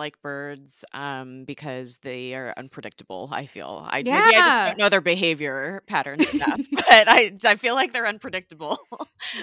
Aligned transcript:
like 0.00 0.20
birds 0.22 0.84
um, 0.92 1.44
because 1.44 1.98
they 1.98 2.34
are 2.34 2.52
unpredictable. 2.56 3.28
I 3.30 3.46
feel. 3.46 3.86
I 3.88 3.98
maybe 3.98 4.10
I 4.10 4.32
just 4.32 4.66
don't 4.66 4.78
know 4.78 4.88
their 4.88 5.00
behavior 5.00 5.82
patterns 5.86 6.34
enough, 6.34 6.60
but 6.72 7.08
I 7.08 7.32
I 7.46 7.54
feel 7.54 7.74
like 7.76 7.92
they're 7.92 8.06
unpredictable. 8.08 8.78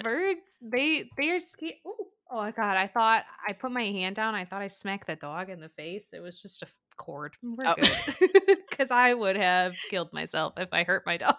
Birds, 0.04 0.58
they 0.62 1.10
they 1.18 1.30
are 1.30 1.40
scared. 1.40 1.76
Oh 2.30 2.36
my 2.36 2.52
god! 2.52 2.76
I 2.76 2.88
thought 2.88 3.24
I 3.48 3.54
put 3.54 3.72
my 3.72 3.84
hand 3.86 4.18
down. 4.18 4.36
I 4.36 4.44
thought 4.44 4.62
I 4.62 4.68
smacked 4.68 5.08
the 5.08 5.16
dog 5.16 5.50
in 5.50 5.62
the 5.62 5.70
face. 5.70 6.10
It 6.14 6.20
was 6.22 6.42
just 6.42 6.62
a 6.64 6.68
cord. 6.98 7.36
We're 7.42 7.64
Oh. 7.68 7.76
good 7.80 8.58
because 8.70 8.92
I 8.92 9.14
would 9.14 9.38
have 9.38 9.76
killed 9.90 10.12
myself 10.12 10.56
if 10.58 10.70
I 10.74 10.84
hurt 10.84 11.04
my 11.06 11.16
dog. 11.18 11.38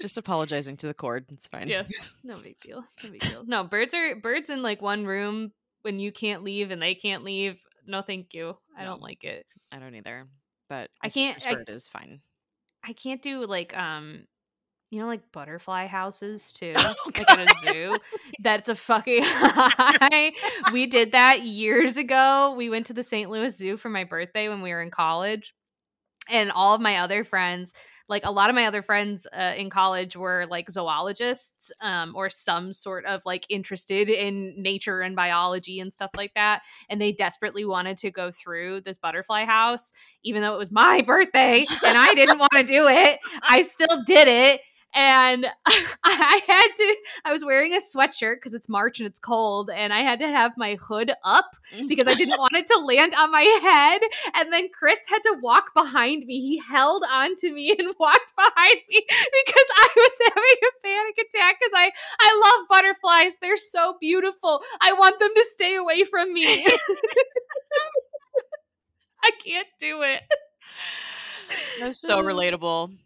just 0.00 0.18
apologizing 0.18 0.76
to 0.78 0.86
the 0.88 0.94
cord. 0.94 1.24
It's 1.32 1.46
fine. 1.46 1.68
yes, 1.68 1.90
no 2.24 2.36
big 2.38 2.58
deal. 2.60 2.84
No 3.02 3.10
big 3.10 3.20
deal. 3.20 3.44
No 3.46 3.64
birds 3.64 3.94
are 3.94 4.16
birds 4.16 4.50
in 4.50 4.60
like 4.62 4.82
one 4.82 5.06
room 5.06 5.52
when 5.82 5.98
you 5.98 6.12
can't 6.12 6.42
leave 6.44 6.70
and 6.70 6.82
they 6.82 6.94
can't 6.94 7.24
leave. 7.24 7.56
No, 7.86 8.02
thank 8.02 8.34
you. 8.34 8.56
I 8.76 8.82
No. 8.84 8.90
don't 8.90 9.02
like 9.02 9.24
it. 9.24 9.46
I 9.70 9.78
don't 9.78 9.94
either. 9.94 10.26
But 10.68 10.90
I 11.02 11.08
can't- 11.08 11.46
I- 11.46 11.54
bird 11.54 11.68
is 11.70 11.88
fine. 11.88 12.20
I 12.84 12.92
can't 12.94 13.22
do 13.22 13.44
like 13.46 13.76
um 13.78 14.26
you 14.90 15.00
know 15.00 15.06
like 15.06 15.30
butterfly 15.32 15.86
houses 15.86 16.50
too 16.58 16.74
Oh, 16.76 16.94
like 17.06 17.30
at 17.30 17.50
a 17.50 17.54
zoo 17.60 17.96
that's 18.42 18.68
a 18.68 18.74
fucking 18.74 19.22
high 19.24 20.32
we 20.72 20.86
did 20.86 21.12
that 21.12 21.42
years 21.42 21.96
ago 21.96 22.54
we 22.56 22.68
went 22.68 22.86
to 22.86 22.92
the 22.92 23.02
st 23.04 23.30
louis 23.30 23.56
zoo 23.56 23.76
for 23.76 23.88
my 23.88 24.04
birthday 24.04 24.48
when 24.48 24.60
we 24.62 24.70
were 24.70 24.82
in 24.82 24.90
college 24.90 25.54
and 26.30 26.50
all 26.52 26.74
of 26.74 26.80
my 26.80 26.98
other 26.98 27.24
friends 27.24 27.74
like 28.08 28.24
a 28.26 28.30
lot 28.30 28.50
of 28.50 28.54
my 28.54 28.66
other 28.66 28.82
friends 28.82 29.26
uh, 29.32 29.54
in 29.56 29.70
college 29.70 30.16
were 30.16 30.46
like 30.50 30.70
zoologists 30.70 31.72
um, 31.80 32.14
or 32.14 32.28
some 32.28 32.72
sort 32.72 33.04
of 33.06 33.22
like 33.24 33.46
interested 33.48 34.10
in 34.10 34.54
nature 34.60 35.00
and 35.00 35.16
biology 35.16 35.80
and 35.80 35.92
stuff 35.92 36.10
like 36.14 36.34
that 36.34 36.62
and 36.88 37.00
they 37.00 37.12
desperately 37.12 37.64
wanted 37.64 37.96
to 37.96 38.10
go 38.10 38.30
through 38.30 38.80
this 38.82 38.98
butterfly 38.98 39.44
house 39.44 39.92
even 40.22 40.42
though 40.42 40.54
it 40.54 40.58
was 40.58 40.70
my 40.70 41.00
birthday 41.06 41.64
and 41.84 41.98
i 41.98 42.12
didn't 42.14 42.38
want 42.38 42.52
to 42.52 42.62
do 42.62 42.86
it 42.88 43.18
i 43.42 43.62
still 43.62 44.02
did 44.04 44.28
it 44.28 44.60
and 44.94 45.46
i 46.04 46.40
had 46.46 46.68
to 46.76 46.96
i 47.24 47.32
was 47.32 47.44
wearing 47.44 47.72
a 47.74 47.78
sweatshirt 47.78 48.36
because 48.36 48.54
it's 48.54 48.68
march 48.68 49.00
and 49.00 49.06
it's 49.06 49.20
cold 49.20 49.70
and 49.70 49.92
i 49.92 50.00
had 50.00 50.20
to 50.20 50.28
have 50.28 50.52
my 50.56 50.76
hood 50.76 51.12
up 51.24 51.56
mm. 51.74 51.88
because 51.88 52.06
I 52.08 52.14
didn't 52.14 52.38
want 52.38 52.54
it 52.54 52.66
to 52.66 52.78
land 52.78 53.14
on 53.16 53.30
my 53.30 53.42
head. 53.42 54.00
And 54.34 54.52
then 54.52 54.68
Chris 54.72 55.00
had 55.08 55.20
to 55.20 55.36
walk 55.40 55.74
behind 55.74 56.26
me. 56.26 56.40
He 56.40 56.58
held 56.58 57.04
on 57.10 57.36
to 57.36 57.52
me 57.52 57.74
and 57.76 57.94
walked 57.98 58.32
behind 58.36 58.76
me 58.88 59.04
because 59.08 59.68
I 59.76 59.88
was 59.96 60.12
having 60.28 60.58
a 60.62 60.86
panic 60.86 61.18
attack 61.18 61.56
because 61.60 61.72
I, 61.74 61.90
I 62.20 62.40
love 62.44 62.68
butterflies. 62.68 63.36
They're 63.40 63.56
so 63.56 63.96
beautiful. 64.00 64.62
I 64.80 64.92
want 64.92 65.18
them 65.20 65.30
to 65.34 65.44
stay 65.44 65.76
away 65.76 66.04
from 66.04 66.32
me. 66.32 66.66
I 69.24 69.30
can't 69.44 69.68
do 69.78 70.02
it. 70.02 70.22
That's 71.78 72.00
so 72.00 72.22
relatable. 72.24 72.96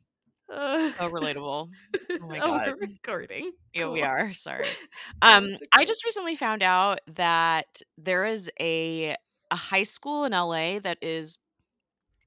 Uh, 0.52 0.92
So 0.92 1.10
relatable. 1.10 1.68
Oh 2.10 2.18
my 2.28 2.38
oh, 2.38 2.46
God. 2.46 2.66
we're 2.68 2.86
recording. 2.88 3.52
Yeah, 3.74 3.88
we 3.90 4.02
are. 4.02 4.32
Sorry. 4.34 4.66
Um, 5.22 5.56
I 5.72 5.84
just 5.84 6.04
recently 6.04 6.36
found 6.36 6.62
out 6.62 7.00
that 7.14 7.80
there 7.98 8.24
is 8.26 8.50
a 8.60 9.16
a 9.50 9.56
high 9.56 9.84
school 9.84 10.24
in 10.24 10.32
LA 10.32 10.78
that 10.80 10.98
is 11.02 11.38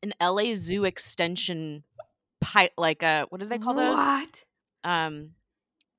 an 0.01 0.13
LA 0.21 0.53
Zoo 0.55 0.85
extension 0.85 1.83
pi- 2.41 2.71
like 2.77 3.03
a 3.03 3.25
what 3.29 3.39
do 3.41 3.47
they 3.47 3.57
call 3.59 3.73
those? 3.75 3.95
What? 3.95 4.43
Um, 4.83 5.31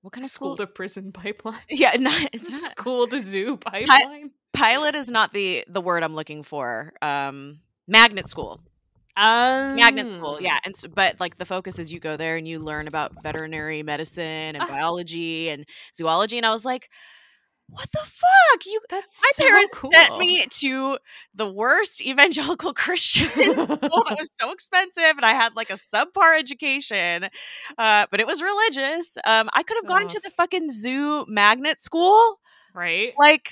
what 0.02 0.12
kind 0.12 0.24
of 0.24 0.30
School 0.30 0.56
school? 0.56 0.66
to 0.66 0.72
prison 0.72 1.12
pipeline. 1.14 1.60
yeah, 1.68 1.92
not, 1.98 2.30
it's 2.32 2.50
not, 2.50 2.60
School 2.72 3.06
to 3.08 3.20
zoo 3.20 3.56
pipeline. 3.58 4.30
pilot 4.54 4.94
is 4.94 5.08
not 5.10 5.32
the 5.32 5.64
the 5.68 5.80
word 5.80 6.02
I'm 6.02 6.14
looking 6.14 6.42
for. 6.42 6.92
Um, 7.02 7.60
magnet 7.86 8.28
school. 8.28 8.60
Um, 9.20 9.76
magnet 9.76 10.12
school 10.12 10.38
yeah 10.40 10.58
and 10.64 10.74
so, 10.76 10.88
but 10.88 11.20
like 11.20 11.36
the 11.38 11.44
focus 11.44 11.78
is 11.78 11.92
you 11.92 12.00
go 12.00 12.16
there 12.16 12.36
and 12.36 12.48
you 12.48 12.58
learn 12.58 12.88
about 12.88 13.12
veterinary 13.22 13.82
medicine 13.82 14.24
and 14.56 14.60
Ah. 14.62 14.66
biology 14.66 15.48
and 15.50 15.66
zoology 15.94 16.36
and 16.38 16.46
i 16.46 16.50
was 16.50 16.64
like 16.64 16.88
what 17.72 17.88
the 17.92 17.98
fuck 17.98 18.66
you 18.66 18.80
That's 18.90 19.22
my 19.22 19.30
so 19.34 19.44
parents 19.44 19.76
cool. 19.76 19.90
sent 19.92 20.18
me 20.18 20.44
to 20.60 20.98
the 21.34 21.48
worst 21.52 22.00
evangelical 22.04 22.72
christian 22.82 23.28
school 23.56 23.76
that 23.76 24.16
was 24.18 24.30
so 24.34 24.50
expensive 24.52 25.12
and 25.16 25.24
i 25.24 25.34
had 25.34 25.54
like 25.54 25.70
a 25.70 25.74
subpar 25.74 26.36
education 26.38 27.28
uh, 27.78 28.06
but 28.10 28.18
it 28.20 28.26
was 28.26 28.42
religious 28.42 29.16
um, 29.24 29.48
i 29.54 29.62
could 29.62 29.76
have 29.76 29.86
gone 29.86 30.04
Oh. 30.04 30.08
to 30.08 30.20
the 30.24 30.30
fucking 30.30 30.68
zoo 30.68 31.24
magnet 31.28 31.80
school 31.80 32.40
right? 32.74 33.12
like 33.18 33.50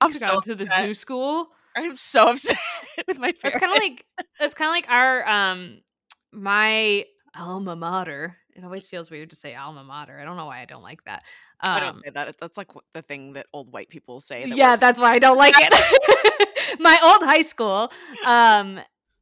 i'm 0.00 0.14
so 0.14 0.40
to 0.40 0.54
the 0.54 0.64
zoo 0.66 0.94
school. 0.94 1.48
I'm 1.76 1.96
so 1.96 2.28
upset 2.28 2.56
with 3.08 3.18
my 3.18 3.28
It's 3.28 3.56
kind 3.56 3.72
of 3.72 3.78
like 3.78 4.04
it's 4.40 4.54
kind 4.54 4.68
of 4.68 4.72
like 4.72 4.88
our 4.88 5.28
um 5.28 5.80
my 6.32 7.04
alma 7.36 7.76
mater. 7.76 8.36
It 8.54 8.64
always 8.64 8.88
feels 8.88 9.10
weird 9.10 9.30
to 9.30 9.36
say 9.36 9.54
alma 9.54 9.84
mater. 9.84 10.18
I 10.18 10.24
don't 10.24 10.36
know 10.36 10.46
why 10.46 10.60
I 10.60 10.64
don't 10.64 10.82
like 10.82 11.04
that. 11.04 11.22
Um, 11.60 11.72
I 11.72 11.80
don't 11.80 12.04
say 12.04 12.10
that. 12.10 12.34
That's 12.40 12.58
like 12.58 12.70
the 12.92 13.02
thing 13.02 13.34
that 13.34 13.46
old 13.52 13.72
white 13.72 13.88
people 13.88 14.18
say. 14.20 14.46
that 14.46 14.56
yeah, 14.56 14.76
that's 14.76 14.98
why 14.98 15.12
I 15.12 15.18
don't 15.18 15.38
like 15.38 15.54
it. 15.56 16.80
My 16.80 16.98
old 17.02 17.22
high 17.22 17.42
school, 17.42 17.92
um, 18.24 18.80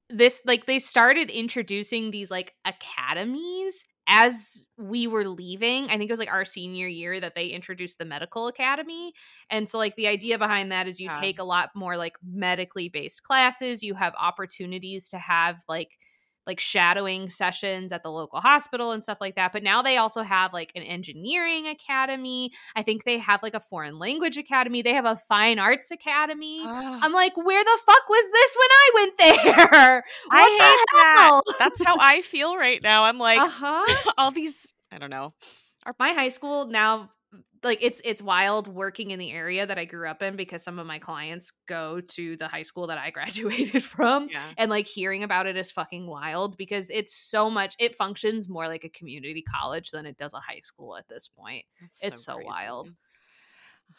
this 0.08 0.40
like 0.46 0.64
they 0.66 0.78
started 0.78 1.30
introducing 1.30 2.10
these 2.10 2.30
like 2.30 2.54
academies 2.64 3.84
as 4.08 4.66
we 4.78 5.06
were 5.06 5.26
leaving. 5.26 5.84
I 5.86 5.98
think 5.98 6.02
it 6.04 6.12
was 6.12 6.18
like 6.18 6.30
our 6.32 6.44
senior 6.44 6.86
year 6.86 7.18
that 7.20 7.34
they 7.34 7.48
introduced 7.48 7.98
the 7.98 8.04
medical 8.04 8.46
academy. 8.46 9.12
And 9.50 9.68
so 9.68 9.78
like 9.78 9.96
the 9.96 10.06
idea 10.06 10.38
behind 10.38 10.70
that 10.72 10.86
is 10.86 11.00
you 11.00 11.08
Yeah. 11.08 11.10
take 11.10 11.38
a 11.38 11.44
lot 11.44 11.70
more 11.74 11.96
like 11.96 12.16
medically 12.24 12.88
based 12.88 13.22
classes, 13.24 13.82
you 13.82 13.94
have 13.94 14.14
opportunities 14.18 15.08
to 15.10 15.18
have 15.18 15.62
like 15.68 15.98
like 16.46 16.60
shadowing 16.60 17.28
sessions 17.28 17.92
at 17.92 18.02
the 18.02 18.10
local 18.10 18.40
hospital 18.40 18.92
and 18.92 19.02
stuff 19.02 19.18
like 19.20 19.34
that. 19.36 19.52
But 19.52 19.62
now 19.62 19.82
they 19.82 19.96
also 19.96 20.22
have 20.22 20.52
like 20.52 20.72
an 20.74 20.82
engineering 20.82 21.66
academy. 21.66 22.52
I 22.74 22.82
think 22.82 23.04
they 23.04 23.18
have 23.18 23.42
like 23.42 23.54
a 23.54 23.60
foreign 23.60 23.98
language 23.98 24.36
academy. 24.36 24.82
They 24.82 24.94
have 24.94 25.04
a 25.06 25.16
fine 25.16 25.58
arts 25.58 25.90
academy. 25.90 26.62
I'm 26.66 27.12
like, 27.12 27.36
where 27.36 27.62
the 27.64 27.78
fuck 27.84 28.08
was 28.08 28.32
this 28.32 28.56
when 28.58 28.68
I 28.70 28.90
went 28.94 29.18
there? 29.18 30.04
I 30.30 30.40
What 30.40 30.50
hate 30.52 30.58
the 30.58 30.96
that. 30.96 31.40
That's 31.58 31.84
how 31.84 31.96
I 31.98 32.22
feel 32.22 32.56
right 32.56 32.82
now. 32.82 33.04
I'm 33.04 33.18
like 33.18 33.38
uh 33.38 33.48
huh. 33.48 34.12
all 34.18 34.30
these. 34.30 34.72
I 34.92 34.98
don't 34.98 35.10
know. 35.10 35.34
My 35.98 36.12
high 36.12 36.30
school 36.30 36.66
now, 36.66 37.10
like 37.62 37.78
it's 37.80 38.00
it's 38.04 38.22
wild 38.22 38.68
working 38.68 39.10
in 39.10 39.18
the 39.18 39.32
area 39.32 39.66
that 39.66 39.78
I 39.78 39.84
grew 39.84 40.08
up 40.08 40.22
in 40.22 40.36
because 40.36 40.62
some 40.62 40.78
of 40.78 40.86
my 40.86 40.98
clients 40.98 41.52
go 41.66 42.00
to 42.00 42.36
the 42.36 42.48
high 42.48 42.62
school 42.62 42.86
that 42.88 42.98
I 42.98 43.10
graduated 43.16 43.82
from. 43.82 44.28
Yeah. 44.30 44.42
And 44.58 44.70
like 44.70 44.86
hearing 44.86 45.22
about 45.22 45.46
it 45.46 45.56
is 45.56 45.70
fucking 45.72 46.06
wild 46.06 46.56
because 46.56 46.90
it's 46.90 47.14
so 47.16 47.50
much. 47.50 47.74
It 47.78 47.94
functions 47.94 48.48
more 48.48 48.68
like 48.68 48.84
a 48.84 48.88
community 48.90 49.42
college 49.42 49.90
than 49.90 50.06
it 50.06 50.16
does 50.16 50.34
a 50.34 50.40
high 50.40 50.60
school 50.60 50.96
at 50.96 51.08
this 51.08 51.28
point. 51.28 51.64
That's 51.80 52.04
It's 52.04 52.24
so 52.24 52.34
crazy. 52.34 52.48
wild. 52.48 52.90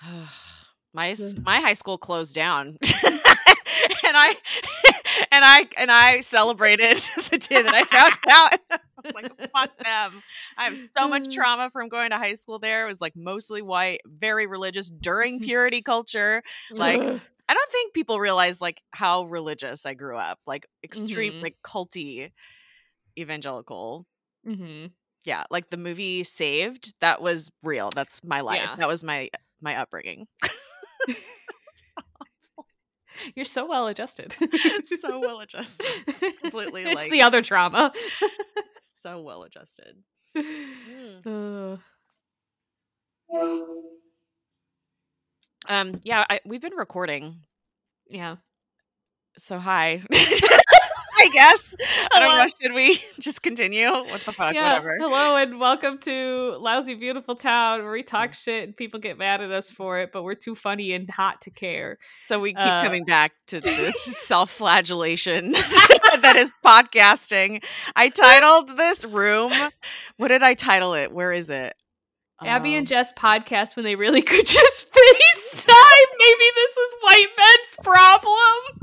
my 0.93 1.15
my 1.43 1.59
high 1.59 1.73
school 1.73 1.97
closed 1.97 2.35
down, 2.35 2.77
and 4.07 4.17
I 4.17 4.29
and 5.31 5.45
I 5.45 5.67
and 5.77 5.91
I 5.91 6.19
celebrated 6.21 6.97
the 7.31 7.37
day 7.37 7.61
that 7.61 7.73
I 7.73 7.83
found 7.83 8.13
out. 8.29 8.59
I 8.71 8.79
was 9.03 9.13
like, 9.13 9.51
"Fuck 9.51 9.77
them!" 9.83 10.23
I 10.57 10.63
have 10.65 10.77
so 10.77 11.07
much 11.07 11.23
Mm. 11.27 11.33
trauma 11.33 11.69
from 11.71 11.87
going 11.89 12.09
to 12.11 12.17
high 12.17 12.33
school. 12.33 12.59
There 12.59 12.85
it 12.85 12.87
was 12.87 12.99
like 13.01 13.13
mostly 13.15 13.61
white, 13.61 14.01
very 14.05 14.47
religious 14.47 14.89
during 14.89 15.39
purity 15.39 15.81
culture. 15.81 16.41
Like, 16.71 16.99
I 17.01 17.53
don't 17.53 17.71
think 17.71 17.93
people 17.93 18.19
realize 18.19 18.59
like 18.59 18.81
how 18.91 19.23
religious 19.25 19.85
I 19.85 19.93
grew 19.93 20.17
up, 20.17 20.39
like 20.47 20.65
extreme, 20.83 21.33
Mhm. 21.33 21.41
like 21.43 21.55
culty 21.63 22.31
evangelical. 23.17 24.05
Mm-hmm. 24.47 24.87
Yeah, 25.25 25.43
like 25.51 25.69
the 25.69 25.77
movie 25.77 26.23
Saved, 26.23 26.93
that 27.01 27.21
was 27.21 27.51
real. 27.63 27.89
That's 27.93 28.23
my 28.23 28.41
life. 28.41 28.61
Yeah. 28.63 28.75
That 28.77 28.87
was 28.87 29.03
my 29.03 29.29
my 29.61 29.75
upbringing. 29.75 30.27
You're 33.35 33.45
so 33.45 33.67
well 33.67 33.87
adjusted. 33.87 34.35
so 34.97 35.19
well 35.21 35.39
adjusted. 35.39 35.85
Just 36.07 36.39
completely 36.41 36.83
it's 36.83 36.95
like 36.95 37.11
the 37.11 37.21
other 37.21 37.41
trauma. 37.41 37.91
so 38.81 39.21
well 39.21 39.43
adjusted. 39.43 39.97
Mm. 40.35 41.79
Ugh. 43.35 43.59
Um 45.67 45.99
yeah, 46.03 46.25
I, 46.29 46.39
we've 46.45 46.61
been 46.61 46.75
recording. 46.75 47.41
yeah. 48.09 48.37
So 49.37 49.59
hi. 49.59 50.01
I 51.27 51.29
guess. 51.29 51.75
I 52.13 52.19
don't 52.21 52.37
know. 52.37 52.47
Should 52.61 52.73
we 52.73 53.01
just 53.19 53.43
continue? 53.43 53.89
What 53.91 54.21
the 54.21 54.31
fuck? 54.31 54.55
yeah. 54.55 54.79
Whatever. 54.79 54.95
Hello 54.97 55.35
and 55.35 55.59
welcome 55.59 55.97
to 55.99 56.55
Lousy 56.57 56.95
Beautiful 56.95 57.35
Town 57.35 57.83
where 57.83 57.91
we 57.91 58.01
talk 58.01 58.33
shit 58.33 58.63
and 58.63 58.77
people 58.77 58.97
get 59.01 59.17
mad 59.17 59.41
at 59.41 59.51
us 59.51 59.69
for 59.69 59.99
it, 59.99 60.11
but 60.13 60.23
we're 60.23 60.35
too 60.35 60.55
funny 60.55 60.93
and 60.93 61.09
hot 61.09 61.41
to 61.41 61.49
care. 61.51 61.97
So 62.27 62.39
we 62.39 62.51
keep 62.53 62.61
Uh, 62.65 62.81
coming 62.81 63.03
back 63.03 63.33
to 63.47 63.59
this 63.61 64.01
self-flagellation 64.01 65.51
that 66.21 66.35
is 66.37 66.53
podcasting. 66.65 67.61
I 67.97 68.07
titled 68.07 68.77
this 68.77 69.03
room. 69.03 69.51
What 70.15 70.29
did 70.29 70.43
I 70.43 70.53
title 70.53 70.93
it? 70.93 71.11
Where 71.11 71.33
is 71.33 71.49
it? 71.49 71.75
Abby 72.41 72.69
Um, 72.75 72.77
and 72.79 72.87
Jess 72.87 73.11
podcast 73.11 73.75
when 73.75 73.83
they 73.83 73.97
really 73.97 74.21
could 74.21 74.45
just 74.45 74.87
FaceTime. 74.93 76.05
Maybe 76.19 76.45
this 76.55 76.77
is 76.77 76.95
white 77.01 77.27
men's 77.37 77.75
problem. 77.83 78.79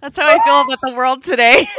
That's 0.00 0.18
how 0.18 0.28
I 0.28 0.44
feel 0.44 0.60
about 0.60 0.80
the 0.82 0.94
world 0.94 1.24
today. 1.24 1.68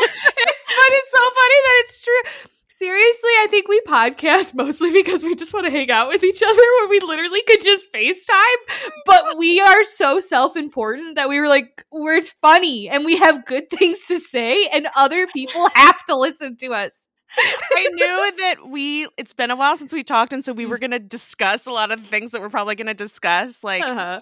it's 0.93 1.11
so 1.11 1.19
funny 1.19 1.59
that 1.63 1.75
it's 1.79 2.03
true. 2.03 2.49
Seriously, 2.69 3.29
I 3.41 3.47
think 3.49 3.67
we 3.67 3.79
podcast 3.81 4.55
mostly 4.55 4.91
because 4.91 5.23
we 5.23 5.35
just 5.35 5.53
want 5.53 5.65
to 5.65 5.71
hang 5.71 5.91
out 5.91 6.07
with 6.07 6.23
each 6.23 6.41
other 6.41 6.61
when 6.79 6.89
we 6.89 6.99
literally 6.99 7.41
could 7.43 7.61
just 7.61 7.93
FaceTime. 7.93 8.91
But 9.05 9.37
we 9.37 9.61
are 9.61 9.83
so 9.83 10.19
self 10.19 10.57
important 10.57 11.15
that 11.15 11.29
we 11.29 11.39
were 11.39 11.47
like, 11.47 11.85
we're 11.91 12.21
funny 12.23 12.89
and 12.89 13.05
we 13.05 13.17
have 13.17 13.45
good 13.45 13.69
things 13.69 14.07
to 14.07 14.19
say, 14.19 14.65
and 14.67 14.87
other 14.95 15.27
people 15.27 15.69
have 15.75 16.03
to 16.05 16.15
listen 16.15 16.57
to 16.57 16.71
us. 16.71 17.07
I 17.37 17.87
knew 17.93 18.31
that 18.37 18.55
we 18.67 19.07
it's 19.17 19.33
been 19.33 19.51
a 19.51 19.55
while 19.55 19.75
since 19.77 19.93
we 19.93 20.03
talked 20.03 20.33
and 20.33 20.43
so 20.43 20.53
we 20.53 20.65
were 20.65 20.77
Mm. 20.77 20.81
going 20.81 20.91
to 20.91 20.99
discuss 20.99 21.65
a 21.65 21.71
lot 21.71 21.91
of 21.91 22.01
the 22.01 22.07
things 22.09 22.31
that 22.31 22.41
we're 22.41 22.49
probably 22.49 22.75
going 22.75 22.87
to 22.87 22.93
discuss 22.93 23.63
like 23.63 23.83
Uh-huh. 23.83 24.21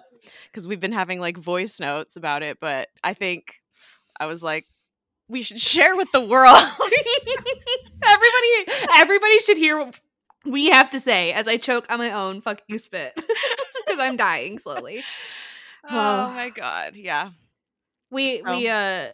cuz 0.54 0.68
we've 0.68 0.80
been 0.80 0.92
having 0.92 1.20
like 1.20 1.38
voice 1.38 1.80
notes 1.80 2.16
about 2.16 2.44
it 2.44 2.60
but 2.60 2.90
I 3.04 3.14
think 3.14 3.62
I 4.20 4.26
was 4.28 4.44
like 4.44 4.68
we 5.28 5.42
should 5.44 5.60
share 5.60 5.96
with 5.96 6.12
the 6.12 6.22
world. 6.22 6.58
everybody, 8.04 8.88
everybody 8.96 9.40
should 9.40 9.58
hear 9.58 9.78
what 9.78 10.00
we 10.46 10.70
have 10.70 10.90
to 10.92 11.00
say 11.00 11.32
as 11.34 11.48
I 11.48 11.58
choke 11.58 11.86
on 11.92 12.00
my 12.00 12.12
own 12.12 12.42
fucking 12.42 12.78
spit 12.80 13.14
because 13.86 14.00
I'm 14.00 14.18
dying 14.18 14.58
slowly. 14.58 15.04
oh 15.90 16.32
my 16.34 16.50
god. 16.50 16.96
Yeah. 16.96 17.30
We 18.12 18.40
So, 18.40 18.50
we 18.58 18.68
uh 18.68 18.72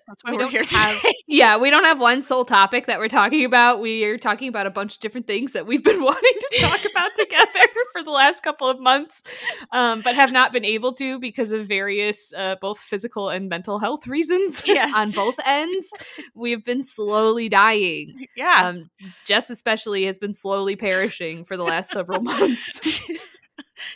That's 0.08 0.24
why 0.24 0.32
we 0.32 0.38
are 0.38 0.40
don't 0.42 0.52
here 0.52 0.64
have 0.64 1.02
today. 1.02 1.14
yeah 1.28 1.58
we 1.58 1.70
don't 1.70 1.84
have 1.84 2.00
one 2.00 2.22
sole 2.22 2.46
topic 2.46 2.86
that 2.88 3.00
we're 3.00 3.08
talking 3.10 3.44
about. 3.46 3.82
We 3.82 4.06
are 4.06 4.18
talking 4.18 4.48
about 4.48 4.68
a 4.68 4.70
bunch 4.70 4.96
of 4.96 5.00
different 5.02 5.28
things 5.28 5.52
that 5.54 5.66
we've 5.68 5.84
been 5.84 6.02
wanting 6.04 6.34
to 6.52 6.62
talk 6.62 6.80
about 6.90 7.12
together 7.18 7.60
for 7.94 8.04
the 8.04 8.12
last 8.12 8.42
couple 8.44 8.70
of 8.70 8.80
months, 8.80 9.24
um, 9.72 10.02
but 10.02 10.16
have 10.16 10.32
not 10.32 10.54
been 10.54 10.66
able 10.66 10.94
to 10.94 11.20
because 11.20 11.52
of 11.52 11.68
various 11.68 12.34
uh, 12.38 12.56
both 12.62 12.80
physical 12.80 13.30
and 13.30 13.50
mental 13.50 13.80
health 13.80 14.08
reasons 14.08 14.64
Yes. 14.66 14.94
on 14.96 15.12
both 15.12 15.36
ends. 15.46 15.94
We've 16.34 16.64
been 16.64 16.84
slowly 16.84 17.50
dying. 17.50 18.28
yeah. 18.36 18.62
Um, 18.70 18.90
Jess 19.26 19.50
especially 19.50 20.06
has 20.06 20.18
been 20.18 20.34
slowly 20.34 20.76
perishing 20.76 21.44
for 21.46 21.58
the 21.58 21.64
last 21.64 21.92
several 21.92 22.22
months. 22.22 23.02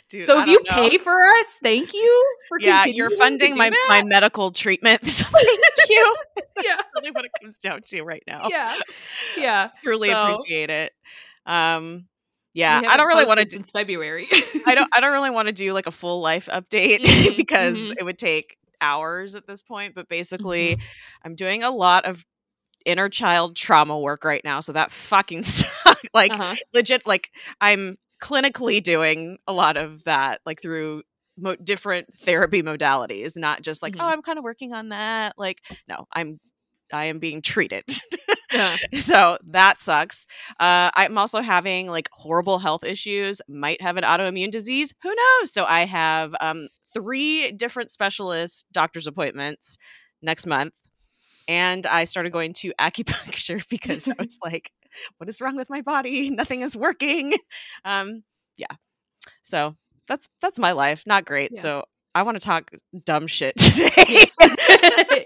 Dude, 0.08 0.24
so 0.24 0.40
if 0.40 0.46
you 0.46 0.58
know. 0.64 0.88
pay 0.88 0.98
for 0.98 1.24
us, 1.26 1.58
thank 1.62 1.92
you 1.94 2.26
for 2.48 2.60
yeah, 2.60 2.84
you're 2.84 3.10
funding 3.10 3.52
do 3.54 3.58
my 3.58 3.70
that. 3.70 3.86
my 3.88 4.02
medical 4.04 4.50
treatment. 4.50 5.00
So 5.10 5.24
thank 5.24 5.60
you. 5.88 6.16
Yeah. 6.62 6.76
That's 6.76 6.88
really 6.96 7.10
what 7.12 7.24
it 7.24 7.30
comes 7.40 7.56
down 7.56 7.80
to 7.86 8.02
right 8.02 8.22
now. 8.26 8.48
yeah, 8.50 8.74
yeah. 9.38 9.70
Truly 9.82 10.08
So- 10.10 10.32
appreciate 10.32 10.68
it. 10.70 10.92
Um 11.46 12.06
yeah, 12.52 12.82
I 12.86 12.96
don't 12.96 13.06
really 13.06 13.24
want 13.24 13.38
to 13.38 13.44
posted 13.44 13.52
since 13.52 13.70
February. 13.70 14.28
I 14.66 14.74
don't 14.74 14.88
I 14.94 15.00
don't 15.00 15.12
really 15.12 15.30
want 15.30 15.46
to 15.46 15.52
do 15.52 15.72
like 15.72 15.86
a 15.86 15.90
full 15.92 16.20
life 16.20 16.48
update 16.52 17.00
Mhm, 17.04 17.36
because 17.36 17.78
mhm. 17.78 17.94
it 17.98 18.04
would 18.04 18.18
take 18.18 18.56
hours 18.80 19.34
at 19.36 19.46
this 19.46 19.62
point, 19.62 19.94
but 19.94 20.08
basically 20.08 20.72
Mm-hmm. 20.76 20.82
I'm 21.24 21.34
doing 21.36 21.62
a 21.62 21.70
lot 21.70 22.04
of 22.06 22.24
inner 22.84 23.08
child 23.08 23.56
trauma 23.56 23.98
work 23.98 24.24
right 24.24 24.42
now, 24.44 24.60
so 24.60 24.72
that 24.72 24.90
fucking 24.90 25.42
sucks. 25.44 26.00
like 26.12 26.32
Uh-huh. 26.32 26.54
legit 26.74 27.06
like 27.06 27.30
I'm 27.60 27.96
clinically 28.20 28.82
doing 28.82 29.38
a 29.46 29.52
lot 29.52 29.76
of 29.76 30.04
that 30.04 30.40
like 30.46 30.60
through 30.62 31.02
mo- 31.38 31.56
different 31.56 32.08
therapy 32.22 32.62
modalities, 32.62 33.36
not 33.36 33.62
just 33.62 33.82
like 33.82 33.94
Mhm. 33.94 34.02
oh 34.02 34.08
I'm 34.08 34.22
kind 34.22 34.38
of 34.38 34.44
working 34.44 34.72
on 34.72 34.90
that. 34.90 35.34
Like 35.38 35.58
no, 35.88 36.06
I'm 36.12 36.38
I 36.92 37.04
am 37.06 37.18
being 37.20 37.40
treated. 37.40 37.84
Yeah. 38.52 38.76
so 38.98 39.38
that 39.50 39.80
sucks. 39.80 40.26
Uh, 40.58 40.90
I'm 40.94 41.16
also 41.18 41.40
having 41.40 41.86
like 41.86 42.08
horrible 42.12 42.58
health 42.58 42.82
issues. 42.82 43.40
Might 43.48 43.80
have 43.80 43.96
an 43.96 44.02
autoimmune 44.02 44.50
disease. 44.50 44.92
Who 45.04 45.08
knows? 45.14 45.52
So 45.52 45.64
I 45.66 45.84
have 45.84 46.34
um, 46.40 46.66
three 46.92 47.52
different 47.52 47.92
specialist 47.92 48.66
doctor's 48.72 49.06
appointments 49.06 49.78
next 50.20 50.46
month, 50.46 50.72
and 51.46 51.86
I 51.86 52.04
started 52.04 52.32
going 52.32 52.54
to 52.54 52.72
acupuncture 52.80 53.64
because 53.68 54.08
I 54.08 54.14
was 54.18 54.38
like, 54.44 54.72
"What 55.18 55.28
is 55.28 55.40
wrong 55.40 55.56
with 55.56 55.70
my 55.70 55.82
body? 55.82 56.30
Nothing 56.30 56.62
is 56.62 56.76
working." 56.76 57.34
Um, 57.84 58.22
yeah. 58.56 58.74
So 59.42 59.74
that's 60.06 60.28
that's 60.42 60.58
my 60.58 60.72
life. 60.72 61.02
Not 61.06 61.24
great. 61.24 61.52
Yeah. 61.54 61.62
So 61.62 61.84
I 62.14 62.22
want 62.22 62.38
to 62.38 62.44
talk 62.44 62.72
dumb 63.04 63.26
shit 63.26 63.56
today. 63.58 63.90
Yes. 63.96 64.36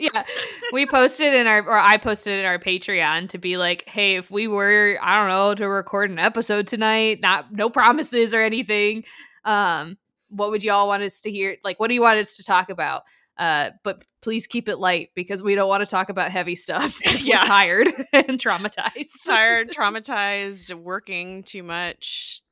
yeah. 0.00 0.24
We 0.72 0.86
posted 0.86 1.34
in 1.34 1.46
our 1.46 1.60
or 1.60 1.78
I 1.78 1.96
posted 1.96 2.38
in 2.38 2.44
our 2.44 2.58
Patreon 2.58 3.28
to 3.30 3.38
be 3.38 3.56
like, 3.56 3.88
hey, 3.88 4.16
if 4.16 4.30
we 4.30 4.46
were, 4.46 4.98
I 5.02 5.16
don't 5.16 5.28
know, 5.28 5.54
to 5.54 5.68
record 5.68 6.10
an 6.10 6.18
episode 6.18 6.66
tonight, 6.66 7.20
not 7.20 7.52
no 7.52 7.70
promises 7.70 8.34
or 8.34 8.42
anything. 8.42 9.04
Um, 9.44 9.96
what 10.28 10.50
would 10.50 10.64
y'all 10.64 10.88
want 10.88 11.02
us 11.02 11.20
to 11.22 11.30
hear? 11.30 11.56
Like, 11.64 11.80
what 11.80 11.88
do 11.88 11.94
you 11.94 12.02
want 12.02 12.18
us 12.18 12.36
to 12.36 12.44
talk 12.44 12.70
about? 12.70 13.02
Uh, 13.36 13.70
but 13.82 14.04
please 14.22 14.46
keep 14.46 14.68
it 14.68 14.78
light 14.78 15.10
because 15.14 15.42
we 15.42 15.54
don't 15.54 15.68
want 15.68 15.84
to 15.84 15.90
talk 15.90 16.08
about 16.08 16.30
heavy 16.30 16.54
stuff. 16.54 17.00
Yeah. 17.20 17.38
We're 17.42 17.46
tired 17.48 17.88
and 18.12 18.38
traumatized. 18.38 19.24
tired, 19.26 19.70
traumatized, 19.72 20.72
working 20.74 21.42
too 21.42 21.62
much. 21.62 22.42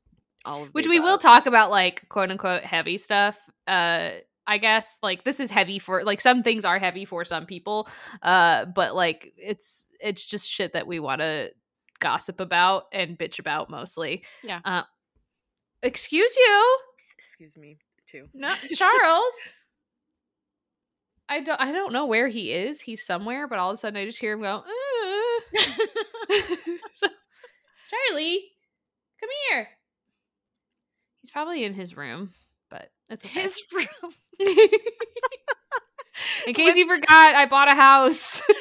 All 0.45 0.63
of 0.63 0.69
Which 0.69 0.87
we 0.87 0.99
will 0.99 1.17
talk 1.17 1.45
about, 1.45 1.71
like 1.71 2.07
quote 2.09 2.31
unquote 2.31 2.63
heavy 2.63 2.97
stuff. 2.97 3.37
Uh, 3.65 4.09
I 4.45 4.57
guess 4.57 4.99
like 5.01 5.23
this 5.23 5.39
is 5.39 5.49
heavy 5.49 5.79
for 5.79 6.03
like 6.03 6.19
some 6.19 6.43
things 6.43 6.65
are 6.65 6.77
heavy 6.79 7.05
for 7.05 7.23
some 7.23 7.45
people. 7.45 7.87
Uh, 8.21 8.65
but 8.65 8.93
like 8.93 9.31
it's 9.37 9.87
it's 10.01 10.25
just 10.25 10.49
shit 10.49 10.73
that 10.73 10.85
we 10.85 10.99
want 10.99 11.21
to 11.21 11.51
gossip 11.99 12.41
about 12.41 12.87
and 12.91 13.17
bitch 13.17 13.39
about 13.39 13.69
mostly. 13.69 14.25
Yeah. 14.43 14.59
Uh, 14.65 14.83
excuse 15.81 16.35
you, 16.35 16.77
Excuse 17.17 17.55
me, 17.55 17.77
too. 18.05 18.27
no, 18.33 18.53
Charles. 18.75 19.33
I 21.29 21.41
don't 21.41 21.59
I 21.59 21.71
don't 21.71 21.93
know 21.93 22.05
where 22.05 22.27
he 22.27 22.51
is. 22.51 22.81
He's 22.81 23.05
somewhere, 23.05 23.47
but 23.47 23.59
all 23.59 23.69
of 23.71 23.75
a 23.75 23.77
sudden 23.77 23.97
I 23.97 24.05
just 24.05 24.19
hear 24.19 24.33
him 24.33 24.41
go. 24.41 24.63
"Uh." 24.65 25.59
so, 26.91 27.07
Charlie, 27.89 28.43
come 29.19 29.29
here. 29.49 29.69
He's 31.21 31.31
probably 31.31 31.63
in 31.63 31.73
his 31.73 31.95
room, 31.95 32.33
but 32.69 32.91
it's 33.09 33.25
okay. 33.25 33.41
His 33.41 33.61
room. 33.73 34.13
in 36.47 36.53
case 36.53 36.75
you 36.75 36.87
forgot, 36.87 37.35
I 37.35 37.45
bought 37.45 37.71
a 37.71 37.75
house. 37.75 38.41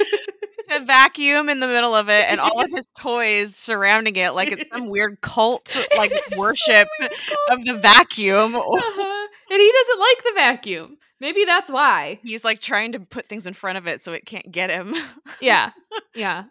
a 0.71 0.81
vacuum 0.85 1.49
in 1.49 1.61
the 1.61 1.67
middle 1.67 1.95
of 1.95 2.09
it 2.09 2.25
and 2.31 2.41
all 2.41 2.61
of 2.61 2.71
his 2.71 2.87
toys 2.99 3.55
surrounding 3.55 4.17
it 4.17 4.31
like 4.31 4.53
it's 4.53 4.65
some 4.73 4.89
weird 4.89 5.21
cult 5.21 5.77
like 5.99 6.13
worship 6.37 6.89
weird 6.99 7.13
cult. 7.29 7.59
of 7.59 7.65
the 7.65 7.75
vacuum. 7.75 8.55
Uh-huh. 8.55 9.12
And 9.53 9.61
he 9.61 9.71
doesn't 9.73 10.01
like 10.01 10.23
the 10.25 10.33
vacuum. 10.35 10.97
Maybe 11.21 11.45
that's 11.45 11.71
why. 11.71 12.19
He's 12.25 12.43
like 12.43 12.59
trying 12.61 12.93
to 12.93 13.01
put 13.01 13.29
things 13.29 13.47
in 13.47 13.53
front 13.53 13.77
of 13.77 13.87
it 13.87 14.03
so 14.03 14.13
it 14.13 14.25
can't 14.25 14.51
get 14.51 14.71
him. 14.71 14.95
Yeah. 15.41 15.71
Yeah. 16.15 16.45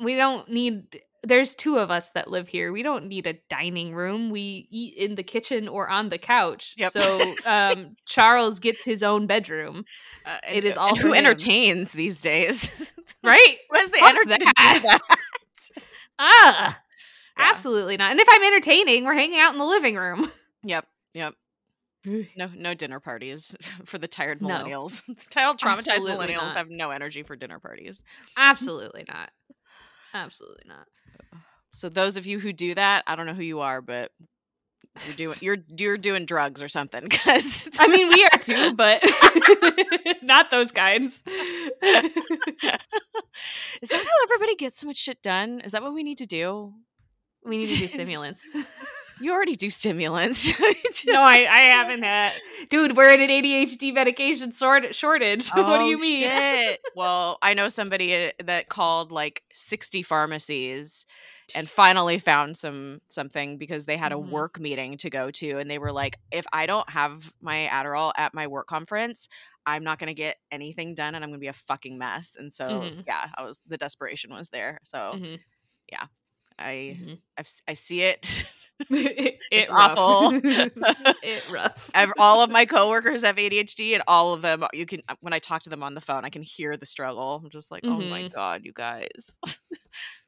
We 0.00 0.16
don't 0.16 0.48
need 0.50 1.00
there's 1.24 1.54
two 1.54 1.78
of 1.78 1.90
us 1.90 2.10
that 2.10 2.28
live 2.30 2.48
here. 2.48 2.72
We 2.72 2.82
don't 2.82 3.06
need 3.06 3.26
a 3.28 3.34
dining 3.48 3.94
room. 3.94 4.30
We 4.30 4.66
eat 4.70 4.96
in 4.96 5.14
the 5.14 5.22
kitchen 5.22 5.68
or 5.68 5.88
on 5.88 6.08
the 6.10 6.18
couch. 6.18 6.74
Yep. 6.76 6.90
So 6.92 7.34
um 7.46 7.96
Charles 8.06 8.58
gets 8.58 8.84
his 8.84 9.02
own 9.02 9.26
bedroom. 9.26 9.84
Uh, 10.26 10.38
It 10.50 10.64
is 10.64 10.76
all 10.76 10.90
and 10.90 10.98
who 10.98 11.08
him. 11.12 11.24
entertains 11.24 11.92
these 11.92 12.20
days. 12.20 12.70
Right? 13.24 13.56
Who 13.70 13.78
has 13.78 13.90
the 13.92 13.98
Fuck 13.98 14.10
energy 14.10 14.30
to 14.44 14.52
that. 14.56 14.80
that? 14.82 15.00
Ah. 16.18 16.80
Yeah. 17.38 17.44
Absolutely 17.50 17.96
not. 17.96 18.10
And 18.10 18.20
if 18.20 18.26
I'm 18.30 18.42
entertaining, 18.42 19.04
we're 19.04 19.14
hanging 19.14 19.38
out 19.40 19.52
in 19.52 19.58
the 19.58 19.64
living 19.64 19.94
room. 19.96 20.30
Yep. 20.64 20.86
Yep. 21.14 21.34
No, 22.04 22.50
no 22.56 22.74
dinner 22.74 23.00
parties 23.00 23.54
for 23.84 23.98
the 23.98 24.08
tired 24.08 24.40
millennials. 24.40 25.02
No. 25.08 25.14
Tired, 25.30 25.58
traumatized 25.58 25.94
Absolutely 25.94 26.26
millennials 26.26 26.48
not. 26.48 26.56
have 26.56 26.70
no 26.70 26.90
energy 26.90 27.22
for 27.22 27.36
dinner 27.36 27.58
parties. 27.58 28.02
Absolutely 28.36 29.04
not. 29.08 29.30
Absolutely 30.14 30.64
not. 30.66 30.86
So 31.72 31.88
those 31.88 32.16
of 32.16 32.26
you 32.26 32.38
who 32.38 32.52
do 32.52 32.74
that, 32.74 33.04
I 33.06 33.16
don't 33.16 33.26
know 33.26 33.34
who 33.34 33.42
you 33.42 33.60
are, 33.60 33.80
but 33.80 34.10
you're 35.06 35.16
doing 35.16 35.38
you're 35.40 35.56
you're 35.78 35.96
doing 35.96 36.26
drugs 36.26 36.62
or 36.62 36.68
something. 36.68 37.04
Because 37.04 37.68
I 37.78 37.86
mean, 37.86 38.08
we 38.08 38.28
are 38.32 38.38
too, 38.38 38.74
but 38.74 39.02
not 40.22 40.50
those 40.50 40.70
kinds. 40.72 41.22
is 41.22 41.22
that 43.88 43.92
how 43.92 44.24
everybody 44.24 44.56
gets 44.56 44.80
so 44.80 44.86
much 44.86 44.96
shit 44.98 45.22
done? 45.22 45.60
Is 45.60 45.72
that 45.72 45.82
what 45.82 45.94
we 45.94 46.02
need 46.02 46.18
to 46.18 46.26
do? 46.26 46.74
we 47.44 47.58
need 47.58 47.68
to 47.68 47.78
do 47.78 47.88
stimulants. 47.88 48.46
You 49.22 49.32
already 49.32 49.54
do 49.56 49.70
stimulants. 49.70 50.48
no, 51.06 51.20
I, 51.22 51.46
I 51.48 51.58
haven't 51.70 52.02
had. 52.02 52.32
Dude, 52.68 52.96
we're 52.96 53.12
in 53.12 53.20
an 53.20 53.28
ADHD 53.30 53.94
medication 53.94 54.52
sort- 54.52 54.94
shortage. 54.94 55.48
what 55.54 55.78
do 55.78 55.84
you 55.84 55.96
Oh, 55.96 56.00
mean? 56.00 56.30
shit. 56.30 56.80
well, 56.96 57.38
I 57.40 57.54
know 57.54 57.68
somebody 57.68 58.14
uh, 58.26 58.30
that 58.44 58.68
called 58.68 59.12
like 59.12 59.42
60 59.52 60.02
pharmacies 60.02 61.06
and 61.54 61.68
finally 61.70 62.18
found 62.18 62.56
some 62.56 63.00
something 63.08 63.58
because 63.58 63.84
they 63.84 63.96
had 63.96 64.12
a 64.12 64.16
Mhm. 64.16 64.30
work 64.30 64.58
meeting 64.58 64.96
to 64.98 65.10
go 65.10 65.30
to 65.32 65.58
and 65.58 65.70
they 65.70 65.78
were 65.78 65.92
like 65.92 66.18
if 66.30 66.46
I 66.52 66.66
don't 66.66 66.88
have 66.88 67.30
my 67.40 67.68
Adderall 67.70 68.12
at 68.16 68.32
my 68.34 68.46
work 68.46 68.66
conference, 68.66 69.28
I'm 69.66 69.84
not 69.84 69.98
going 69.98 70.08
to 70.08 70.14
get 70.14 70.38
anything 70.50 70.94
done 70.94 71.14
and 71.14 71.22
I'm 71.22 71.30
going 71.30 71.38
to 71.38 71.44
be 71.44 71.48
a 71.48 71.52
fucking 71.52 71.96
mess. 71.98 72.36
And 72.38 72.52
so, 72.52 72.64
Mhm. 72.64 73.04
yeah, 73.06 73.28
I 73.36 73.44
was 73.44 73.60
the 73.68 73.76
desperation 73.78 74.32
was 74.32 74.48
there. 74.48 74.80
So, 74.82 74.98
Mhm. 75.16 75.38
I 75.92 76.06
I 76.62 76.98
Mhm. 76.98 77.18
I've, 77.38 77.46
I 77.68 77.74
see 77.74 78.02
it. 78.02 78.44
it, 78.90 79.40
It's 79.50 79.70
rough. 79.70 79.98
awful. 79.98 80.32
it 81.22 81.44
rough. 81.48 81.90
Ev- 81.94 82.12
all 82.18 82.42
of 82.42 82.50
my 82.50 82.64
coworkers 82.66 83.22
have 83.24 83.36
ADHD, 83.36 83.94
and 83.94 84.02
all 84.06 84.32
of 84.34 84.42
them 84.42 84.64
you 84.72 84.86
can 84.86 85.02
when 85.20 85.32
I 85.32 85.38
talk 85.38 85.62
to 85.62 85.70
them 85.70 85.82
on 85.82 85.94
the 85.94 86.00
phone, 86.00 86.24
I 86.24 86.30
can 86.30 86.42
hear 86.42 86.76
the 86.76 86.86
struggle. 86.86 87.40
I'm 87.44 87.50
just 87.50 87.70
like, 87.70 87.84
oh 87.88 88.02
my 88.02 88.22
Mhm. 88.22 88.32
god, 88.34 88.62
you 88.64 88.72
guys. 88.72 89.30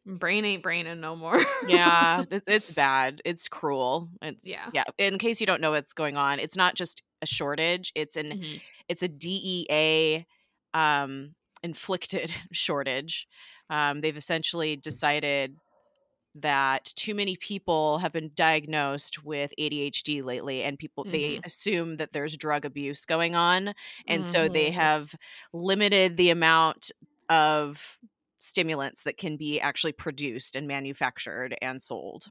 Brain 0.06 0.44
ain't 0.44 0.62
braining 0.62 1.00
no 1.00 1.16
more. 1.16 1.38
yeah, 1.60 2.24
it, 2.30 2.42
it's 2.46 2.70
bad. 2.70 3.20
It's 3.24 3.48
cruel. 3.48 4.08
It's 4.22 4.44
Yeah. 4.44 4.70
yeah. 4.72 4.84
In 4.98 5.18
case 5.18 5.40
you 5.40 5.46
don't 5.46 5.60
know 5.60 5.70
what's 5.72 5.92
going 5.92 6.16
on, 6.16 6.38
it's 6.40 6.56
not 6.56 6.74
just 6.74 7.02
a 7.22 7.26
shortage. 7.26 7.92
It's 7.94 8.16
an 8.16 8.34
Mhm. 8.34 8.60
it's 8.88 9.02
a 9.02 9.08
DEA 9.08 10.26
um, 10.78 11.34
inflicted 11.62 12.34
shortage. 12.52 13.26
Um, 13.70 14.00
they've 14.00 14.16
essentially 14.16 14.76
decided 14.76 15.56
that 16.34 16.86
too 16.96 17.14
many 17.14 17.36
people 17.36 17.98
have 17.98 18.12
been 18.12 18.30
diagnosed 18.34 19.24
with 19.24 19.52
ADHD 19.58 20.22
lately, 20.22 20.62
and 20.62 20.78
people 20.78 21.06
they 21.12 21.38
assume 21.44 21.96
that 21.98 22.12
there's 22.12 22.36
drug 22.36 22.64
abuse 22.64 23.04
going 23.06 23.34
on, 23.34 23.74
and 24.06 24.26
so 24.26 24.48
they 24.48 24.70
Mhm. 24.70 24.72
have 24.72 25.14
limited 25.52 26.16
the 26.16 26.30
amount 26.30 26.90
of 27.28 27.98
stimulants 28.40 29.04
that 29.04 29.16
can 29.16 29.36
be 29.36 29.60
actually 29.60 29.92
produced 29.92 30.56
and 30.56 30.66
manufactured 30.68 31.56
and 31.62 31.82
sold 31.82 32.28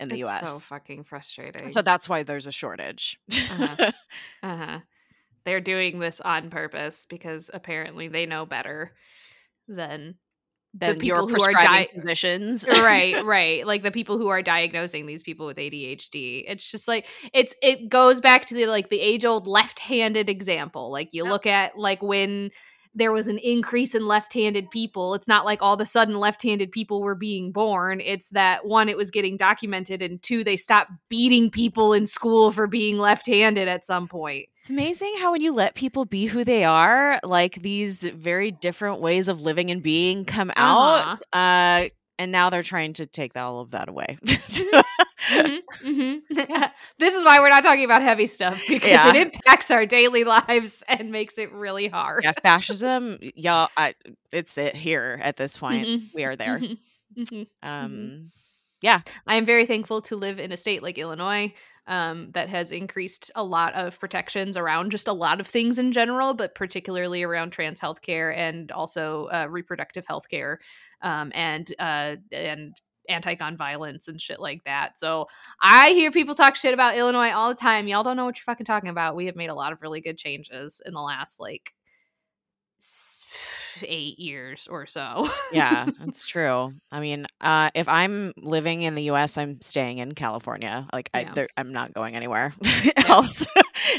in 0.00 0.08
the 0.10 0.16
It's 0.16 0.28
US. 0.28 0.38
so 0.38 0.60
fucking 0.60 1.04
frustrating. 1.04 1.80
So 1.80 1.82
that's 1.82 2.08
why 2.08 2.22
there's 2.22 2.46
a 2.46 2.52
shortage. 2.52 3.18
Uh-huh. 3.48 3.76
uh-huh. 4.42 4.80
They're 5.44 5.60
doing 5.60 5.98
this 6.00 6.20
on 6.20 6.50
purpose 6.50 7.06
because 7.06 7.50
apparently 7.54 8.08
they 8.08 8.26
know 8.26 8.46
better 8.46 8.94
than 9.68 10.18
Your 10.80 10.94
people 10.96 11.28
who 11.28 11.42
are 11.42 11.52
di- 11.52 11.88
physicians. 11.92 12.66
right, 12.70 13.24
right. 13.24 13.66
Like 13.66 13.82
the 13.82 13.90
people 13.90 14.18
who 14.18 14.28
are 14.28 14.42
diagnosing 14.42 15.06
these 15.06 15.22
people 15.22 15.46
with 15.46 15.56
ADHD. 15.56 16.44
It's 16.46 16.70
just 16.70 16.86
like 16.86 17.06
it's 17.32 17.54
it 17.62 17.88
goes 17.88 18.20
back 18.20 18.46
to 18.46 18.54
the 18.54 18.66
like 18.66 18.90
the 18.90 19.00
age 19.00 19.24
old 19.24 19.46
left-handed 19.46 20.28
example. 20.28 20.92
Like 20.92 21.08
you 21.12 21.24
Yep. 21.24 21.32
look 21.32 21.46
at 21.46 21.78
like 21.78 22.02
when 22.02 22.50
there 22.98 23.12
was 23.12 23.28
an 23.28 23.38
increase 23.38 23.94
in 23.94 24.06
left-handed 24.06 24.70
people. 24.70 25.14
It's 25.14 25.28
not 25.28 25.44
like 25.44 25.62
all 25.62 25.74
of 25.74 25.80
a 25.80 25.86
sudden 25.86 26.18
left-handed 26.18 26.72
people 26.72 27.00
were 27.02 27.14
being 27.14 27.52
born. 27.52 28.00
It's 28.00 28.30
that 28.30 28.66
one, 28.66 28.88
it 28.88 28.96
was 28.96 29.10
getting 29.10 29.36
documented, 29.36 30.02
and 30.02 30.20
two, 30.22 30.44
they 30.44 30.56
stopped 30.56 30.90
beating 31.08 31.50
people 31.50 31.92
in 31.92 32.04
school 32.04 32.50
for 32.50 32.66
being 32.66 32.98
left-handed 32.98 33.68
at 33.68 33.86
some 33.86 34.08
point. 34.08 34.48
It's 34.60 34.70
amazing 34.70 35.14
how 35.18 35.32
when 35.32 35.40
you 35.40 35.52
let 35.54 35.76
people 35.76 36.04
be 36.04 36.26
who 36.26 36.44
they 36.44 36.64
are, 36.64 37.20
like 37.22 37.62
these 37.62 38.02
very 38.02 38.50
different 38.50 39.00
ways 39.00 39.28
of 39.28 39.40
living 39.40 39.70
and 39.70 39.82
being 39.82 40.24
come 40.24 40.52
out. 40.56 41.20
Uh, 41.32 41.88
and 42.18 42.32
now 42.32 42.50
they're 42.50 42.62
trying 42.62 42.92
to 42.94 43.06
take 43.06 43.36
all 43.36 43.60
of 43.60 43.70
that 43.72 43.88
away. 43.88 44.18
Mhm, 45.30 45.58
mhm. 45.84 46.20
this 46.98 47.14
is 47.14 47.24
why 47.24 47.38
we're 47.40 47.48
not 47.50 47.62
talking 47.62 47.84
about 47.84 48.02
heavy 48.02 48.26
stuff 48.26 48.62
because 48.68 48.88
Yeah. 48.88 49.08
it 49.10 49.16
impacts 49.16 49.70
our 49.70 49.86
daily 49.86 50.24
lives 50.24 50.82
and 50.88 51.10
makes 51.10 51.38
it 51.38 51.52
really 51.52 51.88
hard. 51.88 52.24
yeah, 52.24 52.32
fascism, 52.42 53.18
y'all. 53.34 53.68
I, 53.76 53.94
it's 54.32 54.56
it 54.58 54.74
here 54.76 55.18
at 55.22 55.36
this 55.36 55.56
point. 55.58 55.86
Mhm, 55.86 56.08
We 56.14 56.24
are 56.24 56.36
there. 56.36 56.58
mhm, 56.60 56.78
mhm. 57.16 57.46
Um, 57.62 58.30
I 59.26 59.34
am 59.36 59.44
very 59.44 59.66
thankful 59.66 60.02
to 60.02 60.16
live 60.16 60.38
in 60.38 60.52
a 60.52 60.56
state 60.56 60.82
like 60.82 60.98
Illinois 60.98 61.52
um, 61.88 62.30
that 62.32 62.48
has 62.48 62.70
increased 62.70 63.32
a 63.34 63.42
lot 63.42 63.74
of 63.74 63.98
protections 63.98 64.56
around 64.56 64.90
just 64.90 65.08
a 65.08 65.12
lot 65.12 65.40
of 65.40 65.46
things 65.46 65.78
in 65.78 65.90
general, 65.90 66.34
but 66.34 66.54
particularly 66.54 67.22
around 67.22 67.50
trans 67.50 67.80
healthcare 67.80 68.36
and 68.36 68.70
also 68.70 69.24
uh, 69.32 69.46
reproductive 69.50 70.06
healthcare 70.06 70.58
um, 71.02 71.32
and 71.34 71.74
uh, 71.78 72.16
and 72.30 72.76
anti-gun 73.08 73.56
violence 73.56 74.06
and 74.06 74.20
shit 74.20 74.38
like 74.38 74.62
that. 74.64 74.98
So 74.98 75.28
I 75.62 75.90
hear 75.92 76.10
people 76.10 76.34
talk 76.34 76.56
shit 76.56 76.74
about 76.74 76.96
Illinois 76.96 77.30
all 77.30 77.48
the 77.48 77.54
time. 77.54 77.88
Y'all 77.88 78.02
don't 78.02 78.18
know 78.18 78.26
what 78.26 78.36
you're 78.36 78.44
fucking 78.44 78.66
talking 78.66 78.90
about. 78.90 79.16
We 79.16 79.26
have 79.26 79.36
made 79.36 79.48
a 79.48 79.54
lot 79.54 79.72
of 79.72 79.80
really 79.80 80.02
good 80.02 80.18
changes 80.18 80.82
in 80.84 80.92
the 80.92 81.00
last 81.00 81.40
like 81.40 81.72
eight 83.86 84.18
years 84.18 84.68
or 84.70 84.86
so. 84.86 85.28
yeah, 85.50 85.88
that's 85.98 86.26
true. 86.26 86.72
I 86.90 87.00
mean, 87.00 87.26
uh, 87.40 87.70
if 87.74 87.88
I'm 87.88 88.32
living 88.36 88.82
in 88.82 88.94
the 88.94 89.04
U.S., 89.04 89.38
I'm 89.38 89.60
staying 89.60 89.98
in 89.98 90.14
California. 90.14 90.86
Like, 90.92 91.10
I, 91.14 91.20
Yeah. 91.20 91.34
I'm 91.56 91.72
not 91.72 91.92
going 91.94 92.16
anywhere 92.16 92.54
else 93.08 93.46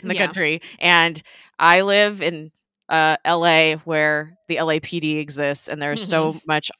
in 0.02 0.08
the 0.08 0.16
Yeah. 0.16 0.26
country. 0.26 0.62
And 0.80 1.22
I 1.58 1.82
live 1.82 2.22
in 2.22 2.52
uh, 2.90 3.18
L.A., 3.26 3.76
where 3.86 4.36
the 4.48 4.58
LAPD 4.58 5.20
exists, 5.20 5.68
and 5.68 5.82
there's 5.82 6.02
so 6.02 6.34
Mm-hmm. 6.34 6.38
much 6.48 6.72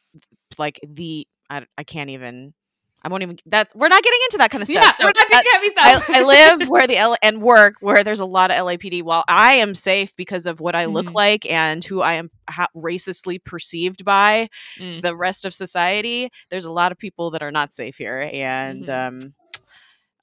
like 0.58 0.80
the 0.88 1.28
I, 1.50 1.66
I 1.78 1.84
can't 1.84 2.10
even. 2.12 2.54
I 3.02 3.08
won't 3.10 3.24
even. 3.24 3.38
That 3.46 3.70
we're 3.76 3.88
not 3.88 4.04
getting 4.04 4.20
into 4.26 4.38
that 4.40 4.52
kind 4.52 4.62
of 4.62 4.68
stuff. 4.68 4.84
yeah, 4.84 4.92
So 4.96 5.04
we're 5.06 5.14
not 5.16 5.30
doing 5.30 5.42
heavy 5.54 5.68
I, 5.78 5.94
stuff. 6.00 6.10
I 6.10 6.24
live 6.60 6.70
where 6.70 6.86
the 6.88 6.98
L- 6.98 7.16
and 7.22 7.42
work 7.42 7.76
where 7.80 8.04
there's 8.04 8.20
a 8.20 8.26
lot 8.26 8.52
of 8.52 8.58
LAPD. 8.58 9.04
While 9.04 9.24
I 9.28 9.54
am 9.54 9.74
safe 9.76 10.16
because 10.16 10.46
of 10.46 10.60
what 10.60 10.76
I 10.76 10.86
look 10.86 11.08
Mhm. 11.08 11.14
like 11.14 11.46
and 11.46 11.84
who 11.84 12.02
I 12.02 12.14
am 12.16 12.30
ha- 12.50 12.68
racistly 12.76 13.42
perceived 13.44 14.04
by, 14.04 14.50
Mm. 14.80 15.02
the 15.02 15.16
rest 15.16 15.46
of 15.46 15.54
society, 15.54 16.30
there's 16.50 16.66
a 16.66 16.72
lot 16.72 16.92
of 16.92 16.98
people 16.98 17.32
that 17.32 17.42
are 17.44 17.52
not 17.52 17.74
safe 17.74 17.96
here, 17.98 18.30
and 18.34 18.86
Mhm. 18.86 19.08
um, 19.08 19.34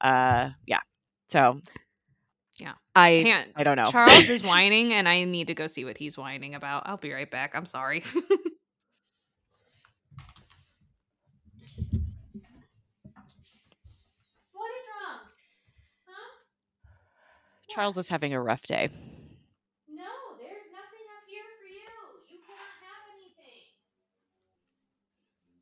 uh, 0.00 0.50
yeah. 0.66 0.80
So, 1.28 1.60
Yeah. 2.58 2.74
I 2.94 3.20
Can't. 3.24 3.50
I 3.56 3.64
don't 3.64 3.76
know. 3.76 3.84
Charles 3.90 4.28
is 4.28 4.42
whining, 4.44 4.92
and 4.92 5.08
I 5.08 5.24
need 5.24 5.46
to 5.48 5.54
go 5.54 5.66
see 5.66 5.84
what 5.84 5.98
he's 5.98 6.16
whining 6.18 6.54
about. 6.54 6.82
I'll 6.86 6.96
be 6.96 7.12
right 7.12 7.30
back. 7.30 7.54
I'm 7.54 7.66
sorry. 7.66 8.02
what 14.52 14.70
is 14.70 14.86
wrong? 14.92 15.20
Huh? 16.06 16.32
Charles 17.76 17.98
is 17.98 18.08
having 18.08 18.32
a 18.32 18.40
rough 18.40 18.62
day. 18.62 18.88
No, 19.86 20.02
there's 20.38 20.64
nothing 20.72 21.04
up 21.14 21.24
here 21.28 21.42
for 21.60 21.66
you. 21.66 21.84
You 22.26 22.38
cannot 22.38 22.72
have 22.80 23.04
anything. 23.14 23.64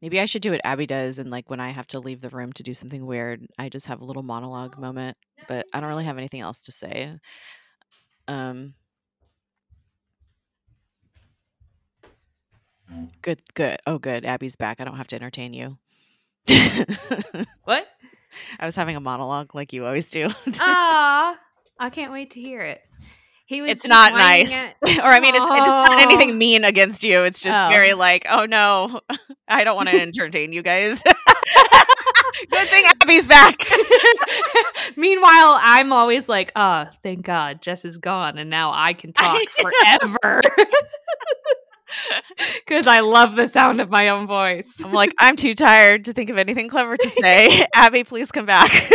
Maybe 0.00 0.20
I 0.20 0.26
should 0.26 0.40
do 0.40 0.52
what 0.52 0.60
Abby 0.62 0.86
does, 0.86 1.18
and 1.18 1.28
like 1.28 1.50
when 1.50 1.58
I 1.58 1.70
have 1.70 1.88
to 1.88 1.98
leave 1.98 2.20
the 2.20 2.28
room 2.28 2.52
to 2.52 2.62
do 2.62 2.72
something 2.72 3.04
weird, 3.04 3.44
I 3.58 3.68
just 3.68 3.86
have 3.86 4.00
a 4.00 4.04
little 4.04 4.22
monologue 4.22 4.78
moment. 4.78 5.16
But 5.48 5.66
I 5.72 5.80
don't 5.80 5.88
really 5.88 6.04
have 6.04 6.16
anything 6.16 6.40
else 6.40 6.60
to 6.60 6.72
say. 6.72 7.18
Um. 8.28 8.74
Good, 13.22 13.42
good. 13.54 13.78
Oh, 13.88 13.98
good. 13.98 14.24
Abby's 14.24 14.54
back. 14.54 14.80
I 14.80 14.84
don't 14.84 14.98
have 14.98 15.08
to 15.08 15.16
entertain 15.16 15.52
you. 15.52 15.78
What? 17.64 17.88
I 18.60 18.66
was 18.66 18.76
having 18.76 18.94
a 18.94 19.00
monologue 19.00 19.52
like 19.54 19.72
you 19.72 19.84
always 19.84 20.08
do. 20.10 20.28
Ah, 20.60 21.38
I 21.78 21.90
can't 21.90 22.12
wait 22.12 22.30
to 22.32 22.40
hear 22.40 22.60
it. 22.62 22.80
He 23.46 23.60
was. 23.60 23.70
it's 23.72 23.86
not 23.86 24.12
nice. 24.14 24.54
at- 24.64 24.76
or 25.00 25.04
I 25.04 25.20
mean, 25.20 25.34
it's, 25.34 25.44
it's 25.44 25.50
not 25.50 26.00
anything 26.00 26.38
mean 26.38 26.64
against 26.64 27.04
you. 27.04 27.24
It's 27.24 27.40
just 27.40 27.56
Oh. 27.58 27.68
very 27.68 27.92
like, 27.92 28.26
oh 28.30 28.46
no, 28.46 29.00
I 29.48 29.64
don't 29.64 29.76
want 29.76 29.88
to 29.90 30.00
entertain 30.00 30.52
you 30.52 30.62
guys. 30.62 31.02
Good 32.50 32.68
thing 32.68 32.84
Abby's 32.86 33.26
back. 33.26 33.62
Meanwhile, 34.96 35.58
I'm 35.62 35.92
always 35.92 36.28
like, 36.28 36.52
oh, 36.56 36.86
thank 37.02 37.24
God, 37.24 37.60
Jess 37.62 37.84
is 37.84 37.98
gone, 37.98 38.38
and 38.38 38.48
now 38.50 38.72
I 38.74 38.92
can 38.94 39.12
talk 39.12 39.40
forever. 39.50 40.40
Because 42.66 42.86
I 42.88 43.00
love 43.00 43.36
the 43.36 43.46
sound 43.46 43.80
of 43.80 43.88
my 43.88 44.08
own 44.08 44.26
voice. 44.26 44.82
I'm 44.84 44.92
like, 44.92 45.14
I'm 45.18 45.36
too 45.36 45.54
tired 45.54 46.06
to 46.06 46.12
think 46.12 46.28
of 46.28 46.38
anything 46.38 46.68
clever 46.68 46.96
to 46.96 47.10
say. 47.20 47.66
Abby, 47.74 48.02
please 48.04 48.32
come 48.32 48.46
back. 48.46 48.90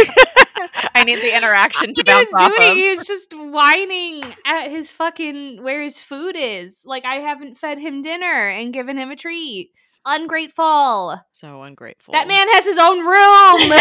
I 0.96 1.04
need 1.04 1.20
the 1.20 1.36
interaction 1.36 1.94
to 1.94 2.04
bounce 2.04 2.34
off 2.34 2.52
doing, 2.56 2.72
of. 2.72 2.78
he 2.78 2.90
was 2.90 3.06
just 3.06 3.34
whining 3.34 4.24
at 4.46 4.70
his 4.70 4.92
fucking 4.92 5.64
where 5.64 5.82
his 5.82 6.02
food 6.02 6.36
is. 6.38 6.84
Like 6.86 7.06
I 7.06 7.16
haven't 7.16 7.58
fed 7.58 7.80
him 7.80 8.02
dinner 8.02 8.50
and 8.50 8.74
given 8.74 8.98
him 8.98 9.10
a 9.12 9.16
treat. 9.16 9.72
Ungrateful. 10.06 11.22
So 11.32 11.62
ungrateful. 11.64 12.14
That 12.14 12.28
man 12.28 12.48
has 12.50 12.66
his 12.66 12.78
own 12.78 13.00
room. 13.00 13.72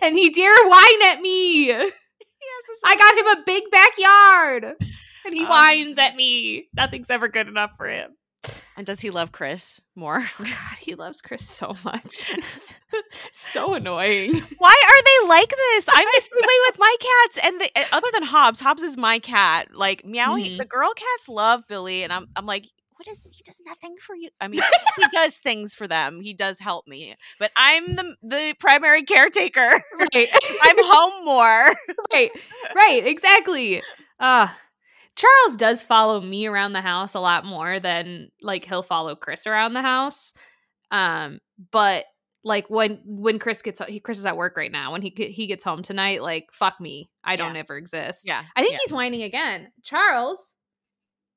and 0.02 0.16
he 0.16 0.30
dare 0.30 0.56
whine 0.64 1.02
at 1.12 1.20
me. 1.20 1.72
I 2.84 2.96
got 2.96 3.18
him 3.18 3.38
a 3.38 3.44
big 3.44 3.64
backyard. 3.70 4.76
And 5.24 5.34
he 5.34 5.42
Um, 5.42 5.48
whines 5.48 5.98
at 5.98 6.14
me. 6.14 6.68
Nothing's 6.74 7.10
ever 7.10 7.28
good 7.28 7.48
enough 7.48 7.72
for 7.76 7.88
him. 7.88 8.16
And 8.76 8.84
does 8.86 9.00
he 9.00 9.10
love 9.10 9.32
Chris 9.32 9.80
more? 9.94 10.20
God, 10.38 10.78
he 10.80 10.94
loves 10.94 11.20
Chris 11.22 11.48
so 11.48 11.74
much. 11.84 12.28
It's 12.38 12.74
so 13.32 13.74
annoying. 13.74 14.34
Why 14.58 14.74
are 14.88 15.02
they 15.02 15.28
like 15.28 15.48
this? 15.50 15.88
I'm 15.90 16.06
the 16.14 16.20
same 16.20 16.42
way 16.42 16.58
with 16.68 16.78
my 16.78 16.96
cats. 17.00 17.38
And 17.46 17.60
the, 17.60 17.70
uh, 17.76 17.84
other 17.92 18.08
than 18.12 18.22
Hobbs, 18.22 18.60
Hobbs 18.60 18.82
is 18.82 18.96
my 18.96 19.18
cat. 19.18 19.68
Like 19.74 20.04
meowing, 20.04 20.52
Mhm. 20.52 20.58
the 20.58 20.64
girl 20.66 20.92
cats 20.94 21.28
love 21.28 21.64
Billy, 21.68 22.02
and 22.04 22.12
I'm 22.12 22.28
I'm 22.36 22.46
like, 22.46 22.64
what 22.96 23.08
is 23.08 23.26
he 23.30 23.42
does 23.44 23.60
nothing 23.66 23.96
for 24.00 24.14
you? 24.14 24.28
I 24.40 24.48
mean, 24.48 24.60
he 24.96 25.04
does 25.12 25.38
things 25.38 25.74
for 25.74 25.86
them. 25.88 26.20
He 26.20 26.32
does 26.34 26.58
help 26.60 26.86
me, 26.86 27.14
but 27.38 27.50
I'm 27.56 27.96
the 27.96 28.14
the 28.22 28.54
primary 28.60 29.02
caretaker. 29.02 29.82
Right. 30.14 30.28
I'm 30.62 30.76
home 30.78 31.24
more. 31.24 31.74
right. 32.12 32.30
Right. 32.74 33.06
Exactly. 33.06 33.82
Uh 34.20 34.48
Charles 35.16 35.56
does 35.56 35.82
follow 35.82 36.20
me 36.20 36.46
around 36.46 36.74
the 36.74 36.82
house 36.82 37.14
a 37.14 37.20
lot 37.20 37.44
more 37.44 37.80
than 37.80 38.28
like 38.42 38.64
he'll 38.64 38.82
follow 38.82 39.16
Chris 39.16 39.46
around 39.46 39.72
the 39.72 39.82
house. 39.82 40.34
Um, 40.90 41.40
but 41.72 42.04
like 42.44 42.70
when 42.70 43.00
when 43.04 43.38
Chris 43.38 43.60
gets 43.60 43.84
he 43.86 43.98
Chris 43.98 44.18
is 44.18 44.26
at 44.26 44.36
work 44.36 44.56
right 44.56 44.70
now. 44.70 44.92
When 44.92 45.02
he 45.02 45.10
he 45.10 45.46
gets 45.46 45.64
home 45.64 45.82
tonight, 45.82 46.22
like 46.22 46.52
fuck 46.52 46.80
me, 46.80 47.10
I 47.24 47.34
don't 47.36 47.56
ever 47.56 47.76
exist. 47.76 48.24
Yeah. 48.26 48.44
I 48.54 48.60
think 48.62 48.74
yeah. 48.74 48.78
he's 48.84 48.92
whining 48.92 49.22
again. 49.22 49.72
Charles, 49.82 50.54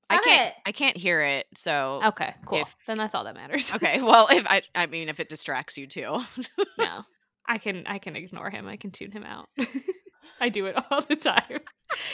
I 0.10 0.20
can't 0.20 0.50
it. 0.50 0.54
I 0.66 0.72
can't 0.72 0.98
hear 0.98 1.22
it. 1.22 1.48
So 1.56 2.02
Okay, 2.06 2.36
cool. 2.46 2.62
If- 2.62 2.76
then 2.86 2.98
that's 2.98 3.16
all 3.16 3.24
that 3.24 3.36
matters. 3.36 3.74
Okay. 3.76 4.02
Well, 4.02 4.28
if 4.30 4.46
I 4.46 4.62
I 4.76 4.86
mean 4.86 5.10
if 5.10 5.20
it 5.20 5.30
distracts 5.30 5.78
you 5.78 5.88
too. 5.88 6.20
no, 6.78 7.04
I 7.48 7.58
can 7.58 7.86
I 7.88 7.98
can 7.98 8.16
ignore 8.16 8.50
him. 8.50 8.68
I 8.68 8.78
can 8.78 8.92
tune 8.92 9.12
him 9.12 9.24
out. 9.24 9.48
I 10.40 10.50
do 10.50 10.66
it 10.68 10.76
all 10.92 11.02
the 11.02 11.16
time. 11.16 11.60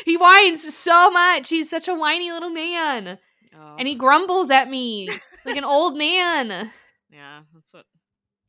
He 0.05 0.15
whines 0.17 0.73
so 0.73 1.11
much. 1.11 1.49
He's 1.49 1.69
such 1.69 1.87
a 1.87 1.95
whiny 1.95 2.31
little 2.31 2.49
man, 2.49 3.17
Oh, 3.57 3.75
and 3.77 3.87
he 3.87 3.95
grumbles 3.95 4.49
at 4.51 4.69
me 4.69 5.09
like 5.45 5.57
an 5.57 5.63
old 5.65 5.97
man. 5.97 6.49
yeah, 7.09 7.41
that's 7.53 7.73
what 7.73 7.85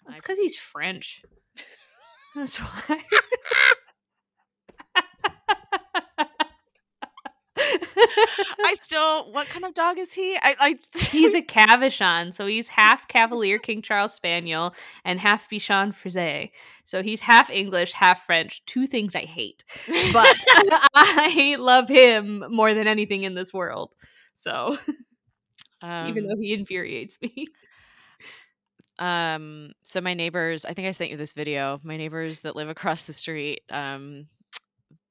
That's 0.06 0.18
I- 0.18 0.20
because 0.20 0.38
he's 0.38 0.56
French. 0.56 1.22
That's 2.34 2.58
why. 2.58 3.00
I 8.64 8.76
still 8.82 9.30
what 9.32 9.46
kind 9.48 9.64
of 9.64 9.74
dog 9.74 9.98
is 9.98 10.12
he? 10.12 10.36
I 10.36 10.54
I 10.58 10.78
he's 10.98 11.34
a 11.34 11.42
Cavachon, 11.42 12.34
so 12.34 12.46
he's 12.46 12.68
half 12.68 13.08
Cavalier 13.08 13.58
King 13.58 13.82
Charles 13.82 14.14
Spaniel 14.14 14.74
and 15.04 15.20
half 15.20 15.48
Bichon 15.50 15.94
Frise. 15.94 16.50
So 16.84 17.02
he's 17.02 17.20
half 17.20 17.50
English, 17.50 17.92
half 17.92 18.24
French. 18.24 18.64
Two 18.66 18.86
things 18.86 19.14
I 19.14 19.24
hate, 19.24 19.64
but 20.12 20.36
I 20.94 21.56
love 21.58 21.88
him 21.88 22.44
more 22.50 22.74
than 22.74 22.86
anything 22.86 23.24
in 23.24 23.34
this 23.34 23.52
world. 23.52 23.94
So 24.34 24.76
even 25.82 26.24
um, 26.24 26.26
though 26.26 26.40
he 26.40 26.52
infuriates 26.52 27.18
me, 27.20 27.46
um 28.98 29.72
so 29.84 30.00
my 30.00 30.14
neighbors, 30.14 30.64
I 30.64 30.72
think 30.72 30.88
I 30.88 30.92
sent 30.92 31.10
you 31.10 31.16
this 31.16 31.34
video. 31.34 31.80
My 31.82 31.96
neighbors 31.96 32.40
that 32.40 32.56
live 32.56 32.68
across 32.68 33.02
the 33.02 33.12
street, 33.12 33.60
um 33.70 34.26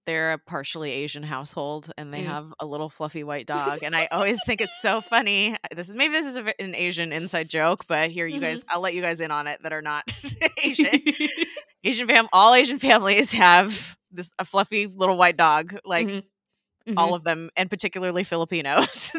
they're 0.05 0.33
a 0.33 0.37
partially 0.37 0.91
Asian 0.91 1.23
household 1.23 1.91
and 1.97 2.13
they 2.13 2.21
Mm. 2.21 2.27
have 2.27 2.53
a 2.59 2.65
little 2.65 2.89
fluffy 2.89 3.23
white 3.23 3.45
dog 3.47 3.83
and 3.83 3.95
I 3.95 4.07
always 4.11 4.39
think 4.45 4.61
it's 4.61 4.81
so 4.81 5.01
funny. 5.09 5.55
This 5.75 5.89
is 5.89 5.95
maybe 5.95 6.13
this 6.13 6.25
is 6.25 6.37
a, 6.37 6.61
an 6.61 6.75
Asian 6.75 7.11
inside 7.11 7.49
joke, 7.49 7.85
but 7.87 8.11
here 8.11 8.27
you 8.27 8.39
guys 8.39 8.61
I'll 8.69 8.81
let 8.81 8.93
you 8.93 9.01
guys 9.01 9.19
in 9.19 9.31
on 9.31 9.47
it 9.47 9.61
that 9.63 9.73
are 9.73 9.81
not 9.81 10.03
Asian. 10.63 11.01
Asian 11.83 12.07
fam 12.07 12.27
all 12.33 12.53
Asian 12.53 12.79
families 12.79 13.33
have 13.33 13.97
this 14.11 14.33
a 14.39 14.45
fluffy 14.45 14.87
little 14.87 15.17
white 15.17 15.37
dog 15.37 15.77
like 15.85 16.07
Mhm. 16.07 16.23
all 16.97 17.15
of 17.15 17.23
them 17.23 17.49
and 17.55 17.67
particularly 17.69 18.23
Filipinos. 18.23 19.11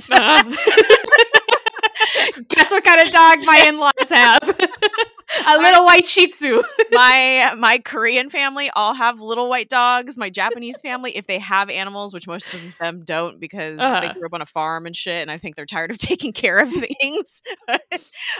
Guess 2.48 2.70
what 2.70 2.84
kind 2.84 3.00
of 3.00 3.10
dog 3.10 3.38
my 3.44 3.64
in-laws 3.68 4.10
have? 4.10 4.42
a 5.48 5.58
little 5.58 5.84
white 5.84 6.06
Shih 6.06 6.28
Tzu. 6.28 6.62
my 6.92 7.52
my 7.58 7.78
Korean 7.78 8.30
family 8.30 8.70
all 8.70 8.94
have 8.94 9.20
little 9.20 9.48
white 9.48 9.68
dogs. 9.68 10.16
My 10.16 10.30
Japanese 10.30 10.80
family, 10.80 11.16
if 11.16 11.26
they 11.26 11.38
have 11.38 11.68
animals, 11.70 12.14
which 12.14 12.26
most 12.26 12.52
of 12.54 12.60
them 12.78 13.02
don't 13.04 13.38
because 13.40 13.78
Uh-huh. 13.78 14.00
they 14.00 14.12
grew 14.12 14.26
up 14.26 14.34
on 14.34 14.42
a 14.42 14.46
farm 14.46 14.86
and 14.86 14.94
shit, 14.94 15.22
and 15.22 15.30
I 15.30 15.38
think 15.38 15.56
they're 15.56 15.66
tired 15.66 15.90
of 15.90 15.98
taking 15.98 16.32
care 16.32 16.58
of 16.58 16.70
things. 16.72 17.42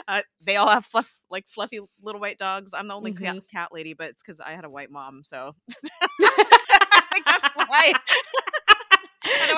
uh, 0.08 0.22
they 0.42 0.56
all 0.56 0.68
have 0.68 0.84
fluff 0.86 1.12
like 1.30 1.46
fluffy 1.48 1.80
little 2.02 2.20
white 2.20 2.38
dogs. 2.38 2.72
I'm 2.74 2.88
the 2.88 2.94
only 2.94 3.12
cat, 3.12 3.36
Mhm. 3.36 3.40
cat 3.52 3.68
lady, 3.72 3.94
but 3.94 4.08
it's 4.10 4.22
because 4.22 4.40
I 4.40 4.52
had 4.52 4.64
a 4.64 4.70
white 4.70 4.90
mom, 4.90 5.22
so 5.24 5.54
that's 5.68 5.90
why. 7.54 7.92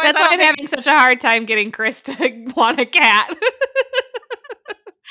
That's 0.03 0.19
why 0.19 0.29
I'm 0.31 0.41
having 0.41 0.67
such 0.67 0.87
a 0.87 0.93
hard 0.93 1.21
time 1.21 1.45
getting 1.45 1.71
Chris 1.71 2.03
to 2.05 2.47
want 2.57 2.81
a 2.81 2.87
cat. 2.87 3.29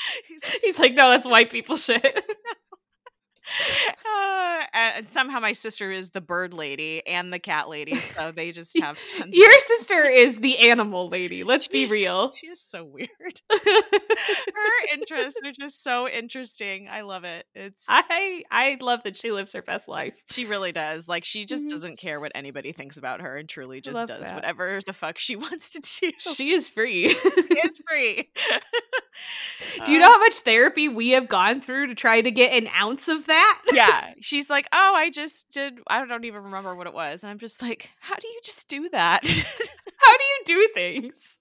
He's 0.62 0.78
like, 0.78 0.94
no, 0.94 1.10
that's 1.10 1.26
white 1.26 1.50
people 1.50 1.76
shit. 1.76 2.24
Uh, 4.04 4.62
and 4.72 5.08
somehow 5.08 5.40
my 5.40 5.52
sister 5.52 5.90
is 5.90 6.10
the 6.10 6.20
bird 6.20 6.52
lady 6.54 7.06
and 7.06 7.32
the 7.32 7.38
cat 7.38 7.68
lady, 7.68 7.94
so 7.94 8.32
they 8.32 8.52
just 8.52 8.78
have 8.82 8.98
tons. 9.16 9.36
Your 9.36 9.54
of- 9.54 9.60
sister 9.78 10.02
is 10.02 10.40
the 10.40 10.58
animal 10.70 11.08
lady. 11.08 11.44
Let's 11.44 11.68
be 11.68 11.86
real. 11.90 12.32
She 12.32 12.46
is 12.48 12.60
so 12.60 12.84
weird. 12.84 13.08
Her 13.50 14.94
interests 14.94 15.40
are 15.44 15.52
just 15.52 15.82
so 15.82 16.08
interesting. 16.08 16.88
I 16.88 17.02
love 17.02 17.24
it. 17.24 17.46
It's 17.54 17.84
I 17.88 18.42
I 18.50 18.76
love 18.80 19.02
that 19.04 19.16
she 19.16 19.32
lives 19.32 19.52
her 19.52 19.62
best 19.62 19.88
life. 19.88 20.14
she 20.30 20.44
really 20.46 20.72
does. 20.72 21.08
Like 21.08 21.24
she 21.24 21.44
just 21.44 21.66
Mhm. 21.66 21.70
doesn't 21.70 21.98
care 21.98 22.20
what 22.20 22.32
anybody 22.34 22.72
thinks 22.72 22.96
about 22.96 23.20
her, 23.20 23.36
and 23.36 23.48
truly 23.48 23.80
just 23.80 24.06
does 24.06 24.26
that. 24.28 24.34
whatever 24.34 24.80
the 24.86 24.92
fuck 24.92 25.18
she 25.18 25.36
wants 25.36 25.70
to 25.70 25.80
do. 25.80 26.12
She 26.18 26.52
is 26.52 26.68
free. 26.68 27.06
is 27.06 27.72
free. 27.88 28.30
Do 29.84 29.92
you 29.92 29.98
Uh, 29.98 30.02
know 30.02 30.12
how 30.12 30.18
much 30.18 30.34
therapy 30.40 30.88
we 30.88 31.10
have 31.10 31.28
gone 31.28 31.60
through 31.60 31.88
to 31.88 31.94
try 31.94 32.20
to 32.20 32.30
get 32.30 32.52
an 32.52 32.68
ounce 32.76 33.08
of 33.08 33.26
that? 33.26 33.37
yeah, 33.72 34.12
she's 34.20 34.48
like, 34.50 34.68
oh, 34.72 34.92
I 34.96 35.10
just 35.10 35.50
did. 35.52 35.78
I 35.88 36.04
don't 36.04 36.24
even 36.24 36.44
remember 36.44 36.74
what 36.74 36.86
it 36.86 36.94
was, 36.94 37.22
and 37.22 37.30
I'm 37.30 37.38
just 37.38 37.62
like, 37.62 37.90
how 38.00 38.14
do 38.16 38.28
you 38.28 38.40
just 38.44 38.68
do 38.68 38.88
that? 38.90 39.22
How 40.00 40.12
do 40.12 40.24
you 40.24 40.42
do 40.44 40.68
things? 40.74 41.38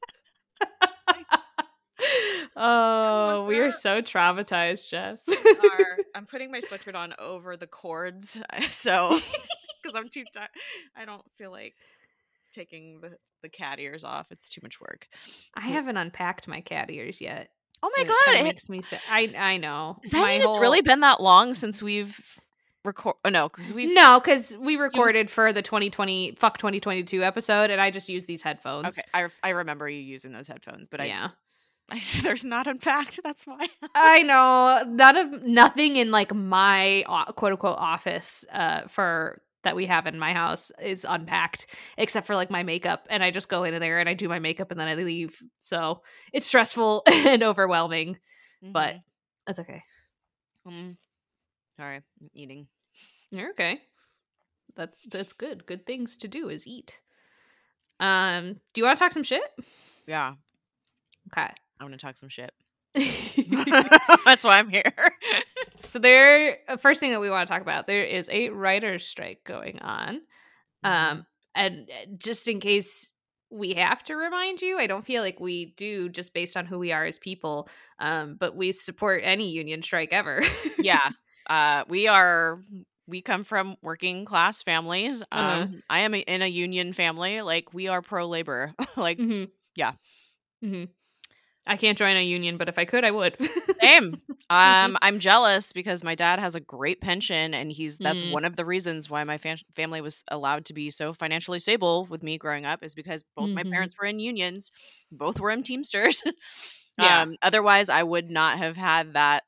oh, 2.55 3.45
we 3.47 3.59
are 3.59 3.71
so 3.71 4.01
traumatized, 4.01 4.89
Jess. 4.89 5.29
I'm 6.15 6.25
putting 6.25 6.51
my 6.51 6.59
sweatshirt 6.59 6.95
on 6.95 7.13
over 7.19 7.55
the 7.55 7.67
cords, 7.67 8.39
so 8.71 9.19
because 9.81 9.95
I'm 9.95 10.09
too 10.09 10.23
tired. 10.33 10.49
I 10.95 11.05
don't 11.05 11.23
feel 11.37 11.51
like 11.51 11.75
taking 12.51 12.99
the 12.99 13.17
the 13.43 13.49
cat 13.49 13.79
ears 13.79 14.03
off. 14.03 14.27
It's 14.31 14.49
too 14.49 14.61
much 14.63 14.81
work. 14.81 15.07
I 15.53 15.61
haven't 15.61 15.97
unpacked 15.97 16.47
my 16.47 16.61
cat 16.61 16.89
ears 16.89 17.21
yet. 17.21 17.49
Oh 17.83 17.91
my 17.95 18.03
it 18.03 18.07
god! 18.07 18.35
it- 18.35 18.43
makes 18.43 18.69
me 18.69 18.81
sad. 18.81 19.01
I 19.09 19.33
I 19.37 19.57
know. 19.57 19.97
Does 20.01 20.11
that 20.11 20.21
My 20.21 20.37
mean 20.37 20.47
it's 20.47 20.59
really 20.59 20.81
been 20.81 21.01
that 21.01 21.21
long 21.21 21.53
since 21.53 21.81
we've 21.81 22.19
record? 22.83 23.15
Oh 23.23 23.29
no, 23.29 23.49
because 23.49 23.71
we've 23.71 23.93
No, 23.93 24.19
because 24.19 24.57
we 24.57 24.75
recorded 24.77 25.29
for 25.29 25.53
the 25.53 25.61
2020 25.61 26.35
fuck 26.37 26.57
2022 26.57 27.23
episode, 27.23 27.69
and 27.69 27.79
I 27.79 27.91
just 27.91 28.09
used 28.09 28.27
these 28.27 28.41
headphones. 28.41 28.97
Okay, 28.97 29.07
I 29.13 29.27
I 29.43 29.49
remember 29.49 29.87
you 29.87 29.99
using 29.99 30.31
those 30.31 30.47
headphones, 30.47 30.87
but 30.89 31.01
I 31.01 31.05
yeah, 31.05 31.29
I, 31.89 32.01
there's 32.23 32.43
not 32.43 32.67
unpacked. 32.67 33.19
That's 33.23 33.45
why. 33.45 33.67
I 33.95 34.23
know. 34.23 34.83
None 34.87 35.17
of 35.17 35.43
nothing 35.43 35.97
in 35.97 36.11
like 36.11 36.33
my 36.33 37.03
uh, 37.07 37.31
quote 37.33 37.51
unquote 37.53 37.77
office 37.77 38.43
uh, 38.51 38.87
for 38.87 39.41
that 39.67 39.75
we 39.75 39.85
have 39.85 40.07
in 40.07 40.17
my 40.17 40.31
house 40.31 40.71
is 40.81 41.05
unpacked, 41.07 41.67
except 41.97 42.25
for 42.25 42.35
like 42.35 42.49
my 42.49 42.63
makeup, 42.63 43.05
and 43.09 43.21
I 43.21 43.31
just 43.31 43.49
go 43.49 43.65
in 43.65 43.77
there 43.79 43.99
and 43.99 44.07
I 44.07 44.13
do 44.13 44.29
my 44.29 44.39
makeup 44.39 44.71
and 44.71 44.79
then 44.79 44.87
I 44.87 44.95
leave. 44.95 45.37
So 45.59 46.03
it's 46.31 46.47
stressful 46.47 47.03
and 47.07 47.43
overwhelming, 47.43 48.17
but 48.61 48.95
that's 49.45 49.59
okay. 49.59 49.83
mm 50.65 50.95
sorry, 51.77 51.97
I'm 51.97 52.29
eating. 52.33 52.67
You're 53.29 53.51
okay. 53.51 53.81
That's 54.75 54.97
that's 55.11 55.33
good. 55.33 55.65
Good 55.65 55.85
things 55.85 56.15
to 56.17 56.27
do 56.29 56.47
is 56.49 56.65
eat. 56.65 56.99
Um, 57.99 58.53
do 58.73 58.81
you 58.81 58.85
want 58.85 58.97
to 58.97 59.03
talk 59.03 59.11
some 59.11 59.23
shit? 59.23 59.43
Yeah, 60.07 60.35
Okay. 61.33 61.51
I 61.79 61.83
want 61.83 61.93
to 61.93 61.99
talk 61.99 62.15
some 62.15 62.29
shit. 62.29 62.51
That's 64.25 64.43
why 64.43 64.59
I'm 64.59 64.69
here. 64.69 64.83
so 65.83 65.99
there 65.99 66.57
uh, 66.67 66.77
first 66.77 66.99
thing 66.99 67.11
that 67.11 67.21
we 67.21 67.29
want 67.29 67.47
to 67.47 67.51
talk 67.51 67.61
about 67.61 67.87
there 67.87 68.03
is 68.03 68.29
a 68.31 68.49
writer's 68.49 69.05
strike 69.05 69.43
going 69.43 69.79
on 69.81 70.21
um 70.83 71.25
and 71.55 71.89
uh, 71.89 72.05
just 72.17 72.47
in 72.47 72.59
case 72.59 73.11
we 73.51 73.73
have 73.73 74.03
to 74.03 74.15
remind 74.15 74.61
you 74.61 74.77
i 74.79 74.87
don't 74.87 75.05
feel 75.05 75.21
like 75.21 75.39
we 75.39 75.73
do 75.77 76.09
just 76.09 76.33
based 76.33 76.57
on 76.57 76.65
who 76.65 76.79
we 76.79 76.91
are 76.91 77.05
as 77.05 77.17
people 77.19 77.67
um 77.99 78.35
but 78.39 78.55
we 78.55 78.71
support 78.71 79.21
any 79.23 79.49
union 79.49 79.81
strike 79.81 80.09
ever 80.11 80.41
yeah 80.77 81.09
uh 81.47 81.83
we 81.89 82.07
are 82.07 82.61
we 83.07 83.21
come 83.21 83.43
from 83.43 83.75
working 83.81 84.25
class 84.25 84.61
families 84.63 85.23
um 85.31 85.67
Uh-huh. 85.67 85.81
i 85.89 85.99
am 85.99 86.13
a, 86.13 86.19
in 86.19 86.41
a 86.41 86.47
union 86.47 86.93
family 86.93 87.41
like 87.41 87.73
we 87.73 87.87
are 87.87 88.01
pro 88.01 88.27
labor 88.27 88.73
like 88.97 89.19
hmm 89.19 89.45
Yeah. 89.75 89.93
hmm 90.61 90.96
i 91.67 91.77
can't 91.77 91.97
join 91.97 92.15
a 92.17 92.21
union 92.23 92.57
but 92.57 92.69
if 92.69 92.77
i 92.79 92.85
could 92.85 93.03
i 93.05 93.11
would 93.11 93.37
same 93.81 94.21
um 94.49 94.97
i'm 95.01 95.19
jealous 95.19 95.71
because 95.73 96.03
my 96.03 96.15
dad 96.15 96.39
has 96.39 96.55
a 96.55 96.59
great 96.59 97.01
pension 97.01 97.53
and 97.53 97.71
he's 97.71 97.99
that's 97.99 98.23
Mm. 98.23 98.31
one 98.31 98.45
of 98.45 98.55
the 98.55 98.65
reasons 98.65 99.09
why 99.09 99.23
my 99.23 99.37
fam- 99.37 99.57
family 99.75 100.01
was 100.01 100.23
allowed 100.29 100.65
to 100.65 100.73
be 100.73 100.89
so 100.89 101.13
financially 101.13 101.59
stable 101.59 102.05
with 102.09 102.23
me 102.23 102.37
growing 102.37 102.65
up 102.65 102.83
is 102.83 102.95
because 102.95 103.23
both 103.35 103.49
my 103.55 103.63
Mhm. 103.63 103.71
parents 103.73 103.95
were 103.99 104.07
in 104.07 104.19
unions 104.19 104.71
both 105.11 105.39
were 105.39 105.51
in 105.51 105.63
teamsters 105.63 106.23
Yeah. 106.97 107.23
um 107.23 107.35
otherwise 107.41 107.89
i 107.89 108.03
would 108.03 108.29
not 108.29 108.57
have 108.57 108.75
had 108.77 109.13
that 109.13 109.43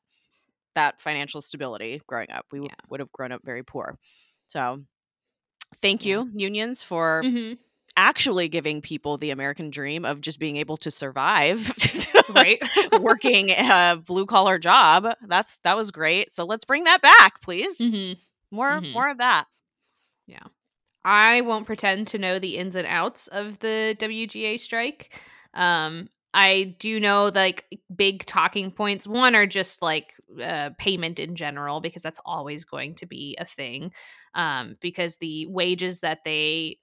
that 0.74 1.00
financial 1.00 1.40
stability 1.42 2.00
growing 2.06 2.30
up 2.30 2.46
we 2.52 2.58
w- 2.58 2.68
Yeah. 2.68 2.74
would 2.90 3.00
have 3.00 3.12
grown 3.12 3.32
up 3.32 3.42
very 3.44 3.62
poor 3.64 3.98
so 4.48 4.82
thank 5.82 6.04
Yeah. 6.04 6.06
you 6.06 6.30
unions 6.34 6.82
for 6.82 7.22
Mhm. 7.24 7.58
Actually 7.96 8.48
giving 8.48 8.80
people 8.80 9.18
the 9.18 9.30
american 9.30 9.70
dream 9.70 10.04
of 10.04 10.20
just 10.20 10.38
being 10.38 10.56
able 10.56 10.76
to 10.76 10.90
survive 10.90 11.72
right 12.28 12.62
working 12.92 13.50
a 13.50 14.00
blue 14.06 14.26
collar 14.26 14.58
job 14.58 15.06
that's 15.26 15.58
that 15.64 15.76
was 15.76 15.90
great 15.90 16.32
so 16.32 16.44
let's 16.44 16.64
bring 16.64 16.84
that 16.84 17.02
back 17.02 17.40
please 17.42 17.78
hmm 17.78 18.12
more 18.50 18.80
Mhm. 18.80 18.92
more 18.94 19.10
of 19.10 19.18
that 19.18 19.46
Yeah. 20.26 20.44
I 21.04 21.40
won't 21.42 21.66
pretend 21.66 22.08
to 22.08 22.18
know 22.18 22.38
the 22.38 22.56
ins 22.56 22.76
and 22.76 22.86
outs 22.86 23.26
of 23.28 23.58
the 23.60 23.96
WGA 23.98 24.56
strike. 24.58 25.18
Um, 25.54 26.08
I 26.32 26.76
do 26.78 27.00
know 27.00 27.30
like 27.34 27.64
big 27.94 28.24
talking 28.26 28.70
points. 28.70 29.06
One 29.06 29.34
are 29.34 29.46
just 29.46 29.82
like 29.82 30.14
uh, 30.42 30.70
payment 30.78 31.18
in 31.18 31.34
general 31.36 31.80
because 31.80 32.02
that's 32.02 32.20
always 32.24 32.64
going 32.64 32.94
to 32.96 33.06
be 33.06 33.36
a 33.40 33.44
thing. 33.44 33.92
Um, 34.34 34.76
because 34.80 35.16
the 35.16 35.46
wages 35.46 36.00
that 36.00 36.20
they 36.24 36.78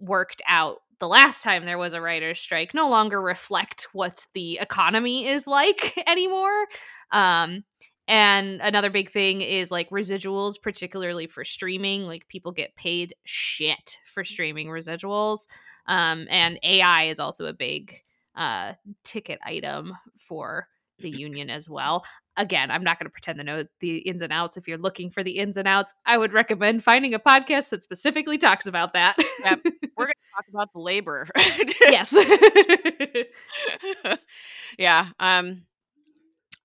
worked 0.00 0.42
out 0.48 0.78
the 0.98 1.08
last 1.08 1.42
time 1.42 1.64
there 1.64 1.78
was 1.78 1.94
a 1.94 2.00
writer's 2.00 2.38
strike 2.38 2.74
no 2.74 2.88
longer 2.88 3.20
reflect 3.20 3.88
what 3.92 4.26
the 4.34 4.58
economy 4.58 5.26
is 5.26 5.46
like 5.46 5.94
anymore. 6.06 6.66
Um, 7.10 7.64
and 8.06 8.60
another 8.60 8.90
big 8.90 9.10
thing 9.10 9.40
is 9.40 9.70
like 9.70 9.88
residuals, 9.90 10.60
particularly 10.60 11.26
for 11.26 11.44
streaming. 11.44 12.06
Like 12.06 12.28
people 12.28 12.52
get 12.52 12.74
paid 12.76 13.14
shit 13.24 13.98
for 14.04 14.24
streaming 14.24 14.68
residuals. 14.68 15.46
Um, 15.86 16.26
and 16.28 16.58
AI 16.62 17.04
is 17.04 17.20
also 17.20 17.46
a 17.46 17.54
big 17.54 17.94
uh, 18.34 18.72
ticket 19.04 19.38
item 19.44 19.94
for 20.18 20.66
the 20.98 21.10
union 21.10 21.50
as 21.50 21.70
well. 21.70 22.04
Again, 22.40 22.70
I'm 22.70 22.82
not 22.82 22.98
going 22.98 23.04
to 23.04 23.10
pretend 23.10 23.36
to 23.38 23.44
know 23.44 23.64
the 23.80 23.98
ins 23.98 24.22
and 24.22 24.32
outs. 24.32 24.56
If 24.56 24.66
you're 24.66 24.78
looking 24.78 25.10
for 25.10 25.22
the 25.22 25.32
ins 25.32 25.58
and 25.58 25.68
outs, 25.68 25.92
I 26.06 26.16
would 26.16 26.32
recommend 26.32 26.82
finding 26.82 27.12
a 27.12 27.18
podcast 27.18 27.68
that 27.68 27.84
specifically 27.84 28.38
talks 28.38 28.66
about 28.66 28.94
that. 28.94 29.14
Yep. 29.44 29.60
We're 29.96 30.06
going 30.06 30.14
to 30.14 30.34
talk 30.34 30.48
about 30.48 30.72
the 30.72 30.78
labor. 30.80 31.28
yes. 31.82 32.16
yeah. 34.78 35.08
Um, 35.20 35.62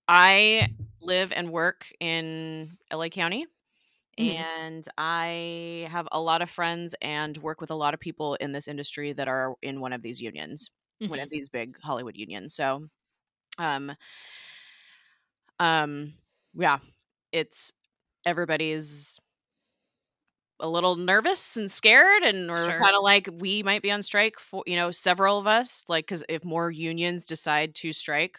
I 0.08 0.70
live 1.02 1.34
and 1.36 1.52
work 1.52 1.86
in 2.00 2.78
LA 2.94 3.10
County. 3.10 3.46
Mhm. 4.18 4.36
And 4.40 4.88
I 4.98 5.88
have 5.92 6.08
a 6.12 6.22
lot 6.22 6.42
of 6.42 6.50
friends 6.50 6.96
and 7.02 7.36
work 7.38 7.60
with 7.60 7.72
a 7.72 7.76
lot 7.76 7.94
of 7.94 8.00
people 8.00 8.36
in 8.36 8.54
this 8.54 8.70
industry 8.70 9.12
that 9.14 9.28
are 9.28 9.56
in 9.62 9.82
one 9.82 9.92
of 9.92 10.02
these 10.02 10.22
unions, 10.22 10.70
one 11.00 11.20
Mhm. 11.20 11.24
of 11.24 11.30
these 11.30 11.50
big 11.50 11.78
Hollywood 11.82 12.16
unions. 12.16 12.56
So, 12.56 12.88
um, 13.58 13.92
um, 15.60 16.14
yeah, 16.56 16.80
it's 17.32 17.72
everybody's 18.26 19.20
a 20.60 20.70
little 20.70 20.96
nervous 20.96 21.58
and 21.58 21.70
scared, 21.70 22.24
and 22.24 22.50
we're 22.50 22.72
Sure. 22.72 22.82
kind 22.82 22.96
of 22.96 23.04
like 23.04 23.28
we 23.34 23.62
might 23.64 23.82
be 23.82 23.92
on 23.92 24.02
strike 24.02 24.40
for 24.40 24.64
you 24.66 24.76
know 24.76 24.92
several 24.92 25.38
of 25.40 25.48
us, 25.48 25.84
like 25.90 26.06
because 26.08 26.24
if 26.30 26.44
more 26.46 26.72
unions 26.72 27.26
decide 27.26 27.76
to 27.76 27.92
strike 27.94 28.38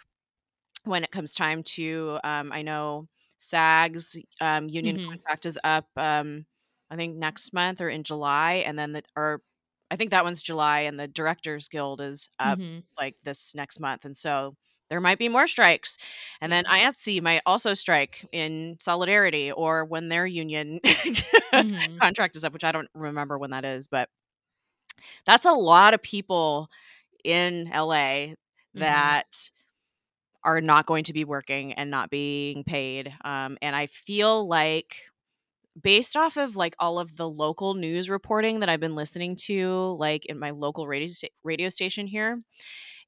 when 0.85 1.05
it 1.05 1.12
comes 1.12 1.35
time 1.35 1.62
to, 1.64 2.18
um, 2.24 2.52
I 2.52 2.62
know 2.62 3.09
SAG's 3.38 4.18
um, 4.40 4.68
union 4.70 4.98
Mhm. 4.98 5.22
contract 5.26 5.46
is 5.46 5.59
up, 5.64 5.88
um, 5.96 6.46
I 6.90 6.96
think 6.96 7.16
next 7.18 7.52
month 7.55 7.81
or 7.83 7.90
in 7.90 8.05
July, 8.05 8.55
and 8.66 8.79
then 8.79 8.92
the 8.92 9.02
or 9.16 9.42
I 9.90 9.96
think 9.96 10.11
that 10.12 10.24
one's 10.24 10.42
July, 10.42 10.81
and 10.83 11.00
the 11.00 11.09
Directors 11.09 11.68
Guild 11.68 12.00
is 12.02 12.29
up 12.40 12.61
Mhm. 12.61 12.87
like 12.98 13.16
this 13.24 13.55
next 13.55 13.81
month, 13.81 14.05
and 14.07 14.16
so 14.16 14.57
there 14.90 15.01
might 15.01 15.18
be 15.18 15.29
more 15.29 15.46
strikes, 15.46 15.99
and 16.40 16.53
then 16.53 16.64
Yeah. 16.64 16.72
IATSE 16.72 17.22
might 17.22 17.42
also 17.46 17.75
strike 17.75 18.27
in 18.33 18.77
solidarity 18.81 19.53
or 19.53 19.85
when 19.85 20.09
their 20.09 20.27
union 20.27 20.81
Mhm. 21.53 22.03
contract 22.03 22.37
is 22.37 22.44
up, 22.44 22.53
which 22.53 22.64
I 22.64 22.72
don't 22.72 22.88
remember 22.94 23.38
when 23.38 23.51
that 23.51 23.64
is, 23.64 23.87
but 23.88 24.09
that's 25.25 25.46
a 25.46 25.53
lot 25.53 25.94
of 25.94 26.03
people 26.03 26.68
in 27.25 27.70
LA 27.72 28.37
Mhm. 28.75 29.16
that 29.16 29.51
are 30.44 30.61
not 30.61 30.87
going 30.87 31.05
to 31.05 31.12
be 31.12 31.25
working 31.25 31.72
and 31.72 31.90
not 31.90 32.11
being 32.11 32.62
paid. 32.64 33.12
Um, 33.25 33.59
and 33.62 33.75
I 33.75 33.87
feel 33.87 34.46
like 34.46 34.96
based 35.83 36.16
off 36.16 36.37
of 36.37 36.57
like 36.57 36.77
all 36.79 36.99
of 36.99 37.16
the 37.16 37.29
local 37.29 37.75
news 37.75 38.11
reporting 38.11 38.61
that 38.61 38.68
I've 38.68 38.81
been 38.81 38.94
listening 38.96 39.37
to, 39.46 39.96
like 39.99 40.27
in 40.27 40.38
my 40.38 40.51
local 40.51 40.87
radio 40.88 41.09
radio 41.44 41.68
station 41.70 42.07
here, 42.07 42.40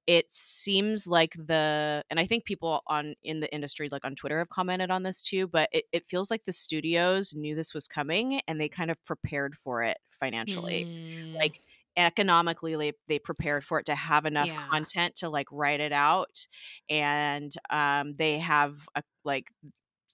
it 0.09 0.33
seems 0.33 1.07
like 1.07 1.35
the 1.35 2.05
and 2.11 2.21
I 2.21 2.27
think 2.27 2.47
people 2.47 2.83
on 2.88 3.14
in 3.23 3.40
the 3.40 3.55
industry 3.55 3.90
like 3.92 4.05
on 4.07 4.16
Twitter 4.16 4.40
have 4.40 4.51
commented 4.51 4.90
on 4.90 5.05
this 5.05 5.23
too, 5.23 5.49
but 5.49 5.71
it, 5.73 5.87
it 5.92 6.07
feels 6.07 6.31
like 6.33 6.44
the 6.47 6.53
studios 6.53 7.35
knew 7.37 7.55
this 7.57 7.75
was 7.75 7.88
coming 7.88 8.40
and 8.49 8.61
they 8.61 8.71
kind 8.71 8.90
of 8.90 9.05
prepared 9.07 9.57
for 9.57 9.85
it 9.85 9.99
financially 10.21 10.88
Mm. 10.88 11.44
like 11.44 11.61
economically 11.97 12.77
they, 12.77 12.92
they 13.09 13.18
prepared 13.18 13.64
for 13.64 13.81
it 13.81 13.87
to 13.87 13.94
have 13.94 14.25
enough 14.27 14.51
Yeah. 14.51 14.73
content 14.73 15.14
to 15.16 15.29
like 15.29 15.49
write 15.53 15.81
it 15.81 15.92
out 15.92 16.47
and 16.88 17.53
um 17.71 18.14
they 18.16 18.38
have 18.38 18.88
a, 18.97 19.03
like 19.25 19.53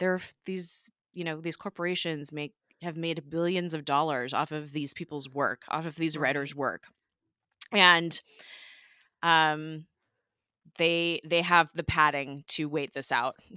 they're 0.00 0.20
these 0.46 0.90
you 1.12 1.24
know 1.24 1.40
these 1.40 1.56
corporations 1.56 2.32
make 2.32 2.54
have 2.82 2.96
made 2.96 3.30
billions 3.30 3.74
of 3.74 3.84
dollars 3.84 4.34
off 4.34 4.52
of 4.52 4.72
these 4.72 4.94
people's 4.94 5.28
work 5.30 5.62
off 5.68 5.86
of 5.86 5.96
these 5.96 6.16
writers 6.18 6.54
work 6.54 6.84
and 7.72 8.20
um 9.24 9.86
they 10.78 11.20
they 11.24 11.42
have 11.42 11.70
the 11.74 11.84
padding 11.84 12.44
to 12.48 12.68
wait 12.68 12.92
this 12.94 13.12
out 13.12 13.36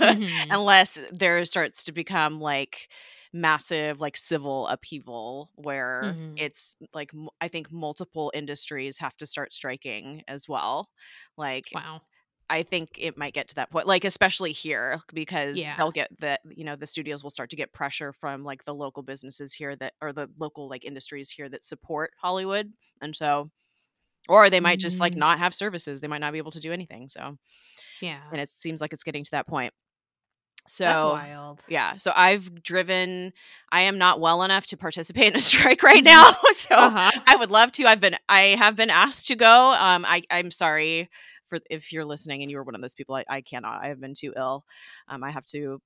Mhm. 0.00 0.48
unless 0.50 0.98
there 1.12 1.44
starts 1.44 1.84
to 1.84 1.92
become 1.92 2.40
like 2.40 2.88
massive 3.32 4.00
like 4.00 4.16
civil 4.16 4.66
upheaval 4.68 5.50
where 5.56 6.16
Mhm. 6.16 6.36
it's 6.36 6.76
like 6.94 7.10
m- 7.14 7.28
i 7.40 7.48
think 7.48 7.70
multiple 7.72 8.30
industries 8.34 8.98
have 8.98 9.16
to 9.16 9.26
start 9.26 9.52
striking 9.52 10.22
as 10.28 10.48
well 10.48 10.88
like 11.36 11.66
Wow. 11.72 12.02
i 12.50 12.62
think 12.62 12.90
it 12.98 13.18
might 13.18 13.34
get 13.34 13.48
to 13.48 13.54
that 13.56 13.70
point 13.70 13.86
like 13.86 14.04
especially 14.04 14.52
here 14.52 15.00
because 15.12 15.68
Yeah. 15.68 15.76
they'll 15.76 15.92
get 15.92 16.10
that 16.20 16.40
you 16.56 16.64
know 16.64 16.76
the 16.76 16.86
studios 16.86 17.22
will 17.22 17.30
start 17.30 17.50
to 17.50 17.56
get 17.56 17.72
pressure 17.72 18.12
from 18.12 18.44
like 18.44 18.64
the 18.64 18.74
local 18.74 19.02
businesses 19.02 19.52
here 19.52 19.76
that 19.76 19.94
or 20.02 20.12
the 20.12 20.28
local 20.38 20.68
like 20.68 20.84
industries 20.84 21.30
here 21.30 21.48
that 21.48 21.64
support 21.64 22.12
hollywood 22.20 22.72
and 23.02 23.14
so 23.16 23.50
or 24.28 24.50
they 24.50 24.60
might 24.60 24.78
just 24.78 25.00
like 25.00 25.14
Mm. 25.14 25.18
not 25.18 25.38
have 25.38 25.54
services 25.54 26.00
they 26.00 26.08
might 26.08 26.18
not 26.18 26.32
be 26.32 26.38
able 26.38 26.50
to 26.52 26.60
do 26.60 26.72
anything 26.72 27.08
so 27.08 27.36
Yeah. 28.00 28.20
and 28.32 28.40
it 28.40 28.50
seems 28.50 28.80
like 28.80 28.92
it's 28.92 29.04
getting 29.04 29.24
to 29.24 29.30
that 29.32 29.46
point 29.46 29.72
so 30.66 30.84
That's 30.84 31.02
wild. 31.02 31.64
yeah 31.68 31.96
so 31.96 32.12
i've 32.14 32.62
driven 32.62 33.32
i 33.72 33.80
am 33.82 33.96
not 33.96 34.20
well 34.20 34.42
enough 34.42 34.66
to 34.66 34.76
participate 34.76 35.28
in 35.32 35.36
a 35.36 35.40
strike 35.52 35.82
right 35.82 36.04
now 36.04 36.32
so 36.52 36.74
Uh-huh. 36.74 37.10
i 37.26 37.36
would 37.36 37.50
love 37.50 37.72
to 37.72 37.84
i've 37.86 38.00
been 38.00 38.16
i 38.28 38.40
have 38.58 38.76
been 38.76 38.90
asked 38.90 39.28
to 39.28 39.36
go 39.36 39.72
um 39.72 40.04
i 40.04 40.22
i'm 40.30 40.50
sorry 40.50 41.08
for 41.46 41.58
if 41.70 41.90
you're 41.92 42.04
listening 42.04 42.42
and 42.42 42.50
you 42.50 42.58
were 42.58 42.64
one 42.64 42.74
of 42.74 42.82
those 42.82 42.94
people 42.94 43.14
i, 43.14 43.24
I 43.28 43.40
cannot 43.40 43.82
i 43.82 43.88
have 43.88 44.00
been 44.00 44.14
too 44.14 44.34
ill 44.36 44.64
um 45.08 45.24
i 45.24 45.30
have 45.30 45.44
to 45.46 45.80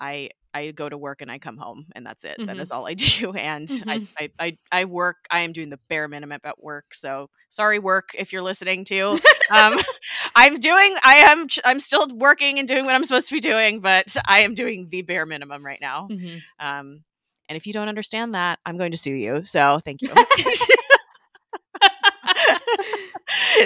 i 0.00 0.28
i 0.54 0.70
go 0.72 0.88
to 0.88 0.96
work 0.96 1.20
and 1.20 1.30
i 1.30 1.38
come 1.38 1.56
home 1.56 1.86
and 1.94 2.04
that's 2.06 2.24
it 2.24 2.40
That 2.46 2.56
Mhm. 2.56 2.60
is 2.60 2.70
all 2.70 2.86
i 2.86 2.94
do 2.94 3.32
and 3.34 3.68
Mhm. 3.68 3.82
I, 3.88 4.00
I 4.18 4.30
i 4.40 4.58
i 4.72 4.84
work 4.84 5.16
i 5.30 5.40
am 5.40 5.52
doing 5.52 5.70
the 5.70 5.78
bare 5.88 6.08
minimum 6.08 6.38
at 6.44 6.62
work 6.62 6.94
so 6.94 7.28
sorry 7.48 7.78
work 7.78 8.10
if 8.14 8.32
you're 8.32 8.42
listening 8.42 8.84
too 8.84 9.18
um 9.50 9.78
i'm 10.36 10.54
doing 10.56 10.96
i 11.04 11.16
am 11.26 11.46
i'm 11.64 11.80
still 11.80 12.06
working 12.14 12.58
and 12.58 12.68
doing 12.68 12.84
what 12.84 12.94
i'm 12.94 13.04
supposed 13.04 13.28
to 13.28 13.34
be 13.34 13.40
doing 13.40 13.80
but 13.80 14.14
i 14.26 14.40
am 14.40 14.54
doing 14.54 14.88
the 14.90 15.02
bare 15.02 15.26
minimum 15.26 15.64
right 15.64 15.80
now 15.80 16.10
Mhm. 16.10 16.42
um 16.60 17.02
and 17.48 17.56
if 17.56 17.66
you 17.66 17.72
don't 17.72 17.88
understand 17.88 18.34
that 18.34 18.58
i'm 18.66 18.76
going 18.78 18.92
to 18.92 18.96
sue 18.98 19.12
you 19.14 19.44
so 19.44 19.80
thank 19.84 20.02
you 20.02 20.08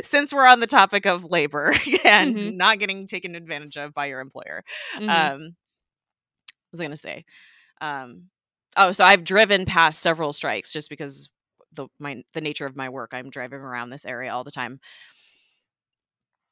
since 0.02 0.32
we're 0.32 0.46
on 0.46 0.60
the 0.60 0.66
topic 0.66 1.06
of 1.06 1.24
labor 1.24 1.72
and 2.04 2.36
Mhm. 2.36 2.56
not 2.56 2.78
getting 2.78 3.06
taken 3.06 3.34
advantage 3.34 3.76
of 3.76 3.94
by 3.94 4.06
your 4.06 4.20
employer 4.20 4.64
Mhm. 4.96 5.08
um 5.08 5.56
was 6.78 6.80
i 6.80 6.84
going 6.84 6.90
to 6.90 6.96
say 6.96 7.24
um 7.80 8.24
oh 8.76 8.92
so 8.92 9.04
i've 9.04 9.24
driven 9.24 9.64
past 9.66 10.00
several 10.00 10.32
strikes 10.32 10.72
just 10.72 10.88
because 10.90 11.28
the 11.72 11.88
my 11.98 12.22
the 12.34 12.40
nature 12.40 12.66
of 12.66 12.76
my 12.76 12.88
work 12.88 13.10
i'm 13.12 13.30
driving 13.30 13.60
around 13.60 13.90
this 13.90 14.04
area 14.06 14.32
all 14.32 14.44
the 14.44 14.50
time 14.50 14.80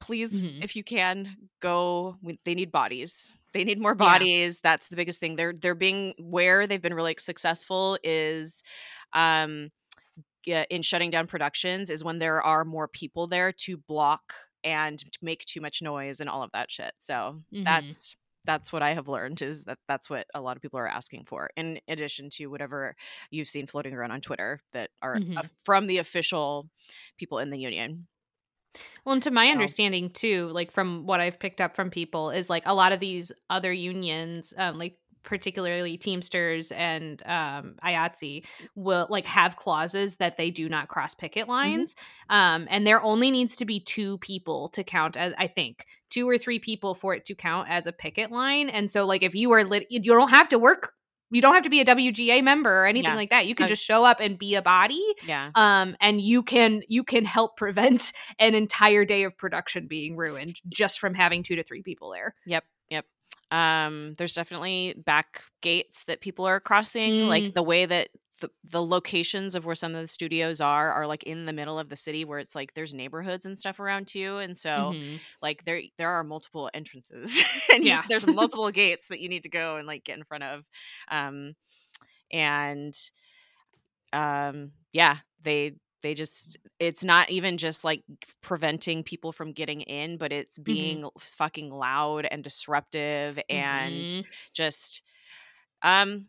please 0.01 0.47
Mhm. 0.47 0.63
if 0.63 0.77
you 0.77 0.85
can 0.85 1.37
go 1.61 2.17
they 2.45 2.55
need 2.55 2.71
bodies 2.71 3.33
they 3.55 3.65
need 3.65 3.81
more 3.81 3.93
Yeah. 3.95 3.97
bodies 3.97 4.61
that's 4.61 4.89
the 4.89 4.97
biggest 4.97 5.21
thing 5.21 5.37
they're 5.37 5.55
they're 5.55 5.75
being 5.75 6.15
where 6.19 6.67
they've 6.67 6.83
been 6.83 6.95
really 6.95 7.17
successful 7.19 7.99
is 8.05 8.63
um 9.15 9.71
in 10.47 10.83
shutting 10.83 11.11
down 11.11 11.27
productions 11.27 11.91
is 11.91 12.05
when 12.05 12.19
there 12.19 12.41
are 12.43 12.65
more 12.65 12.87
people 12.89 13.27
there 13.27 13.53
to 13.53 13.77
block 13.79 14.35
and 14.63 15.03
make 15.23 15.45
too 15.45 15.61
much 15.61 15.83
noise 15.83 16.21
and 16.21 16.29
all 16.31 16.43
of 16.43 16.51
that 16.53 16.71
shit 16.71 16.93
so 17.01 17.43
Mhm. 17.53 17.65
that's 17.65 18.15
that's 18.47 18.73
what 18.73 18.83
i 18.83 18.95
have 18.95 19.09
learned 19.09 19.43
is 19.43 19.65
that 19.65 19.79
that's 19.89 20.09
what 20.09 20.27
a 20.35 20.41
lot 20.41 20.57
of 20.57 20.63
people 20.63 20.79
are 20.79 20.89
asking 20.89 21.25
for 21.25 21.51
in 21.57 21.79
addition 21.89 22.31
to 22.31 22.47
whatever 22.47 22.95
you've 23.31 23.49
seen 23.49 23.67
floating 23.67 23.93
around 23.95 24.13
on 24.13 24.21
twitter 24.21 24.61
that 24.73 24.91
are 25.03 25.17
Mhm. 25.17 25.49
from 25.65 25.87
the 25.87 25.99
official 25.99 26.71
people 27.19 27.39
in 27.39 27.51
the 27.51 27.59
union 27.59 28.07
Well, 29.07 29.15
and 29.15 29.23
to 29.23 29.31
my 29.31 29.47
So- 29.47 29.53
understanding 29.53 30.11
too, 30.11 30.49
like 30.49 30.71
from 30.71 31.07
what 31.07 31.19
I've 31.19 31.39
picked 31.39 31.63
up 31.63 31.75
from 31.75 31.89
people, 31.91 32.29
is 32.31 32.51
like 32.51 32.65
a 32.67 32.75
lot 32.75 32.93
of 32.93 33.01
these 33.01 33.33
other 33.49 33.73
unions, 33.73 34.53
um, 34.59 34.77
like 34.77 34.99
particularly 35.27 35.99
Teamsters 35.99 36.73
and 36.73 37.23
um, 37.27 37.75
IATSE, 37.85 38.47
will 38.75 39.07
like 39.11 39.27
have 39.27 39.57
clauses 39.57 40.17
that 40.17 40.39
they 40.39 40.51
do 40.51 40.71
not 40.71 40.89
cross 40.89 41.15
picket 41.15 41.49
lines, 41.49 41.95
um, 42.31 42.67
and 42.71 42.87
there 42.87 43.03
only 43.03 43.31
needs 43.31 43.57
to 43.57 43.67
be 43.67 43.81
two 43.81 44.17
people 44.19 44.69
to 44.69 44.83
count 44.83 45.19
as 45.19 45.35
I 45.37 45.49
think 45.49 45.85
two 46.09 46.27
or 46.27 46.39
three 46.39 46.59
people 46.59 46.95
for 46.95 47.13
it 47.13 47.27
to 47.27 47.35
count 47.35 47.69
as 47.69 47.87
a 47.87 47.93
picket 47.93 48.31
line. 48.31 48.71
And 48.71 48.91
so, 48.91 49.05
like, 49.05 49.23
if 49.23 49.35
you 49.35 49.53
are 49.53 49.65
lit, 49.65 49.87
you 49.91 50.01
don't 50.01 50.31
have 50.31 50.49
to 50.49 50.59
work 50.59 50.95
you 51.31 51.43
don't 51.43 51.55
have 51.55 51.65
to 51.65 51.71
be 51.71 51.81
a 51.81 51.85
WGA 51.85 52.43
member 52.43 52.83
or 52.83 52.87
anything 52.87 53.11
Yeah. 53.11 53.17
like 53.17 53.31
that. 53.31 53.47
You 53.47 53.55
can 53.55 53.67
just 53.69 53.85
show 53.85 54.05
up 54.05 54.21
and 54.21 54.39
be 54.39 54.55
a 54.55 54.63
body. 54.63 55.03
Yeah. 55.27 55.51
Um, 55.55 55.97
and 56.01 56.21
you 56.21 56.43
can 56.43 56.83
you 56.89 57.03
can 57.03 57.25
help 57.25 57.57
prevent 57.57 58.13
an 58.39 58.55
entire 58.55 59.05
day 59.05 59.25
of 59.25 59.37
production 59.37 59.87
being 59.89 60.17
ruined 60.17 60.61
just 60.69 61.01
from 61.01 61.15
having 61.15 61.43
two 61.43 61.57
to 61.57 61.63
three 61.63 61.83
people 61.83 62.11
there. 62.13 62.35
Yep. 62.47 62.65
Um, 63.51 64.15
there's 64.19 64.35
definitely 64.35 64.95
back 65.07 65.43
gates 65.63 66.05
that 66.05 66.21
people 66.21 66.45
are 66.47 66.61
crossing. 66.61 67.27
Like 67.27 67.51
Mm. 67.51 67.55
the 67.55 67.63
way 67.63 67.87
that 67.87 68.09
the, 68.41 68.51
the 68.65 68.83
locations 68.85 69.55
of 69.55 69.65
where 69.65 69.75
some 69.75 69.95
of 69.95 70.03
the 70.03 70.09
studios 70.09 70.61
are 70.61 70.93
are 70.93 71.07
like 71.07 71.23
in 71.23 71.47
the 71.47 71.53
middle 71.53 71.79
of 71.79 71.89
the 71.89 71.97
city 71.97 72.25
where 72.25 72.39
it's 72.39 72.55
like 72.55 72.75
there's 72.75 72.93
neighborhoods 72.93 73.47
and 73.47 73.59
stuff 73.59 73.81
around 73.81 74.07
too. 74.09 74.39
And 74.39 74.57
so 74.57 74.97
Mhm. 74.97 75.21
like 75.43 75.65
there 75.65 75.81
there 75.99 76.11
are 76.11 76.23
multiple 76.25 76.69
entrances 76.75 77.43
and 77.73 77.85
you- 77.85 77.91
Yeah. 77.91 78.03
there's 78.09 78.27
multiple 78.27 78.71
gates 78.71 79.09
that 79.09 79.21
you 79.21 79.29
need 79.29 79.45
to 79.45 79.49
go 79.49 79.77
and 79.77 79.87
like 79.87 80.05
get 80.05 80.19
in 80.19 80.25
front 80.25 80.45
of 80.45 80.61
um 81.11 81.55
and 82.33 82.95
um 84.13 84.73
yeah 84.93 85.19
they 85.43 85.75
they 86.07 86.15
just 86.15 86.57
it's 86.79 87.03
not 87.05 87.31
even 87.31 87.59
just 87.59 87.85
like 87.85 88.03
preventing 88.43 89.03
people 89.03 89.33
from 89.33 89.53
getting 89.53 89.81
in 89.83 90.17
but 90.19 90.33
it's 90.33 90.59
being 90.59 91.09
fucking 91.19 91.71
loud 91.71 92.27
and 92.31 92.45
disruptive 92.45 93.39
and 93.51 94.07
Mhm. 94.09 94.25
just 94.53 95.03
um 95.83 96.27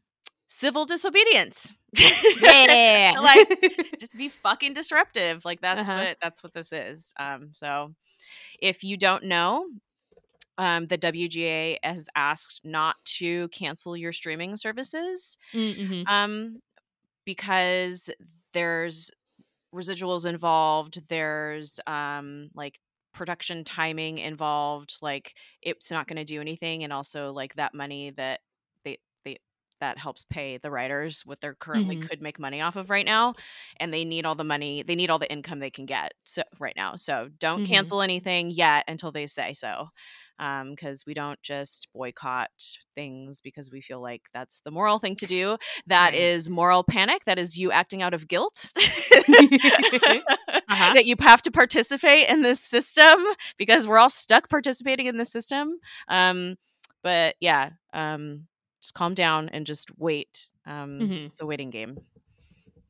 civil 0.48 0.86
disobedience 0.86 1.72
yeah, 2.40 3.16
like 3.22 3.48
just 4.00 4.18
be 4.18 4.30
fucking 4.30 4.74
disruptive 4.74 5.46
like 5.46 5.62
that's 5.62 5.90
Uh-huh. 5.90 5.96
what 5.96 6.18
that's 6.22 6.44
what 6.44 6.54
this 6.54 6.72
is 6.74 7.14
um 7.20 7.52
so 7.54 7.94
if 8.60 8.84
you 8.84 8.98
don't 8.98 9.24
know 9.24 9.66
um, 10.58 10.86
the 10.88 10.98
WGA 10.98 11.80
has 11.84 12.10
asked 12.16 12.62
not 12.64 12.96
to 13.18 13.48
cancel 13.50 13.96
your 13.98 14.14
streaming 14.14 14.58
services 14.58 15.38
Mhm. 15.54 16.08
um, 16.08 16.62
because 17.26 18.10
there's 18.54 19.12
residuals 19.74 20.26
involved. 20.26 21.08
There's 21.10 21.80
um, 21.88 22.50
like 22.56 22.80
production 23.14 23.64
timing 23.64 24.18
involved. 24.20 24.98
Like 25.02 25.36
it's 25.62 25.92
not 25.92 26.08
going 26.08 26.18
to 26.18 26.24
do 26.26 26.42
anything, 26.42 26.84
and 26.84 26.94
also 26.94 27.32
like 27.32 27.56
that 27.56 27.74
money 27.74 28.12
that 28.12 28.42
they 28.84 28.98
they 29.26 29.38
that 29.80 29.98
helps 30.00 30.26
pay 30.26 30.58
the 30.58 30.72
writers 30.72 31.22
what 31.26 31.40
they're 31.42 31.56
currently 31.56 31.96
Mhm. 31.96 32.10
could 32.10 32.22
make 32.22 32.40
money 32.40 32.62
off 32.62 32.76
of 32.78 32.90
right 32.90 33.06
now, 33.06 33.36
and 33.80 33.94
they 33.94 34.06
need 34.06 34.26
all 34.26 34.36
the 34.36 34.44
money. 34.44 34.84
They 34.84 34.96
need 34.96 35.10
all 35.10 35.20
the 35.20 35.32
income 35.32 35.60
they 35.60 35.70
can 35.72 35.86
get 35.86 36.14
so 36.24 36.44
right 36.60 36.76
now. 36.76 36.96
So 36.96 37.30
don't 37.40 37.64
Mhm. 37.64 37.64
cancel 37.64 38.02
anything 38.02 38.50
yet 38.52 38.86
until 38.88 39.12
they 39.12 39.28
say 39.28 39.54
so. 39.54 39.90
Because 40.38 41.04
we 41.06 41.14
don't 41.14 41.42
just 41.42 41.88
boycott 41.94 42.50
things 42.96 43.42
because 43.42 43.72
we 43.72 43.82
feel 43.82 44.02
like 44.02 44.22
that's 44.34 44.60
the 44.62 44.72
moral 44.72 45.00
thing 45.00 45.16
to 45.18 45.26
do. 45.26 45.58
That 45.88 46.12
Right. 46.14 46.22
is 46.22 46.50
moral 46.50 46.84
panic. 46.84 47.26
That 47.26 47.40
is 47.40 47.58
you 47.58 47.72
acting 47.72 48.02
out 48.04 48.14
of 48.14 48.28
guilt. 48.28 48.72
Uh-huh. 50.70 50.94
That 50.94 51.06
you 51.06 51.16
have 51.22 51.42
to 51.44 51.52
participate 51.52 52.28
in 52.30 52.42
this 52.42 52.60
system 52.60 53.20
because 53.58 53.88
we're 53.88 53.98
all 53.98 54.10
stuck 54.10 54.50
participating 54.50 55.06
in 55.06 55.18
this 55.18 55.32
system. 55.32 55.80
Um, 56.10 56.56
but 57.04 57.36
yeah, 57.40 57.70
um, 57.94 58.48
just 58.82 58.94
calm 58.94 59.14
down 59.14 59.50
and 59.50 59.66
just 59.66 59.90
wait. 59.98 60.50
Um, 60.66 61.00
Mhm. 61.00 61.26
It's 61.28 61.42
a 61.42 61.46
waiting 61.46 61.70
game. 61.70 61.98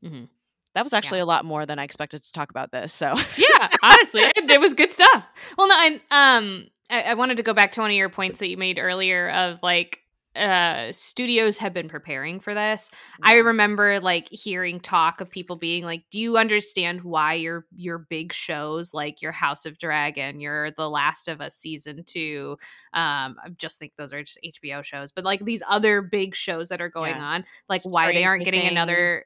Mhm. 0.04 0.28
That 0.74 0.84
was 0.84 0.92
actually 0.92 1.20
a 1.20 1.26
lot 1.26 1.44
more 1.44 1.66
than 1.66 1.78
I 1.78 1.84
expected 1.84 2.22
to 2.22 2.32
talk 2.32 2.50
about 2.50 2.70
this. 2.72 2.92
So 2.92 3.14
yeah, 3.36 3.68
honestly, 3.82 4.22
it, 4.22 4.50
it 4.50 4.60
was 4.60 4.74
good 4.74 4.92
stuff. 4.92 5.24
Well, 5.56 5.68
no, 5.68 5.74
and 5.80 6.00
um, 6.10 6.66
I, 6.90 7.02
I 7.02 7.14
wanted 7.14 7.36
to 7.38 7.42
go 7.42 7.52
back 7.54 7.72
to 7.72 7.80
one 7.80 7.90
of 7.90 7.96
your 7.96 8.08
points 8.08 8.38
that 8.40 8.48
you 8.48 8.56
made 8.56 8.78
earlier 8.78 9.30
of 9.30 9.60
like 9.62 10.00
uh 10.36 10.92
studios 10.92 11.56
have 11.56 11.72
been 11.72 11.88
preparing 11.88 12.38
for 12.38 12.54
this. 12.54 12.90
I 13.22 13.38
remember 13.38 13.98
like 13.98 14.28
hearing 14.30 14.78
talk 14.78 15.20
of 15.20 15.28
people 15.28 15.56
being 15.56 15.84
like, 15.84 16.04
"Do 16.12 16.18
you 16.20 16.36
understand 16.36 17.02
why 17.02 17.34
your 17.34 17.66
your 17.74 17.98
big 17.98 18.32
shows 18.32 18.94
like 18.94 19.20
your 19.20 19.32
House 19.32 19.66
of 19.66 19.78
Dragon, 19.78 20.38
your 20.38 20.70
The 20.70 20.88
Last 20.88 21.26
of 21.26 21.40
Us 21.40 21.56
season 21.56 22.04
2, 22.04 22.56
um 22.92 23.36
I 23.42 23.48
just 23.56 23.80
think 23.80 23.94
those 23.96 24.12
are 24.12 24.22
just 24.22 24.38
HBO 24.44 24.84
shows, 24.84 25.10
but 25.10 25.24
like 25.24 25.44
these 25.44 25.62
other 25.66 26.02
big 26.02 26.36
shows 26.36 26.68
that 26.68 26.80
are 26.80 26.90
going 26.90 27.16
Yeah. 27.16 27.24
on, 27.24 27.44
like 27.68 27.82
why 27.84 28.12
they 28.12 28.24
aren't 28.24 28.44
getting 28.44 28.60
Things. 28.60 28.72
another 28.72 29.24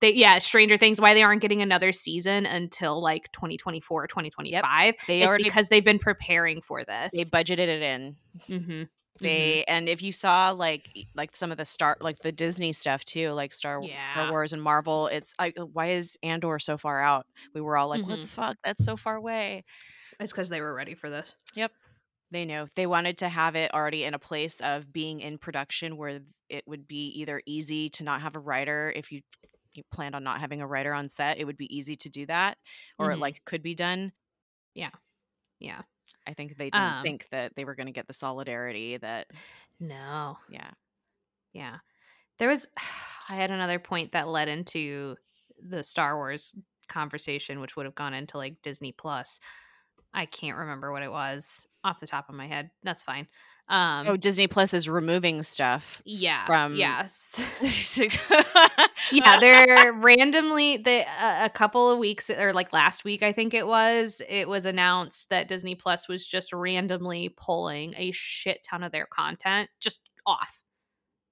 they 0.00 0.12
yeah, 0.12 0.38
Stranger 0.38 0.76
Things 0.76 1.00
why 1.00 1.14
they 1.14 1.22
aren't 1.22 1.42
getting 1.42 1.62
another 1.62 1.92
season 1.92 2.46
until 2.46 3.02
like 3.02 3.30
2024 3.32 4.04
or 4.04 4.06
2025. 4.06 4.94
they 5.06 5.20
it's 5.20 5.28
already 5.28 5.44
because 5.44 5.68
they've 5.68 5.84
been 5.84 5.98
preparing 5.98 6.60
for 6.60 6.84
this. 6.84 7.12
they 7.12 7.24
budgeted 7.24 7.68
it 7.68 7.82
in. 7.82 8.16
mm-hmm. 8.48 8.82
They 9.20 9.64
and 9.68 9.88
if 9.88 10.02
you 10.02 10.10
saw 10.10 10.50
like 10.50 10.88
like 11.14 11.36
some 11.36 11.52
of 11.52 11.58
the 11.58 11.64
star 11.64 11.96
like 12.00 12.18
the 12.18 12.32
Disney 12.32 12.72
stuff 12.72 13.04
too, 13.04 13.30
like 13.30 13.54
Star 13.54 13.80
Star 14.08 14.30
Wars 14.30 14.52
and 14.52 14.60
Marvel, 14.60 15.06
it's 15.06 15.34
like 15.38 15.56
why 15.72 15.92
is 15.92 16.16
Andor 16.24 16.58
so 16.58 16.76
far 16.76 17.00
out? 17.00 17.26
We 17.54 17.60
were 17.60 17.76
all 17.76 17.88
like, 17.88 18.04
what 18.04 18.20
the 18.20 18.26
fuck? 18.26 18.56
That's 18.64 18.84
so 18.84 18.96
far 18.96 19.14
away. 19.14 19.64
It's 20.18 20.32
because 20.32 20.48
they 20.48 20.60
were 20.60 20.74
ready 20.74 20.94
for 20.94 21.10
this. 21.10 21.32
Yep 21.54 21.70
they 22.30 22.44
know 22.44 22.66
they 22.74 22.86
wanted 22.86 23.18
to 23.18 23.28
have 23.28 23.54
it 23.54 23.72
already 23.72 24.04
in 24.04 24.12
a 24.12 24.18
place 24.18 24.60
of 24.60 24.92
being 24.92 25.20
in 25.20 25.38
production 25.38 25.96
where 25.96 26.20
it 26.48 26.64
would 26.66 26.86
be 26.86 27.06
either 27.20 27.40
easy 27.46 27.88
to 27.88 28.04
not 28.04 28.20
have 28.20 28.34
a 28.34 28.40
writer 28.40 28.92
if 28.94 29.12
you 29.12 29.22
planned 29.90 30.14
on 30.14 30.24
not 30.24 30.40
having 30.40 30.60
a 30.62 30.66
writer 30.66 30.92
on 30.94 31.08
set, 31.08 31.38
it 31.38 31.44
would 31.44 31.56
be 31.56 31.74
easy 31.76 31.96
to 31.96 32.08
do 32.10 32.26
that, 32.26 32.58
or 32.98 33.12
it 33.12 33.16
Mhm. 33.16 33.20
like 33.20 33.44
could 33.44 33.62
be 33.62 33.74
done. 33.74 34.12
Yeah. 34.74 34.90
Yeah. 35.60 35.82
I 36.26 36.34
think 36.34 36.56
they 36.56 36.70
didn't 36.70 36.96
Um, 36.96 37.02
think 37.02 37.28
that 37.30 37.54
they 37.56 37.64
were 37.64 37.74
going 37.74 37.86
to 37.86 37.92
get 37.92 38.06
the 38.06 38.12
solidarity 38.14 38.96
that 38.98 39.28
No. 39.80 40.38
yeah. 40.48 40.70
Yeah. 41.52 41.78
There 42.38 42.48
was 42.48 42.68
I 43.28 43.36
had 43.36 43.50
another 43.50 43.78
point 43.78 44.12
that 44.12 44.28
led 44.28 44.48
into 44.48 45.16
the 45.58 45.82
Star 45.84 46.16
Wars 46.16 46.54
conversation 46.88 47.60
which 47.60 47.76
would 47.76 47.86
have 47.86 47.94
gone 47.96 48.14
into 48.14 48.38
like 48.38 48.62
Disney 48.62 48.92
Plus. 48.92 49.40
I 50.14 50.26
can't 50.26 50.58
remember 50.58 50.92
what 50.92 51.02
it 51.04 51.12
was 51.12 51.66
off 51.84 52.00
the 52.00 52.06
top 52.08 52.28
of 52.28 52.34
my 52.36 52.46
head. 52.48 52.70
That's 52.82 53.04
fine. 53.04 53.28
Um 53.68 54.08
Oh, 54.08 54.16
Disney 54.16 54.46
Plus 54.46 54.74
is 54.74 54.88
removing 54.88 55.42
stuff. 55.42 56.02
yeah. 56.04 56.44
from- 56.46 56.74
yes. 56.74 57.40
yeah, 59.12 59.38
they're 59.38 59.92
randomly 60.00 60.76
they 60.78 61.02
a 61.02 61.44
a 61.46 61.50
couple 61.50 61.90
of 61.90 61.98
weeks 61.98 62.30
or 62.30 62.52
like 62.52 62.72
last 62.72 63.04
week 63.04 63.22
I 63.22 63.32
think 63.32 63.54
it 63.54 63.66
was, 63.66 64.20
it 64.28 64.48
was 64.48 64.64
announced 64.66 65.30
that 65.30 65.48
Disney 65.48 65.74
Plus 65.74 66.08
was 66.08 66.26
just 66.26 66.52
randomly 66.52 67.34
pulling 67.36 67.94
a 67.96 68.10
shit 68.12 68.62
ton 68.68 68.82
of 68.82 68.92
their 68.92 69.06
content 69.06 69.70
just 69.80 70.00
off. 70.26 70.60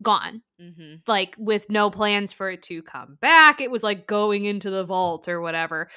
Gone. 0.03 0.43
hmm 0.59 0.97
Like 1.07 1.35
with 1.39 1.71
no 1.71 1.89
plans 1.91 2.33
for 2.33 2.51
it 2.51 2.63
to 2.65 2.83
come 2.83 3.19
back. 3.21 3.61
It 3.61 3.71
was 3.71 3.83
like 3.83 4.07
going 4.07 4.45
into 4.47 4.69
the 4.71 4.85
vault 4.85 5.29
or 5.29 5.41
whatever. 5.41 5.89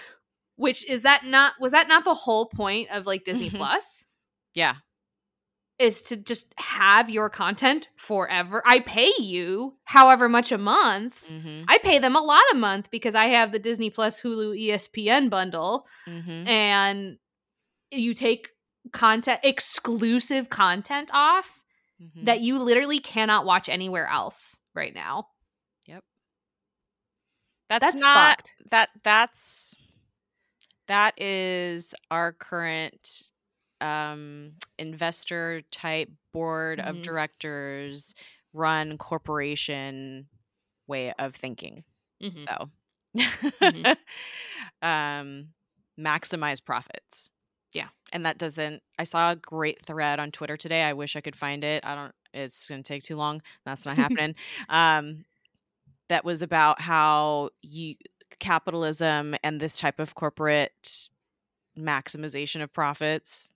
Which 0.57 0.87
is 0.89 1.01
that 1.03 1.25
not 1.25 1.53
was 1.59 1.71
that 1.71 1.87
not 1.87 2.05
the 2.05 2.13
whole 2.13 2.45
point 2.45 2.89
of 2.91 3.05
like 3.05 3.23
Disney 3.23 3.49
Mhm. 3.49 3.57
Plus? 3.57 4.05
yeah. 4.53 4.75
Is 5.77 6.01
to 6.03 6.15
just 6.17 6.53
have 6.57 7.09
your 7.09 7.29
content 7.29 7.89
forever. 7.97 8.61
I 8.65 8.79
pay 8.79 9.11
you 9.19 9.75
however 9.83 10.29
much 10.29 10.51
a 10.51 10.57
month. 10.57 11.27
hmm 11.27 11.63
I 11.67 11.79
pay 11.79 11.99
them 11.99 12.15
a 12.15 12.21
lot 12.21 12.43
a 12.51 12.55
month 12.55 12.91
because 12.91 13.15
I 13.15 13.25
have 13.25 13.51
the 13.51 13.59
Disney 13.59 13.89
Plus 13.89 14.21
Hulu 14.21 14.57
ESPN 14.57 15.29
bundle 15.29 15.87
hmm 16.05 16.47
and 16.47 17.17
you 17.91 18.13
take 18.13 18.49
content 18.93 19.39
exclusive 19.43 20.49
content 20.49 21.09
off 21.13 21.61
Mm-hmm. 22.01 22.25
that 22.25 22.41
you 22.41 22.59
literally 22.59 22.99
cannot 22.99 23.45
watch 23.45 23.69
anywhere 23.69 24.05
else 24.05 24.59
right 24.75 24.93
now. 24.93 25.27
that's, 27.69 27.81
That's 27.93 28.01
not 28.01 28.37
fucked. 28.37 28.53
that 28.71 28.89
that's 29.03 29.75
that 30.87 31.19
is 31.19 31.95
our 32.11 32.31
current 32.33 33.23
um 33.81 34.53
investor 34.79 35.61
type 35.71 36.09
board 36.33 36.79
of 36.79 36.95
Mhm. 36.97 37.03
directors 37.03 38.13
run 38.53 38.97
corporation 38.97 40.27
way 40.87 41.13
of 41.19 41.35
thinking 41.35 41.83
Mm-hmm. 42.21 42.45
though 42.47 42.69
Mhm. 43.61 43.95
um 44.81 45.47
maximize 45.99 46.63
profits 46.63 47.29
Yeah. 47.73 47.89
and 48.13 48.25
that 48.25 48.37
doesn't 48.37 48.81
i 48.99 49.03
saw 49.03 49.31
a 49.31 49.35
great 49.35 49.85
thread 49.85 50.19
on 50.19 50.31
twitter 50.31 50.57
today 50.57 50.83
i 50.83 50.93
wish 50.93 51.15
i 51.15 51.21
could 51.21 51.35
find 51.35 51.63
it 51.63 51.85
i 51.85 51.95
don't 51.95 52.13
it's 52.33 52.67
going 52.69 52.83
to 52.83 52.87
take 52.87 53.03
too 53.03 53.15
long 53.15 53.41
that's 53.65 53.85
not 53.85 53.95
happening 54.05 54.35
um 54.69 55.25
that 56.09 56.25
was 56.25 56.41
about 56.41 56.81
how 56.81 57.49
you 57.61 57.95
capitalism 58.39 59.35
and 59.43 59.59
this 59.59 59.77
type 59.77 59.99
of 59.99 60.15
corporate 60.15 61.09
maximization 61.77 62.61
of 62.61 62.71
profits 62.73 63.51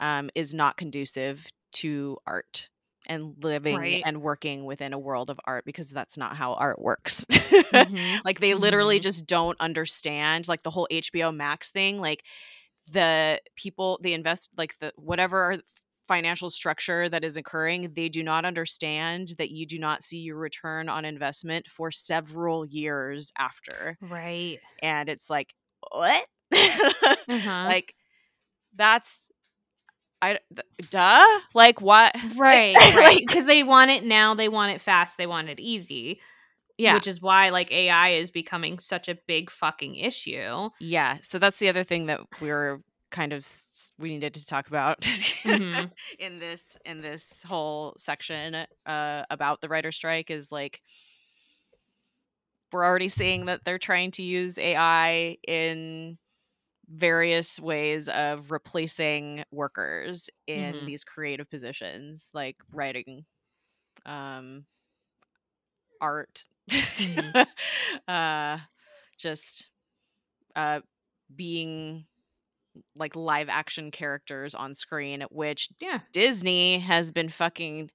um, 0.00 0.30
is 0.34 0.54
not 0.54 0.76
conducive 0.76 1.46
to 1.74 2.18
art 2.26 2.68
and 3.06 3.34
living 3.42 3.78
Right. 3.78 4.04
and 4.04 4.20
working 4.22 4.64
within 4.64 4.92
a 4.92 4.98
world 4.98 5.30
of 5.30 5.40
art 5.44 5.64
because 5.64 5.90
that's 5.90 6.16
not 6.16 6.36
how 6.36 6.54
art 6.54 6.80
works. 6.80 7.24
Mhm. 7.72 8.22
like 8.24 8.40
they 8.40 8.54
literally 8.54 8.98
Mhm. 8.98 9.00
just 9.00 9.26
don't 9.26 9.58
understand 9.60 10.48
like 10.48 10.62
the 10.62 10.70
whole 10.70 10.88
HBO 10.90 11.30
Max 11.32 11.70
thing 11.70 12.00
like 12.00 12.24
the 12.90 13.40
people 13.56 13.98
the 14.02 14.14
invest 14.14 14.50
like 14.56 14.78
the 14.78 14.92
whatever 14.96 15.58
financial 16.08 16.50
structure 16.50 17.08
that 17.08 17.24
is 17.24 17.36
occurring, 17.36 17.92
they 17.94 18.08
do 18.08 18.22
not 18.22 18.44
understand 18.44 19.34
that 19.38 19.50
you 19.50 19.66
do 19.66 19.78
not 19.78 20.02
see 20.04 20.18
your 20.18 20.36
return 20.36 20.88
on 20.88 21.04
investment 21.04 21.66
for 21.68 21.90
several 21.90 22.64
years 22.64 23.32
after. 23.38 23.98
Right. 24.00 24.60
And 24.82 25.08
it's 25.08 25.30
like, 25.30 25.54
what? 25.92 26.26
Uh-huh. 27.28 27.74
like 27.76 27.94
that's 28.76 29.28
I 30.22 30.38
duh? 30.90 31.24
Like 31.54 31.80
what? 31.80 32.14
Right, 32.36 32.74
right. 32.96 33.22
Because 33.26 33.46
they 33.46 33.62
want 33.62 33.90
it 33.90 34.04
now, 34.04 34.34
they 34.34 34.48
want 34.48 34.72
it 34.72 34.80
fast, 34.80 35.18
they 35.18 35.26
want 35.26 35.48
it 35.48 35.60
easy. 35.60 36.20
Yeah. 36.78 36.94
Which 36.94 37.06
is 37.06 37.22
why 37.22 37.50
like 37.50 37.72
AI 37.72 38.10
is 38.10 38.30
becoming 38.30 38.78
such 38.78 39.08
a 39.08 39.14
big 39.26 39.50
fucking 39.50 39.94
issue. 39.96 40.68
yeah. 40.80 41.18
So 41.22 41.38
that's 41.38 41.58
the 41.58 41.68
other 41.68 41.84
thing 41.84 42.06
that 42.06 42.20
we're 42.40 42.80
kind 43.10 43.32
of 43.32 43.46
we 43.98 44.08
needed 44.10 44.34
to 44.34 44.44
talk 44.44 44.66
about 44.66 45.00
Mhm. 45.00 45.90
in 46.18 46.38
this 46.38 46.76
in 46.84 47.00
this 47.00 47.42
whole 47.44 47.94
section 47.98 48.66
uh 48.84 49.22
about 49.30 49.60
the 49.60 49.68
writer 49.68 49.92
strike 49.92 50.30
is 50.30 50.50
like 50.50 50.82
we're 52.72 52.84
already 52.84 53.08
seeing 53.08 53.46
that 53.46 53.64
they're 53.64 53.78
trying 53.78 54.10
to 54.12 54.22
use 54.22 54.58
AI 54.58 55.38
in 55.46 56.18
various 56.88 57.58
ways 57.60 58.08
of 58.08 58.50
replacing 58.50 59.44
workers 59.52 60.28
in 60.46 60.84
Mhm. 60.84 60.86
these 60.86 61.04
creative 61.04 61.48
positions 61.50 62.30
like 62.34 62.56
writing 62.72 63.24
um 64.06 64.64
art 66.00 66.44
Mhm. 66.98 67.34
uh 68.08 68.58
just 69.18 69.68
uh 70.56 70.80
being 71.34 72.04
like 72.96 73.14
live 73.16 73.48
action 73.48 73.90
characters 73.90 74.54
on 74.54 74.74
screen 74.74 75.22
which 75.30 75.68
Yeah. 75.80 76.00
Disney 76.12 76.78
has 76.80 77.12
been 77.12 77.28
fucking 77.28 77.90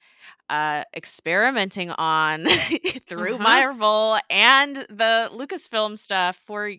uh 0.49 0.83
experimenting 0.95 1.91
on 1.91 2.47
through 3.09 3.37
Uh-huh. 3.39 3.39
Marvel 3.39 4.17
and 4.29 4.75
the 4.75 5.29
Lucasfilm 5.33 5.97
stuff 5.97 6.37
for 6.45 6.71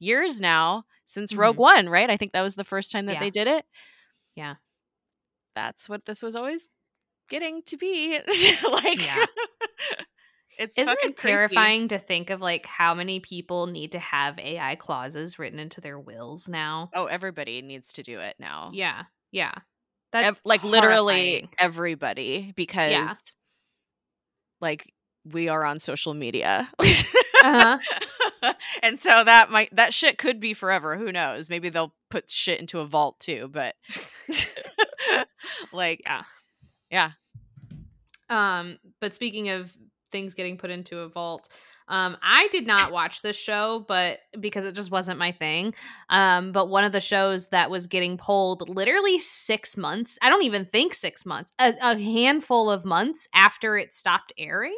years 0.00 0.40
now 0.40 0.84
since 1.10 1.34
Rogue 1.34 1.56
Mhm. 1.56 1.60
One, 1.60 1.88
right? 1.88 2.08
I 2.10 2.16
think 2.16 2.32
that 2.32 2.42
was 2.42 2.54
the 2.54 2.64
first 2.64 2.92
time 2.92 3.06
that 3.06 3.14
Yeah. 3.14 3.20
they 3.20 3.30
did 3.30 3.46
it. 3.48 3.64
Yeah. 4.36 4.54
That's 5.54 5.88
what 5.88 6.04
this 6.06 6.22
was 6.22 6.36
always 6.36 6.68
getting 7.28 7.62
to 7.64 7.76
be. 7.76 8.18
like 8.70 9.04
Yeah. 9.04 9.26
it's 10.58 10.78
Isn't 10.78 10.92
it 10.92 10.98
creepy. 11.00 11.14
terrifying 11.14 11.88
to 11.88 11.98
think 11.98 12.30
of 12.30 12.40
like 12.40 12.66
how 12.66 12.94
many 12.94 13.20
people 13.20 13.66
need 13.66 13.92
to 13.92 13.98
have 13.98 14.38
AI 14.38 14.74
clauses 14.76 15.38
written 15.38 15.58
into 15.58 15.80
their 15.80 15.98
wills 15.98 16.48
now? 16.48 16.90
Oh, 16.94 17.06
everybody 17.06 17.62
needs 17.62 17.92
to 17.94 18.02
do 18.02 18.20
it 18.20 18.36
now. 18.38 18.70
Yeah. 18.72 19.04
Yeah. 19.32 19.52
Ev- 20.12 20.24
That's 20.24 20.40
like 20.44 20.64
literally 20.64 21.48
everybody 21.58 22.52
because 22.56 23.34
like 24.60 24.92
we 25.24 25.48
are 25.48 25.64
on 25.64 25.78
social 25.78 26.14
media. 26.14 26.70
Uh-huh. 27.42 27.78
and 28.82 28.98
so 28.98 29.24
that 29.24 29.50
might 29.50 29.74
that 29.76 29.94
shit 29.94 30.18
could 30.18 30.40
be 30.40 30.54
forever. 30.54 30.96
Who 30.96 31.12
knows? 31.12 31.48
Maybe 31.50 31.68
they'll 31.68 31.94
put 32.10 32.30
shit 32.30 32.60
into 32.60 32.80
a 32.80 32.86
vault 32.86 33.20
too, 33.20 33.48
but 33.52 33.74
like 35.72 36.02
Yeah. 36.04 36.22
yeah. 36.90 37.10
Um, 38.28 38.78
but 39.00 39.14
speaking 39.14 39.48
of 39.48 39.76
things 40.10 40.34
getting 40.34 40.56
put 40.56 40.70
into 40.70 41.00
a 41.00 41.08
vault, 41.08 41.48
um, 41.88 42.16
I 42.22 42.46
did 42.52 42.68
not 42.68 42.92
watch 42.92 43.20
this 43.20 43.36
show, 43.36 43.84
but 43.88 44.20
because 44.38 44.64
it 44.64 44.76
just 44.76 44.92
wasn't 44.92 45.18
my 45.18 45.32
thing. 45.32 45.74
Um, 46.08 46.52
but 46.52 46.68
one 46.68 46.84
of 46.84 46.92
the 46.92 47.00
shows 47.00 47.48
that 47.48 47.68
was 47.68 47.88
getting 47.88 48.16
pulled 48.16 48.68
literally 48.68 49.18
six 49.18 49.76
months, 49.76 50.16
I 50.22 50.30
don't 50.30 50.44
even 50.44 50.64
think 50.64 50.94
six 50.94 51.26
months, 51.26 51.50
a, 51.58 51.74
a 51.82 51.98
handful 51.98 52.70
of 52.70 52.84
months 52.84 53.26
after 53.34 53.76
it 53.76 53.92
stopped 53.92 54.32
airing. 54.38 54.76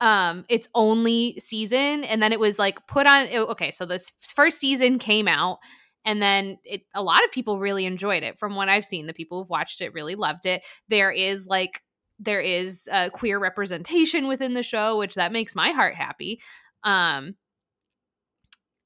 Um, 0.00 0.46
its 0.48 0.66
only 0.74 1.38
season, 1.40 2.04
and 2.04 2.22
then 2.22 2.32
it 2.32 2.40
was 2.40 2.58
like 2.58 2.86
put 2.86 3.06
on. 3.06 3.26
it- 3.26 3.38
Okay, 3.38 3.70
so 3.70 3.84
this 3.84 4.10
first 4.18 4.58
season 4.58 4.98
came 4.98 5.28
out, 5.28 5.58
and 6.06 6.22
then 6.22 6.56
it 6.64 6.82
a 6.94 7.02
lot 7.02 7.22
of 7.24 7.30
people 7.32 7.58
really 7.58 7.84
enjoyed 7.84 8.22
it. 8.22 8.38
From 8.38 8.56
what 8.56 8.68
I've 8.70 8.84
seen, 8.84 9.06
the 9.06 9.12
people 9.12 9.38
who've 9.42 9.50
watched 9.50 9.80
it 9.82 9.92
really 9.92 10.14
loved 10.14 10.46
it. 10.46 10.64
There 10.88 11.10
is 11.10 11.46
like 11.46 11.82
there 12.18 12.40
is 12.40 12.88
uh, 12.92 13.10
queer 13.10 13.38
representation 13.38 14.26
within 14.26 14.54
the 14.54 14.62
show, 14.62 14.98
which 14.98 15.14
that 15.16 15.32
makes 15.32 15.54
my 15.54 15.70
heart 15.70 15.94
happy. 15.94 16.40
Um, 16.84 17.34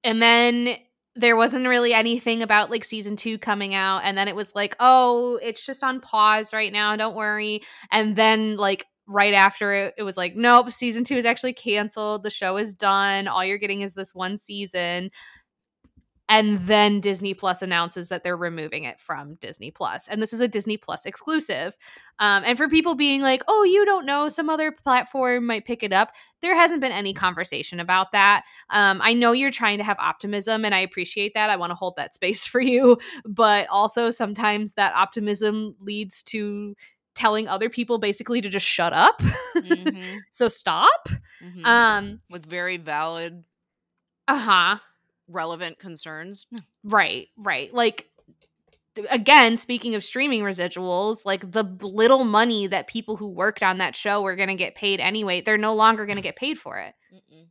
and 0.03 0.21
then 0.21 0.77
there 1.17 1.37
wasn't 1.37 1.67
really 1.67 1.95
anything 1.95 2.43
about 2.43 2.71
like 2.71 2.85
season 2.85 3.17
two 3.17 3.39
coming 3.39 3.75
out, 3.75 4.01
and 4.05 4.19
then 4.19 4.29
it 4.29 4.35
was 4.37 4.55
like, 4.55 4.75
oh, 4.81 5.39
it's 5.43 5.65
just 5.65 5.85
on 5.85 6.01
pause 6.01 6.53
right 6.53 6.73
now. 6.73 6.97
Don't 6.97 7.15
worry. 7.17 7.63
And 7.93 8.17
then 8.17 8.57
like 8.57 8.85
right 9.07 9.35
after 9.35 9.73
it, 9.73 9.95
it 9.99 10.03
was 10.03 10.17
like, 10.17 10.35
nope, 10.37 10.71
season 10.71 11.05
two 11.05 11.17
is 11.17 11.25
actually 11.25 11.53
canceled. 11.53 12.23
The 12.23 12.31
show 12.31 12.57
is 12.57 12.75
done. 12.75 13.29
All 13.29 13.45
you're 13.45 13.59
getting 13.59 13.83
is 13.83 13.95
this 13.95 14.15
one 14.15 14.37
season. 14.37 15.11
And 16.29 16.59
then 16.61 17.01
Disney 17.01 17.35
Plus 17.35 17.61
announces 17.61 18.09
that 18.09 18.25
they're 18.25 18.37
removing 18.37 18.85
it 18.85 18.99
from 18.99 19.35
Disney 19.35 19.71
Plus. 19.71 20.09
And 20.09 20.23
this 20.23 20.33
is 20.33 20.41
a 20.41 20.49
Disney 20.49 20.79
Plus 20.79 21.05
exclusive. 21.05 21.77
Um, 22.19 22.45
and 22.47 22.57
for 22.57 22.67
people 22.67 22.95
being 22.95 23.21
like, 23.21 23.43
oh, 23.47 23.63
you 23.63 23.85
don't 23.85 24.07
know, 24.07 24.31
some 24.31 24.49
other 24.49 24.73
platform 24.73 25.47
might 25.47 25.67
pick 25.67 25.83
it 25.83 25.93
up, 25.93 26.13
there 26.41 26.57
hasn't 26.57 26.81
been 26.81 26.93
any 26.93 27.13
conversation 27.13 27.79
about 27.79 28.13
that. 28.13 28.45
Um, 28.71 29.01
I 29.03 29.13
know 29.13 29.33
you're 29.33 29.51
trying 29.51 29.79
to 29.79 29.85
have 29.85 29.99
optimism, 29.99 30.65
and 30.65 30.75
I 30.75 30.81
appreciate 30.81 31.33
that. 31.35 31.51
I 31.51 31.57
want 31.57 31.73
to 31.73 31.77
hold 31.77 31.97
that 31.97 32.15
space 32.15 32.47
for 32.47 32.61
you. 32.61 32.97
But 33.27 33.69
also, 33.69 34.09
sometimes 34.09 34.75
that 34.75 34.95
optimism 34.95 35.77
leads 35.79 36.23
to 36.25 36.75
telling 37.15 37.49
other 37.49 37.69
people 37.71 37.99
basically 37.99 38.41
to 38.41 38.49
just 38.49 38.67
shut 38.67 38.93
up. 38.93 39.21
Mhm, 39.57 40.19
so 40.31 40.49
stop. 40.49 41.09
mhm. 41.43 41.65
Um, 41.65 42.21
With 42.31 42.47
very 42.47 42.77
valid, 42.77 43.45
uh 44.29 44.39
huh. 44.39 44.79
relevant 45.29 45.79
concerns. 45.79 46.47
Right, 46.87 47.29
right. 47.39 47.73
Like 47.73 48.11
again, 49.11 49.57
speaking 49.57 49.95
of 49.95 50.05
streaming 50.05 50.43
residuals, 50.43 51.25
like 51.25 51.51
the 51.51 51.65
little 51.83 52.25
money 52.25 52.67
that 52.67 52.87
people 52.87 53.17
who 53.17 53.29
worked 53.29 53.63
on 53.63 53.79
that 53.79 53.97
show 53.97 54.23
were 54.23 54.37
going 54.37 54.49
to 54.51 54.55
get 54.55 54.75
paid 54.75 55.01
anyway, 55.01 55.41
they're 55.41 55.59
no 55.59 55.75
longer 55.75 56.07
going 56.07 56.17
to 56.17 56.23
get 56.23 56.37
paid 56.37 56.59
for 56.59 56.79
it. 56.79 56.95
Mm-mm. 57.13 57.47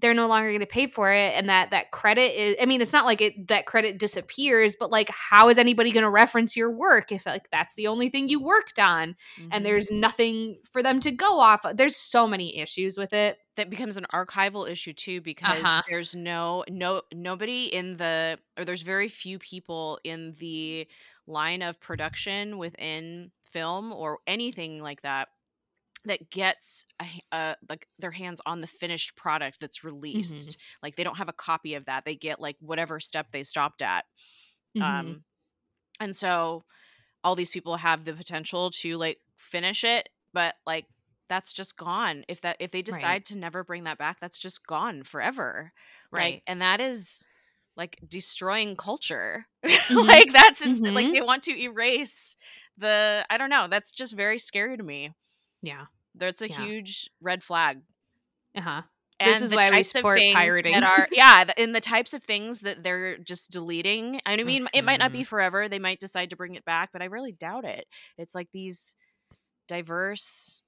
They're 0.00 0.14
no 0.14 0.28
longer 0.28 0.50
going 0.50 0.60
to 0.60 0.66
pay 0.66 0.86
for 0.86 1.12
it 1.12 1.34
and 1.34 1.48
that 1.48 1.70
that 1.70 1.90
credit 1.90 2.38
is 2.40 2.56
I 2.60 2.66
mean, 2.66 2.80
it's 2.80 2.92
not 2.92 3.04
like 3.04 3.20
it 3.20 3.48
that 3.48 3.66
credit 3.66 3.98
disappears, 3.98 4.76
but 4.78 4.90
like 4.90 5.08
how 5.10 5.48
is 5.48 5.58
anybody 5.58 5.90
going 5.90 6.04
to 6.04 6.10
reference 6.10 6.56
your 6.56 6.70
work 6.72 7.10
if 7.10 7.26
like 7.26 7.50
that's 7.50 7.74
the 7.74 7.88
only 7.88 8.08
thing 8.08 8.28
you 8.28 8.40
worked 8.42 8.78
on 8.78 9.16
Mhm. 9.40 9.48
and 9.50 9.66
there's 9.66 9.90
nothing 9.90 10.58
for 10.72 10.82
them 10.82 11.00
to 11.00 11.10
go 11.10 11.38
off 11.40 11.64
of. 11.64 11.76
There's 11.76 11.96
so 11.96 12.26
many 12.28 12.58
issues 12.58 12.96
with 12.98 13.12
it. 13.12 13.38
that 13.56 13.70
becomes 13.70 13.96
an 13.96 14.06
archival 14.14 14.70
issue 14.70 14.92
too 14.92 15.20
because 15.20 15.62
Uh-huh. 15.64 15.82
there's 15.88 16.14
no 16.14 16.64
no 16.68 17.02
nobody 17.12 17.64
in 17.66 17.96
the 17.96 18.38
or 18.56 18.64
there's 18.64 18.82
very 18.82 19.08
few 19.08 19.36
people 19.40 19.98
in 20.04 20.34
the 20.38 20.86
line 21.26 21.60
of 21.62 21.80
production 21.80 22.56
within 22.58 23.32
film 23.50 23.92
or 23.92 24.18
anything 24.28 24.80
like 24.80 25.02
that 25.02 25.26
that 26.04 26.30
gets 26.30 26.84
a, 27.02 27.06
uh 27.36 27.54
like 27.68 27.86
their 27.98 28.10
hands 28.12 28.40
on 28.46 28.60
the 28.60 28.66
finished 28.66 29.16
product 29.16 29.58
that's 29.60 29.84
released 29.84 30.56
like 30.82 30.96
they 30.96 31.04
don't 31.04 31.16
have 31.18 31.28
a 31.28 31.32
copy 31.32 31.74
of 31.74 31.84
that 31.86 32.04
they 32.04 32.14
get 32.14 32.40
like 32.40 32.56
whatever 32.60 33.00
step 33.00 33.26
they 33.32 33.42
stopped 33.44 33.82
at 33.82 34.04
Mhm. 34.76 34.82
um 34.84 35.24
and 36.00 36.14
so 36.16 36.64
all 37.24 37.34
these 37.34 37.50
people 37.50 37.76
have 37.76 38.04
the 38.04 38.12
potential 38.12 38.70
to 38.70 38.96
like 38.96 39.18
finish 39.36 39.84
it 39.84 40.08
but 40.32 40.54
like 40.66 40.86
that's 41.28 41.52
just 41.52 41.76
gone 41.76 42.24
if 42.28 42.40
that 42.42 42.56
if 42.60 42.70
they 42.70 42.82
decide 42.82 43.02
Right. 43.04 43.24
to 43.26 43.36
never 43.36 43.64
bring 43.64 43.84
that 43.84 43.98
back 43.98 44.18
that's 44.20 44.38
just 44.38 44.66
gone 44.66 45.02
forever 45.04 45.72
Right. 46.10 46.34
like 46.34 46.42
and 46.46 46.62
that 46.62 46.80
is 46.80 47.26
like 47.76 47.98
destroying 48.08 48.76
culture 48.76 49.46
Mhm. 49.64 50.06
like 50.06 50.32
that's 50.32 50.62
ins- 50.62 50.82
like 50.94 51.06
Mhm. 51.06 51.12
they 51.12 51.20
want 51.20 51.42
to 51.44 51.60
erase 51.62 52.36
the 52.78 53.24
i 53.30 53.36
don't 53.36 53.50
know 53.50 53.66
that's 53.68 53.90
just 53.90 54.14
very 54.14 54.38
scary 54.38 54.76
to 54.76 54.82
me 54.82 55.12
yeah. 55.62 55.86
that's 56.14 56.42
a 56.42 56.48
Yeah. 56.48 56.64
huge 56.64 57.10
red 57.20 57.42
flag 57.42 57.80
Uh-huh. 58.56 58.82
and 59.20 59.30
This 59.30 59.42
is 59.42 59.54
why 59.54 59.70
we 59.70 59.82
support 59.82 60.18
pirating. 60.32 60.72
That 60.72 60.84
are 60.84 61.08
yeah, 61.12 61.44
in 61.56 61.72
the 61.72 61.80
types 61.80 62.12
of 62.14 62.22
things 62.24 62.60
that 62.62 62.82
they're 62.82 63.18
just 63.18 63.50
deleting. 63.50 64.20
I 64.26 64.36
mean, 64.42 64.68
it 64.72 64.82
might 64.84 64.98
not 64.98 65.12
be 65.12 65.20
Mhm. 65.22 65.26
forever. 65.26 65.68
They 65.68 65.78
might 65.78 66.00
decide 66.00 66.30
to 66.30 66.36
bring 66.36 66.54
it 66.54 66.64
back, 66.64 66.90
but 66.92 67.02
I 67.02 67.06
really 67.06 67.32
doubt 67.32 67.64
it. 67.64 67.86
It's 68.16 68.34
like 68.34 68.48
these 68.52 68.94
diverse 69.68 70.60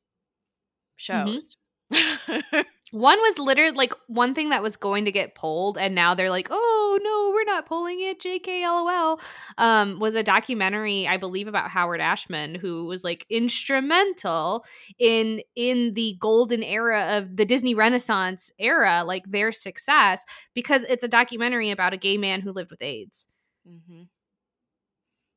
Mhm. 1.01 1.35
shows. 1.35 1.57
One 2.93 3.19
was 3.19 3.39
literally 3.39 3.71
like 3.71 3.93
one 4.09 4.35
thing 4.35 4.49
that 4.49 4.65
was 4.65 4.77
going 4.77 5.05
to 5.05 5.13
get 5.13 5.37
pulled, 5.37 5.79
and 5.79 5.95
now 5.95 6.15
they're 6.15 6.31
like, 6.31 6.49
"Oh 6.51 6.99
no, 7.03 7.31
we're 7.33 7.45
not 7.45 7.67
pulling 7.67 8.01
it." 8.01 8.21
JK, 8.21 8.63
lol. 8.63 9.21
Um, 9.59 10.01
was 10.01 10.17
a 10.17 10.25
documentary, 10.25 11.07
I 11.07 11.17
believe, 11.17 11.47
about 11.47 11.71
Howard 11.71 12.01
Ashman, 12.01 12.57
who 12.57 12.87
was 12.87 13.05
like 13.05 13.27
instrumental 13.31 14.65
in 14.99 15.41
in 15.55 15.95
the 15.95 16.17
golden 16.19 16.65
era 16.65 17.19
of 17.19 17.37
the 17.37 17.45
Disney 17.45 17.75
Renaissance 17.75 18.51
era, 18.59 19.05
like 19.07 19.23
their 19.31 19.53
success, 19.53 20.25
because 20.53 20.83
it's 20.85 21.05
a 21.05 21.09
documentary 21.09 21.71
about 21.71 21.93
a 21.93 21.97
gay 21.97 22.19
man 22.19 22.41
who 22.41 22.51
lived 22.51 22.73
with 22.73 22.83
AIDS. 22.83 23.29
Mm-hmm. 23.69 24.03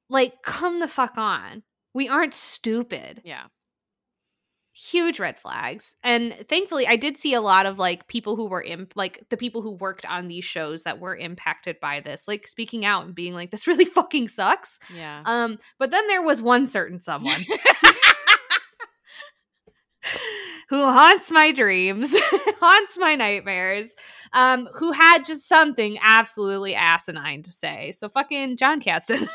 Like, 0.10 0.42
come 0.42 0.80
the 0.80 0.88
fuck 0.88 1.18
on. 1.18 1.62
We 1.94 2.10
aren't 2.10 2.34
stupid. 2.34 3.22
Yeah. 3.24 3.46
Huge 4.76 5.20
red 5.20 5.40
flags. 5.40 5.96
And 6.04 6.34
thankfully, 6.34 6.88
I 6.88 6.96
did 6.96 7.18
see 7.18 7.36
a 7.36 7.42
lot 7.42 7.68
of 7.68 7.78
like 7.78 8.08
people 8.08 8.36
who 8.36 8.48
were 8.48 8.62
in, 8.62 8.88
like 8.96 9.24
the 9.30 9.38
people 9.38 9.62
who 9.62 9.74
worked 9.74 10.06
on 10.06 10.28
these 10.28 10.46
shows 10.46 10.84
that 10.84 11.00
were 11.00 11.16
impacted 11.16 11.80
by 11.80 12.00
this, 12.00 12.28
like 12.28 12.48
speaking 12.48 12.84
out 12.84 13.06
and 13.06 13.14
being 13.14 13.36
like, 13.36 13.52
this 13.52 13.68
really 13.68 13.86
fucking 13.86 14.28
sucks. 14.28 14.80
Yeah. 14.96 15.22
Um, 15.26 15.60
but 15.78 15.92
then 15.92 16.08
there 16.08 16.24
was 16.24 16.42
one 16.42 16.66
certain 16.66 17.00
someone 17.00 17.46
who 20.70 20.84
haunts 20.84 21.30
my 21.32 21.52
dreams, 21.52 22.16
haunts 22.60 22.98
my 22.98 23.16
nightmares, 23.16 23.96
um, 24.34 24.68
who 24.74 24.92
had 24.92 25.24
just 25.24 25.48
something 25.48 25.98
absolutely 26.02 26.76
asinine 26.76 27.44
to 27.44 27.52
say. 27.52 27.92
So 27.92 28.10
fucking 28.10 28.58
John 28.58 28.82
Kasdan 28.82 29.28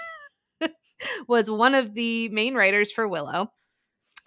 was 1.29 1.51
one 1.51 1.75
of 1.75 1.95
the 1.95 2.29
main 2.31 2.55
writers 2.55 2.91
for 2.91 3.09
Willow. 3.09 3.53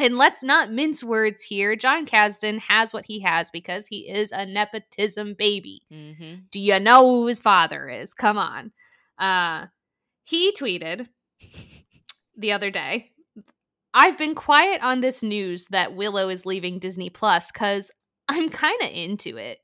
And 0.02 0.18
let's 0.18 0.44
not 0.44 0.72
mince 0.72 1.04
words 1.04 1.44
here. 1.44 1.76
John 1.76 2.08
Kasdan 2.08 2.60
has 2.60 2.92
what 2.92 3.06
he 3.06 3.20
has 3.20 3.52
because 3.52 3.88
he 3.88 4.10
is 4.10 4.32
a 4.32 4.46
nepotism 4.46 5.36
baby. 5.36 5.84
mm-hmm. 5.92 6.42
Do 6.52 6.60
you 6.60 6.80
know 6.80 7.08
who 7.08 7.28
his 7.28 7.40
father 7.40 7.88
is? 7.88 8.14
Come 8.14 8.38
on. 8.38 8.72
Uh, 9.20 9.68
he 10.24 10.52
tweeted 10.54 11.08
the 12.36 12.52
other 12.52 12.72
day 12.72 13.12
I've 13.94 14.18
been 14.18 14.36
quiet 14.36 14.82
on 14.82 15.02
this 15.02 15.22
news 15.22 15.66
that 15.68 15.96
Willow 15.96 16.30
is 16.30 16.46
leaving 16.46 16.80
Disney 16.80 17.10
Plus 17.10 17.52
because 17.52 17.92
I'm 18.30 18.50
kind 18.50 18.82
of 18.82 18.90
into 18.92 19.38
it. 19.38 19.60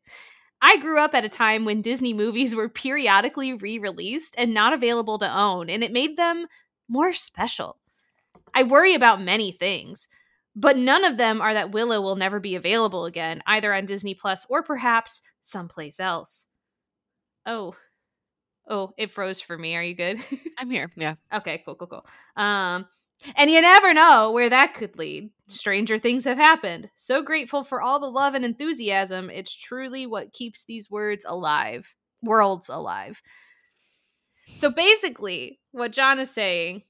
I 0.61 0.77
grew 0.77 0.99
up 0.99 1.13
at 1.13 1.25
a 1.25 1.29
time 1.29 1.65
when 1.65 1.81
Disney 1.81 2.13
movies 2.13 2.55
were 2.55 2.67
periodically 2.67 3.53
re 3.53 3.79
released 3.79 4.35
and 4.37 4.53
not 4.53 4.73
available 4.73 5.17
to 5.19 5.37
own, 5.37 5.69
and 5.69 5.83
it 5.83 5.93
made 5.93 6.17
them 6.17 6.47
more 6.89 7.13
special. 7.13 7.77
I 8.53 8.63
worry 8.63 8.95
about 8.95 9.21
many 9.21 9.51
things, 9.51 10.07
but 10.57 10.75
none 10.75 11.05
of 11.05 11.17
them 11.17 11.39
are 11.39 11.53
that 11.53 11.71
Willow 11.71 12.01
will 12.01 12.15
never 12.15 12.39
be 12.39 12.55
available 12.55 13.05
again, 13.05 13.43
either 13.45 13.71
on 13.71 13.85
Disney 13.85 14.15
Plus 14.15 14.43
or 14.49 14.63
perhaps 14.63 15.21
someplace 15.41 15.99
else. 15.99 16.47
Oh. 17.45 17.75
Oh, 18.67 18.91
it 18.97 19.11
froze 19.11 19.39
for 19.39 19.55
me. 19.55 19.75
Are 19.75 19.83
you 19.83 19.95
good? 19.95 20.19
I'm 20.57 20.71
here. 20.71 20.91
Yeah. 20.97 21.13
Okay, 21.31 21.61
cool, 21.63 21.75
cool, 21.75 21.87
cool. 21.87 22.05
Um, 22.35 22.87
and 23.35 23.51
you 23.51 23.61
never 23.61 23.93
know 23.93 24.31
where 24.31 24.49
that 24.49 24.73
could 24.73 24.97
lead. 24.97 25.29
Stranger 25.47 25.99
things 25.99 26.25
have 26.25 26.37
happened. 26.37 26.89
So 26.95 27.21
grateful 27.21 27.63
for 27.63 27.79
all 27.79 27.99
the 27.99 28.09
love 28.09 28.33
and 28.33 28.43
enthusiasm. 28.43 29.29
It's 29.29 29.55
truly 29.55 30.07
what 30.07 30.33
keeps 30.33 30.65
these 30.65 30.89
words 30.89 31.23
alive, 31.27 31.93
worlds 32.23 32.67
alive. 32.67 33.21
So 34.55 34.71
basically, 34.71 35.59
what 35.71 35.91
John 35.91 36.17
is 36.17 36.31
saying 36.31 36.81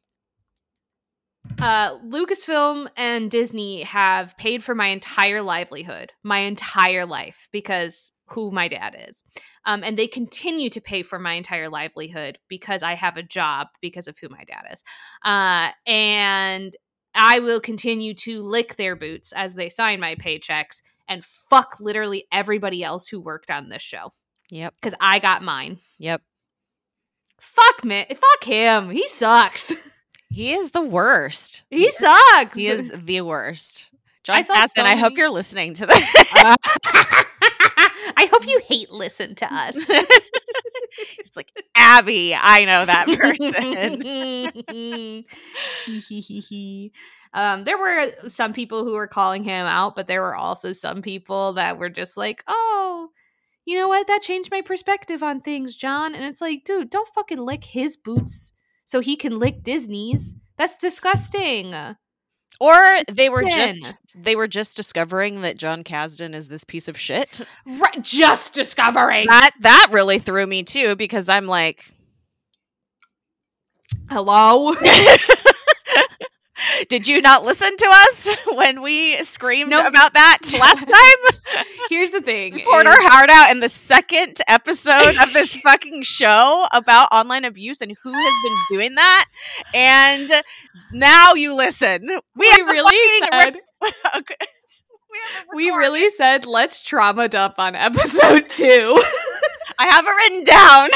uh 1.62 1.98
Lucasfilm 2.00 2.88
and 2.96 3.32
Disney 3.32 3.84
have 3.84 4.38
paid 4.38 4.64
for 4.64 4.76
my 4.76 4.88
entire 4.88 5.42
livelihood, 5.42 6.12
my 6.24 6.40
entire 6.40 7.06
life 7.06 7.50
because 7.52 8.12
who 8.30 8.52
my 8.52 8.68
dad 8.68 8.96
is. 9.08 9.24
Um, 9.66 9.84
and 9.84 9.98
they 9.98 10.08
continue 10.08 10.70
to 10.72 10.82
pay 10.82 11.02
for 11.02 11.18
my 11.18 11.34
entire 11.34 11.70
livelihood 11.70 12.38
because 12.50 12.84
I 12.84 12.94
have 12.96 13.16
a 13.18 13.24
job 13.24 13.68
because 13.82 14.08
of 14.08 14.18
who 14.20 14.28
my 14.30 14.44
dad 14.44 14.64
is. 14.74 14.84
Uh, 15.24 15.70
and 15.90 16.76
I 17.16 17.40
will 17.40 17.62
continue 17.62 18.14
to 18.16 18.42
lick 18.44 18.76
their 18.76 18.96
boots 18.98 19.32
as 19.32 19.56
they 19.56 19.70
sign 19.70 20.00
my 20.02 20.16
paychecks 20.16 20.82
and 21.08 21.24
fuck 21.24 21.78
literally 21.80 22.26
everybody 22.32 22.84
else 22.84 23.08
who 23.08 23.22
worked 23.22 23.50
on 23.50 23.70
this 23.70 23.82
show 23.82 24.12
Yep. 24.50 24.74
because 24.76 24.94
I 25.00 25.20
got 25.20 25.42
mine. 25.42 25.80
Yep. 25.98 26.22
Fuck 27.40 27.84
me. 27.86 28.06
fuck 28.10 28.44
him. 28.44 28.90
He 28.90 29.08
sucks. 29.08 29.74
He 30.30 30.54
is 30.54 30.72
the 30.72 30.82
worst. 30.82 31.64
He 31.70 31.92
sucks. 31.92 32.58
He 32.58 32.68
is 32.68 32.92
the 32.94 33.22
worst. 33.22 33.88
I 34.30 34.42
John 34.42 34.46
saw 34.46 34.56
Kasdan, 34.56 34.70
so 34.70 34.84
I 34.84 34.96
hope 34.96 35.18
you're 35.18 35.32
listening 35.32 35.74
to 35.76 35.86
this. 35.86 36.16
I 38.18 38.28
hope 38.32 38.48
you 38.48 38.62
hate 38.66 38.92
listen 38.92 39.36
to 39.36 39.54
us. 39.54 39.76
He's 41.18 41.36
like, 41.36 41.52
Abby, 41.76 42.36
I 42.36 42.66
know 42.66 42.86
that 42.86 43.08
person. 43.08 45.24
Um, 47.34 47.66
there 47.66 47.78
were 47.78 48.30
some 48.30 48.54
people 48.54 48.84
who 48.84 48.94
were 48.94 49.08
calling 49.08 49.44
him 49.44 49.68
out, 49.68 49.96
but 49.96 50.08
there 50.08 50.22
were 50.22 50.36
also 50.36 50.72
some 50.72 51.02
people 51.02 51.54
that 51.54 51.78
were 51.78 51.90
just 51.90 52.18
like, 52.18 52.44
"Oh, 52.48 53.10
you 53.66 53.76
know 53.76 53.90
what? 53.90 54.08
That 54.08 54.22
changed 54.22 54.50
my 54.50 54.62
perspective 54.62 55.22
on 55.22 55.42
things, 55.42 55.76
John." 55.76 56.16
And 56.16 56.24
it's 56.24 56.42
like, 56.42 56.64
dude, 56.64 56.90
don't 56.90 57.08
fucking 57.10 57.38
lick 57.38 57.66
his 57.66 57.98
boots 57.98 58.54
so 58.88 59.02
he 59.02 59.16
can 59.18 59.38
lick 59.38 59.64
Disney's. 59.64 60.34
That's 60.58 60.80
disgusting. 60.80 61.76
or 62.60 62.98
they 63.12 63.30
were 63.30 63.44
just 63.44 63.94
they 64.16 64.36
were 64.36 64.48
just 64.48 64.76
discovering 64.76 65.42
that 65.42 65.58
John 65.58 65.84
Kasdan 65.84 66.34
is 66.34 66.48
this 66.48 66.64
piece 66.64 66.88
of 66.88 66.98
shit. 66.98 67.42
Right, 67.68 68.02
just 68.02 68.56
discovering. 68.56 69.28
That 69.28 69.52
that 69.60 69.90
really 69.92 70.20
threw 70.20 70.48
me 70.48 70.64
too 70.64 70.96
because 70.96 71.30
I'm 71.30 71.46
like, 71.48 71.86
Hello. 74.10 74.74
did 76.90 77.08
you 77.08 77.22
not 77.22 77.44
listen 77.44 77.76
to 77.76 77.86
us 77.88 78.30
when 78.54 78.82
we 78.82 79.22
screamed 79.24 79.70
Nope. 79.72 79.88
about 79.88 80.14
that 80.14 80.40
last 80.60 80.86
time? 80.88 81.66
Here's 81.90 82.12
the 82.12 82.22
thing. 82.22 82.54
We 82.56 82.64
poured 82.64 82.86
is- 82.88 82.94
our 82.96 83.02
heart 83.10 83.30
out 83.30 83.52
in 83.52 83.60
the 83.60 83.70
second 83.70 84.38
episode 84.48 85.16
of 85.22 85.34
this 85.34 85.56
fucking 85.56 86.04
show 86.04 86.66
about 86.74 87.10
online 87.12 87.46
abuse 87.46 87.82
and 87.82 87.96
who 88.04 88.14
has 88.14 88.34
been 88.44 88.58
doing 88.78 88.96
that. 88.96 89.26
And 89.74 90.32
now 90.92 91.34
you 91.34 91.54
listen. 91.56 92.08
We, 92.36 92.52
we 92.54 92.62
really 92.62 93.28
said 93.32 93.60
re- 93.82 93.92
okay. 94.18 94.36
We, 95.56 95.70
we 95.70 95.70
really 95.78 96.10
said 96.10 96.46
let's 96.46 96.84
trauma 96.84 97.28
dump 97.28 97.56
on 97.58 97.76
episode 97.76 98.50
two. 98.50 99.02
I 99.80 99.86
have 99.88 100.06
it 100.06 100.10
written 100.10 100.44
down. 100.44 100.90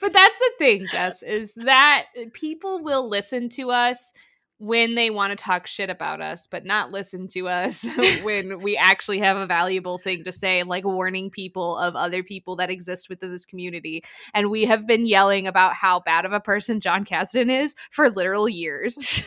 But 0.00 0.12
that's 0.12 0.38
the 0.38 0.52
thing, 0.58 0.86
Jess, 0.90 1.22
is 1.22 1.54
that 1.54 2.06
eh, 2.16 2.26
people 2.32 2.82
will 2.82 3.08
listen 3.08 3.48
to 3.50 3.70
us 3.70 4.12
when 4.58 4.94
they 4.94 5.10
want 5.10 5.36
to 5.36 5.42
talk 5.42 5.66
shit 5.66 5.90
about 5.90 6.22
us, 6.22 6.46
but 6.46 6.64
not 6.64 6.90
listen 6.90 7.28
to 7.28 7.48
us 7.48 7.86
when 8.22 8.60
we 8.60 8.76
actually 8.76 9.18
have 9.18 9.36
a 9.36 9.46
valuable 9.46 9.98
thing 9.98 10.24
to 10.24 10.32
say, 10.32 10.62
like 10.62 10.84
warning 10.84 11.30
people 11.30 11.76
of 11.76 11.94
other 11.94 12.22
people 12.22 12.56
that 12.56 12.70
exist 12.70 13.10
within 13.10 13.30
this 13.30 13.44
community. 13.44 14.02
And 14.32 14.50
we 14.50 14.64
have 14.64 14.86
been 14.86 15.04
yelling 15.04 15.46
about 15.46 15.74
how 15.74 16.00
bad 16.00 16.24
of 16.24 16.32
a 16.32 16.40
person 16.40 16.80
John 16.80 17.04
Kasdan 17.04 17.50
is 17.50 17.74
for 17.90 18.08
literal 18.08 18.48
years. 18.48 19.26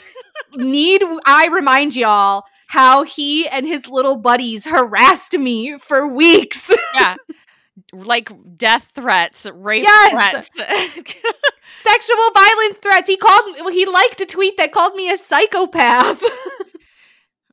Need 0.56 1.04
I 1.26 1.48
remind 1.48 1.96
y'all 1.96 2.44
how 2.68 3.04
he 3.04 3.48
and 3.48 3.68
his 3.68 3.88
little 3.88 4.16
buddies 4.16 4.66
harassed 4.66 5.38
me 5.38 5.78
for 5.78 6.08
weeks? 6.08 6.74
Yeah. 6.96 7.16
Like 7.94 8.32
death 8.58 8.92
threats, 8.94 9.48
rape 9.54 9.84
Yes. 9.84 10.12
threats. 10.12 10.50
sexual 11.76 12.32
violence 12.34 12.78
threats. 12.78 13.10
He 13.10 13.18
called 13.18 13.56
well, 13.60 13.70
he 13.74 13.86
liked 13.86 14.22
a 14.22 14.26
tweet 14.26 14.58
that 14.58 14.72
called 14.72 14.96
me 14.96 15.10
a 15.12 15.18
psychopath. 15.18 16.24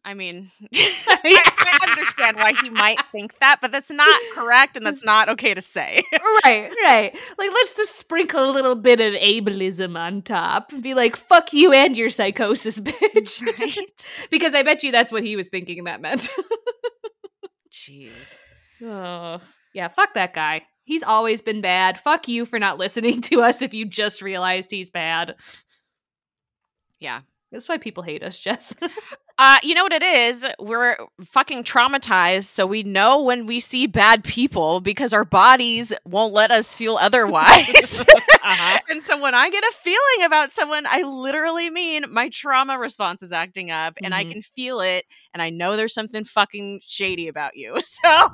I 0.05 0.15
mean, 0.15 0.53
I, 0.73 1.43
I 1.59 1.89
understand 1.91 2.37
why 2.37 2.53
he 2.63 2.71
might 2.71 3.01
think 3.11 3.37
that, 3.41 3.59
but 3.61 3.73
that's 3.73 3.91
not 3.91 4.21
correct 4.35 4.77
and 4.77 4.87
that's 4.87 5.05
not 5.05 5.29
okay 5.31 5.53
to 5.53 5.61
say. 5.61 6.01
right, 6.45 6.71
right. 6.85 7.11
Like 7.37 7.51
let's 7.51 7.75
just 7.75 7.97
sprinkle 7.97 8.49
a 8.49 8.53
little 8.53 8.77
bit 8.77 9.01
of 9.01 9.15
ableism 9.21 9.99
on 9.99 10.23
top 10.23 10.71
and 10.73 10.81
be 10.81 10.95
like, 10.95 11.17
fuck 11.17 11.53
you 11.53 11.73
and 11.73 11.97
your 11.99 12.11
psychosis, 12.11 12.79
bitch. 12.79 13.45
Right? 13.59 14.11
because 14.31 14.55
I 14.55 14.63
bet 14.63 14.85
you 14.85 14.93
that's 14.93 15.11
what 15.11 15.25
he 15.25 15.35
was 15.35 15.49
thinking 15.49 15.83
that 15.85 16.01
meant. 16.01 16.29
Jeez. 17.73 18.39
oh. 18.85 19.41
Yeah, 19.77 19.89
fuck 19.89 20.15
that 20.15 20.33
guy. 20.33 20.63
He's 20.85 21.03
always 21.03 21.43
been 21.43 21.61
bad. 21.61 22.01
Fuck 22.01 22.29
you 22.29 22.47
for 22.47 22.59
not 22.59 22.79
listening 22.85 23.21
to 23.23 23.43
us 23.43 23.61
if 23.61 23.75
you 23.75 23.85
just 23.85 24.23
realized 24.23 24.71
he's 24.71 24.89
bad. 24.91 25.35
Yeah. 26.99 27.21
That's 27.53 27.69
why 27.69 27.77
people 27.79 28.03
hate 28.03 28.23
us, 28.23 28.41
Jess. 28.47 28.75
Uh, 29.39 29.59
you 29.63 29.75
know 29.75 29.83
what 29.83 29.93
it 29.93 30.03
is? 30.03 30.47
We're 30.59 30.97
fucking 31.27 31.65
traumatized, 31.65 32.45
so 32.45 32.67
we 32.67 32.83
know 32.83 33.23
when 33.23 33.45
we 33.47 33.61
see 33.61 33.87
bad 33.87 34.25
people 34.25 34.81
because 34.81 35.13
our 35.13 35.25
bodies 35.27 35.93
won't 36.07 36.33
let 36.33 36.51
us 36.51 36.75
feel 36.75 36.97
otherwise. 37.01 38.05
Uh-huh. 38.49 38.79
and 38.89 39.03
so 39.03 39.21
when 39.21 39.35
I 39.35 39.51
get 39.51 39.65
a 39.65 39.73
feeling 39.83 40.25
about 40.25 40.55
someone, 40.55 40.87
I 40.89 41.03
literally 41.03 41.69
mean 41.69 42.05
my 42.09 42.29
trauma 42.29 42.79
response 42.79 43.21
is 43.25 43.33
acting 43.33 43.73
up 43.73 43.95
and 44.05 44.15
I 44.15 44.23
Mhm. 44.25 44.31
can 44.31 44.43
feel 44.43 44.79
it 44.79 45.05
and 45.35 45.43
I 45.43 45.51
know 45.51 45.75
there's 45.77 45.93
something 45.93 46.23
fucking 46.25 46.81
shady 46.87 47.27
about 47.27 47.57
you. 47.57 47.77
So 47.83 48.29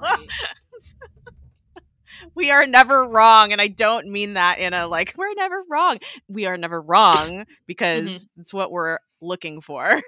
we 2.35 2.51
are 2.51 2.66
never 2.66 3.05
wrong 3.07 3.53
and 3.53 3.61
I 3.61 3.68
don't 3.68 4.09
mean 4.09 4.35
that 4.35 4.59
in 4.59 4.73
a 4.75 4.87
like 4.87 5.14
we're 5.18 5.35
never 5.35 5.62
wrong. 5.68 5.99
We 6.29 6.47
are 6.47 6.57
never 6.57 6.81
wrong 6.81 7.47
because 7.66 8.29
it's 8.39 8.53
what 8.55 8.70
we're 8.70 8.99
looking 9.20 9.61
for. 9.61 10.01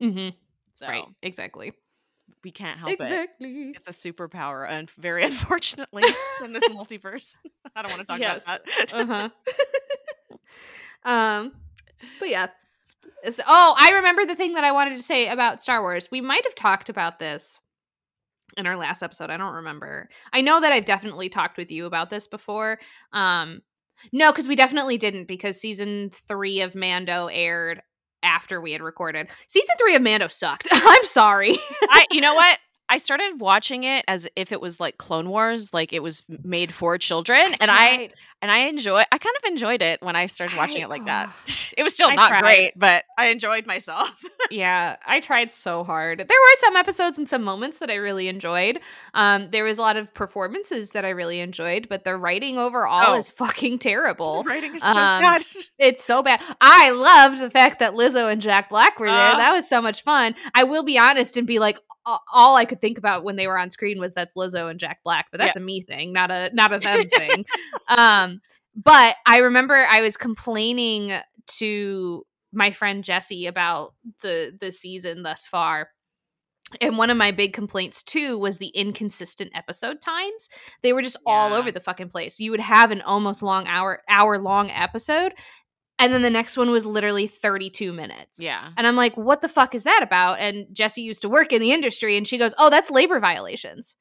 hmm 0.00 0.28
So 0.76 0.88
Right, 0.88 1.04
exactly. 1.22 1.72
we 2.42 2.50
can't 2.50 2.76
help 2.78 2.90
it. 2.90 3.00
exactly. 3.00 3.74
It's 3.76 3.86
a 3.86 3.92
superpower, 4.12 4.68
and 4.68 4.90
very 4.98 5.22
unfortunately, 5.24 6.02
in 6.44 6.52
this 6.52 6.64
multiverse, 6.68 7.36
I 7.76 7.82
don't 7.82 7.92
want 7.92 8.00
to 8.00 8.04
talk 8.06 8.18
Yes. 8.18 8.42
about 8.42 8.60
that. 8.66 8.92
Uh-huh. 8.94 9.28
um, 11.04 11.52
but 12.18 12.28
yeah. 12.28 12.48
So- 13.30 13.44
oh, 13.46 13.74
I 13.78 13.92
remember 13.92 14.24
the 14.26 14.34
thing 14.34 14.54
that 14.54 14.64
I 14.64 14.72
wanted 14.72 14.96
to 14.96 15.02
say 15.02 15.28
about 15.28 15.62
Star 15.62 15.80
Wars. 15.80 16.08
We 16.10 16.20
might 16.20 16.42
have 16.44 16.56
talked 16.56 16.88
about 16.88 17.20
this 17.20 17.60
in 18.56 18.66
our 18.66 18.76
last 18.76 19.02
episode. 19.02 19.30
I 19.30 19.36
don't 19.36 19.54
remember. 19.54 20.08
I 20.32 20.40
know 20.40 20.60
that 20.60 20.72
I've 20.72 20.84
definitely 20.84 21.28
talked 21.28 21.56
with 21.56 21.70
you 21.70 21.86
about 21.86 22.10
this 22.10 22.26
before. 22.26 22.78
Um, 23.12 23.60
no, 24.12 24.32
because 24.32 24.48
we 24.48 24.56
definitely 24.56 24.98
didn't 24.98 25.26
because 25.26 25.60
season 25.60 26.10
three 26.10 26.60
of 26.60 26.74
Mando 26.74 27.26
aired 27.26 27.80
after 28.22 28.60
we 28.60 28.72
had 28.72 28.82
recorded. 28.82 29.30
Season 29.46 29.74
three 29.78 29.94
of 29.94 30.02
Mando 30.02 30.28
sucked. 30.28 30.68
I'm 30.72 31.04
sorry. 31.04 31.56
I, 31.82 32.06
you 32.10 32.20
know 32.20 32.34
what? 32.34 32.58
I 32.94 32.98
started 32.98 33.40
watching 33.40 33.82
it 33.82 34.04
as 34.06 34.28
if 34.36 34.52
it 34.52 34.60
was 34.60 34.78
like 34.78 34.98
Clone 34.98 35.28
Wars, 35.28 35.74
like 35.74 35.92
it 35.92 36.00
was 36.00 36.22
made 36.44 36.72
for 36.72 36.96
children, 36.96 37.44
and 37.60 37.68
I 37.70 38.10
and 38.40 38.52
I 38.52 38.68
enjoy. 38.68 39.00
I 39.10 39.18
kind 39.18 39.34
of 39.42 39.50
enjoyed 39.50 39.82
it 39.82 40.00
when 40.00 40.14
I 40.14 40.26
started 40.26 40.56
watching 40.56 40.82
I- 40.82 40.84
it 40.84 40.88
like 40.90 41.04
that. 41.06 41.28
It 41.76 41.82
was 41.82 41.92
still 41.92 42.08
I 42.08 42.14
not 42.14 42.28
tried. 42.28 42.40
great, 42.42 42.72
but 42.76 43.02
I 43.18 43.30
enjoyed 43.30 43.66
myself. 43.66 44.10
yeah, 44.52 44.94
I 45.04 45.18
tried 45.18 45.50
so 45.50 45.82
hard. 45.82 46.18
There 46.20 46.24
were 46.28 46.56
some 46.60 46.76
episodes 46.76 47.18
and 47.18 47.28
some 47.28 47.42
moments 47.42 47.78
that 47.80 47.90
I 47.90 47.96
really 47.96 48.28
enjoyed. 48.28 48.78
Um, 49.12 49.46
there 49.46 49.64
was 49.64 49.76
a 49.78 49.80
lot 49.80 49.96
of 49.96 50.14
performances 50.14 50.92
that 50.92 51.04
I 51.04 51.08
really 51.08 51.40
enjoyed, 51.40 51.88
but 51.88 52.04
the 52.04 52.16
writing 52.16 52.58
overall 52.58 53.14
Oh. 53.14 53.18
is 53.18 53.28
fucking 53.28 53.80
terrible. 53.80 54.44
writing 54.46 54.76
is 54.76 54.82
so 54.82 54.94
bad. 54.94 55.20
bad. 55.20 55.44
It's 55.80 56.04
so 56.04 56.22
bad. 56.22 56.40
I 56.60 56.90
loved 56.90 57.40
the 57.40 57.50
fact 57.50 57.80
that 57.80 57.94
Lizzo 57.94 58.30
and 58.30 58.40
Jack 58.40 58.68
Black 58.70 59.00
were 59.00 59.06
there. 59.08 59.32
Uh. 59.32 59.36
that 59.38 59.52
was 59.52 59.68
so 59.68 59.82
much 59.82 60.02
fun. 60.04 60.36
I 60.54 60.62
will 60.62 60.84
be 60.84 60.96
honest 60.96 61.36
and 61.36 61.44
be 61.44 61.58
like, 61.58 61.80
all 62.06 62.56
I 62.56 62.64
could 62.64 62.80
think 62.80 62.98
about 62.98 63.24
when 63.24 63.36
they 63.36 63.46
were 63.46 63.58
on 63.58 63.70
screen 63.70 63.98
was 63.98 64.12
that's 64.12 64.34
Lizzo 64.34 64.70
and 64.70 64.78
Jack 64.78 65.00
Black, 65.04 65.26
but 65.30 65.38
that's 65.38 65.56
a 65.56 65.60
me 65.60 65.80
thing, 65.80 66.12
not 66.12 66.30
a 66.30 66.50
not 66.52 66.72
a 66.72 66.78
them 66.78 67.04
thing. 67.16 67.44
Um, 67.88 68.40
but 68.74 69.16
I 69.26 69.38
remember 69.38 69.74
I 69.74 70.02
was 70.02 70.16
complaining 70.16 71.12
to 71.58 72.24
my 72.52 72.70
friend 72.70 73.04
Jesse 73.04 73.46
about 73.46 73.94
the 74.22 74.56
the 74.58 74.72
season 74.72 75.22
thus 75.22 75.46
far. 75.46 75.88
And 76.80 76.98
one 76.98 77.10
of 77.10 77.16
my 77.16 77.30
big 77.30 77.52
complaints 77.52 78.02
too 78.02 78.38
was 78.38 78.58
the 78.58 78.68
inconsistent 78.68 79.52
episode 79.54 80.00
times. 80.00 80.48
They 80.82 80.92
were 80.92 81.02
just 81.02 81.18
all 81.24 81.52
over 81.52 81.70
the 81.70 81.78
fucking 81.78 82.08
place. 82.08 82.40
You 82.40 82.50
would 82.50 82.60
have 82.60 82.90
an 82.90 83.02
almost 83.02 83.42
long 83.42 83.68
hour 83.68 84.02
hour 84.08 84.38
long 84.38 84.70
episode 84.70 85.34
and 85.98 86.12
then 86.12 86.22
the 86.22 86.30
next 86.30 86.56
one 86.56 86.70
was 86.70 86.84
literally 86.84 87.26
32 87.26 87.92
minutes. 87.92 88.40
Yeah. 88.40 88.70
And 88.76 88.86
I'm 88.86 88.96
like, 88.96 89.16
what 89.16 89.40
the 89.40 89.48
fuck 89.48 89.74
is 89.74 89.84
that 89.84 90.02
about? 90.02 90.40
And 90.40 90.66
Jesse 90.72 91.02
used 91.02 91.22
to 91.22 91.28
work 91.28 91.52
in 91.52 91.60
the 91.60 91.72
industry 91.72 92.16
and 92.16 92.26
she 92.26 92.38
goes, 92.38 92.54
"Oh, 92.58 92.70
that's 92.70 92.90
labor 92.90 93.20
violations." 93.20 93.96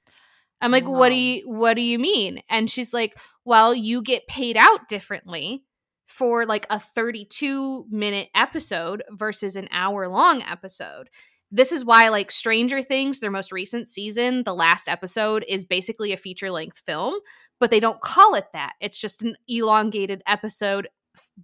I'm 0.62 0.72
like, 0.72 0.86
"What 0.86 1.10
do 1.10 1.16
you 1.16 1.48
what 1.48 1.76
do 1.76 1.82
you 1.82 2.00
mean?" 2.00 2.41
And 2.50 2.70
she's 2.70 2.94
like, 2.94 3.18
"Well, 3.46 3.76
you 3.76 4.02
get 4.02 4.28
paid 4.28 4.58
out 4.58 4.88
differently 4.88 5.64
for 6.08 6.46
like 6.46 6.66
a 6.70 6.80
32 6.80 7.86
minute 7.89 8.30
episode 8.34 9.04
versus 9.12 9.56
an 9.56 9.68
hour 9.72 10.08
long 10.08 10.41
episode." 10.41 11.10
This 11.52 11.72
is 11.72 11.86
why 11.86 12.10
like 12.10 12.32
Stranger 12.32 12.82
Things, 12.82 13.20
their 13.20 13.30
most 13.30 13.52
recent 13.52 13.88
season, 13.88 14.44
the 14.44 14.56
last 14.56 14.88
episode 14.88 15.46
is 15.48 15.64
basically 15.66 16.12
a 16.12 16.18
feature 16.18 16.50
length 16.50 16.80
film, 16.80 17.14
but 17.60 17.70
they 17.70 17.80
don't 17.80 18.02
call 18.02 18.34
it 18.34 18.48
that. 18.54 18.74
It's 18.82 18.98
just 18.98 19.22
an 19.22 19.36
elongated 19.48 20.24
episode 20.26 20.88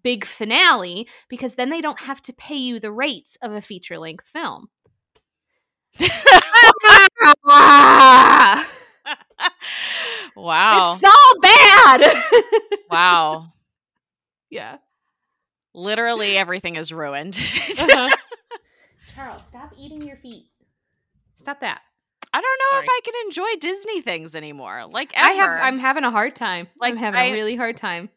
big 0.03 0.25
finale 0.25 1.07
because 1.29 1.55
then 1.55 1.69
they 1.69 1.81
don't 1.81 2.01
have 2.01 2.21
to 2.23 2.33
pay 2.33 2.55
you 2.55 2.79
the 2.79 2.91
rates 2.91 3.37
of 3.41 3.51
a 3.51 3.61
feature 3.61 3.97
length 3.97 4.27
film. 4.27 4.69
wow. 10.35 10.91
It's 10.91 11.01
so 11.01 11.39
bad. 11.41 12.13
wow. 12.89 13.53
yeah. 14.49 14.77
Literally 15.73 16.37
everything 16.37 16.75
is 16.75 16.91
ruined. 16.91 17.35
Uh-huh. 17.35 18.15
Charles, 19.15 19.47
stop 19.47 19.73
eating 19.77 20.01
your 20.01 20.17
feet. 20.17 20.45
Stop 21.35 21.61
that. 21.61 21.81
I 22.31 22.41
don't 22.41 22.59
know 22.59 22.79
if 22.79 22.85
I 22.87 22.99
can 23.03 23.13
enjoy 23.25 23.59
Disney 23.59 24.01
things 24.01 24.35
anymore. 24.35 24.85
Like 24.87 25.13
I 25.17 25.31
have. 25.31 25.61
I'm 25.63 25.79
having 25.79 26.03
a 26.03 26.11
hard 26.11 26.35
time. 26.35 26.67
Like, 26.79 26.91
I'm 26.91 26.97
having 26.97 27.19
I- 27.19 27.25
a 27.25 27.31
really 27.33 27.55
hard 27.55 27.75
time. 27.77 28.09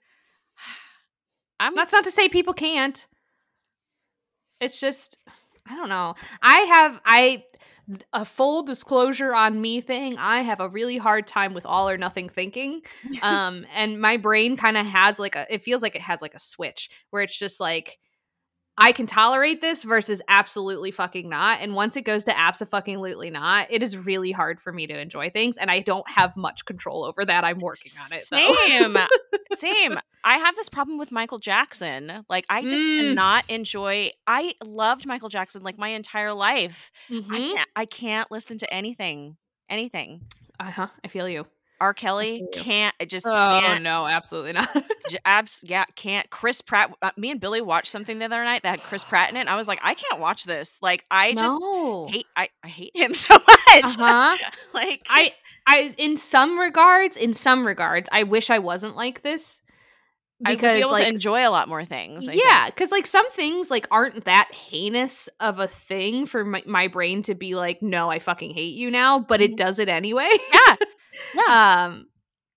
I'm 1.62 1.74
That's 1.76 1.92
not 1.92 2.04
to 2.04 2.10
say 2.10 2.28
people 2.28 2.54
can't. 2.54 3.06
It's 4.60 4.80
just 4.80 5.18
I 5.68 5.76
don't 5.76 5.88
know. 5.88 6.16
I 6.42 6.58
have 6.60 7.00
I 7.04 7.44
a 8.12 8.24
full 8.24 8.62
disclosure 8.64 9.32
on 9.34 9.60
me 9.60 9.80
thing. 9.80 10.16
I 10.18 10.42
have 10.42 10.60
a 10.60 10.68
really 10.68 10.96
hard 10.96 11.26
time 11.26 11.54
with 11.54 11.64
all 11.64 11.88
or 11.88 11.96
nothing 11.96 12.28
thinking. 12.28 12.82
Um 13.22 13.66
and 13.74 14.00
my 14.00 14.16
brain 14.16 14.56
kind 14.56 14.76
of 14.76 14.84
has 14.86 15.20
like 15.20 15.36
a 15.36 15.46
it 15.52 15.62
feels 15.62 15.82
like 15.82 15.94
it 15.94 16.02
has 16.02 16.20
like 16.20 16.34
a 16.34 16.40
switch 16.40 16.90
where 17.10 17.22
it's 17.22 17.38
just 17.38 17.60
like 17.60 17.98
I 18.78 18.92
can 18.92 19.06
tolerate 19.06 19.60
this 19.60 19.84
versus 19.84 20.22
absolutely 20.28 20.90
fucking 20.90 21.28
not. 21.28 21.60
And 21.60 21.74
once 21.74 21.96
it 21.96 22.02
goes 22.02 22.24
to 22.24 22.38
absolutely 22.38 23.30
not, 23.30 23.66
it 23.70 23.82
is 23.82 23.96
really 23.98 24.32
hard 24.32 24.60
for 24.60 24.72
me 24.72 24.86
to 24.86 24.98
enjoy 24.98 25.28
things. 25.30 25.58
And 25.58 25.70
I 25.70 25.80
don't 25.80 26.08
have 26.10 26.36
much 26.38 26.64
control 26.64 27.04
over 27.04 27.24
that. 27.24 27.44
I'm 27.44 27.58
working 27.58 27.92
on 28.00 28.16
it. 28.16 28.22
Same. 28.22 28.96
Same. 29.58 29.98
I 30.24 30.38
have 30.38 30.56
this 30.56 30.68
problem 30.70 30.98
with 30.98 31.12
Michael 31.12 31.38
Jackson. 31.38 32.24
Like 32.30 32.46
I 32.48 32.62
just 32.62 32.76
Mm. 32.82 33.00
cannot 33.08 33.44
enjoy 33.50 34.10
I 34.26 34.54
loved 34.64 35.06
Michael 35.06 35.28
Jackson 35.28 35.62
like 35.62 35.76
my 35.78 35.88
entire 35.88 36.32
life. 36.32 36.90
I 37.10 37.12
Mhm. 37.14 37.52
can't 37.54 37.68
I 37.76 37.84
can't 37.84 38.30
listen 38.30 38.56
to 38.58 38.72
anything. 38.72 39.36
Anything. 39.68 40.22
Uh-huh. 40.58 40.88
I 41.04 41.08
feel 41.08 41.28
you. 41.28 41.46
R. 41.83 41.93
Kelly 41.95 42.47
can't 42.53 42.95
just 43.09 43.26
Oh 43.26 43.59
can't 43.61 43.83
no, 43.83 44.07
absolutely 44.07 44.53
not. 44.53 44.68
j- 45.11 45.18
abs 45.24 45.64
yeah, 45.66 45.85
can't. 45.97 46.30
Chris 46.30 46.61
Pratt 46.62 46.95
uh, 47.03 47.11
me 47.16 47.30
and 47.33 47.41
Billy 47.41 47.61
watched 47.61 47.89
something 47.89 48.18
the 48.20 48.24
other 48.26 48.45
night 48.45 48.62
that 48.62 48.70
had 48.70 48.80
Chris 48.80 49.03
Pratt 49.03 49.30
in 49.30 49.37
it. 49.37 49.49
I 49.49 49.57
was 49.57 49.66
like, 49.66 49.80
I 49.83 49.95
can't 49.95 50.20
watch 50.20 50.45
this. 50.45 50.78
Like 50.80 51.05
I 51.11 51.33
just 51.35 51.53
no. 51.61 52.07
hate 52.09 52.26
I, 52.37 52.49
I 52.62 52.68
hate 52.68 52.93
him 52.95 53.12
so 53.14 53.35
much. 53.35 53.85
Uh-huh. 53.99 54.37
like 54.72 55.05
I 55.11 55.33
I 55.66 55.93
in 55.99 56.16
some 56.16 56.59
regards, 56.59 57.16
in 57.16 57.33
some 57.33 57.66
regards, 57.66 58.09
I 58.12 58.22
wish 58.22 58.49
I 58.49 58.61
wasn't 58.61 58.97
like 58.97 59.22
this. 59.22 59.61
Because 60.45 60.74
be 60.78 60.80
able 60.80 60.91
like 60.91 61.05
to 61.05 61.09
enjoy 61.09 61.47
a 61.47 61.51
lot 61.51 61.68
more 61.68 61.85
things. 61.85 62.28
I 62.28 62.33
yeah, 62.33 62.66
because 62.66 62.91
like 62.91 63.07
some 63.07 63.30
things 63.30 63.70
like 63.70 63.87
aren't 63.93 64.24
that 64.24 64.51
heinous 64.53 65.28
of 65.39 65.61
a 65.61 65.68
thing 65.68 66.26
for 66.26 66.45
my, 66.45 66.62
my 66.66 66.89
brain 66.89 67.22
to 67.22 67.37
be 67.37 67.55
like, 67.55 67.80
no, 67.80 68.11
I 68.11 68.18
fucking 68.18 68.53
hate 68.53 68.74
you 68.74 68.91
now, 68.91 69.20
but 69.20 69.41
it 69.41 69.53
Mhm. 69.53 69.57
does 69.57 69.78
it 69.78 69.89
anyway. 69.89 70.28
think. 70.53 70.76
Yeah. 71.34 71.84
um, 71.86 72.06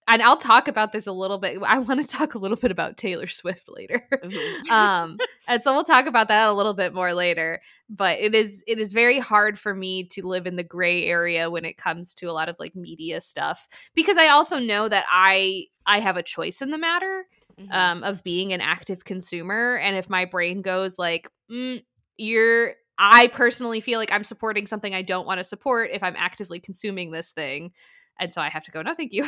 and 0.08 0.22
I'll 0.22 0.38
talk 0.38 0.68
about 0.68 0.92
this 0.92 1.08
a 1.08 1.12
little 1.12 1.40
bit. 1.40 1.58
I 1.66 1.80
want 1.80 2.00
to 2.02 2.08
talk 2.08 2.36
a 2.36 2.38
little 2.38 2.58
bit 2.58 2.70
about 2.70 2.96
Taylor 2.96 3.26
Swift 3.28 3.68
later. 3.70 4.08
Um 4.70 5.18
and 5.48 5.64
so 5.64 5.74
we'll 5.74 5.84
talk 5.84 6.06
about 6.08 6.28
that 6.30 6.50
a 6.50 6.54
little 6.54 6.74
bit 6.74 6.94
more 6.94 7.14
later 7.14 7.62
but 7.90 8.18
it 8.20 8.34
is 8.34 8.64
it 8.68 8.80
is 8.80 8.94
very 8.94 9.20
hard 9.20 9.60
for 9.60 9.74
me 9.76 10.06
to 10.06 10.26
live 10.28 10.48
in 10.48 10.56
the 10.56 10.64
gray 10.64 11.06
area 11.06 11.50
when 11.52 11.66
it 11.66 11.78
comes 11.78 12.16
to 12.16 12.26
a 12.26 12.32
lot 12.34 12.50
of 12.50 12.56
like 12.60 12.76
media 12.76 13.22
stuff 13.22 13.68
because 13.94 14.18
i 14.18 14.28
also 14.30 14.58
know 14.58 14.90
that 14.90 15.06
i 15.08 15.66
i 15.86 16.00
have 16.00 16.18
a 16.18 16.24
choice 16.24 16.62
in 16.64 16.72
the 16.72 16.78
matter 16.80 17.26
Mhm. 17.60 17.72
um 17.72 18.04
of 18.04 18.24
being 18.24 18.54
an 18.54 18.60
active 18.62 19.06
consumer 19.06 19.78
and 19.78 19.96
if 19.96 20.10
my 20.10 20.26
brain 20.26 20.62
goes 20.64 20.98
like 20.98 21.30
mm, 21.50 21.82
you're 22.18 22.74
i 22.98 23.28
personally 23.28 23.82
feel 23.82 24.00
like 24.00 24.12
i'm 24.12 24.24
supporting 24.26 24.66
something 24.66 24.94
i 24.96 25.04
don't 25.04 25.28
want 25.28 25.38
to 25.38 25.44
support 25.44 25.92
if 25.94 26.02
i'm 26.04 26.16
actively 26.18 26.60
consuming 26.60 27.12
this 27.12 27.32
thing 27.32 27.72
and 28.20 28.34
so 28.34 28.42
i 28.42 28.50
have 28.50 28.64
to 28.64 28.72
go 28.72 28.82
no 28.82 28.94
thank 28.96 29.14
you 29.14 29.26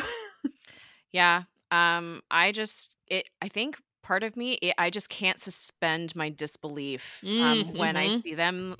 Yeah. 1.12 1.44
Um 1.70 2.22
I 2.30 2.52
just 2.52 2.94
it 3.06 3.28
I 3.40 3.48
think 3.48 3.78
part 4.02 4.22
of 4.22 4.36
me 4.36 4.52
it, 4.54 4.74
I 4.78 4.90
just 4.90 5.08
can't 5.08 5.40
suspend 5.40 6.14
my 6.16 6.28
disbelief 6.30 7.24
um 7.40 7.64
Mm, 7.64 7.76
when 7.76 7.96
I 7.96 8.08
mhm. 8.08 8.22
see 8.22 8.34
them 8.34 8.76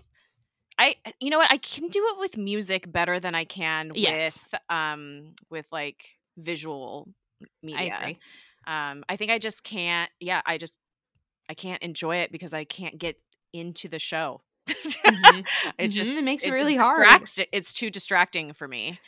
I 0.78 0.96
you 1.20 1.30
know 1.30 1.38
what 1.38 1.50
I 1.50 1.58
can 1.58 1.88
do 1.88 2.04
it 2.12 2.18
with 2.18 2.36
music 2.36 2.90
better 2.90 3.18
than 3.20 3.34
I 3.34 3.44
can 3.44 3.92
Yes. 3.94 4.44
with 4.50 4.60
um 4.70 5.34
with 5.50 5.66
like 5.72 6.04
visual 6.36 7.08
media. 7.62 7.78
i 7.78 7.84
agree 7.84 8.18
Um 8.66 9.04
I 9.08 9.16
think 9.16 9.30
I 9.30 9.38
just 9.38 9.64
can't 9.64 10.10
yeah, 10.20 10.40
I 10.46 10.58
just 10.58 10.78
I 11.48 11.54
can't 11.54 11.82
enjoy 11.82 12.16
it 12.16 12.32
because 12.32 12.52
I 12.52 12.64
can't 12.64 12.98
get 12.98 13.16
into 13.52 13.88
the 13.88 13.98
show. 13.98 14.42
Mhm. 15.06 15.44
it 15.78 15.88
Mhm, 15.88 15.90
just 15.90 16.10
it 16.10 16.24
makes 16.24 16.44
it 16.44 16.50
just 16.50 16.52
really 16.52 16.76
hard. 16.76 17.06
distracts- 17.08 17.40
It's 17.52 17.72
too 17.72 17.90
distracting 17.90 18.52
for 18.52 18.68
me. 18.68 19.00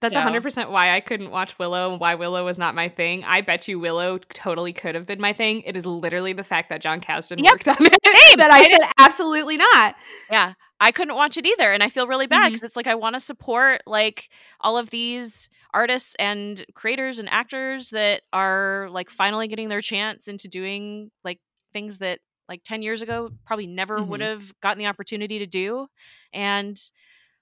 That's 0.00 0.14
So- 0.14 0.20
100% 0.20 0.70
why 0.70 0.90
I 0.94 1.00
couldn't 1.00 1.30
watch 1.30 1.58
Willow 1.58 1.90
and 1.92 2.00
why 2.00 2.14
Willow 2.14 2.44
was 2.44 2.58
not 2.58 2.74
my 2.74 2.88
thing. 2.88 3.24
I 3.24 3.40
bet 3.40 3.66
you 3.66 3.80
Willow 3.80 4.18
totally 4.32 4.72
could 4.72 4.94
have 4.94 5.06
been 5.06 5.20
my 5.20 5.32
thing. 5.32 5.62
It 5.62 5.76
is 5.76 5.84
literally 5.86 6.32
the 6.32 6.44
fact 6.44 6.68
that 6.70 6.80
John 6.80 7.00
Kasdan 7.00 7.42
Yep. 7.42 7.52
worked 7.52 7.68
on 7.68 7.76
it 7.80 7.96
Same. 8.04 8.36
that 8.38 8.50
I, 8.52 8.60
I 8.60 8.68
said 8.68 8.88
absolutely 9.00 9.56
not. 9.56 9.96
Yeah. 10.30 10.52
I 10.80 10.92
couldn't 10.92 11.16
watch 11.16 11.36
it 11.36 11.44
either. 11.44 11.72
And 11.72 11.82
I 11.82 11.88
feel 11.88 12.06
really 12.06 12.28
bad 12.28 12.50
because 12.50 12.62
it's 12.62 12.76
like 12.76 12.86
I 12.86 12.94
want 12.94 13.14
to 13.16 13.20
support 13.20 13.82
like 13.86 14.28
all 14.60 14.78
of 14.78 14.90
these 14.90 15.48
artists 15.74 16.14
and 16.20 16.64
creators 16.74 17.18
and 17.18 17.28
actors 17.28 17.90
that 17.90 18.22
are 18.32 18.88
like 18.92 19.10
finally 19.10 19.48
getting 19.48 19.68
their 19.68 19.80
chance 19.80 20.28
into 20.28 20.46
doing 20.46 21.10
like 21.24 21.40
things 21.72 21.98
that 21.98 22.20
like 22.48 22.62
10 22.64 22.82
years 22.82 23.02
ago 23.02 23.30
probably 23.44 23.66
never 23.66 24.00
would 24.00 24.20
Mhm. 24.20 24.28
have 24.28 24.60
gotten 24.60 24.78
the 24.78 24.86
opportunity 24.86 25.40
to 25.40 25.46
do. 25.46 25.88
And 26.32 26.80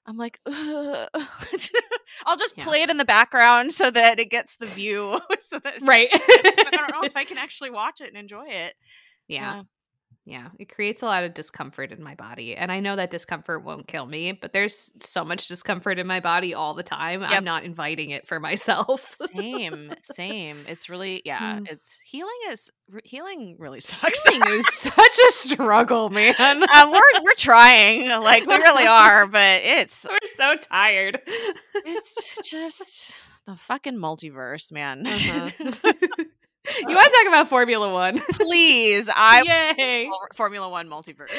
I'm 0.07 0.16
like. 0.16 0.38
I'll 0.46 2.36
just 2.38 2.57
Yeah. 2.57 2.64
play 2.64 2.82
it 2.82 2.90
in 2.90 2.96
the 2.96 3.04
background 3.04 3.72
so 3.72 3.90
that 3.90 4.18
it 4.18 4.30
gets 4.30 4.57
the 4.57 4.66
view. 4.66 5.20
so 5.40 5.59
that 5.59 5.80
Right. 5.82 6.09
I 6.12 6.68
don't 6.70 6.90
know 6.92 7.02
if 7.02 7.16
I 7.16 7.24
can 7.24 7.38
actually 7.38 7.70
watch 7.70 8.00
it 8.00 8.09
and 8.09 8.16
enjoy 8.16 8.46
it. 8.48 8.74
Yeah. 9.28 9.57
Yeah, 9.57 9.62
it 10.27 10.72
creates 10.74 11.03
a 11.03 11.07
lot 11.07 11.22
of 11.24 11.35
discomfort 11.35 11.93
in 11.93 12.03
my 12.03 12.14
body. 12.14 12.57
And 12.57 12.72
I 12.72 12.81
know 12.81 12.97
that 12.97 13.11
discomfort 13.11 13.64
won't 13.64 13.87
kill 13.87 14.07
me, 14.07 14.33
but 14.33 14.53
there's 14.53 14.91
so 14.99 15.24
much 15.24 15.47
discomfort 15.49 15.99
in 15.99 16.07
my 16.07 16.20
body 16.20 16.53
all 16.55 16.74
the 16.74 16.83
time. 16.83 17.20
Yep. 17.22 17.31
I'm 17.31 17.45
not 17.45 17.64
inviting 17.64 18.11
it 18.11 18.27
for 18.27 18.41
myself. 18.49 19.16
Same, 19.37 19.93
same. 20.03 20.57
It's 20.68 20.89
really 20.89 21.22
yeah. 21.24 21.61
Mm. 21.61 21.70
It's 21.70 21.97
healing 22.05 22.33
is 22.51 22.70
re- 22.91 23.01
healing 23.05 23.57
really 23.59 23.81
sucks. 23.83 24.22
Healing 24.24 24.49
is 24.59 24.66
such 24.74 25.18
a 25.29 25.33
struggle, 25.33 26.11
man. 26.11 26.35
um, 26.41 26.91
we're 26.91 27.01
we're 27.22 27.35
trying, 27.37 28.09
like 28.09 28.47
we 28.47 28.57
really 28.57 28.87
are, 28.87 29.27
but 29.29 29.61
it's 29.62 30.07
We're 30.09 30.29
so 30.29 30.57
tired. 30.57 31.20
it's 31.74 32.39
just 32.43 33.16
the 33.47 33.55
fucking 33.57 33.97
multiverse, 33.97 34.72
man. 34.72 35.07
Uh-huh. 35.07 35.51
You 36.80 36.94
want 36.94 37.10
to 37.10 37.16
talk 37.18 37.28
about 37.28 37.48
Formula 37.48 37.92
One? 37.92 38.18
Please, 38.32 39.08
I 39.14 39.74
Yay! 39.76 40.10
Formula 40.34 40.68
One 40.68 40.88
multiverse. 40.88 41.32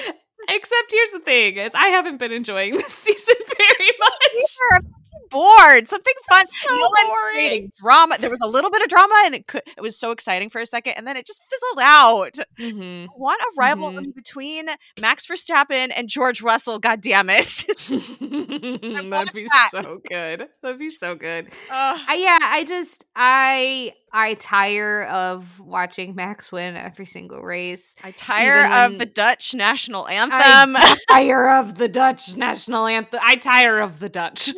Except 0.49 0.91
here's 0.91 1.11
the 1.11 1.19
thing: 1.19 1.57
is 1.57 1.73
I 1.75 1.88
haven't 1.88 2.17
been 2.17 2.32
enjoying 2.32 2.75
this 2.75 2.93
season 2.93 3.36
very 3.45 3.91
much. 3.99 4.57
I'm 4.73 4.88
bored. 5.30 5.88
Something 5.88 6.13
fun. 6.30 6.45
So 6.45 6.67
boring. 6.69 7.11
creating 7.32 7.71
drama. 7.75 8.17
There 8.19 8.30
was 8.30 8.41
a 8.41 8.47
little 8.47 8.71
bit 8.71 8.82
of 8.82 8.88
drama, 8.88 9.15
and 9.25 9.36
it 9.36 9.47
could. 9.47 9.61
It 9.78 9.82
was 9.82 9.99
so 9.99 10.11
exciting 10.11 10.49
for 10.49 10.61
a 10.61 10.65
second, 10.65 10.93
and 10.93 11.05
then 11.05 11.17
it 11.17 11.25
just 11.25 11.41
fizzled 11.49 11.80
out. 11.82 12.38
Mm-hmm. 12.59 13.07
Want 13.15 13.41
a 13.41 13.51
rivalry 13.57 14.07
between 14.15 14.67
Max 14.99 15.25
Verstappen 15.25 15.91
and 15.95 16.07
George 16.07 16.41
Russell? 16.41 16.80
God 16.80 17.01
damn 17.01 17.30
it! 17.30 17.65
That'd 19.09 19.34
be 19.34 19.45
that. 19.45 19.69
so 19.71 19.99
good. 20.09 20.47
That'd 20.61 20.80
be 20.80 20.91
so 20.91 21.15
good. 21.15 21.47
Ugh. 21.71 21.99
I, 22.07 22.15
yeah, 22.15 22.39
I 22.41 22.63
just 22.63 23.05
I 23.15 23.93
I 24.18 24.34
tire 24.34 25.03
of 25.03 25.59
watching 25.59 26.15
Max 26.15 26.51
win 26.51 26.76
every 26.76 27.05
single 27.05 27.43
race. 27.43 27.95
I 28.03 28.09
tire 28.09 28.65
of 28.86 28.97
the 28.97 29.05
Dutch 29.05 29.53
national 29.53 30.07
anthem. 30.07 30.76
I 30.76 30.97
tire 31.07 31.51
of 31.51 31.78
the 31.78 31.88
Dutch 31.88 32.36
national 32.36 32.88
anthem. 32.88 33.20
I 33.24 33.36
tire 33.36 33.80
of 33.80 33.99
the 33.99 34.09
Dutch. 34.09 34.49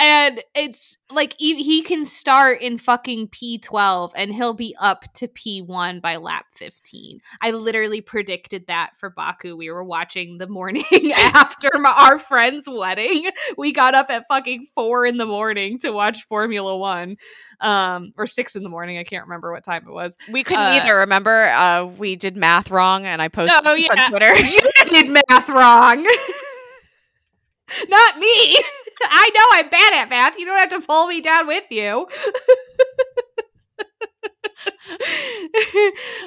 And 0.00 0.42
it's 0.54 0.96
like 1.10 1.34
he, 1.38 1.56
he 1.62 1.82
can 1.82 2.04
start 2.04 2.60
in 2.62 2.78
fucking 2.78 3.28
P12 3.28 4.12
and 4.16 4.32
he'll 4.32 4.54
be 4.54 4.74
up 4.80 5.04
to 5.14 5.28
P1 5.28 6.00
by 6.00 6.16
lap 6.16 6.46
15. 6.54 7.20
I 7.42 7.50
literally 7.50 8.00
predicted 8.00 8.66
that 8.68 8.96
for 8.96 9.10
Baku. 9.10 9.56
We 9.56 9.70
were 9.70 9.84
watching 9.84 10.38
the 10.38 10.46
morning 10.46 10.84
after 11.16 11.68
my, 11.78 11.90
our 11.90 12.18
friend's 12.18 12.68
wedding. 12.68 13.26
We 13.58 13.72
got 13.72 13.94
up 13.94 14.06
at 14.10 14.24
fucking 14.28 14.66
4 14.74 15.06
in 15.06 15.16
the 15.18 15.26
morning 15.26 15.78
to 15.80 15.90
watch 15.90 16.24
Formula 16.28 16.76
1. 16.76 17.16
Um 17.60 18.12
or 18.16 18.26
6 18.26 18.56
in 18.56 18.62
the 18.62 18.68
morning. 18.70 18.96
I 18.96 19.04
can't 19.04 19.24
remember 19.26 19.52
what 19.52 19.64
time 19.64 19.84
it 19.86 19.92
was. 19.92 20.16
we 20.30 20.42
couldn't 20.44 20.64
uh, 20.64 20.80
either. 20.82 20.96
Remember, 20.96 21.44
uh, 21.48 21.84
we 21.84 22.16
did 22.16 22.36
math 22.36 22.70
wrong, 22.70 23.04
and 23.04 23.20
I 23.20 23.28
posted 23.28 23.60
Oh, 23.66 23.74
yeah. 23.74 23.88
on 24.04 24.10
Twitter. 24.10 24.34
You 24.34 24.60
did 24.86 25.10
math 25.28 25.48
wrong. 25.50 26.06
Not 27.88 28.18
me. 28.18 28.56
I 29.02 29.30
know 29.34 29.58
I'm 29.58 29.68
bad 29.68 30.02
at 30.02 30.10
math. 30.10 30.38
You 30.38 30.46
don't 30.46 30.58
have 30.58 30.80
to 30.80 30.86
pull 30.86 31.06
me 31.06 31.20
down 31.20 31.46
with 31.46 31.70
you. 31.70 32.06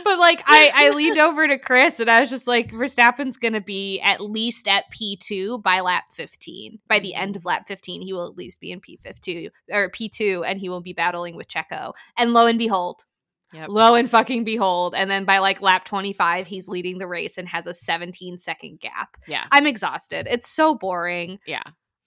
but 0.04 0.20
like 0.20 0.42
I, 0.46 0.72
I 0.74 0.90
leaned 0.92 1.18
over 1.20 1.48
to 1.48 1.58
Chris 1.58 2.00
and 2.00 2.10
I 2.10 2.20
was 2.20 2.30
just 2.30 2.48
like, 2.48 2.72
Verstappen's 2.72 3.38
gonna 3.38 3.62
be 3.62 4.00
at 4.02 4.22
least 4.22 4.68
at 4.68 4.86
P2 4.92 5.62
by 5.62 5.82
lap 5.82 6.06
15. 6.12 6.80
By 6.88 7.00
the 7.00 7.16
end 7.16 7.34
mm-hmm. 7.34 7.40
of 7.40 7.46
lap 7.46 7.68
15, 7.68 8.02
he 8.02 8.14
will 8.14 8.26
at 8.26 8.38
least 8.38 8.60
be 8.60 8.72
in 8.72 8.82
P52 8.82 9.50
or 9.72 9.90
P2 9.90 10.44
and 10.46 10.60
he 10.60 10.70
will 10.70 10.82
be 10.82 10.94
battling 10.94 11.36
with 11.36 11.48
Checo. 11.48 11.94
And 12.18 12.34
lo 12.34 12.48
and 12.48 12.60
behold, 12.60 13.06
Yep. 13.54 13.70
lo 13.70 13.94
and 13.94 14.10
fucking 14.10 14.46
behold. 14.46 14.96
And 14.96 15.12
then 15.12 15.26
by 15.26 15.38
like 15.38 15.62
lap 15.62 15.86
25, 15.86 16.48
he's 16.48 16.68
leading 16.68 16.98
the 16.98 17.08
race 17.08 17.38
and 17.38 17.48
has 17.48 17.68
a 17.68 17.74
17 17.74 18.40
second 18.40 18.80
gap. 18.80 19.16
Yeah, 19.28 19.46
I'm 19.52 19.68
exhausted. 19.68 20.28
It's 20.30 20.48
so 20.48 20.74
boring. 20.74 21.40
yeah. 21.46 21.62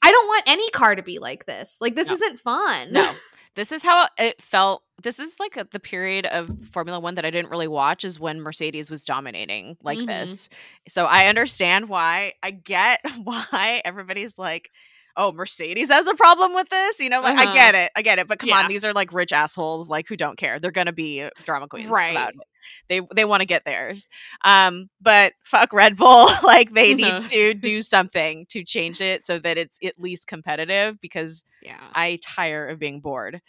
I 0.06 0.10
don't 0.10 0.28
want 0.28 0.44
any 0.46 0.70
car 0.70 0.94
to 0.94 1.02
be 1.02 1.18
like 1.18 1.46
this. 1.46 1.78
Like 1.80 1.94
this 1.96 2.08
No. 2.08 2.14
isn't 2.14 2.38
fun. 2.38 2.92
No, 2.92 3.12
this 3.56 3.72
is 3.72 3.82
how 3.82 4.06
it 4.18 4.40
felt. 4.40 4.82
This 5.02 5.18
is 5.18 5.36
like 5.40 5.56
a, 5.56 5.66
the 5.72 5.80
period 5.80 6.26
of 6.26 6.48
Formula 6.72 6.98
One 7.00 7.16
that 7.16 7.24
I 7.24 7.30
didn't 7.30 7.50
really 7.50 7.68
watch 7.68 8.04
is 8.04 8.18
when 8.20 8.40
Mercedes 8.40 8.90
was 8.90 9.04
dominating 9.04 9.76
like 9.82 9.98
Mhm. 9.98 10.06
this. 10.06 10.48
So 10.88 11.06
I 11.06 11.26
understand 11.26 11.88
why. 11.88 12.34
I 12.42 12.50
get 12.52 13.00
why 13.24 13.82
everybody's 13.84 14.38
like, 14.38 14.70
"Oh, 15.16 15.32
Mercedes 15.32 15.88
has 15.90 16.06
a 16.08 16.14
problem 16.14 16.54
with 16.54 16.68
this." 16.68 17.00
You 17.00 17.08
know, 17.10 17.20
like 17.20 17.36
Uh-huh. 17.38 17.50
I 17.50 17.54
get 17.54 17.74
it, 17.74 17.92
I 17.96 18.02
get 18.02 18.18
it. 18.18 18.28
But 18.28 18.38
come 18.38 18.48
Yeah. 18.50 18.58
on, 18.60 18.68
these 18.68 18.84
are 18.84 18.92
like 18.92 19.12
rich 19.12 19.32
assholes, 19.32 19.88
like 19.88 20.06
who 20.08 20.16
don't 20.16 20.36
care. 20.38 20.58
They're 20.58 20.70
gonna 20.70 20.92
be 20.92 21.28
drama 21.44 21.68
queens, 21.68 21.88
Right. 21.88 22.10
About 22.12 22.34
it. 22.34 22.40
They 22.88 23.00
they 23.14 23.24
want 23.24 23.40
to 23.42 23.46
get 23.46 23.64
theirs. 23.64 24.08
Um, 24.44 24.90
but 25.00 25.34
fuck 25.44 25.72
Red 25.72 25.96
Bull. 25.96 26.28
like 26.42 26.72
they 26.72 26.94
Uh-huh. 26.94 27.20
need 27.20 27.28
to 27.30 27.54
do 27.54 27.82
something 27.82 28.46
to 28.50 28.64
change 28.64 29.00
it 29.00 29.24
so 29.24 29.38
that 29.38 29.56
it's 29.58 29.78
at 29.84 29.98
least 29.98 30.26
competitive 30.26 31.00
because 31.00 31.44
Yeah. 31.62 31.78
I 31.94 32.18
tire 32.22 32.66
of 32.66 32.78
being 32.78 33.00
bored. 33.00 33.40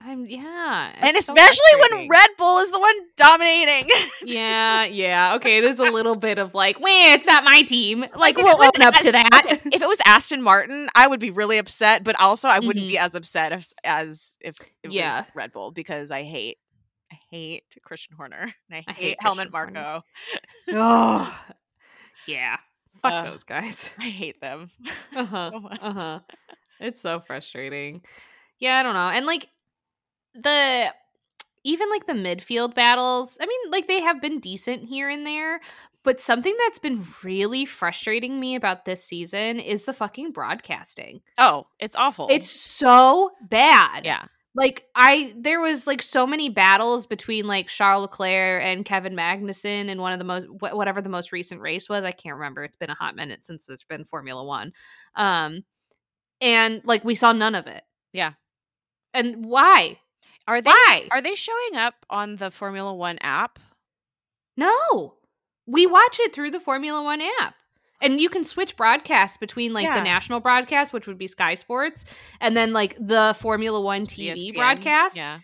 I'm 0.00 0.26
yeah. 0.26 0.92
and 1.00 1.16
it's 1.16 1.26
so 1.26 1.32
especially 1.34 1.80
when. 1.90 2.08
Red 2.08 2.28
Bull 2.38 2.58
is 2.58 2.70
the 2.70 2.78
one 2.78 2.94
dominating. 3.16 3.88
Yeah, 4.24 4.84
yeah. 4.84 5.34
Okay, 5.36 5.56
it 5.58 5.64
is 5.64 5.78
a 5.78 5.84
little 5.84 6.16
bit 6.16 6.38
of 6.38 6.52
like, 6.54 6.78
wah, 6.80 6.86
it's 6.88 7.26
not 7.26 7.44
my 7.44 7.62
team. 7.62 8.04
Like, 8.14 8.36
if 8.38 8.44
we'll 8.44 8.54
it 8.54 8.58
was 8.58 8.72
own 8.80 8.86
up 8.86 8.94
to 8.96 9.12
that. 9.12 9.60
if 9.72 9.80
it 9.82 9.88
was 9.88 9.98
Aston 10.04 10.42
Martin, 10.42 10.88
I 10.96 11.06
would 11.06 11.20
be 11.20 11.30
really 11.30 11.58
upset, 11.58 12.02
but 12.04 12.18
also 12.20 12.48
I 12.48 12.58
wouldn't 12.58 12.84
Mhm. 12.86 12.88
be 12.90 12.98
as 12.98 13.14
upset 13.14 13.52
as, 13.52 13.72
as 13.84 14.36
if 14.40 14.56
it 14.82 14.90
Yeah. 14.92 15.20
was 15.20 15.26
Red 15.34 15.52
Bull 15.52 15.70
because 15.70 16.10
I 16.10 16.22
hate 16.24 16.58
I 17.12 17.18
hate 17.30 17.64
Christian 17.84 18.16
Horner 18.16 18.42
and 18.42 18.52
I 18.72 18.84
I 18.88 18.92
hate, 18.92 19.02
hate 19.10 19.16
Helmut 19.20 19.52
Marko. 19.52 20.02
oh, 20.72 21.44
yeah. 22.26 22.56
Fuck 23.02 23.12
Uh, 23.12 23.30
those 23.30 23.44
guys. 23.44 23.90
I 23.98 24.08
hate 24.08 24.40
them 24.40 24.70
Uh 25.16 25.24
huh. 25.26 25.50
so 25.52 25.60
much. 25.60 25.78
Uh 25.80 25.92
huh. 25.92 26.20
It's 26.80 27.00
so 27.00 27.20
frustrating. 27.20 28.02
Yeah, 28.58 28.78
I 28.78 28.82
don't 28.82 28.94
know. 28.94 29.08
And 29.08 29.24
like 29.26 29.48
the 30.42 30.92
even 31.64 31.90
like 31.90 32.06
the 32.06 32.12
midfield 32.12 32.74
battles, 32.74 33.38
I 33.40 33.46
mean, 33.46 33.60
like 33.70 33.88
they 33.88 34.00
have 34.00 34.20
been 34.20 34.38
decent 34.38 34.84
here 34.84 35.08
and 35.08 35.26
there, 35.26 35.60
but 36.04 36.20
something 36.20 36.56
that's 36.64 36.78
been 36.78 37.04
really 37.24 37.64
frustrating 37.64 38.38
me 38.38 38.54
about 38.54 38.84
this 38.84 39.02
season 39.02 39.58
is 39.58 39.84
the 39.84 39.92
fucking 39.92 40.30
broadcasting. 40.30 41.22
Oh, 41.38 41.66
it's 41.80 41.96
awful. 41.96 42.28
It's 42.30 42.48
so 42.48 43.32
bad. 43.48 44.04
yeah. 44.04 44.26
Like 44.54 44.84
I 44.94 45.34
there 45.36 45.60
was 45.60 45.86
like 45.86 46.00
so 46.00 46.26
many 46.26 46.48
battles 46.48 47.06
between 47.06 47.46
like 47.46 47.66
Charles 47.66 48.02
Leclerc 48.02 48.62
and 48.62 48.86
Kevin 48.86 49.14
Magnussen 49.14 49.88
in 49.88 50.00
one 50.00 50.14
of 50.14 50.18
the 50.18 50.24
most 50.24 50.46
wh- 50.46 50.74
whatever 50.74 51.02
the 51.02 51.10
most 51.10 51.30
recent 51.30 51.60
race 51.60 51.90
was. 51.90 52.04
I 52.04 52.12
can't 52.12 52.36
remember. 52.36 52.64
It's 52.64 52.76
been 52.76 52.88
a 52.88 52.94
hot 52.94 53.16
minute 53.16 53.44
since 53.44 53.66
there's 53.66 53.84
been 53.84 54.04
Formula 54.04 54.42
1. 54.42 54.72
Um 55.14 55.64
and 56.40 56.80
like 56.86 57.04
we 57.04 57.14
saw 57.16 57.32
none 57.32 57.54
of 57.54 57.66
it. 57.66 57.82
Yeah. 58.14 58.32
And 59.12 59.44
why? 59.44 59.98
Are 60.48 60.62
they 60.62 60.70
Why? 60.70 61.08
are 61.10 61.20
they 61.22 61.34
showing 61.34 61.76
up 61.76 61.94
on 62.08 62.36
the 62.36 62.50
Formula 62.50 62.94
1 62.94 63.18
app? 63.20 63.58
No. 64.56 65.14
We 65.66 65.86
watch 65.86 66.18
it 66.20 66.32
through 66.32 66.52
the 66.52 66.60
Formula 66.60 67.02
1 67.02 67.20
app. 67.40 67.54
And 68.02 68.20
you 68.20 68.28
can 68.28 68.44
switch 68.44 68.76
broadcasts 68.76 69.38
between 69.38 69.72
like 69.72 69.86
Yeah. 69.86 69.96
the 69.96 70.02
national 70.04 70.40
broadcast, 70.40 70.92
which 70.92 71.06
would 71.06 71.18
be 71.18 71.26
Sky 71.26 71.54
Sports, 71.54 72.04
and 72.40 72.56
then 72.56 72.72
like 72.72 72.94
the 73.00 73.34
Formula 73.40 73.80
1 73.80 74.02
TV 74.04 74.34
ESPN? 74.52 74.54
broadcast. 74.54 75.16
Yeah. 75.16 75.38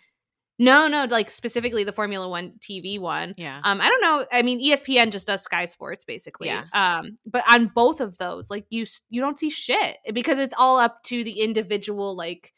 No, 0.59 0.87
no, 0.87 1.07
like 1.07 1.31
specifically 1.31 1.83
the 1.83 1.93
Formula 1.93 2.29
1 2.29 2.53
TV 2.61 3.01
one. 3.01 3.35
Yeah. 3.39 3.61
Um, 3.65 3.81
I 3.81 3.89
don't 3.89 4.03
know. 4.03 4.27
I 4.31 4.43
mean, 4.43 4.61
ESPN 4.61 5.11
just 5.11 5.27
does 5.27 5.43
Sky 5.43 5.65
Sports 5.65 6.05
basically. 6.05 6.49
Yeah. 6.49 6.65
Um, 6.73 7.19
but 7.27 7.43
on 7.51 7.69
both 7.75 8.01
of 8.01 8.17
those, 8.19 8.51
like 8.51 8.67
you, 8.71 8.85
you 9.09 9.21
don't 9.21 9.39
see 9.39 9.51
shit 9.51 9.97
because 10.13 10.39
it's 10.39 10.55
all 10.57 10.79
up 10.79 11.03
to 11.05 11.25
the 11.25 11.41
individual 11.41 12.15
like 12.15 12.53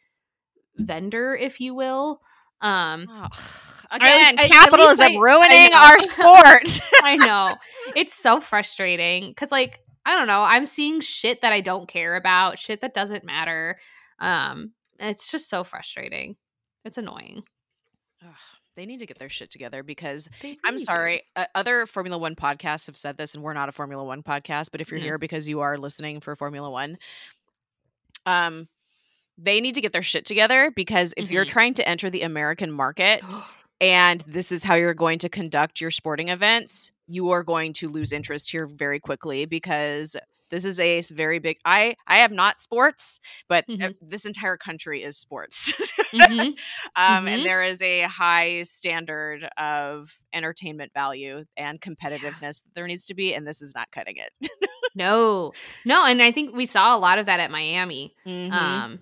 vendor, 0.76 1.34
if 1.36 1.60
you 1.60 1.74
will. 1.74 2.20
Um, 2.60 3.06
Oh, 3.10 3.26
again, 3.90 4.38
I- 4.38 4.44
at 4.44 4.50
capitalism 4.50 5.12
I- 5.12 5.18
ruining 5.20 5.72
our 5.74 5.98
sport. 5.98 6.80
I 7.02 7.16
know 7.16 7.56
it's 7.94 8.14
so 8.14 8.40
frustrating 8.40 9.28
because, 9.30 9.52
like, 9.52 9.80
I 10.06 10.14
don't 10.16 10.26
know. 10.26 10.42
I'm 10.42 10.66
seeing 10.66 11.00
shit 11.00 11.40
that 11.42 11.52
I 11.52 11.60
don't 11.60 11.88
care 11.88 12.14
about, 12.16 12.58
shit 12.58 12.80
that 12.82 12.94
doesn't 12.94 13.24
matter. 13.24 13.78
Um, 14.18 14.72
it's 14.98 15.30
just 15.30 15.48
so 15.48 15.64
frustrating. 15.64 16.36
It's 16.84 16.98
annoying. 16.98 17.42
Ugh, 18.22 18.28
they 18.76 18.84
need 18.86 18.98
to 18.98 19.06
get 19.06 19.18
their 19.18 19.28
shit 19.30 19.50
together 19.50 19.82
because 19.82 20.28
I'm 20.64 20.78
sorry. 20.78 21.22
Uh, 21.36 21.46
other 21.54 21.86
Formula 21.86 22.18
One 22.18 22.34
podcasts 22.36 22.86
have 22.86 22.96
said 22.96 23.16
this, 23.16 23.34
and 23.34 23.42
we're 23.42 23.54
not 23.54 23.68
a 23.68 23.72
Formula 23.72 24.04
One 24.04 24.22
podcast. 24.22 24.66
But 24.72 24.80
if 24.80 24.90
you're 24.90 25.00
Mhm. 25.00 25.04
here 25.04 25.18
because 25.18 25.48
you 25.48 25.60
are 25.60 25.78
listening 25.78 26.20
for 26.20 26.36
Formula 26.36 26.70
One, 26.70 26.98
um, 28.26 28.68
they 29.38 29.60
need 29.60 29.74
to 29.74 29.80
get 29.80 29.92
their 29.92 30.02
shit 30.02 30.24
together 30.24 30.70
because 30.74 31.12
if 31.16 31.30
you're 31.30 31.44
Mhm. 31.44 31.48
trying 31.48 31.74
to 31.74 31.88
enter 31.88 32.10
the 32.10 32.22
American 32.22 32.70
market 32.70 33.22
and 33.80 34.22
this 34.26 34.52
is 34.52 34.62
how 34.64 34.74
you're 34.74 34.94
going 34.94 35.18
to 35.20 35.28
conduct 35.28 35.80
your 35.80 35.90
sporting 35.90 36.28
events, 36.28 36.92
you 37.08 37.30
are 37.30 37.42
going 37.42 37.72
to 37.74 37.88
lose 37.88 38.12
interest 38.12 38.50
here 38.50 38.66
very 38.66 39.00
quickly 39.00 39.44
because 39.46 40.16
This 40.50 40.64
is 40.66 40.78
a 40.78 41.00
very 41.12 41.40
big. 41.40 41.56
I 41.64 41.96
I 42.06 42.18
have 42.18 42.30
not 42.30 42.60
sports, 42.60 43.18
but 43.48 43.64
uh, 43.68 43.72
Mhm. 43.72 43.94
this 44.00 44.24
entire 44.24 44.56
country 44.56 45.02
is 45.02 45.16
sports. 45.18 45.72
Mhm. 46.12 46.54
um, 46.96 47.24
Mhm. 47.24 47.28
and 47.28 47.44
there 47.46 47.62
is 47.64 47.82
a 47.82 48.02
high 48.02 48.62
standard 48.62 49.48
of 49.56 50.14
entertainment 50.32 50.92
value 50.94 51.44
and 51.56 51.80
competitiveness 51.80 52.62
that 52.62 52.74
there 52.74 52.86
needs 52.86 53.06
to 53.06 53.14
be, 53.14 53.34
and 53.34 53.46
this 53.48 53.60
is 53.62 53.74
not 53.74 53.90
cutting 53.90 54.16
it. 54.16 54.32
No, 54.94 55.52
no, 55.84 56.06
and 56.06 56.22
I 56.22 56.30
think 56.30 56.54
we 56.54 56.66
saw 56.66 56.94
a 56.96 57.00
lot 57.00 57.18
of 57.18 57.26
that 57.26 57.40
at 57.40 57.50
Miami, 57.50 58.14
Mhm. 58.24 58.52
um, 58.52 59.00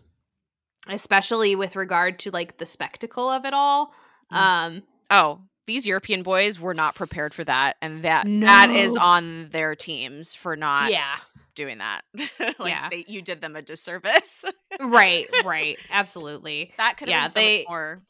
especially 0.89 1.55
with 1.57 1.76
regard 1.76 2.18
to 2.20 2.30
like 2.30 2.59
the 2.59 2.66
spectacle 2.66 3.30
of 3.30 3.45
it 3.45 3.55
all. 3.55 3.93
Mm. 4.33 4.37
Um, 4.37 4.83
oh, 5.11 5.41
these 5.66 5.87
European 5.87 6.22
boys 6.22 6.59
were 6.59 6.74
not 6.74 6.95
prepared 6.95 7.35
for 7.35 7.45
that, 7.45 7.76
and 7.80 8.03
that 8.05 8.26
that 8.41 8.70
is 8.70 8.97
on 8.97 9.49
their 9.51 9.74
teams 9.76 10.35
for 10.35 10.57
not 10.57 10.91
yeah, 10.91 11.14
doing 11.55 11.78
that. 11.78 12.03
like 12.59 12.72
Yeah. 12.72 12.89
they, 12.91 13.05
you 13.07 13.22
did 13.22 13.41
them 13.41 13.55
a 13.55 13.62
disservice. 13.62 14.45
right, 14.80 15.26
right, 15.45 15.78
absolutely. 15.91 16.72
that 16.78 16.97
could 16.97 17.09
have 17.09 17.14
Yeah, 17.14 17.28
been 17.28 17.33
so 17.33 17.41
much 17.41 17.45
they- 17.45 17.64
more 17.68 18.03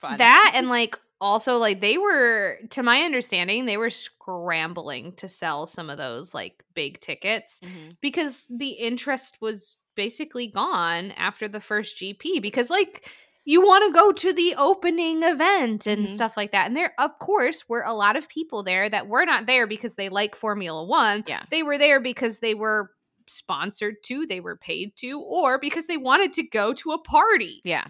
fun. 0.00 0.16
That 0.18 0.52
and 0.54 0.68
like 0.70 0.98
also 1.20 1.58
like 1.58 1.80
they 1.80 1.98
were, 1.98 2.58
to 2.70 2.82
my 2.82 3.02
understanding, 3.02 3.64
they 3.66 3.76
were 3.78 3.90
scrambling 3.90 5.12
to 5.16 5.28
sell 5.28 5.66
some 5.66 5.90
of 5.90 5.98
those 5.98 6.32
like 6.34 6.62
big 6.74 7.00
tickets 7.00 7.60
Mhm. 7.64 7.96
because 8.00 8.46
the 8.50 8.70
interest 8.70 9.38
was 9.40 9.76
basically 9.96 10.46
gone 10.48 11.10
after 11.12 11.48
the 11.48 11.60
first 11.60 11.96
GP 11.96 12.40
because 12.40 12.70
like 12.70 13.10
you 13.44 13.60
want 13.60 13.84
to 13.86 13.98
go 13.98 14.12
to 14.12 14.32
the 14.32 14.54
opening 14.58 15.22
event 15.22 15.86
and 15.86 16.06
Mhm. 16.06 16.10
stuff 16.10 16.36
like 16.36 16.52
that. 16.52 16.66
And 16.66 16.76
there 16.76 16.92
of 16.98 17.18
course 17.18 17.68
were 17.68 17.82
a 17.82 17.92
lot 17.94 18.16
of 18.16 18.28
people 18.28 18.62
there 18.62 18.88
that 18.88 19.06
were 19.08 19.24
not 19.24 19.46
there 19.46 19.66
because 19.66 19.94
they 19.94 20.08
like 20.08 20.34
Formula 20.34 20.84
1. 20.84 21.24
Yeah. 21.26 21.42
They 21.50 21.62
were 21.62 21.78
there 21.78 22.00
because 22.00 22.40
they 22.40 22.54
were 22.54 22.90
sponsored 23.28 23.96
to, 24.04 24.26
they 24.26 24.40
were 24.40 24.56
paid 24.56 24.96
to, 24.98 25.20
or 25.20 25.58
because 25.58 25.86
they 25.86 25.96
wanted 25.96 26.32
to 26.34 26.42
go 26.44 26.72
to 26.74 26.92
a 26.92 26.98
party. 27.02 27.60
Yeah. 27.64 27.84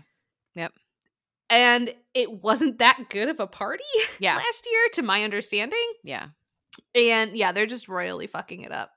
Yep. 0.55 0.73
And 1.51 1.95
it 2.15 2.31
wasn't 2.43 2.79
that 2.79 3.05
good 3.11 3.29
of 3.29 3.41
a 3.41 3.47
party 3.47 3.85
Yeah. 4.19 4.35
last 4.35 4.67
year 4.71 4.89
to 4.95 5.03
my 5.03 5.25
understanding. 5.25 5.93
Yeah. 6.03 6.29
And 6.95 7.37
yeah, 7.37 7.53
they're 7.53 7.67
just 7.67 7.89
royally 7.89 8.27
fucking 8.27 8.63
it 8.63 8.73
up. 8.73 8.91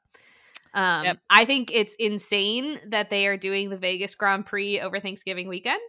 Um, 0.73 1.03
Yep. 1.05 1.19
I 1.29 1.45
think 1.45 1.71
it's 1.73 1.95
insane 1.95 2.79
that 2.87 3.09
they 3.09 3.27
are 3.27 3.37
doing 3.37 3.69
the 3.69 3.77
Vegas 3.77 4.15
Grand 4.15 4.45
Prix 4.45 4.79
over 4.79 4.99
Thanksgiving 4.99 5.47
weekend. 5.47 5.81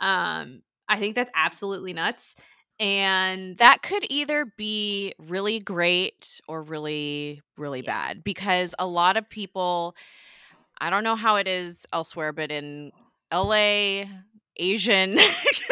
Um, 0.00 0.62
I 0.88 0.98
think 0.98 1.14
that's 1.14 1.30
absolutely 1.34 1.92
nuts. 1.92 2.36
And 2.80 3.56
That 3.58 3.82
could 3.82 4.04
either 4.10 4.46
be 4.56 5.14
really 5.18 5.60
great 5.60 6.40
or 6.48 6.62
really, 6.62 7.42
really 7.56 7.82
Yeah. 7.82 7.92
bad 7.92 8.24
because 8.24 8.74
a 8.78 8.86
lot 8.86 9.16
of 9.16 9.28
people, 9.28 9.94
I 10.80 10.90
don't 10.90 11.04
know 11.04 11.16
how 11.16 11.36
it 11.36 11.48
is 11.48 11.86
elsewhere, 11.92 12.32
but 12.32 12.50
in 12.50 12.92
LA, 13.30 14.06
Asian, 14.56 15.18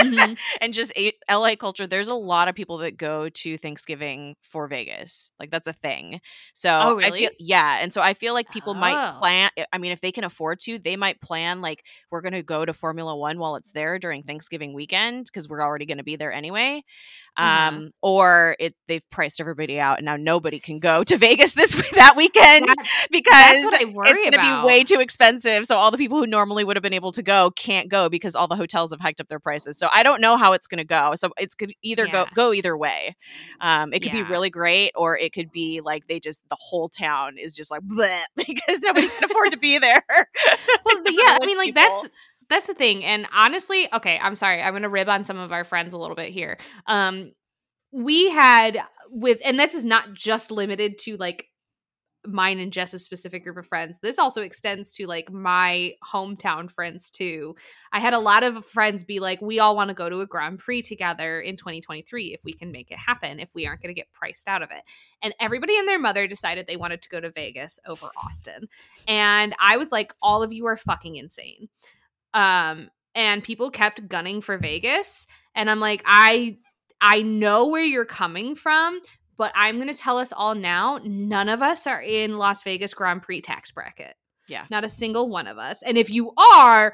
Mhm. 0.00 0.36
and 0.60 0.72
just 0.72 0.92
a- 0.96 1.12
LA 1.30 1.56
culture, 1.56 1.86
there's 1.86 2.08
a 2.08 2.14
lot 2.14 2.48
of 2.48 2.54
people 2.54 2.78
that 2.78 2.96
go 2.96 3.28
to 3.28 3.58
Thanksgiving 3.58 4.36
for 4.42 4.66
Vegas. 4.68 5.30
Like 5.38 5.50
that's 5.50 5.66
a 5.68 5.72
thing. 5.72 6.20
So 6.54 6.70
Oh, 6.70 6.98
I 7.00 7.10
feel, 7.10 7.12
really? 7.28 7.36
yeah, 7.38 7.78
and 7.80 7.92
so 7.92 8.00
I 8.02 8.14
feel 8.14 8.34
like 8.34 8.50
people 8.50 8.74
might 8.74 9.14
Oh. 9.14 9.18
plan. 9.18 9.50
I 9.72 9.78
mean, 9.78 9.92
if 9.92 10.00
they 10.00 10.12
can 10.12 10.24
afford 10.24 10.60
to, 10.60 10.78
they 10.78 10.96
might 10.96 11.20
plan 11.20 11.60
like 11.60 11.84
we're 12.10 12.20
going 12.22 12.32
to 12.32 12.42
go 12.42 12.64
to 12.64 12.72
Formula 12.72 13.16
One 13.16 13.38
while 13.38 13.56
it's 13.56 13.72
there 13.72 13.98
during 13.98 14.22
Thanksgiving 14.22 14.72
weekend 14.74 15.26
because 15.26 15.48
we're 15.48 15.62
already 15.62 15.86
going 15.86 15.98
to 15.98 16.04
be 16.04 16.16
there 16.16 16.32
anyway. 16.32 16.82
Mhm. 17.38 17.42
Um, 17.68 17.90
or 18.02 18.56
it 18.58 18.74
they've 18.88 19.08
priced 19.10 19.40
everybody 19.40 19.78
out 19.78 19.98
and 19.98 20.04
now 20.04 20.16
nobody 20.16 20.58
can 20.58 20.78
go 20.80 21.04
to 21.04 21.16
Vegas 21.26 21.52
this 21.52 21.74
week 21.76 21.90
that 21.92 22.16
weekend 22.16 22.68
That's- 22.68 23.06
because 23.10 23.32
that's 23.32 23.62
what 23.64 23.74
I 23.74 23.84
it's 23.86 23.94
worry 23.94 24.12
going 24.30 24.32
to 24.32 24.38
be 24.62 24.66
way 24.66 24.84
too 24.84 25.00
expensive. 25.00 25.64
So 25.66 25.76
all 25.76 25.90
the 25.90 25.96
people 25.98 26.18
who 26.18 26.26
normally 26.26 26.64
would 26.64 26.76
have 26.76 26.82
been 26.82 26.92
able 26.92 27.12
to 27.12 27.22
go 27.22 27.50
can't 27.52 27.88
go 27.88 28.08
because 28.08 28.34
all 28.34 28.48
the 28.48 28.56
hotels 28.56 28.90
have 28.90 29.00
hiked 29.00 29.20
up 29.20 29.28
their 29.28 29.38
prices. 29.40 29.78
So 29.78 29.88
I 29.92 30.02
don't 30.02 30.20
know 30.20 30.36
how 30.36 30.52
it's 30.54 30.66
going 30.66 30.78
to 30.78 30.84
go. 30.84 31.14
So 31.14 31.30
it's 31.38 31.54
could 31.54 31.72
either 31.82 32.06
go 32.06 32.20
Yeah. 32.22 32.30
go 32.34 32.52
either 32.52 32.76
way. 32.76 33.16
Um, 33.60 33.92
it 33.92 34.00
could 34.02 34.12
Yeah. 34.12 34.22
be 34.24 34.28
really 34.30 34.50
great, 34.50 34.92
or 34.96 35.16
it 35.16 35.32
could 35.32 35.52
be 35.52 35.80
like 35.82 36.08
they 36.08 36.18
just 36.20 36.42
the 36.50 36.56
whole 36.58 36.88
town 36.88 37.38
is 37.38 37.54
just 37.54 37.70
like 37.70 37.82
because 38.36 38.82
nobody 38.82 39.08
can 39.08 39.24
afford 39.24 39.52
to 39.52 39.56
be 39.56 39.78
there. 39.78 40.02
well, 40.08 40.26
Except 40.46 40.86
the- 40.86 40.96
for 40.96 41.02
the 41.04 41.12
yeah, 41.12 41.38
I 41.40 41.46
mean, 41.46 41.56
like 41.58 41.68
people. 41.74 41.82
that's 41.82 42.08
that's 42.50 42.66
the 42.66 42.74
thing. 42.74 43.04
And 43.04 43.26
honestly, 43.34 43.88
okay, 43.92 44.18
I'm 44.20 44.34
sorry, 44.34 44.60
I'm 44.62 44.74
gonna 44.74 44.88
rib 44.88 45.08
on 45.08 45.24
some 45.24 45.38
of 45.38 45.52
our 45.52 45.64
friends 45.64 45.94
a 45.94 45.98
little 45.98 46.16
bit 46.16 46.32
here. 46.32 46.58
Um, 46.86 47.32
we 47.92 48.30
had 48.30 48.78
with, 49.10 49.40
and 49.44 49.58
this 49.58 49.74
is 49.74 49.84
not 49.84 50.12
just 50.12 50.50
limited 50.50 50.98
to 51.00 51.16
like 51.16 51.46
mine 52.26 52.58
and 52.58 52.72
Jess's 52.72 53.04
specific 53.04 53.44
group 53.44 53.56
of 53.56 53.66
friends. 53.66 53.98
This 54.02 54.18
also 54.18 54.42
extends 54.42 54.92
to 54.92 55.06
like 55.06 55.32
my 55.32 55.92
hometown 56.12 56.70
friends 56.70 57.10
too. 57.10 57.56
I 57.92 58.00
had 58.00 58.12
a 58.12 58.18
lot 58.18 58.42
of 58.42 58.64
friends 58.64 59.04
be 59.04 59.20
like, 59.20 59.40
we 59.40 59.58
all 59.58 59.74
want 59.74 59.88
to 59.88 59.94
go 59.94 60.08
to 60.10 60.20
a 60.20 60.26
Grand 60.26 60.58
Prix 60.58 60.82
together 60.82 61.40
in 61.40 61.56
2023 61.56 62.34
if 62.34 62.40
we 62.44 62.52
can 62.52 62.72
make 62.72 62.90
it 62.90 62.98
happen, 62.98 63.40
if 63.40 63.48
we 63.54 63.66
aren't 63.66 63.80
going 63.80 63.94
to 63.94 63.98
get 63.98 64.12
priced 64.12 64.48
out 64.48 64.62
of 64.62 64.70
it. 64.70 64.82
And 65.22 65.34
everybody 65.40 65.78
and 65.78 65.88
their 65.88 65.98
mother 65.98 66.26
decided 66.26 66.66
they 66.66 66.76
wanted 66.76 67.02
to 67.02 67.08
go 67.08 67.20
to 67.20 67.30
Vegas 67.30 67.78
over 67.86 68.10
Austin. 68.22 68.68
And 69.08 69.54
I 69.58 69.76
was 69.76 69.90
like, 69.90 70.14
all 70.20 70.42
of 70.42 70.52
you 70.52 70.66
are 70.66 70.76
fucking 70.76 71.16
insane. 71.16 71.68
Um, 72.34 72.90
and 73.14 73.42
people 73.42 73.70
kept 73.70 74.08
gunning 74.08 74.40
for 74.40 74.56
Vegas. 74.58 75.26
And 75.54 75.70
I'm 75.70 75.80
like, 75.80 76.02
I 76.06 76.58
I 77.00 77.22
know 77.22 77.68
where 77.68 77.82
you're 77.82 78.04
coming 78.04 78.54
from, 78.54 79.00
but 79.36 79.52
I'm 79.54 79.76
going 79.76 79.92
to 79.92 79.98
tell 79.98 80.18
us 80.18 80.32
all 80.32 80.54
now 80.54 81.00
none 81.02 81.48
of 81.48 81.62
us 81.62 81.86
are 81.86 82.02
in 82.02 82.36
Las 82.36 82.62
Vegas 82.62 82.94
Grand 82.94 83.22
Prix 83.22 83.40
tax 83.40 83.70
bracket. 83.70 84.14
Yeah. 84.48 84.66
Not 84.70 84.84
a 84.84 84.88
single 84.88 85.28
one 85.28 85.46
of 85.46 85.58
us. 85.58 85.82
And 85.82 85.96
if 85.96 86.10
you 86.10 86.32
are, 86.36 86.92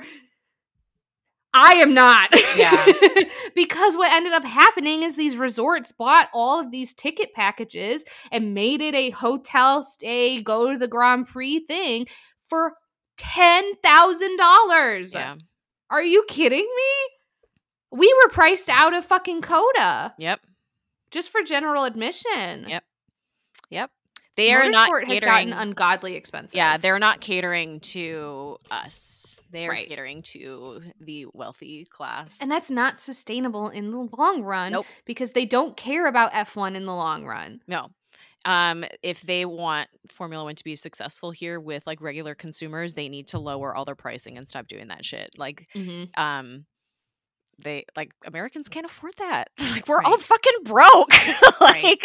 I 1.53 1.72
am 1.76 1.95
not. 1.95 2.28
Yeah. 2.57 2.87
because 3.55 3.97
what 3.97 4.12
ended 4.12 4.34
up 4.34 4.45
happening 4.45 5.03
is 5.03 5.16
these 5.16 5.37
resorts 5.37 5.91
bought 5.91 6.28
all 6.32 6.61
of 6.61 6.70
these 6.70 6.93
ticket 6.93 7.32
packages 7.32 8.05
and 8.30 8.55
made 8.55 8.80
it 8.82 8.95
a 8.95 9.11
hotel 9.11 9.82
stay, 9.82 10.41
go 10.43 10.70
to 10.70 10.78
the 10.78 10.89
Grand 10.89 11.26
Prix 11.26 11.61
thing 11.61 12.07
for 12.41 12.74
$10,000. 13.19 15.14
yeah. 15.14 15.37
Are 15.91 16.03
you 16.03 16.25
kidding 16.29 16.64
me? 16.77 17.99
We 17.99 18.12
were 18.23 18.31
priced 18.31 18.69
out 18.69 18.93
of 18.95 19.05
fucking 19.05 19.43
COTA 19.43 20.14
Yep. 20.19 20.41
just 21.11 21.31
for 21.31 21.43
general 21.43 21.85
admission. 21.85 22.69
Yep. 22.69 22.85
Yep. 23.71 23.91
They 24.37 24.53
are 24.53 24.69
not 24.69 24.91
Motorsport 24.91 25.05
has 25.07 25.21
catering. 25.21 25.49
gotten 25.51 25.69
ungodly 25.69 26.14
expensive. 26.14 26.57
yeah, 26.57 26.77
they're 26.77 26.99
not 26.99 27.23
catering 27.23 27.81
to 27.81 28.59
us. 28.71 29.41
They're 29.51 29.71
Right. 29.71 29.89
catering 29.89 30.21
to 30.23 30.83
the 31.01 31.27
wealthy 31.33 31.87
class. 31.87 32.39
and 32.43 32.51
that's 32.53 32.71
not 32.71 33.01
sustainable 33.01 33.69
in 33.71 33.91
the 33.93 34.09
long 34.19 34.43
run 34.43 34.73
Nope. 34.73 34.87
because 35.07 35.33
they 35.33 35.47
don't 35.47 35.75
care 35.77 36.07
about 36.07 36.33
F1 36.33 36.75
in 36.75 36.85
the 36.85 36.95
long 36.95 37.25
run. 37.25 37.62
No. 37.67 37.91
Um, 38.47 38.84
if 39.03 39.20
they 39.22 39.44
want 39.44 39.88
Formula 40.09 40.44
One 40.44 40.55
to 40.55 40.64
be 40.64 40.76
successful 40.76 41.30
here 41.32 41.61
with 41.61 41.82
like 41.86 42.01
regular 42.01 42.34
consumers, 42.34 42.94
they 42.94 43.09
need 43.09 43.26
to 43.28 43.38
lower 43.38 43.74
all 43.76 43.84
their 43.84 43.94
pricing 43.97 44.38
and 44.38 44.49
stop 44.49 44.68
doing 44.68 44.88
that 44.88 45.05
shit. 45.05 45.30
Like, 45.36 45.66
Mm-hmm. 45.74 46.18
um, 46.22 46.64
they 47.59 47.86
like 47.97 48.12
Americans 48.26 48.68
can't 48.68 48.84
afford 48.84 49.14
that. 49.16 49.49
Like, 49.59 49.88
we're 49.88 50.03
all 50.03 50.18
fucking 50.18 50.62
broke. 50.64 51.12
Right. 51.61 51.82
like, 51.82 52.05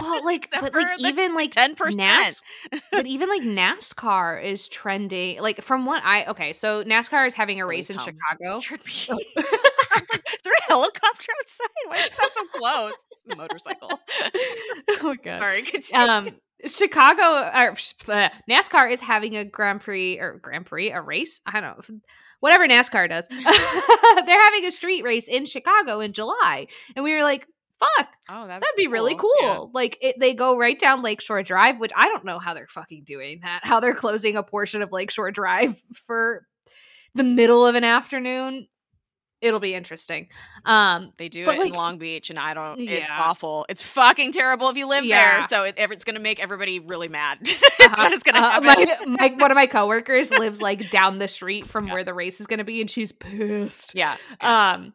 Well, 0.00 0.24
like, 0.24 0.48
but 0.60 0.74
like 0.74 1.00
even 1.00 1.34
like 1.34 1.52
ten 1.52 1.74
percent. 1.76 1.98
NAS, 1.98 2.42
but 2.92 3.06
even 3.06 3.28
like 3.28 3.42
NASCAR 3.42 4.42
is 4.42 4.68
trending. 4.68 5.40
Like 5.40 5.62
from 5.62 5.86
what 5.86 6.02
I 6.04 6.24
okay, 6.26 6.52
so 6.52 6.82
NASCAR 6.84 7.26
is 7.28 7.34
having 7.34 7.60
a 7.60 7.66
race 7.66 7.90
in 7.90 7.98
Chicago. 7.98 8.60
is 10.14 10.42
there 10.44 10.52
a 10.52 10.62
helicopter 10.68 11.32
outside? 11.40 11.68
Why 11.86 11.94
is 11.96 12.08
that 12.10 12.30
so 12.34 12.44
close? 12.58 12.94
It's 13.10 13.24
a 13.30 13.36
motorcycle. 13.36 13.90
oh 14.88 14.98
my 15.02 15.14
god. 15.16 15.40
Sorry, 15.40 15.64
um 15.94 16.30
chicago 16.66 17.22
or 17.22 17.70
uh, 18.08 18.28
nascar 18.50 18.90
is 18.90 19.00
having 19.00 19.36
a 19.36 19.44
grand 19.44 19.80
prix 19.80 20.18
or 20.18 20.38
grand 20.42 20.66
prix 20.66 20.90
a 20.90 21.00
race 21.00 21.40
i 21.46 21.60
don't 21.60 21.88
know 21.88 21.98
whatever 22.40 22.66
nascar 22.66 23.08
does 23.08 23.28
they're 24.26 24.42
having 24.42 24.64
a 24.66 24.72
street 24.72 25.04
race 25.04 25.28
in 25.28 25.46
chicago 25.46 26.00
in 26.00 26.12
july 26.12 26.66
and 26.96 27.04
we 27.04 27.12
were 27.14 27.22
like 27.22 27.46
fuck 27.78 28.08
oh, 28.28 28.46
that'd, 28.48 28.60
that'd 28.60 28.76
be 28.76 28.88
really 28.88 29.14
cool 29.14 29.30
Yeah. 29.40 29.58
like 29.72 29.98
it, 30.00 30.16
they 30.18 30.34
go 30.34 30.58
right 30.58 30.76
down 30.76 31.00
lakeshore 31.02 31.44
drive 31.44 31.78
which 31.78 31.92
i 31.96 32.08
don't 32.08 32.24
know 32.24 32.40
how 32.40 32.54
they're 32.54 32.66
fucking 32.66 33.04
doing 33.04 33.38
that 33.44 33.60
how 33.62 33.78
they're 33.78 33.94
closing 33.94 34.36
a 34.36 34.42
portion 34.42 34.82
of 34.82 34.90
lakeshore 34.90 35.30
drive 35.30 35.80
for 36.06 36.44
the 37.14 37.22
middle 37.24 37.64
of 37.64 37.76
an 37.76 37.84
afternoon 37.84 38.66
it'll 39.40 39.60
be 39.60 39.74
interesting 39.74 40.28
um 40.64 41.12
They 41.18 41.28
do 41.28 41.42
it 41.42 41.46
like- 41.46 41.60
in 41.68 41.72
Long 41.72 41.98
Beach, 41.98 42.30
and 42.30 42.38
I 42.38 42.54
don't. 42.54 42.80
It's 42.80 42.90
Yeah. 42.90 43.06
awful. 43.20 43.66
It's 43.68 43.82
fucking 43.82 44.32
terrible 44.32 44.68
if 44.68 44.76
you 44.76 44.86
live 44.88 45.04
Yeah. 45.04 45.38
there. 45.38 45.42
So 45.48 45.62
it, 45.64 45.74
it's 45.78 46.04
going 46.04 46.16
to 46.16 46.20
make 46.22 46.40
everybody 46.40 46.80
really 46.80 47.08
mad. 47.08 47.38
That's 47.78 47.96
what 47.98 48.12
it's 48.12 48.22
going 48.24 48.34
to 48.34 48.40
Uh, 48.40 48.50
happen. 48.60 49.14
my, 49.14 49.28
my 49.28 49.34
one 49.38 49.50
of 49.50 49.54
my 49.56 49.66
coworkers 49.66 50.30
lives 50.30 50.60
like 50.68 50.90
down 50.90 51.18
the 51.18 51.28
street 51.28 51.66
from 51.68 51.86
Yeah. 51.86 51.94
where 51.94 52.04
the 52.04 52.14
race 52.14 52.40
is 52.40 52.46
going 52.46 52.58
to 52.58 52.64
be, 52.64 52.80
and 52.80 52.90
she's 52.90 53.12
pissed. 53.12 53.94
yeah. 53.94 54.16
Um, 54.40 54.94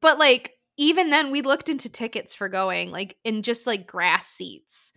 but 0.00 0.18
like 0.18 0.54
even 0.76 1.10
then, 1.10 1.30
we 1.30 1.42
looked 1.42 1.68
into 1.68 1.88
tickets 1.88 2.34
for 2.34 2.48
going 2.48 2.90
like 2.90 3.16
in 3.24 3.42
just 3.42 3.66
like 3.66 3.86
grass 3.86 4.26
seats 4.28 4.92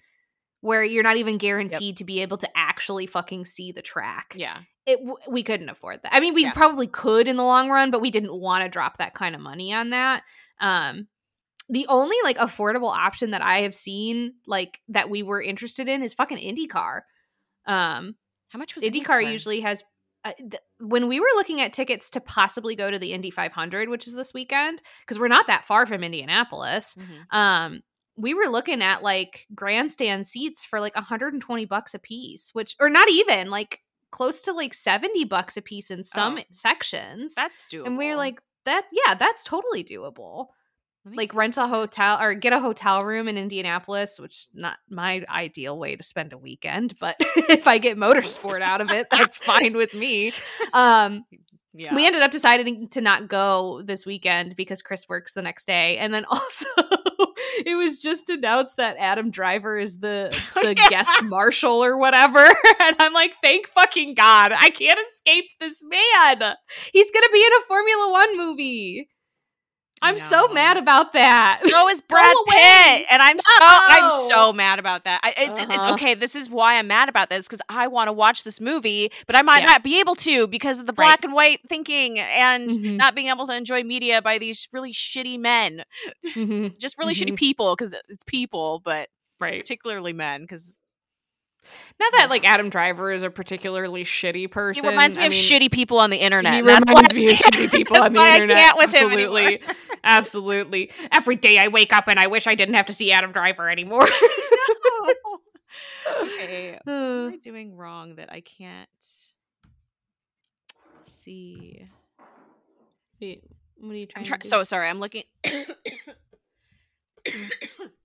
where 0.61 0.83
you're 0.83 1.03
not 1.03 1.17
even 1.17 1.37
guaranteed 1.37 1.97
to 1.97 2.03
be 2.03 2.21
able 2.21 2.37
to 2.37 2.49
actually 2.55 3.05
fucking 3.07 3.45
see 3.45 3.71
the 3.71 3.81
track. 3.81 4.33
Yeah. 4.37 4.57
It 4.85 4.99
we 5.29 5.43
couldn't 5.43 5.69
afford 5.69 6.01
that. 6.03 6.13
I 6.13 6.19
mean, 6.19 6.33
we 6.33 6.43
Yeah. 6.43 6.51
probably 6.53 6.87
could 6.87 7.27
in 7.27 7.35
the 7.35 7.43
long 7.43 7.69
run, 7.69 7.91
but 7.91 8.01
we 8.01 8.09
didn't 8.11 8.33
want 8.33 8.63
to 8.63 8.69
drop 8.69 8.97
that 8.97 9.13
kind 9.13 9.35
of 9.35 9.41
money 9.41 9.73
on 9.73 9.89
that. 9.91 10.23
Um 10.59 11.07
the 11.69 11.85
only 11.87 12.17
like 12.23 12.37
affordable 12.37 12.91
option 12.93 13.31
that 13.31 13.41
I 13.41 13.59
have 13.61 13.73
seen 13.75 14.33
like 14.47 14.81
that 14.89 15.09
we 15.09 15.23
were 15.23 15.41
interested 15.41 15.87
in 15.87 16.01
is 16.01 16.13
fucking 16.13 16.37
IndyCar. 16.37 17.01
Um 17.65 18.15
How 18.49 18.59
much 18.59 18.75
was 18.75 18.83
IndyCar 18.83 19.31
usually 19.31 19.61
has 19.61 19.83
uh, 20.23 20.33
th- 20.37 20.61
when 20.79 21.07
we 21.07 21.19
were 21.19 21.25
looking 21.35 21.61
at 21.61 21.73
tickets 21.73 22.11
to 22.11 22.19
possibly 22.21 22.75
go 22.75 22.91
to 22.91 22.99
the 22.99 23.11
Indy 23.13 23.31
500, 23.31 23.89
which 23.89 24.07
is 24.07 24.13
this 24.13 24.35
weekend, 24.35 24.79
because 24.99 25.17
we're 25.19 25.27
not 25.27 25.47
that 25.47 25.63
far 25.63 25.87
from 25.87 26.03
Indianapolis. 26.03 26.95
Mhm. 26.95 27.35
Um, 27.35 27.81
we 28.17 28.33
were 28.33 28.47
looking 28.47 28.81
at 28.81 29.03
like 29.03 29.47
grandstand 29.55 30.25
seats 30.27 30.63
for 30.65 30.79
like 30.79 30.95
120 30.95 31.65
bucks 31.65 31.93
a 31.93 31.99
piece, 31.99 32.49
which 32.53 32.75
or 32.79 32.89
not 32.89 33.09
even 33.09 33.49
like 33.49 33.79
close 34.11 34.41
to 34.43 34.53
like 34.53 34.73
70 34.73 35.23
bucks 35.25 35.55
a 35.57 35.61
piece 35.61 35.89
in 35.91 36.03
some 36.03 36.37
Oh. 36.37 36.43
sections. 36.51 37.35
That's 37.35 37.69
doable. 37.69 37.87
and 37.87 37.97
we 37.97 38.09
are 38.09 38.15
like, 38.15 38.41
that's 38.65 38.91
yeah, 39.05 39.15
that's 39.15 39.43
totally 39.43 39.83
doable 39.83 40.47
like 41.03 41.31
see. 41.31 41.37
rent 41.39 41.57
a 41.57 41.65
hotel 41.65 42.19
or 42.21 42.35
get 42.35 42.53
a 42.53 42.59
hotel 42.59 43.01
room 43.01 43.27
in 43.27 43.35
Indianapolis, 43.35 44.19
which 44.19 44.45
not 44.53 44.77
my 44.87 45.25
ideal 45.29 45.79
way 45.79 45.95
to 45.95 46.03
spend 46.03 46.31
a 46.31 46.37
weekend, 46.37 46.93
but 46.99 47.15
if 47.49 47.67
I 47.67 47.79
get 47.79 47.97
motorsport 47.97 48.61
out 48.61 48.81
of 48.81 48.91
it, 48.91 49.07
that's 49.09 49.37
fine 49.39 49.75
with 49.75 49.93
me. 49.95 50.31
Um, 50.73 51.25
yeah. 51.73 51.95
We 51.95 52.05
ended 52.05 52.21
up 52.21 52.31
deciding 52.31 52.89
to 52.89 53.01
not 53.01 53.27
go 53.29 53.81
this 53.83 54.05
weekend 54.05 54.55
because 54.57 54.81
Chris 54.81 55.07
works 55.09 55.33
the 55.33 55.41
next 55.41 55.65
day, 55.65 55.97
and 55.97 56.13
then 56.13 56.25
also 56.29 56.65
it 57.65 57.75
was 57.75 58.01
just 58.01 58.29
announced 58.29 58.77
that 58.77 58.95
Adam 58.99 59.31
Driver 59.31 59.77
is 59.77 59.99
the 59.99 60.35
oh, 60.55 60.61
the 60.63 60.75
Yeah. 60.75 60.89
guest 60.89 61.23
marshal 61.23 61.83
or 61.83 61.97
whatever, 61.97 62.39
and 62.81 62.95
I'm 62.99 63.13
like, 63.13 63.35
thank 63.41 63.67
fucking 63.67 64.13
god, 64.15 64.51
I 64.57 64.69
can't 64.69 64.99
escape 64.99 65.45
this 65.59 65.81
man. 65.83 66.55
He's 66.93 67.11
gonna 67.11 67.29
be 67.33 67.43
in 67.45 67.53
a 67.53 67.61
Formula 67.67 68.11
One 68.11 68.37
movie. 68.37 69.09
I 70.01 70.09
I'm 70.09 70.17
so 70.17 70.47
mad 70.49 70.77
about 70.77 71.13
that. 71.13 71.61
So 71.63 71.87
is 71.89 72.01
Brad. 72.09 72.35
Pitt, 72.47 73.05
and 73.11 73.21
I'm 73.21 73.37
so 73.39 73.53
I'm 73.59 74.27
so 74.29 74.51
mad 74.51 74.79
about 74.79 75.03
that. 75.05 75.21
I, 75.23 75.33
it's, 75.37 75.57
it's 75.59 75.69
Uh-huh. 75.69 75.93
okay. 75.93 76.15
This 76.15 76.35
is 76.35 76.49
why 76.49 76.77
I'm 76.77 76.87
mad 76.87 77.07
about 77.07 77.29
this 77.29 77.47
because 77.47 77.61
I 77.69 77.87
want 77.87 78.07
to 78.07 78.13
watch 78.13 78.43
this 78.43 78.59
movie, 78.59 79.11
but 79.27 79.35
I 79.37 79.41
might 79.43 79.61
Yeah. 79.61 79.67
not 79.67 79.83
be 79.83 79.99
able 79.99 80.15
to 80.15 80.47
because 80.47 80.79
of 80.79 80.85
the 80.87 80.93
Right. 80.93 81.05
black 81.07 81.23
and 81.23 81.33
white 81.33 81.59
thinking 81.69 82.19
and 82.19 82.69
Mhm. 82.71 82.97
not 82.97 83.15
being 83.15 83.27
able 83.27 83.47
to 83.47 83.53
enjoy 83.55 83.83
media 83.83 84.21
by 84.21 84.37
these 84.39 84.67
really 84.73 84.91
shitty 84.93 85.39
men, 85.39 85.83
Mhm. 86.25 86.77
just 86.79 86.97
really 86.97 87.13
shitty 87.13 87.33
Mhm. 87.33 87.37
people 87.37 87.75
because 87.75 87.93
it's 88.09 88.23
people, 88.25 88.81
but 88.83 89.09
Right. 89.39 89.59
particularly 89.61 90.13
men 90.13 90.41
because 90.41 90.79
Not 91.99 92.11
that 92.17 92.29
like 92.29 92.43
Adam 92.45 92.69
Driver 92.69 93.11
is 93.11 93.23
a 93.23 93.29
particularly 93.29 94.03
shitty 94.03 94.35
he 94.35 94.47
person. 94.47 94.89
reminds 94.89 95.17
me 95.17 95.23
I 95.23 95.27
of 95.27 95.31
mean, 95.31 95.41
shitty 95.41 95.71
people 95.71 95.99
on 95.99 96.09
the 96.09 96.17
internet. 96.17 96.55
He 96.55 96.61
that's 96.61 96.89
reminds 96.89 97.13
me 97.13 97.31
of 97.31 97.37
shitty 97.37 97.71
people 97.71 97.97
on 98.01 98.13
the 98.13 98.19
why 98.19 98.29
I 98.31 98.33
internet. 98.35 98.57
can't 98.57 98.77
with 98.77 98.95
Absolutely. 98.95 99.45
anymore. 99.45 99.75
Absolutely. 100.03 100.91
Every 101.11 101.35
day 101.35 101.59
I 101.59 101.67
wake 101.67 101.93
up 101.93 102.07
and 102.07 102.19
I 102.19 102.27
wish 102.27 102.47
I 102.47 102.55
didn't 102.55 102.73
have 102.75 102.87
to 102.87 102.93
see 102.93 103.11
Adam 103.11 103.31
Driver 103.31 103.69
anymore. 103.69 104.07
okay, 106.21 106.79
what 106.83 106.93
am 106.93 107.33
I 107.33 107.37
doing 107.37 107.75
wrong 107.77 108.15
that 108.15 108.31
I 108.31 108.41
can't 108.41 108.89
see? 111.01 111.87
wait, 113.21 113.43
what 113.77 113.91
are 113.91 113.95
you 113.95 114.07
trying 114.07 114.23
I'm 114.23 114.27
trying. 114.27 114.39
to 114.39 114.43
do? 114.43 114.49
So 114.49 114.63
sorry. 114.63 114.89
I'm 114.89 114.99
looking. 114.99 115.23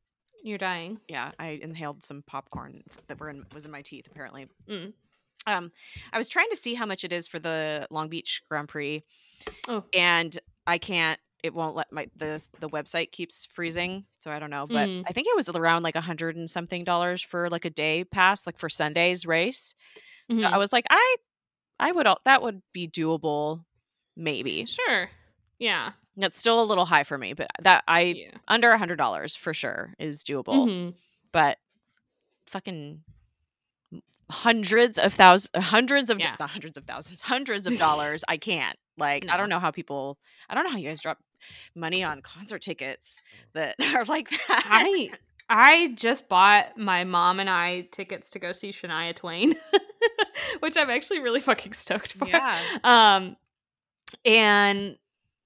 You're 0.46 0.58
dying. 0.58 1.00
yeah, 1.08 1.32
I 1.40 1.58
inhaled 1.60 2.04
some 2.04 2.22
popcorn 2.26 2.84
that 3.08 3.18
were 3.18 3.28
in 3.30 3.44
was 3.52 3.64
in 3.64 3.70
my 3.72 3.82
teeth. 3.82 4.06
Apparently. 4.10 4.46
Mm. 4.68 4.92
Um, 5.48 5.72
I 6.12 6.18
was 6.18 6.28
trying 6.28 6.48
to 6.50 6.56
see 6.56 6.74
how 6.74 6.86
much 6.86 7.02
it 7.04 7.12
is 7.12 7.26
for 7.28 7.38
the 7.38 7.86
Long 7.90 8.08
Beach 8.08 8.42
Grand 8.48 8.68
Prix, 8.68 9.02
Oh. 9.68 9.84
and 9.92 10.38
I 10.66 10.78
can't. 10.78 11.18
It 11.42 11.52
won't 11.54 11.76
let 11.76 11.90
my 11.92 12.08
the 12.16 12.42
the 12.60 12.68
website 12.68 13.10
keeps 13.12 13.46
freezing, 13.46 14.04
so 14.20 14.30
I 14.30 14.38
don't 14.38 14.50
know. 14.50 14.66
But 14.66 14.88
Mhm. 14.88 15.02
I 15.06 15.12
think 15.12 15.26
it 15.28 15.36
was 15.36 15.48
around 15.48 15.82
like 15.82 15.96
a 15.96 16.00
hundred 16.00 16.36
and 16.36 16.48
something 16.50 16.84
dollars 16.84 17.22
for 17.22 17.50
like 17.50 17.64
a 17.64 17.70
day 17.70 18.04
pass, 18.04 18.46
like 18.46 18.58
for 18.58 18.68
Sunday's 18.68 19.26
race. 19.26 19.74
So 20.30 20.38
I 20.38 20.52
Mhm. 20.52 20.58
was 20.58 20.72
like, 20.72 20.86
I, 20.90 21.16
I 21.78 21.92
would 21.92 22.06
all 22.06 22.20
that 22.24 22.42
would 22.42 22.62
be 22.72 22.88
doable, 22.88 23.64
maybe. 24.16 24.64
Sure. 24.66 25.10
Yeah. 25.58 25.92
That's 26.16 26.38
still 26.38 26.62
a 26.62 26.64
little 26.64 26.84
high 26.86 27.04
for 27.04 27.18
me, 27.18 27.32
but 27.34 27.48
that 27.62 27.84
I 27.88 28.00
yeah. 28.00 28.30
under 28.48 28.70
a 28.70 28.78
hundred 28.78 28.96
dollars 28.96 29.36
for 29.36 29.52
sure 29.54 29.94
is 29.98 30.22
doable. 30.24 30.66
Mhm. 30.66 30.94
But 31.32 31.58
fucking 32.46 33.02
hundreds 34.30 34.98
of 34.98 35.14
thousands, 35.14 35.50
hundreds 35.64 36.10
of 36.10 36.18
Yeah. 36.18 36.36
not 36.40 36.50
hundreds 36.50 36.76
of 36.76 36.84
thousands, 36.84 37.20
hundreds 37.20 37.66
of 37.66 37.78
dollars, 37.78 38.24
I 38.28 38.36
can't. 38.36 38.78
Like 38.98 39.28
I 39.28 39.36
don't 39.36 39.48
know 39.48 39.58
how 39.58 39.70
people. 39.70 40.18
I 40.48 40.54
don't 40.54 40.64
know 40.64 40.70
how 40.70 40.78
you 40.78 40.88
guys 40.88 41.00
drop 41.00 41.18
money 41.74 42.02
on 42.02 42.22
concert 42.22 42.62
tickets 42.62 43.20
that 43.52 43.76
are 43.94 44.04
like 44.06 44.30
that. 44.30 44.66
I 44.70 45.10
I 45.48 45.92
just 45.94 46.28
bought 46.28 46.76
my 46.76 47.04
mom 47.04 47.38
and 47.38 47.48
I 47.48 47.82
tickets 47.92 48.30
to 48.30 48.38
go 48.38 48.52
see 48.52 48.72
Shania 48.72 49.14
Twain, 49.14 49.54
which 50.60 50.76
I'm 50.76 50.90
actually 50.90 51.20
really 51.20 51.40
fucking 51.40 51.72
stoked 51.74 52.14
for. 52.14 52.26
yeah. 52.26 52.58
Um, 52.82 53.36
and 54.24 54.96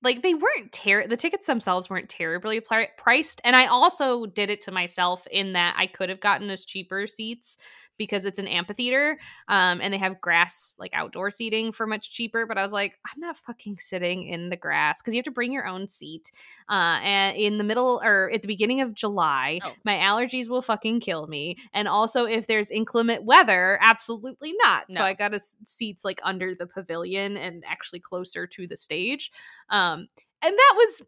like 0.03 0.23
they 0.23 0.35
weren't 0.35 0.73
ter- 0.73 1.07
the 1.07 1.17
tickets 1.17 1.47
themselves 1.47 1.91
weren't 1.91 2.09
terribly 2.09 2.61
pri- 2.61 2.89
priced, 2.97 3.41
and 3.45 3.55
I 3.55 3.67
also 3.67 4.27
did 4.27 4.51
it 4.51 4.63
to 4.63 4.73
myself 4.73 5.27
in 5.31 5.53
that 5.55 5.75
I 5.77 5.87
could 5.87 6.09
have 6.09 6.21
gotten 6.21 6.49
those 6.49 6.65
cheaper 6.65 7.07
seats 7.07 7.59
because 7.99 8.25
it's 8.25 8.39
an 8.39 8.47
amphitheater, 8.49 9.19
um, 9.49 9.81
and 9.83 9.93
they 9.93 9.99
have 9.99 10.23
grass 10.23 10.75
like 10.79 10.91
outdoor 10.95 11.31
seating 11.31 11.71
for 11.71 11.87
much 11.87 12.11
cheaper. 12.11 12.47
But 12.47 12.57
I 12.57 12.63
was 12.63 12.73
like, 12.73 12.99
I'm 13.05 13.21
not 13.21 13.37
fucking 13.37 13.77
sitting 13.79 14.23
in 14.23 14.49
the 14.49 14.57
grass 14.57 15.03
because 15.03 15.13
you 15.13 15.19
have 15.19 15.27
to 15.27 15.31
bring 15.31 15.53
your 15.53 15.67
own 15.67 15.87
seat. 15.87 16.33
Uh, 16.69 16.99
and 17.03 17.37
in 17.37 17.59
the 17.59 17.65
middle 17.65 18.01
or 18.03 18.31
at 18.33 18.41
the 18.41 18.49
beginning 18.49 18.81
of 18.81 18.95
July, 18.95 19.61
Oh. 19.63 19.73
my 19.85 19.97
allergies 19.97 20.49
will 20.49 20.63
fucking 20.63 21.01
kill 21.01 21.27
me. 21.27 21.57
And 21.75 21.89
also, 21.89 22.25
if 22.25 22.47
there's 22.47 22.71
inclement 22.71 23.25
weather, 23.25 23.79
absolutely 23.83 24.55
not. 24.63 24.87
So 24.93 25.03
I 25.03 25.13
got 25.13 25.35
us 25.35 25.57
seats 25.65 26.05
like 26.05 26.21
under 26.25 26.55
the 26.55 26.67
pavilion 26.67 27.37
and 27.37 27.63
actually 27.67 28.01
closer 28.01 28.47
to 28.47 28.67
the 28.67 28.77
stage. 28.79 29.31
Um, 29.69 29.90
and 29.93 30.09
that 30.43 30.75
was, 30.77 31.03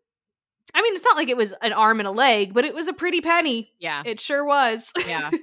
I 0.75 0.83
mean, 0.83 0.95
it's 0.95 1.05
not 1.05 1.17
like 1.17 1.29
it 1.29 1.37
was 1.37 1.53
an 1.63 1.73
arm 1.73 2.01
and 2.01 2.07
a 2.07 2.13
leg, 2.13 2.53
but 2.55 2.65
it 2.65 2.75
was 2.75 2.89
a 2.89 2.93
pretty 2.93 3.21
penny. 3.21 3.71
Yeah. 3.79 4.03
It 4.05 4.21
sure 4.21 4.45
was. 4.45 4.93
Yeah. 5.07 5.31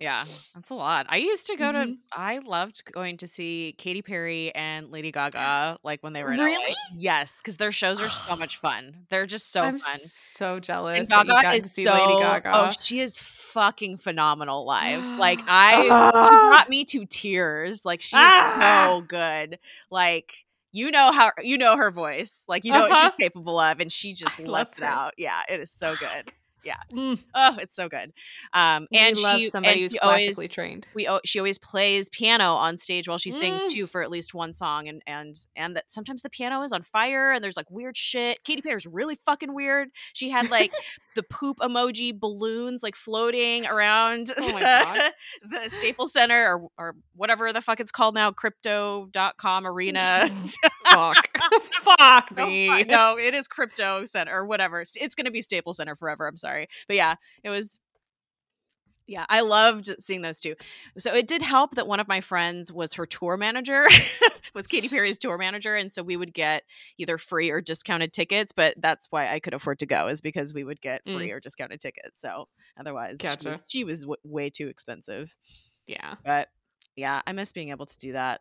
Yeah. 0.00 0.24
That's 0.56 0.70
a 0.70 0.74
lot. 0.74 1.06
I 1.08 1.18
used 1.18 1.46
to 1.46 1.56
go 1.56 1.70
to 1.70 1.78
Mhm. 1.78 1.98
I 2.12 2.38
loved 2.38 2.82
going 2.92 3.16
to 3.18 3.28
see 3.28 3.76
Katy 3.78 4.02
Perry 4.02 4.52
and 4.52 4.90
Lady 4.90 5.12
Gaga 5.12 5.78
like 5.84 6.02
when 6.02 6.12
they 6.12 6.24
were 6.24 6.32
in 6.32 6.38
LA. 6.40 6.46
Really? 6.46 6.74
Yes, 6.96 7.38
because 7.38 7.58
their 7.58 7.70
shows 7.70 8.00
are 8.02 8.08
so 8.08 8.34
much 8.34 8.56
fun. 8.60 9.06
They're 9.08 9.24
just 9.26 9.52
so 9.52 9.62
I'm 9.62 9.78
fun. 9.78 9.98
so 10.00 10.58
jealous. 10.58 11.08
And 11.08 11.28
Gaga 11.28 11.52
is 11.52 11.72
so 11.72 11.92
Lady 11.94 12.20
Gaga. 12.24 12.50
oh 12.52 12.70
she 12.78 12.98
is 12.98 13.16
fucking 13.18 13.98
phenomenal 13.98 14.66
live. 14.66 15.00
Like 15.16 15.40
I 15.46 15.82
she 15.84 15.88
Ah. 15.92 16.48
brought 16.50 16.68
me 16.68 16.84
to 16.86 17.06
tears. 17.06 17.84
Like 17.84 18.00
she's 18.00 18.14
Ah. 18.20 18.86
so 18.88 19.00
good. 19.02 19.60
Like 19.90 20.43
you 20.74 20.90
know 20.90 21.12
how 21.12 21.32
you 21.42 21.56
know 21.56 21.76
her 21.78 21.90
voice. 21.90 22.44
Like 22.48 22.64
you 22.64 22.72
know 22.72 22.82
what 22.82 22.90
Uh-huh. 22.92 23.02
she's 23.04 23.12
capable 23.28 23.58
of, 23.58 23.80
and 23.80 23.90
she 23.90 24.12
just 24.12 24.38
left 24.40 24.78
it 24.78 24.84
out. 24.84 25.14
Yeah, 25.16 25.40
it 25.48 25.60
is 25.60 25.70
so 25.72 25.94
good. 25.96 26.32
Mm, 26.92 27.18
Oh, 27.34 27.56
it's 27.60 27.74
so 27.76 27.88
good. 27.88 28.12
Um, 28.52 28.86
we 28.90 28.98
and 28.98 29.16
love 29.18 29.40
she 29.40 29.48
somebody 29.50 29.74
and 29.74 29.82
who's 29.82 29.92
classically 29.94 30.34
always 30.34 30.52
trained. 30.52 30.86
we 30.94 31.08
she 31.24 31.38
always 31.38 31.58
plays 31.58 32.08
piano 32.08 32.54
on 32.54 32.78
stage 32.78 33.08
while 33.08 33.18
she 33.18 33.30
sings 33.30 33.60
Mm. 33.62 33.70
too 33.70 33.86
for 33.86 34.02
at 34.02 34.10
least 34.10 34.34
one 34.34 34.52
song 34.52 34.88
and 34.88 35.02
and 35.06 35.34
and 35.56 35.76
that 35.76 35.90
sometimes 35.90 36.22
the 36.22 36.30
piano 36.30 36.62
is 36.62 36.72
on 36.72 36.82
fire 36.82 37.32
and 37.32 37.42
there's 37.42 37.56
like 37.56 37.70
weird 37.70 37.96
shit 37.96 38.42
katy 38.44 38.62
perry's 38.62 38.86
really 38.86 39.18
fucking 39.26 39.54
weird 39.54 39.88
she 40.12 40.30
had 40.30 40.50
like 40.50 40.72
the 41.14 41.22
poop 41.22 41.58
emoji 41.60 42.18
balloons 42.18 42.82
like 42.82 42.96
floating 42.96 43.66
around 43.66 44.32
Oh 44.38 44.52
my 44.52 44.60
the, 44.60 44.84
God. 44.84 45.12
the 45.64 45.68
staples 45.70 46.12
center 46.12 46.46
or 46.54 46.68
or 46.78 46.96
whatever 47.16 47.52
the 47.52 47.60
fuck 47.62 47.80
it's 47.80 47.92
called 47.92 48.14
now 48.14 48.30
crypto.com 48.30 49.66
arena 49.66 50.28
Fuck. 50.84 51.38
Fuck 51.98 52.36
me. 52.36 52.68
fu- 52.84 52.88
no, 52.90 53.18
it 53.18 53.34
is 53.34 53.48
crypto 53.48 54.04
center 54.04 54.32
or 54.38 54.46
whatever. 54.46 54.80
It's- 54.82 54.96
It's 55.02 55.14
going 55.14 55.24
to 55.24 55.30
be 55.30 55.40
Staples 55.40 55.78
Center 55.78 55.96
forever. 55.96 56.26
I'm 56.28 56.36
sorry, 56.36 56.53
but 56.88 56.96
yeah, 56.96 57.14
it 57.42 57.50
was. 57.50 57.78
Yeah, 59.06 59.26
I 59.28 59.40
loved 59.42 59.90
seeing 59.98 60.22
those 60.22 60.40
two. 60.40 60.54
So 60.96 61.14
it 61.14 61.26
did 61.26 61.42
help 61.42 61.74
that 61.74 61.86
one 61.86 62.00
of 62.00 62.08
my 62.08 62.22
friends 62.22 62.72
was 62.72 62.94
her 62.94 63.04
tour 63.04 63.36
manager, 63.36 63.84
was 64.54 64.66
Katy 64.66 64.88
Perry's 64.88 65.18
tour 65.18 65.36
manager, 65.36 65.74
and 65.76 65.92
so 65.92 66.02
we 66.02 66.16
would 66.16 66.32
get 66.32 66.62
either 66.96 67.18
free 67.18 67.50
or 67.50 67.60
discounted 67.60 68.14
tickets. 68.14 68.50
But 68.50 68.76
that's 68.78 69.08
why 69.10 69.30
I 69.30 69.40
could 69.40 69.52
afford 69.52 69.80
to 69.80 69.86
go 69.86 70.08
is 70.08 70.22
because 70.22 70.54
we 70.54 70.64
would 70.64 70.80
get 70.80 71.04
Mm. 71.04 71.16
free 71.18 71.30
or 71.32 71.38
discounted 71.38 71.80
tickets. 71.80 72.22
So 72.22 72.48
otherwise, 72.80 73.18
she 73.20 73.46
was, 73.46 73.64
she 73.66 73.84
was 73.84 74.00
w- 74.04 74.16
way 74.24 74.48
too 74.48 74.68
expensive. 74.68 75.34
Yeah. 75.86 76.14
But 76.24 76.48
yeah, 76.96 77.22
I 77.26 77.32
miss 77.32 77.52
being 77.52 77.70
able 77.70 77.86
to 77.86 77.98
do 77.98 78.12
that. 78.12 78.40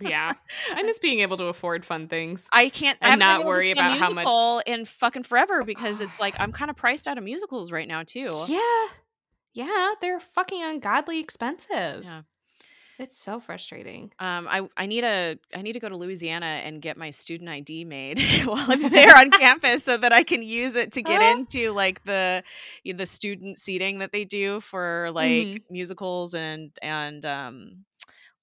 Yeah. 0.00 0.34
I 0.72 0.82
miss 0.84 0.98
being 0.98 1.20
able 1.20 1.36
to 1.38 1.44
afford 1.46 1.84
fun 1.84 2.08
things. 2.08 2.48
I 2.52 2.68
can't 2.68 2.98
And 3.00 3.22
I 3.22 3.38
to 3.38 3.46
worry 3.46 3.70
about 3.70 3.98
how 3.98 4.10
much- 4.10 4.26
in 4.66 4.84
fucking 4.84 5.22
forever 5.24 5.64
because 5.64 6.00
it's 6.00 6.20
like 6.20 6.38
I'm 6.38 6.52
kind 6.58 6.70
of 6.70 6.76
priced 6.76 7.08
out 7.08 7.18
of 7.18 7.24
musicals 7.24 7.72
right 7.72 7.88
now 7.88 8.02
too. 8.04 8.28
Yeah. 8.48 8.86
Yeah, 9.54 9.94
they're 10.00 10.20
fucking 10.20 10.62
ungodly 10.62 11.18
expensive. 11.20 12.04
Yeah. 12.04 12.22
It's 12.98 13.16
so 13.16 13.38
frustrating. 13.38 14.10
Um, 14.18 14.48
I 14.48 14.68
I 14.76 14.86
need 14.86 15.04
a 15.04 15.38
I 15.54 15.62
need 15.62 15.74
to 15.74 15.80
go 15.80 15.88
to 15.88 15.96
Louisiana 15.96 16.46
and 16.64 16.82
get 16.82 16.96
my 16.96 17.10
student 17.10 17.48
ID 17.48 17.84
made 17.84 18.18
while 18.44 18.64
I'm 18.68 18.88
there 18.90 19.16
on 19.16 19.30
campus 19.30 19.84
so 19.84 19.96
that 19.96 20.12
I 20.12 20.24
can 20.24 20.42
use 20.42 20.74
it 20.74 20.92
to 20.92 21.02
get 21.02 21.22
into 21.22 21.70
like 21.70 22.02
the 22.04 22.42
you 22.82 22.92
know, 22.94 22.98
the 22.98 23.06
student 23.06 23.58
seating 23.58 24.00
that 24.00 24.10
they 24.10 24.24
do 24.24 24.58
for 24.60 25.10
like 25.12 25.46
Mhm. 25.46 25.62
musicals 25.70 26.34
and 26.34 26.72
and 26.82 27.24
um 27.24 27.84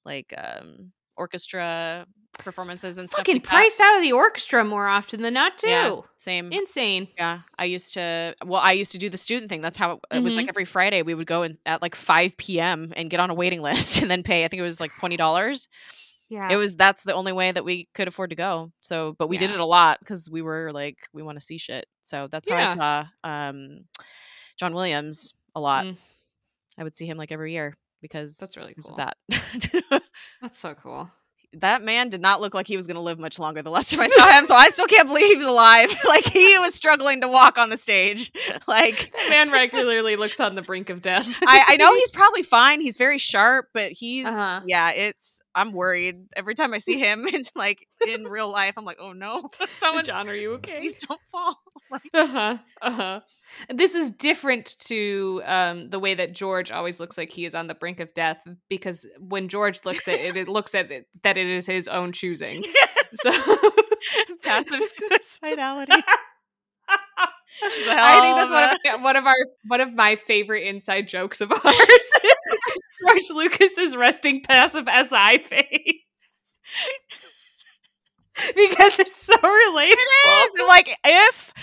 like 0.06 0.34
um 0.38 0.91
orchestra 1.18 2.05
performances 2.38 2.97
and 2.97 3.09
Fucking 3.09 3.24
stuff 3.24 3.34
like 3.36 3.43
that. 3.43 3.49
priced 3.49 3.82
out 3.82 3.95
of 3.97 4.01
the 4.03 4.11
orchestra 4.11 4.63
more 4.66 4.88
often 4.88 5.22
than 5.22 5.34
not, 5.34 5.57
too. 5.57 5.68
Yeah, 5.70 5.99
same. 6.18 6.51
Insane. 6.51 7.07
Yeah, 7.18 7.39
I 7.57 7.66
used 7.66 7.93
to. 7.93 8.36
Well, 8.45 8.59
I 8.61 8.74
used 8.74 8.91
to 8.91 8.97
do 8.97 9.09
the 9.09 9.18
student 9.18 9.49
thing. 9.49 9.61
That's 9.61 9.78
how 9.78 9.93
it, 9.93 9.99
it 10.18 10.20
was. 10.24 10.36
Like 10.36 10.47
Mhm. 10.47 10.49
every 10.49 10.66
Friday, 10.66 11.01
we 11.01 11.13
would 11.13 11.28
go 11.28 11.43
in 11.43 11.57
at 11.66 11.82
like 11.82 11.95
five 11.95 12.36
p.m. 12.38 12.91
and 12.95 13.09
get 13.09 13.20
on 13.20 13.30
a 13.30 13.34
waiting 13.34 13.61
list 13.70 14.01
and 14.01 14.11
then 14.11 14.22
pay. 14.24 14.43
I 14.43 14.47
think 14.49 14.59
it 14.59 14.63
was 14.63 14.80
like 14.82 14.91
twenty 14.99 15.16
dollars. 15.18 15.68
Yeah. 16.28 16.49
It 16.51 16.55
was. 16.57 16.76
That's 16.76 17.03
the 17.03 17.13
only 17.13 17.32
way 17.32 17.51
that 17.51 17.63
we 17.63 17.88
could 17.93 18.07
afford 18.07 18.32
to 18.32 18.36
go. 18.36 18.72
So, 18.82 19.16
but 19.18 19.30
we 19.30 19.38
did 19.38 19.51
it 19.51 19.59
a 19.59 19.66
lot 19.66 19.99
because 19.99 20.30
we 20.30 20.41
were 20.41 20.72
like, 20.74 20.97
we 21.13 21.22
want 21.22 21.39
to 21.39 21.45
see 21.45 21.57
shit. 21.59 21.86
So 22.03 22.28
that's 22.32 22.49
how 22.49 22.55
Yeah. 22.57 22.70
I 22.72 22.76
saw 22.76 23.05
um, 23.24 23.86
John 24.57 24.74
Williams 24.74 25.34
a 25.55 25.59
lot. 25.61 25.86
Mm. 25.86 25.97
I 26.78 26.84
would 26.84 26.97
see 26.97 27.05
him 27.05 27.18
like 27.18 27.32
every 27.32 27.53
year 27.53 27.78
because 28.06 28.38
That's 28.38 28.56
really 28.58 28.76
cool. 28.76 28.95
that. 28.97 29.18
That's 30.41 30.60
so 30.60 30.76
cool. 30.76 31.10
that 31.53 31.82
man 31.82 32.10
did 32.10 32.22
not 32.22 32.41
look 32.41 32.53
like 32.53 32.68
he 32.68 32.76
was 32.76 32.86
going 32.86 32.95
to 32.95 33.01
live 33.01 33.18
much 33.18 33.39
longer 33.39 33.62
the 33.62 33.70
last 33.72 33.91
time 33.91 34.01
I 34.01 34.08
saw 34.08 34.30
him. 34.38 34.45
So 34.45 34.53
I 34.56 34.68
still 34.70 34.88
can't 34.88 35.08
believe 35.08 35.28
he 35.28 35.36
was 35.38 35.47
alive. 35.47 35.89
like 36.08 36.26
he 36.26 36.58
was 36.60 36.74
struggling 36.76 37.22
to 37.22 37.28
walk 37.30 37.58
on 37.58 37.70
the 37.70 37.78
stage. 37.78 38.32
like 38.68 39.12
That 39.18 39.30
man 39.30 39.51
regularly 39.51 40.16
looks 40.18 40.39
on 40.39 40.56
the 40.56 40.62
brink 40.62 40.89
of 40.89 41.01
death. 41.01 41.26
I, 41.47 41.64
I 41.70 41.78
know 41.78 41.93
he's 41.95 42.12
probably 42.12 42.43
fine. 42.43 42.82
He's 42.82 42.97
very 42.97 43.18
sharp, 43.18 43.70
but 43.74 43.91
he's 43.93 44.28
Uh-huh. 44.28 44.62
yeah. 44.68 44.91
It's 44.91 45.41
I'm 45.56 45.72
worried 45.72 46.26
every 46.36 46.56
time 46.56 46.74
I 46.74 46.80
see 46.80 46.99
him 46.99 47.26
and 47.34 47.49
like 47.56 47.88
in 48.07 48.25
real 48.25 48.49
life. 48.49 48.73
I'm 48.77 48.85
like, 48.85 48.97
oh 48.99 49.13
no, 49.13 49.47
someone 49.79 50.03
John, 50.03 50.29
are 50.29 50.35
you 50.35 50.53
okay? 50.55 50.79
please 50.79 51.01
don't 51.03 51.21
fall. 51.31 51.57
Uh-huh. 52.13 52.57
Uh-huh. 52.81 53.19
This 53.73 53.95
is 53.95 54.11
different 54.11 54.75
to 54.87 55.41
um, 55.45 55.83
the 55.89 55.99
way 55.99 56.15
that 56.15 56.33
George 56.33 56.71
always 56.71 56.99
looks 56.99 57.17
like 57.17 57.29
he 57.29 57.45
is 57.45 57.55
on 57.55 57.67
the 57.67 57.75
brink 57.75 57.99
of 57.99 58.13
death 58.13 58.41
because 58.69 59.05
when 59.19 59.47
George 59.47 59.85
looks 59.85 60.07
at 60.07 60.15
it, 60.15 60.35
it 60.35 60.47
looks 60.47 60.73
at 60.75 60.91
it 60.91 61.07
that 61.23 61.37
it 61.37 61.47
is 61.47 61.65
his 61.67 61.87
own 61.87 62.11
choosing. 62.11 62.63
So 63.13 63.31
Passive 64.43 64.81
suicidality. 64.81 66.01
I 67.87 68.21
think 68.21 68.35
that's 68.35 68.51
one 68.51 68.63
of, 68.63 68.77
my, 68.83 69.03
one 69.03 69.15
of 69.15 69.25
our 69.25 69.35
one 69.67 69.81
of 69.81 69.93
my 69.93 70.15
favorite 70.15 70.63
inside 70.63 71.07
jokes 71.07 71.41
of 71.41 71.51
ours. 71.51 72.11
George 73.01 73.29
Lucas's 73.31 73.95
resting 73.95 74.41
passive 74.41 74.87
SI 74.87 75.37
face. 75.39 76.59
because 78.55 78.99
it's 78.99 79.21
so 79.21 79.36
relatable. 79.36 80.67
like 80.67 80.97
if 81.05 81.53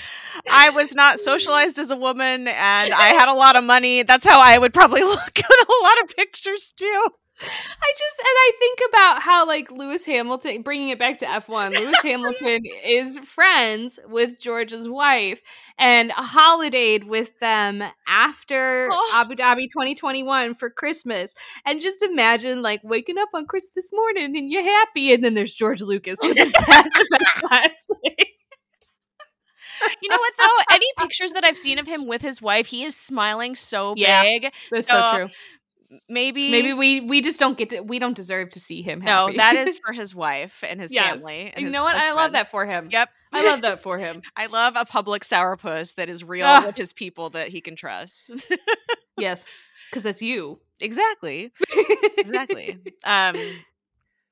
I 0.50 0.70
was 0.70 0.94
not 0.94 1.20
socialized 1.20 1.78
as 1.78 1.90
a 1.90 1.96
woman 1.96 2.48
and 2.48 2.92
I 2.92 3.14
had 3.18 3.30
a 3.30 3.34
lot 3.34 3.56
of 3.56 3.64
money, 3.64 4.02
that's 4.02 4.26
how 4.26 4.40
I 4.40 4.58
would 4.58 4.72
probably 4.72 5.02
look 5.04 5.38
at 5.38 5.44
a 5.44 5.82
lot 5.82 6.02
of 6.02 6.16
pictures 6.16 6.72
too. 6.76 7.08
I 7.44 7.92
just 7.98 8.18
and 8.20 8.26
I 8.28 8.50
think 8.58 8.78
about 8.88 9.22
how 9.22 9.46
like 9.46 9.70
Lewis 9.70 10.04
Hamilton 10.06 10.62
bringing 10.62 10.88
it 10.90 10.98
back 10.98 11.18
to 11.18 11.26
F1 11.26 11.70
Lewis 11.74 12.00
Hamilton 12.02 12.62
is 12.84 13.18
friends 13.18 13.98
with 14.06 14.38
George's 14.38 14.88
wife 14.88 15.42
and 15.78 16.10
holidayed 16.12 17.04
with 17.08 17.38
them 17.40 17.82
after 18.06 18.88
Oh. 18.92 19.10
Abu 19.14 19.34
Dhabi 19.34 19.62
2021 19.72 20.54
for 20.54 20.70
Christmas 20.70 21.34
and 21.66 21.80
just 21.80 22.02
imagine 22.02 22.62
like 22.62 22.80
waking 22.84 23.18
up 23.18 23.30
on 23.34 23.46
Christmas 23.46 23.90
morning 23.92 24.36
and 24.36 24.50
you're 24.50 24.62
happy 24.62 25.12
and 25.12 25.24
then 25.24 25.34
there's 25.34 25.54
George 25.54 25.82
Lucas 25.82 26.18
with 26.22 26.36
his 26.36 26.52
passive 26.58 27.06
last 27.50 27.72
You 30.00 30.08
know 30.08 30.16
what 30.18 30.32
though? 30.38 30.74
Any 30.74 30.86
pictures 30.98 31.32
that 31.32 31.44
I've 31.44 31.56
seen 31.58 31.78
of 31.78 31.86
him 31.86 32.06
with 32.06 32.22
his 32.22 32.40
wife, 32.40 32.66
he 32.66 32.84
is 32.84 32.96
smiling 32.96 33.56
so 33.56 33.94
Yeah. 33.96 34.22
big. 34.22 34.52
That's 34.70 34.86
so, 34.88 35.02
So, 35.04 35.16
true. 35.16 35.28
Maybe 36.08 36.50
Maybe 36.50 36.72
we 36.72 37.00
we 37.00 37.20
just 37.20 37.38
don't 37.40 37.56
get 37.58 37.70
to 37.70 37.80
we 37.80 37.98
don't 37.98 38.16
deserve 38.16 38.50
to 38.50 38.60
see 38.60 38.82
him 38.82 39.00
no, 39.00 39.30
that 39.36 39.54
is 39.56 39.76
for 39.84 39.92
his 39.92 40.14
wife 40.14 40.62
and 40.66 40.80
his 40.80 40.92
Yes. 40.94 41.16
family. 41.16 41.50
And 41.52 41.60
you 41.60 41.66
his 41.66 41.74
know 41.74 41.82
what? 41.82 41.96
I 41.96 42.12
love 42.12 42.32
that 42.32 42.50
for 42.50 42.64
him. 42.66 42.88
Yep. 42.90 43.10
I 43.32 43.44
love 43.46 43.62
that 43.62 43.80
for 43.82 43.98
him. 43.98 44.22
I 44.36 44.46
love 44.46 44.74
a 44.76 44.84
public 44.84 45.22
sourpuss 45.22 45.94
that 45.96 46.08
is 46.08 46.24
real 46.24 46.46
Ah. 46.46 46.62
with 46.66 46.76
his 46.76 46.92
people 46.92 47.30
that 47.30 47.48
he 47.48 47.60
can 47.60 47.76
trust. 47.76 48.30
Yes. 49.18 49.46
Cuz 49.92 50.02
that's 50.04 50.22
you. 50.22 50.60
exactly. 50.80 51.52
Exactly. 52.18 52.78
um 53.04 53.36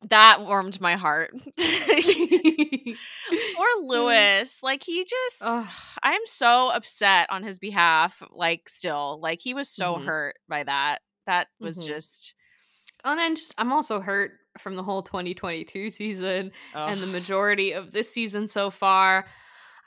that 0.09 0.41
warmed 0.41 0.81
my 0.81 0.97
heart. 0.97 1.35
Poor 3.57 3.67
Lewis. 3.83 4.63
Like 4.63 4.83
he 4.83 5.05
just 5.05 5.43
Ugh. 5.43 5.67
I'm 6.03 6.21
so 6.25 6.71
upset 6.71 7.29
on 7.31 7.43
his 7.43 7.59
behalf. 7.59 8.23
Like 8.31 8.69
still. 8.69 9.19
Like 9.21 9.41
he 9.43 9.55
was 9.55 9.69
so 9.69 9.97
Mhm. 9.97 10.05
hurt 10.07 10.37
by 10.49 10.63
that. 10.65 11.01
That 11.27 11.49
was 11.61 11.79
Mhm. 11.79 11.87
just 11.87 12.35
and 13.05 13.21
I'm 13.21 13.37
just 13.37 13.55
I'm 13.59 13.73
also 13.73 14.01
hurt 14.01 14.33
from 14.59 14.77
the 14.77 14.83
whole 14.83 15.03
2022 15.03 15.91
season 15.91 16.53
and 16.87 17.03
the 17.03 17.07
majority 17.07 17.73
of 17.73 17.93
this 17.93 18.11
season 18.13 18.49
so 18.49 18.71
far. 18.71 19.27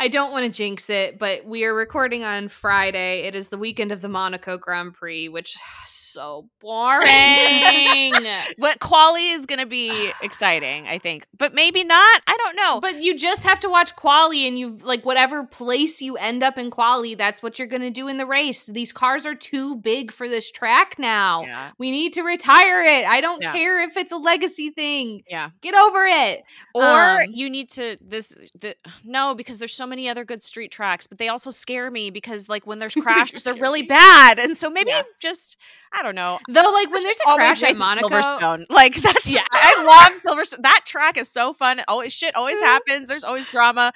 I 0.03 0.09
don't 0.09 0.33
want 0.33 0.43
to 0.43 0.49
jinx 0.49 0.89
it, 0.89 1.17
but 1.17 1.45
we 1.45 1.63
are 1.63 1.73
recording 1.73 2.25
on 2.25 2.49
Friday. 2.49 3.21
It 3.21 3.35
is 3.35 3.47
the 3.47 3.57
weekend 3.57 3.93
of 3.93 4.01
the 4.01 4.09
Monaco 4.09 4.57
Grand 4.57 4.93
Prix, 4.93 5.29
which 5.29 5.55
is 5.55 5.61
so 5.85 6.49
boring. 6.59 8.13
What 8.57 8.79
quali 8.79 9.29
is 9.29 9.45
going 9.45 9.59
to 9.59 9.65
be 9.65 10.11
exciting, 10.21 10.87
I 10.87 10.97
think, 10.97 11.25
but 11.37 11.53
maybe 11.53 11.85
not. 11.85 12.21
I 12.27 12.35
don't 12.37 12.55
know. 12.57 12.81
But 12.81 13.01
you 13.01 13.17
just 13.17 13.45
have 13.45 13.61
to 13.61 13.69
watch 13.69 13.95
quali 13.95 14.45
and 14.45 14.59
you 14.59 14.77
like 14.83 15.05
whatever 15.05 15.45
place 15.45 16.01
you 16.01 16.17
end 16.17 16.43
up 16.43 16.57
in 16.57 16.69
quali, 16.69 17.15
that's 17.15 17.41
what 17.41 17.57
you're 17.57 17.67
going 17.69 17.81
to 17.81 17.89
do 17.89 18.09
in 18.09 18.17
the 18.17 18.25
race. 18.25 18.65
These 18.65 18.91
cars 18.91 19.25
are 19.25 19.35
too 19.35 19.77
big 19.77 20.11
for 20.11 20.27
this 20.27 20.51
track 20.51 20.99
now. 20.99 21.43
yeah, 21.43 21.71
We 21.77 21.91
need 21.91 22.11
to 22.13 22.23
retire 22.23 22.83
it. 22.83 23.05
I 23.05 23.21
don't 23.21 23.41
Yeah. 23.41 23.53
care 23.53 23.81
if 23.81 23.95
it's 23.95 24.11
a 24.11 24.17
legacy 24.17 24.69
thing. 24.69 25.23
yeah. 25.29 25.51
Get 25.61 25.75
over 25.75 26.05
it. 26.05 26.43
Or 26.75 26.83
Um, 27.21 27.27
you 27.31 27.49
need 27.49 27.69
to 27.71 27.95
this 28.01 28.35
the 28.59 28.75
no 29.05 29.33
because 29.33 29.59
there's 29.59 29.73
so 29.73 29.85
many 29.87 29.92
other 30.09 30.25
good 30.25 30.43
street 30.43 30.71
tracks, 30.71 31.07
but 31.07 31.17
they 31.17 31.29
also 31.29 31.51
scare 31.51 31.89
me 31.91 32.09
because 32.09 32.49
like 32.49 32.65
when 32.67 32.79
there's 32.79 32.93
crashes, 33.01 33.43
they're 33.43 33.53
really 33.55 33.81
me. 33.81 33.87
bad, 33.87 34.39
and 34.39 34.57
so 34.57 34.69
maybe 34.69 34.89
Yeah. 34.91 35.03
just 35.19 35.57
I 35.91 36.01
don't 36.03 36.15
know. 36.15 36.39
Though, 36.47 36.71
like 36.71 36.89
when 36.91 37.03
there's 37.03 37.15
just 37.15 37.21
a 37.27 37.35
crash 37.35 37.63
at 37.63 37.77
Monaco, 37.77 38.09
Silverstone. 38.09 38.65
Like 38.69 38.95
that's 38.95 39.25
Yeah. 39.27 39.43
I 39.53 40.09
love 40.11 40.21
Silverstone. 40.23 40.63
That 40.63 40.81
track 40.85 41.17
is 41.17 41.29
so 41.29 41.53
fun. 41.53 41.81
Always 41.87 42.13
shit 42.13 42.35
always 42.35 42.59
happens. 42.59 43.07
There's 43.07 43.23
always 43.23 43.47
drama. 43.47 43.93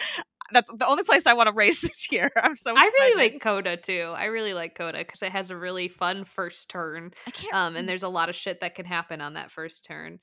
That's 0.54 0.70
the 0.74 0.88
only 0.88 1.04
place 1.04 1.28
I 1.28 1.34
want 1.34 1.48
to 1.48 1.54
race 1.54 1.82
this 1.82 2.10
year. 2.12 2.32
I'm 2.38 2.56
so. 2.56 2.74
I 2.78 2.84
really 2.84 3.18
like 3.32 3.42
COTA 3.42 3.78
too. 3.78 4.14
I 4.16 4.26
really 4.26 4.54
like 4.54 4.78
COTA 4.78 5.00
because 5.00 5.22
it 5.22 5.32
has 5.34 5.52
a 5.52 5.58
really 5.58 5.88
fun 5.90 6.24
first 6.24 6.70
turn. 6.70 7.12
I 7.28 7.32
can't. 7.32 7.54
Um, 7.54 7.76
and 7.76 7.90
there's 7.90 8.04
a 8.04 8.08
lot 8.10 8.30
of 8.30 8.36
shit 8.36 8.62
that 8.62 8.74
can 8.76 8.86
happen 8.86 9.20
on 9.20 9.34
that 9.34 9.52
first 9.52 9.84
turn. 9.86 10.20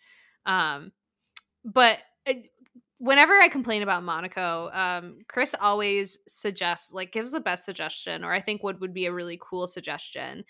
Um, 0.46 0.92
but 1.64 1.98
uh, 2.26 2.34
whenever 3.04 3.34
I 3.34 3.48
complain 3.48 3.82
about 3.82 4.02
Monaco, 4.02 4.70
um, 4.72 5.18
Chris 5.28 5.54
always 5.60 6.18
suggests, 6.26 6.92
like, 6.92 7.12
gives 7.12 7.32
the 7.32 7.40
best 7.40 7.64
suggestion, 7.64 8.24
or 8.24 8.32
I 8.32 8.40
think 8.40 8.62
what 8.62 8.80
would 8.80 8.94
be 8.94 9.06
a 9.06 9.12
really 9.12 9.38
cool 9.40 9.66
suggestion 9.66 10.44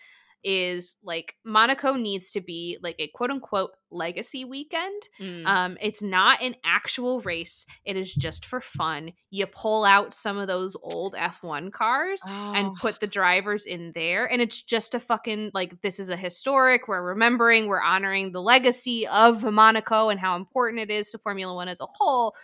is 0.44 0.96
like 1.02 1.36
Monaco 1.44 1.94
needs 1.94 2.32
to 2.32 2.40
be 2.40 2.78
like 2.82 2.96
a 2.98 3.08
quote 3.08 3.30
unquote 3.30 3.72
legacy 3.90 4.44
weekend. 4.44 5.02
Mm. 5.20 5.46
Um, 5.46 5.78
it's 5.80 6.02
not 6.02 6.42
an 6.42 6.56
actual 6.64 7.20
race. 7.20 7.64
It 7.84 7.96
is 7.96 8.14
just 8.14 8.44
for 8.44 8.60
fun. 8.60 9.12
You 9.30 9.46
pull 9.46 9.84
out 9.84 10.12
some 10.14 10.36
of 10.36 10.48
those 10.48 10.76
old 10.82 11.14
F1 11.14 11.72
cars 11.72 12.22
and 12.28 12.66
Oh. 12.68 12.74
put 12.80 13.00
the 13.00 13.06
drivers 13.06 13.64
in 13.66 13.92
there. 13.94 14.26
And 14.30 14.42
it's 14.42 14.60
just 14.60 14.94
a 14.94 15.00
fucking 15.00 15.52
like 15.54 15.80
this 15.82 15.98
is 15.98 16.10
a 16.10 16.16
historic. 16.16 16.88
We're 16.88 17.02
remembering, 17.02 17.66
we're 17.68 17.82
honoring 17.82 18.32
the 18.32 18.42
legacy 18.42 19.06
of 19.06 19.44
Monaco 19.44 20.08
and 20.08 20.18
how 20.20 20.36
important 20.36 20.80
it 20.82 20.90
is 20.90 21.10
to 21.12 21.18
Formula 21.18 21.54
One 21.54 21.68
as 21.68 21.80
a 21.80 21.86
whole. 21.94 22.34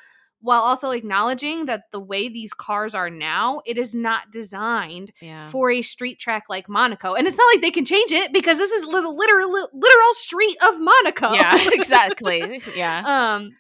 While 0.43 0.63
also 0.63 0.91
acknowledging 0.91 1.67
that 1.67 1.85
the 1.93 2.01
way 2.01 2.29
these 2.29 2.55
cars 2.55 2.95
are 2.95 3.11
now, 3.11 3.61
it 3.67 3.77
is 3.77 3.95
not 3.95 4.31
designed 4.33 5.13
yeah. 5.21 5.45
for 5.45 5.71
a 5.71 5.83
street 5.83 6.19
track 6.19 6.45
like 6.49 6.69
Monaco. 6.69 7.15
And 7.15 7.27
it's 7.27 7.37
not 7.37 7.45
like 7.53 7.61
they 7.61 7.71
can 7.71 7.85
change 7.85 8.11
it 8.11 8.33
because 8.33 8.57
this 8.57 8.71
is 8.73 8.85
the 8.87 8.89
literal 8.91 9.51
literal 9.51 10.13
street 10.13 10.57
of 10.67 10.81
Monaco. 10.81 11.33
yeah, 11.35 11.57
exactly. 11.73 12.63
Yeah, 12.75 13.35
um 13.37 13.51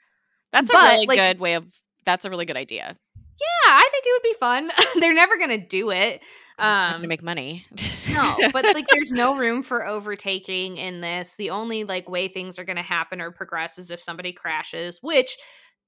that's 0.52 0.70
a 0.70 0.72
but, 0.74 0.92
really 0.92 1.06
like- 1.06 1.18
good 1.18 1.40
way 1.40 1.54
of. 1.54 1.66
That's 2.06 2.24
a 2.24 2.30
really 2.30 2.46
good 2.46 2.56
idea. 2.56 2.96
yeah, 3.40 3.68
I 3.68 3.88
think 3.92 4.04
it 4.06 4.12
would 4.14 4.22
be 4.22 4.38
fun. 4.40 4.70
They're 5.00 5.14
never 5.14 5.36
going 5.36 5.50
to 5.50 5.66
do 5.66 5.90
it. 5.90 6.22
Um, 6.58 6.94
Um 6.94 7.02
to 7.02 7.08
make 7.08 7.22
money. 7.22 7.66
no, 8.10 8.36
but 8.52 8.64
like 8.64 8.86
there's 8.90 9.12
no 9.12 9.36
room 9.36 9.62
for 9.62 9.86
overtaking 9.86 10.76
in 10.78 11.02
this. 11.02 11.36
The 11.36 11.50
only 11.50 11.84
like 11.84 12.08
way 12.08 12.28
things 12.28 12.58
are 12.58 12.64
going 12.64 12.76
to 12.76 12.82
happen 12.82 13.20
or 13.20 13.30
progress 13.30 13.78
is 13.78 13.90
if 13.90 14.00
somebody 14.00 14.32
crashes, 14.32 15.00
which 15.02 15.36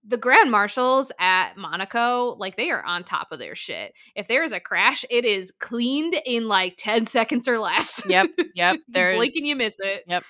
the 0.05 0.17
grand 0.17 0.51
marshals 0.51 1.13
at 1.19 1.57
Monaco, 1.57 2.35
like 2.39 2.57
they 2.57 2.71
are 2.71 2.83
on 2.83 3.05
top 3.05 3.31
of 3.31 3.39
their 3.39 3.55
shit. 3.55 3.95
If 4.17 4.27
there 4.29 4.43
is 4.43 4.53
a 4.53 4.59
crash, 4.61 5.05
it 5.11 5.25
is 5.25 5.53
cleaned 5.61 6.15
in 6.27 6.49
like 6.49 6.75
10 6.77 7.07
seconds 7.07 7.47
or 7.47 7.59
less. 7.59 8.03
Yep, 8.09 8.31
yep. 8.55 8.79
There's 8.89 9.17
blink 9.17 9.35
and 9.37 9.47
you 9.47 9.55
miss 9.57 9.79
it. 9.81 10.05
Yep. 10.09 10.23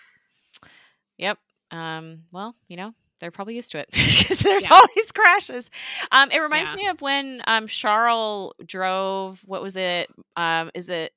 Yep. 1.18 1.38
Um, 1.70 2.24
well, 2.32 2.54
you 2.68 2.76
know, 2.76 2.92
they're 3.20 3.30
probably 3.30 3.54
used 3.54 3.70
to 3.72 3.78
it 3.78 3.88
because 3.92 4.40
there's 4.40 4.64
Yeah. 4.64 4.74
always 4.74 5.12
crashes. 5.12 5.70
Um, 6.10 6.30
it 6.30 6.38
reminds 6.38 6.70
Yeah. 6.72 6.76
me 6.76 6.86
of 6.88 7.00
when 7.00 7.42
um 7.46 7.66
Charles 7.66 8.52
drove. 8.66 9.40
What 9.46 9.62
was 9.62 9.76
it? 9.76 10.10
Um, 10.36 10.70
is 10.74 10.88
it 10.90 11.12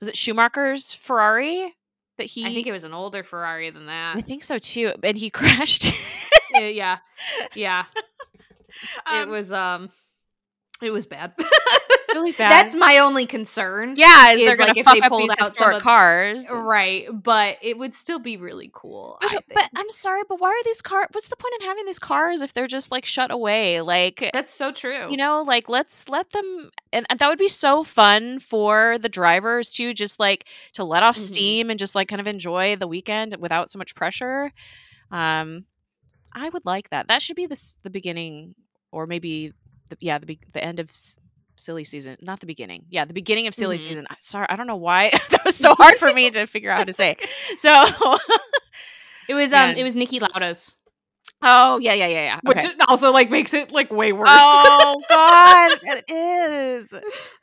was 0.00 0.08
it 0.08 0.16
Schumacher's 0.16 0.92
Ferrari 0.92 1.74
that 2.18 2.24
he? 2.24 2.44
I 2.46 2.54
think 2.54 2.66
it 2.66 2.72
was 2.72 2.84
an 2.84 2.94
older 2.94 3.22
Ferrari 3.22 3.70
than 3.70 3.86
that. 3.86 4.16
I 4.16 4.20
think 4.20 4.44
so 4.44 4.58
too. 4.58 4.92
And 5.02 5.16
he 5.18 5.30
crashed. 5.30 5.92
Yeah, 6.54 6.68
yeah. 6.68 6.98
Yeah. 7.54 7.84
it 9.12 9.24
Um, 9.24 9.28
was 9.30 9.52
um 9.52 9.90
it 10.82 10.90
was 10.90 11.06
bad. 11.06 11.32
really 12.12 12.32
bad. 12.38 12.50
That's 12.50 12.74
my 12.74 12.98
only 12.98 13.24
concern. 13.24 13.94
yeah. 13.96 14.30
Is, 14.32 14.40
they're 14.40 14.56
gonna 14.56 14.70
like, 14.70 14.78
if 14.78 14.84
fuck 14.84 14.94
they 14.94 15.00
up 15.00 15.10
pulled 15.10 15.22
these 15.22 15.30
out 15.30 15.38
historic 15.50 15.76
of- 15.76 15.82
cars? 15.84 16.44
Right, 16.52 17.06
but 17.12 17.58
it 17.62 17.78
would 17.78 17.94
still 17.94 18.18
be 18.18 18.36
really 18.36 18.68
cool. 18.74 19.16
But, 19.20 19.44
but 19.54 19.68
I'm 19.76 19.88
sorry, 19.90 20.22
but 20.28 20.40
why 20.40 20.48
are 20.48 20.64
these 20.64 20.82
cars? 20.82 21.06
What's 21.12 21.28
the 21.28 21.36
point 21.36 21.54
in 21.60 21.66
having 21.68 21.86
these 21.86 22.00
cars 22.00 22.42
if 22.42 22.52
they're 22.52 22.66
just 22.66 22.90
like 22.90 23.06
shut 23.06 23.30
away? 23.30 23.80
Like 23.80 24.28
That's 24.32 24.52
so 24.52 24.72
true. 24.72 25.08
you 25.08 25.16
know 25.16 25.44
like 25.46 25.68
let's 25.68 26.08
let 26.08 26.30
them 26.32 26.70
and, 26.92 27.06
and 27.08 27.20
that 27.20 27.28
would 27.28 27.38
be 27.38 27.48
so 27.48 27.84
fun 27.84 28.40
for 28.40 28.98
the 28.98 29.08
drivers 29.08 29.72
to 29.74 29.94
just 29.94 30.18
like 30.18 30.46
to 30.72 30.82
let 30.82 31.04
off 31.04 31.16
Mhm. 31.16 31.20
steam 31.20 31.70
and 31.70 31.78
just 31.78 31.94
like 31.94 32.08
kind 32.08 32.20
of 32.20 32.26
enjoy 32.26 32.74
the 32.74 32.88
weekend 32.88 33.36
without 33.38 33.70
so 33.70 33.78
much 33.78 33.94
pressure 33.94 34.50
um 35.12 35.64
i 36.34 36.48
would 36.48 36.64
like 36.64 36.90
that. 36.90 37.08
That 37.08 37.22
should 37.22 37.36
be 37.36 37.46
the 37.46 37.60
the 37.82 37.90
beginning 37.90 38.54
or 38.90 39.06
maybe 39.06 39.52
the, 39.90 39.96
yeah 40.00 40.18
the, 40.18 40.38
the 40.52 40.62
end 40.64 40.80
of 40.80 40.90
silly 41.56 41.84
season 41.84 42.16
not 42.22 42.40
the 42.40 42.46
beginning. 42.46 42.84
Yeah 42.90 43.04
the 43.04 43.12
beginning 43.14 43.46
of 43.46 43.54
silly 43.54 43.76
Mhm. 43.76 43.80
season. 43.88 44.06
I- 44.10 44.16
sorry 44.20 44.46
i 44.48 44.56
don't 44.56 44.66
know 44.66 44.76
why 44.76 45.10
that 45.30 45.44
was 45.44 45.56
so 45.56 45.74
hard 45.74 45.96
for 45.98 46.12
me 46.12 46.30
to 46.36 46.46
figure 46.46 46.70
out 46.70 46.78
how 46.78 46.84
to 46.84 46.92
say 46.92 47.16
so 47.56 47.84
it 49.28 49.34
was 49.34 49.52
um 49.52 49.68
Man. 49.68 49.76
it 49.78 49.82
was 49.84 49.94
Niki 49.96 50.20
Lauda's, 50.20 50.74
oh 51.42 51.78
yeah 51.78 51.92
yeah 51.94 52.06
yeah 52.06 52.24
yeah 52.24 52.40
which 52.44 52.58
okay. 52.58 52.74
also 52.88 53.10
like 53.12 53.30
makes 53.30 53.52
it 53.54 53.72
like 53.72 53.90
way 53.92 54.12
worse. 54.12 54.28
oh 54.30 55.00
god 55.08 55.70
it 55.84 56.04
is 56.10 56.92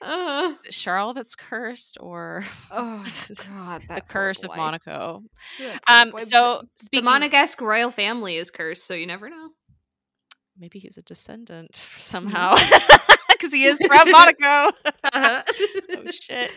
Uh, 0.02 0.54
Charles 0.72 1.16
that's 1.16 1.36
cursed 1.36 1.98
or 2.00 2.44
oh 2.72 3.06
god, 3.50 3.84
the 3.88 4.02
curse 4.08 4.42
poor 4.42 4.52
of. 4.52 4.58
Monaco. 4.58 5.22
Poor 5.60 5.72
Um, 5.88 6.12
boy. 6.12 6.20
so 6.20 6.62
the 6.62 6.68
speaking, 6.76 7.06
Monegasque 7.10 7.62
royal 7.62 7.92
family 7.92 8.38
is 8.38 8.50
cursed, 8.52 8.86
so 8.88 8.94
you 8.94 9.06
never 9.08 9.30
know. 9.30 9.50
maybe 10.58 10.80
he's 10.80 10.98
a 10.98 11.02
descendant 11.02 11.76
Mm-hmm. 12.00 13.14
Because 13.40 13.54
he 13.54 13.64
is 13.64 13.80
from 13.86 14.12
Monaco. 14.12 14.72
Uh-huh. 15.12 15.42
oh 15.98 16.12
shit! 16.12 16.52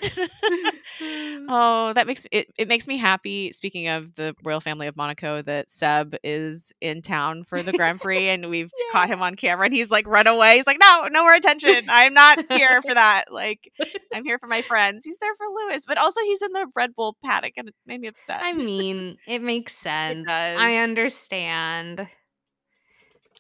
oh, 1.49 1.93
that 1.95 2.07
makes 2.07 2.25
me 2.25 2.29
it, 2.33 2.53
it 2.59 2.69
makes 2.69 2.87
me 2.87 2.99
happy. 2.99 3.51
Speaking 3.53 3.89
of 3.89 4.15
the 4.15 4.35
royal 4.43 4.61
family 4.61 4.89
of 4.89 4.97
Monaco, 4.97 5.41
that 5.43 5.71
Seb 5.71 6.17
is 6.23 6.73
in 6.81 7.01
town 7.01 7.45
for 7.45 7.63
the 7.63 7.73
Grand 7.73 8.01
Prix, 8.01 8.29
and 8.29 8.51
we've 8.51 8.71
caught 8.91 9.09
him 9.09 9.23
on 9.23 9.37
camera, 9.37 9.67
and 9.67 9.75
he's 9.75 9.91
like 9.91 10.07
run 10.07 10.27
away. 10.27 10.57
He's 10.57 10.67
like, 10.67 10.79
no, 10.81 11.09
no 11.11 11.23
more 11.23 11.33
attention. 11.33 11.87
I'm 11.89 12.13
not 12.13 12.45
here 12.53 12.83
for 12.83 12.93
that. 12.95 13.33
Like, 13.33 13.73
I'm 14.13 14.25
here 14.25 14.39
for 14.39 14.49
my 14.49 14.61
friends. 14.61 15.07
He's 15.07 15.19
there 15.19 15.35
for 15.37 15.47
Lewis, 15.47 15.85
but 15.87 15.99
also 15.99 16.21
he's 16.23 16.43
in 16.43 16.53
the 16.53 16.67
Red 16.75 16.95
Bull 16.95 17.17
paddock, 17.25 17.55
and 17.57 17.69
it 17.69 17.75
made 17.87 18.01
me 18.01 18.09
upset. 18.09 18.41
I 18.43 18.53
mean, 18.53 19.17
it 19.27 19.41
makes 19.41 19.75
sense. 19.75 20.27
does. 20.27 20.59
I 20.59 20.77
understand. 20.77 22.07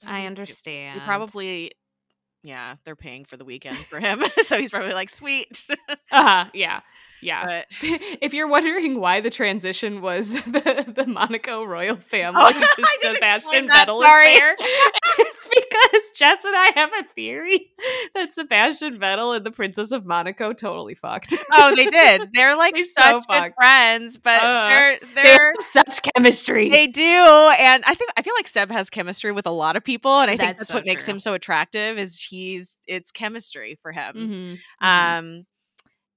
I 0.05 0.27
understand. 0.27 1.01
He 1.01 1.07
probably, 1.07 1.73
yeah, 2.43 2.77
they're 2.85 2.97
paying 2.97 3.25
for 3.25 3.37
the 3.37 3.45
weekend 3.45 3.77
for 3.77 4.01
him, 4.01 4.23
so 4.43 4.59
he's 4.59 4.71
probably 4.71 4.95
like, 4.95 5.11
sweet. 5.11 5.67
Uh-huh, 6.11 6.47
yeah. 6.53 6.81
Yeah. 7.23 7.45
but 7.47 7.67
if 8.21 8.35
you're 8.35 8.49
wondering 8.49 8.99
why 9.01 9.21
the 9.21 9.31
transition 9.31 10.01
was 10.01 10.35
the, 10.45 10.93
the 10.95 11.07
Monaco 11.07 11.65
royal 11.65 11.97
family 11.97 12.43
Oh, 12.45 12.53
to 12.53 12.87
Sebastian 13.01 13.69
Vettel 13.69 14.01
sorry. 14.03 14.33
is 14.33 14.39
there, 14.39 14.57
it's 15.19 15.49
because 15.49 16.11
Jess 16.17 16.45
and 16.45 16.55
I 16.57 16.73
have 16.75 16.91
a 16.99 17.05
theory 17.15 17.71
that 18.15 18.33
Sebastian 18.33 18.99
Vettel 18.99 19.37
and 19.37 19.47
the 19.47 19.51
Princess 19.51 19.93
of 19.93 20.05
Monaco 20.05 20.53
totally 20.53 20.95
fucked. 20.95 21.37
oh, 21.53 21.75
they 21.77 21.87
did. 21.87 22.31
They're 22.33 22.57
like 22.57 22.75
They 22.75 22.83
such 22.83 23.05
so 23.05 23.21
good 23.21 23.27
fucked. 23.27 23.55
friends, 23.57 24.19
but 24.19 24.43
Uh, 24.43 24.69
they're 24.69 24.99
they 25.15 25.23
they're 25.23 25.53
have 25.59 25.63
such 25.87 26.01
chemistry. 26.15 26.71
they 26.71 26.87
do, 26.89 27.03
and 27.03 27.85
I 27.87 27.95
think 27.95 28.11
I 28.17 28.23
feel 28.23 28.35
like 28.35 28.49
Seb 28.49 28.71
has 28.71 28.91
chemistry 28.91 29.33
with 29.33 29.47
a 29.47 29.51
lot 29.51 29.77
of 29.77 29.85
people, 29.85 30.19
and 30.19 30.25
I 30.31 30.37
think 30.37 30.41
That's 30.51 30.61
that's 30.61 30.69
so 30.69 30.75
what 30.75 30.87
makes 30.87 31.07
him 31.07 31.19
so 31.19 31.35
attractive. 31.35 31.99
Is 31.99 32.19
he's 32.21 32.77
it's 32.87 33.11
chemistry 33.11 33.79
for 33.83 33.93
him. 33.93 34.15
Mhm, 34.15 34.59
mhm. 34.83 35.19
Um, 35.19 35.47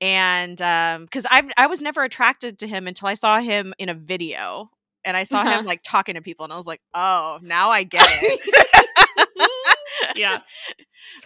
and 0.02 0.62
um, 0.62 1.06
because 1.06 1.26
I 1.30 1.44
I 1.58 1.68
was 1.68 1.82
never 1.82 2.04
attracted 2.04 2.60
to 2.60 2.68
him 2.68 2.88
until 2.88 3.08
I 3.08 3.14
saw 3.14 3.40
him 3.40 3.74
in 3.78 3.90
a 3.90 3.94
video, 3.94 4.70
and 5.04 5.16
I 5.18 5.24
saw 5.24 5.42
Uh-huh. 5.42 5.60
him 5.60 5.66
like 5.66 5.82
talking 5.84 6.16
to 6.16 6.22
people, 6.22 6.44
and 6.44 6.54
I 6.54 6.58
was 6.58 6.68
like, 6.68 6.82
oh, 6.94 7.40
now 7.42 7.70
I 7.72 7.84
get 7.84 8.06
it. 8.08 9.50
yeah. 10.16 10.40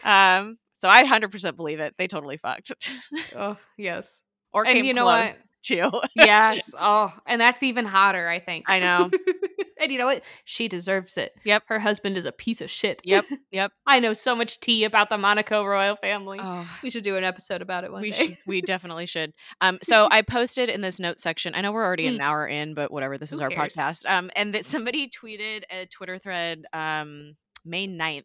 Um, 0.03 0.57
so 0.79 0.87
I 0.87 1.03
hundred 1.05 1.31
percent 1.31 1.55
believe 1.57 1.79
it. 1.79 1.95
They 1.97 2.07
totally 2.07 2.37
fucked, 2.37 2.71
Oh, 3.35 3.57
yes. 3.77 4.21
Or 4.53 4.65
And 4.65 4.75
came 4.75 4.85
you 4.85 4.93
know 4.93 5.03
close 5.03 5.35
what? 5.69 6.09
Yes. 6.15 6.73
Oh, 6.79 7.13
and 7.25 7.39
that's 7.39 7.63
even 7.63 7.85
hotter, 7.85 8.27
I 8.29 8.39
think. 8.39 8.65
I 8.69 8.79
know. 8.79 9.09
and 9.81 9.91
you 9.91 9.97
know 9.97 10.05
what? 10.05 10.23
She 10.45 10.67
deserves 10.69 11.17
it. 11.17 11.33
Yep. 11.43 11.63
Her 11.67 11.79
husband 11.79 12.15
is 12.17 12.23
a 12.25 12.31
piece 12.31 12.61
of 12.61 12.69
shit. 12.71 13.01
Yep. 13.03 13.25
Yep. 13.51 13.71
I 13.85 13.99
know 13.99 14.13
so 14.13 14.35
much 14.35 14.59
tea 14.59 14.83
about 14.85 15.09
the 15.09 15.17
Monaco 15.17 15.65
royal 15.65 15.95
family. 15.95 16.39
Oh, 16.41 16.69
we 16.83 16.89
should 16.89 17.03
do 17.03 17.17
an 17.17 17.23
episode 17.23 17.61
about 17.61 17.83
it 17.83 17.91
one 17.91 18.01
we 18.01 18.11
day. 18.11 18.17
should, 18.27 18.37
we 18.47 18.61
definitely 18.61 19.05
should. 19.05 19.33
Um, 19.59 19.79
so 19.83 20.07
I 20.11 20.21
posted 20.21 20.69
in 20.69 20.81
this 20.81 20.99
note 20.99 21.19
section. 21.19 21.55
I 21.55 21.61
know 21.61 21.71
we're 21.71 21.83
already 21.85 22.05
Mm. 22.05 22.15
an 22.15 22.21
hour 22.21 22.47
in, 22.47 22.73
but 22.73 22.91
whatever. 22.91 23.17
This 23.17 23.31
is 23.33 23.39
our 23.39 23.49
cares? 23.49 23.73
podcast. 23.75 24.09
Um, 24.09 24.29
and 24.35 24.53
that 24.55 24.65
somebody 24.65 25.09
tweeted 25.09 25.63
a 25.71 25.85
Twitter 25.87 26.19
thread. 26.19 26.63
Um, 26.73 27.35
May 27.65 27.87
9th. 27.87 28.23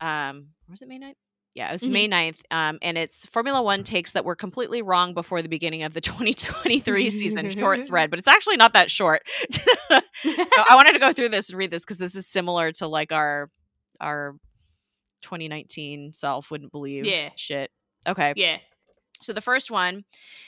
Um, 0.00 0.48
was 0.68 0.80
it 0.80 0.88
May 0.88 0.98
9th? 0.98 1.14
Yeah, 1.54 1.68
it 1.70 1.72
was 1.72 1.82
Mhm. 1.82 1.90
May 1.90 2.08
9th. 2.08 2.40
Um, 2.52 2.78
and 2.80 2.96
it's 2.96 3.26
Formula 3.26 3.60
One 3.60 3.82
takes 3.82 4.12
that 4.12 4.24
were 4.24 4.36
completely 4.36 4.82
wrong 4.82 5.14
before 5.14 5.42
the 5.42 5.48
beginning 5.48 5.82
of 5.82 5.94
the 5.94 6.00
2023 6.00 7.10
season. 7.10 7.50
Short 7.50 7.86
thread, 7.88 8.08
but 8.10 8.18
it's 8.20 8.28
actually 8.28 8.56
not 8.56 8.72
that 8.74 8.90
short. 8.90 9.22
So 10.22 10.62
I 10.68 10.74
wanted 10.76 10.92
to 10.92 10.98
go 10.98 11.12
through 11.14 11.30
this 11.30 11.48
and 11.48 11.58
read 11.58 11.70
this 11.70 11.82
because 11.84 11.96
this 11.98 12.14
is 12.14 12.26
similar 12.26 12.72
to 12.72 12.86
like 12.86 13.10
our 13.10 13.50
our 14.00 14.34
2019 15.22 16.12
self 16.14 16.50
wouldn't 16.50 16.72
believe 16.72 17.06
Yeah. 17.06 17.30
shit. 17.36 17.70
Okay. 18.06 18.32
yeah. 18.36 18.58
So 19.22 19.32
the 19.32 19.40
first 19.40 19.70
one 19.70 20.04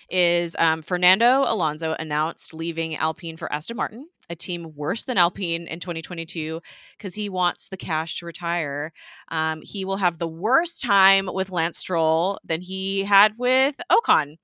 is 0.09 0.57
um, 0.59 0.83
Fernando 0.83 1.45
Alonso 1.47 1.95
announced 1.99 2.55
leaving 2.55 2.97
Alpine 2.97 3.37
for 3.37 3.53
Aston 3.53 3.77
Martin, 3.77 4.09
a 4.31 4.35
team 4.37 4.73
worse 4.75 5.05
than 5.05 5.19
Alpine 5.19 5.67
in 5.67 5.79
2022 5.79 6.61
because 6.97 7.15
he 7.15 7.29
wants 7.29 7.69
the 7.69 7.77
cash 7.77 8.19
to 8.19 8.27
retire. 8.27 8.93
Um, 9.29 9.61
he 9.63 9.85
will 9.85 9.99
have 9.99 10.19
the 10.19 10.29
worst 10.29 10.81
time 10.83 11.29
with 11.33 11.51
Lance 11.51 11.79
Stroll 11.79 12.39
than 12.45 12.61
he 12.63 13.05
had 13.05 13.35
with 13.37 13.79
Ocon. 13.91 14.37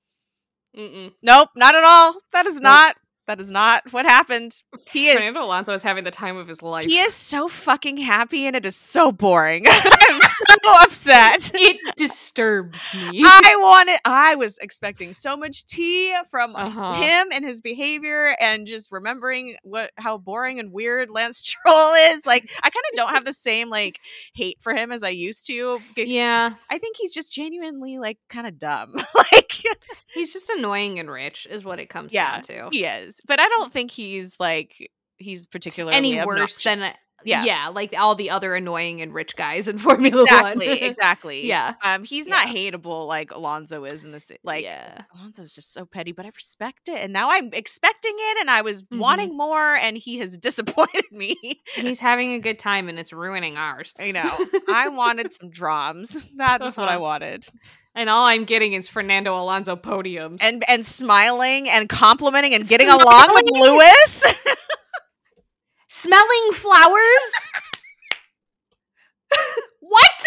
Mm-mm. 0.77 1.13
Nope, 1.23 1.49
not 1.55 1.73
at 1.75 1.83
all. 1.83 2.15
That 2.31 2.45
is 2.45 2.55
Nope. 2.55 2.63
not. 2.63 2.95
That 3.27 3.39
is 3.39 3.51
not 3.51 3.83
what 3.93 4.05
happened. 4.07 4.59
He 4.91 5.09
is 5.09 5.17
Fernando 5.17 5.43
Alonso 5.43 5.73
is 5.73 5.83
having 5.83 6.03
the 6.03 6.09
time 6.09 6.35
of 6.35 6.47
his 6.47 6.63
life. 6.63 6.85
He 6.85 6.97
is 6.97 7.13
so 7.13 7.47
fucking 7.47 7.97
happy 7.97 8.47
and 8.47 8.55
it 8.55 8.65
is 8.65 8.75
so 8.75 9.11
boring. 9.11 9.65
I'm 10.49 10.57
so 10.63 10.83
upset. 10.83 11.51
It 11.61 11.95
disturbs 11.95 12.87
me. 12.93 13.21
I 13.23 13.55
wanted 13.59 13.99
I 14.05 14.35
was 14.35 14.57
expecting 14.59 15.13
so 15.13 15.35
much 15.35 15.65
tea 15.65 16.13
from 16.29 16.55
Uh-huh. 16.55 16.93
him 17.01 17.27
and 17.31 17.43
his 17.45 17.61
behavior 17.61 18.35
and 18.39 18.65
just 18.67 18.91
remembering 18.91 19.55
what 19.63 19.91
how 19.97 20.17
boring 20.17 20.59
and 20.59 20.71
weird 20.71 21.09
Lance 21.09 21.43
Troll 21.65 21.93
is. 22.11 22.25
Like 22.25 22.49
I 22.63 22.69
kind 22.69 22.83
of 22.91 22.95
don't 22.95 23.09
have 23.13 23.25
the 23.25 23.33
same 23.33 23.69
like 23.69 23.99
hate 24.33 24.57
for 24.61 24.73
him 24.73 24.91
as 24.91 25.03
I 25.03 25.09
used 25.09 25.47
to. 25.47 25.77
yeah. 25.97 26.53
I 26.69 26.77
think 26.77 26.95
he's 26.97 27.11
just 27.11 27.31
genuinely 27.31 27.97
like 27.97 28.17
kind 28.29 28.47
of 28.47 28.57
dumb. 28.59 28.95
like 29.15 29.53
He's 30.13 30.31
just 30.33 30.49
annoying 30.49 30.99
and 30.99 31.09
rich, 31.11 31.45
is 31.49 31.63
what 31.65 31.79
it 31.79 31.89
comes 31.89 32.13
Yeah, 32.13 32.33
down 32.35 32.41
to. 32.43 32.69
he 32.71 32.85
is. 32.85 33.19
But 33.27 33.39
I 33.39 33.47
don't 33.49 33.71
think 33.73 33.91
he's 33.91 34.35
like 34.39 34.89
he's 35.17 35.45
particularly 35.45 35.97
Any 35.97 36.23
worse 36.25 36.63
than 36.63 36.93
Yeah. 37.25 37.43
yeah. 37.43 37.67
like 37.69 37.93
all 37.97 38.15
the 38.15 38.29
other 38.29 38.55
annoying 38.55 39.01
and 39.01 39.13
rich 39.13 39.35
guys 39.35 39.67
in 39.67 39.77
Formula 39.89 40.23
exactly, 40.23 40.67
One. 40.67 40.77
exactly. 40.77 41.45
Yeah. 41.47 41.73
Um, 41.83 42.03
he's 42.03 42.27
not 42.27 42.47
Yeah. 42.47 42.53
hateable 42.71 43.07
like 43.07 43.31
Alonso 43.31 43.83
is 43.85 44.05
in 44.05 44.11
this. 44.11 44.31
Like, 44.43 44.63
yeah. 44.63 45.01
Alonso's 45.15 45.51
just 45.51 45.73
so 45.73 45.85
petty, 45.85 46.11
but 46.11 46.25
I 46.25 46.29
respect 46.35 46.89
it, 46.89 46.97
and 46.97 47.11
now 47.13 47.29
I'm 47.31 47.49
expecting 47.53 48.15
it, 48.17 48.37
and 48.39 48.49
I 48.49 48.61
was 48.61 48.83
Mhm. 48.83 48.99
wanting 48.99 49.35
more, 49.37 49.75
and 49.75 49.97
he 49.97 50.19
has 50.19 50.37
disappointed 50.49 51.05
me. 51.11 51.37
He's 51.75 51.99
having 51.99 52.33
a 52.33 52.39
good 52.39 52.59
time 52.59 52.89
and 52.89 52.97
it's 52.99 53.11
ruining 53.13 53.57
ours. 53.57 53.93
I 53.99 54.11
know. 54.11 54.37
I 54.69 54.89
wanted 54.89 55.33
some 55.33 55.49
drums. 55.49 56.27
That's 56.35 56.75
what 56.77 56.87
I 56.89 56.93
Uh-huh. 56.95 57.01
wanted, 57.01 57.45
And 57.95 58.09
all 58.09 58.25
I'm 58.25 58.45
getting 58.45 58.73
is 58.73 58.87
Fernando 58.87 59.35
Alonso 59.39 59.75
podiums. 59.75 60.37
and 60.41 60.63
and 60.69 60.85
smiling 60.85 61.67
and 61.69 61.89
complimenting 61.89 62.53
and 62.53 62.65
getting 62.67 62.87
along 62.89 63.27
with 63.33 63.45
Lewis 63.59 64.23
smelling 65.89 66.51
flowers? 66.53 67.47
what? 69.79 70.25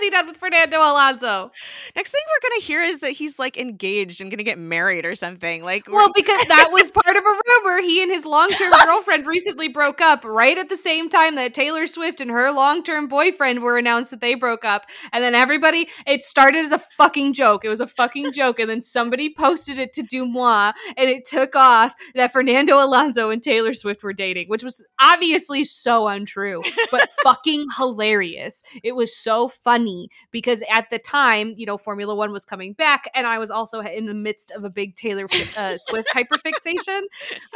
Has 0.00 0.04
he 0.04 0.10
done 0.10 0.26
with 0.26 0.38
Fernando 0.38 0.78
Alonso? 0.78 1.50
Next 1.94 2.10
thing 2.10 2.20
we're 2.26 2.48
gonna 2.48 2.62
hear 2.62 2.82
is 2.82 2.98
that 3.00 3.10
he's 3.10 3.38
like 3.38 3.58
engaged 3.58 4.22
and 4.22 4.30
gonna 4.30 4.42
get 4.42 4.58
married 4.58 5.04
or 5.04 5.14
something. 5.14 5.62
Like, 5.62 5.86
Well, 5.86 6.10
because 6.14 6.40
that 6.48 6.70
was 6.72 6.90
part 6.90 7.16
of 7.16 7.22
a 7.22 7.40
rumor. 7.46 7.82
He 7.82 8.02
and 8.02 8.10
his 8.10 8.24
long-term 8.24 8.72
girlfriend 8.84 9.26
recently 9.26 9.68
broke 9.68 10.00
up 10.00 10.24
right 10.24 10.56
at 10.56 10.70
the 10.70 10.76
same 10.76 11.10
time 11.10 11.34
that 11.34 11.52
Taylor 11.52 11.86
Swift 11.86 12.22
and 12.22 12.30
her 12.30 12.50
long-term 12.50 13.08
boyfriend 13.08 13.62
were 13.62 13.76
announced 13.76 14.10
that 14.10 14.22
they 14.22 14.34
broke 14.34 14.64
up. 14.64 14.86
And 15.12 15.22
then 15.22 15.34
everybody, 15.34 15.88
it 16.06 16.24
started 16.24 16.64
as 16.64 16.72
a 16.72 16.78
fucking 16.78 17.34
joke. 17.34 17.64
It 17.64 17.68
was 17.68 17.82
a 17.82 17.86
fucking 17.86 18.32
joke, 18.32 18.58
and 18.58 18.70
then 18.70 18.80
somebody 18.80 19.34
posted 19.36 19.78
it 19.78 19.92
to 19.94 20.02
DeuxMoi, 20.02 20.72
and 20.96 21.10
it 21.10 21.26
took 21.26 21.54
off 21.54 21.94
that 22.14 22.32
Fernando 22.32 22.82
Alonso 22.82 23.28
and 23.28 23.42
Taylor 23.42 23.74
Swift 23.74 24.02
were 24.02 24.14
dating, 24.14 24.48
which 24.48 24.64
was 24.64 24.86
obviously 24.98 25.64
so 25.64 26.08
untrue, 26.08 26.62
but 26.90 27.10
fucking 27.22 27.66
hilarious. 27.76 28.62
It 28.82 28.89
was 28.94 29.16
so 29.16 29.48
funny 29.48 30.08
because 30.30 30.62
at 30.70 30.90
the 30.90 30.98
time, 30.98 31.54
you 31.56 31.66
know, 31.66 31.78
Formula 31.78 32.14
One 32.14 32.32
was 32.32 32.44
coming 32.44 32.72
back, 32.74 33.10
and 33.14 33.26
I 33.26 33.38
was 33.38 33.50
also 33.50 33.80
in 33.80 34.06
the 34.06 34.14
midst 34.14 34.50
of 34.52 34.64
a 34.64 34.70
big 34.70 34.96
Taylor 34.96 35.26
uh, 35.56 35.76
Swift 35.78 36.08
hyperfixation. 36.14 37.00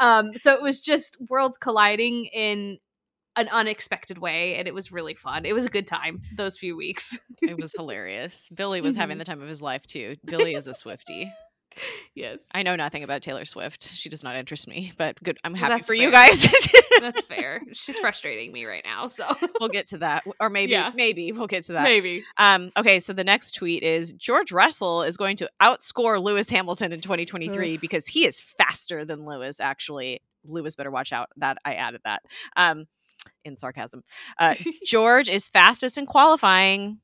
Um, 0.01 0.35
so 0.37 0.53
it 0.55 0.63
was 0.63 0.81
just 0.81 1.17
worlds 1.29 1.57
colliding 1.59 2.27
in 2.27 2.79
an 3.37 3.49
unexpected 3.49 4.19
way, 4.19 4.55
and 4.57 4.69
it 4.69 4.75
was 4.75 4.93
really 4.93 5.15
fun. 5.15 5.45
It 5.45 5.55
was 5.55 5.65
a 5.65 5.69
good 5.69 5.87
time 5.89 6.23
those 6.37 6.57
few 6.59 6.77
weeks. 6.77 7.19
it 7.43 7.57
was 7.61 7.73
hilarious. 7.77 8.49
Billy 8.55 8.81
was 8.81 8.95
having 8.97 9.17
Mhm. 9.17 9.21
the 9.21 9.25
time 9.25 9.43
of 9.43 9.49
his 9.49 9.61
life 9.61 9.83
too. 9.87 10.17
Billy 10.25 10.55
is 10.55 10.69
a 10.69 10.75
Swifty. 10.75 11.33
yes, 12.15 12.47
I 12.55 12.63
know 12.63 12.77
nothing 12.77 13.03
about 13.03 13.23
Taylor 13.23 13.45
Swift. 13.45 13.85
She 13.85 14.09
does 14.09 14.23
not 14.23 14.37
interest 14.37 14.69
me, 14.69 14.93
but 14.97 15.23
good. 15.23 15.39
I'm 15.45 15.55
happy 15.55 15.75
that's 15.75 15.87
for 15.87 15.95
you 15.95 16.11
guys. 16.11 16.47
that's 17.01 17.25
fair. 17.27 17.63
She's 17.73 17.99
frustrating 17.99 18.53
me 18.53 18.65
right 18.65 18.83
now, 18.85 19.07
so 19.07 19.25
we'll 19.61 19.69
get 19.69 19.87
to 19.89 19.99
that, 19.99 20.25
or 20.41 20.51
maybe, 20.51 20.73
Yeah. 20.73 20.93
maybe 20.95 21.33
we'll 21.33 21.47
get 21.47 21.65
to 21.65 21.73
that. 21.75 21.83
maybe. 21.85 22.25
Um, 22.39 22.71
okay, 22.77 22.99
so 23.01 23.13
the 23.13 23.25
next 23.25 23.53
tweet 23.53 23.83
is 23.83 24.13
George 24.13 24.53
Russell 24.53 25.03
is 25.03 25.17
going 25.17 25.37
to 25.37 25.51
outscore 25.61 26.23
Lewis 26.23 26.49
Hamilton 26.51 26.93
in 26.93 27.01
2023 27.01 27.77
because 27.79 28.07
he 28.07 28.25
is 28.27 28.41
faster 28.41 29.05
than 29.05 29.25
Lewis. 29.27 29.61
Actually, 29.61 30.21
Lewis 30.45 30.75
better 30.77 30.91
watch 30.91 31.13
out. 31.13 31.29
That 31.37 31.59
I 31.65 31.75
added 31.75 32.01
that 32.05 32.23
um, 32.57 32.87
in 33.45 33.57
sarcasm. 33.59 34.03
Uh, 34.39 34.55
George 34.85 35.29
is 35.29 35.49
fastest 35.49 35.99
in 35.99 36.07
qualifying. 36.07 36.99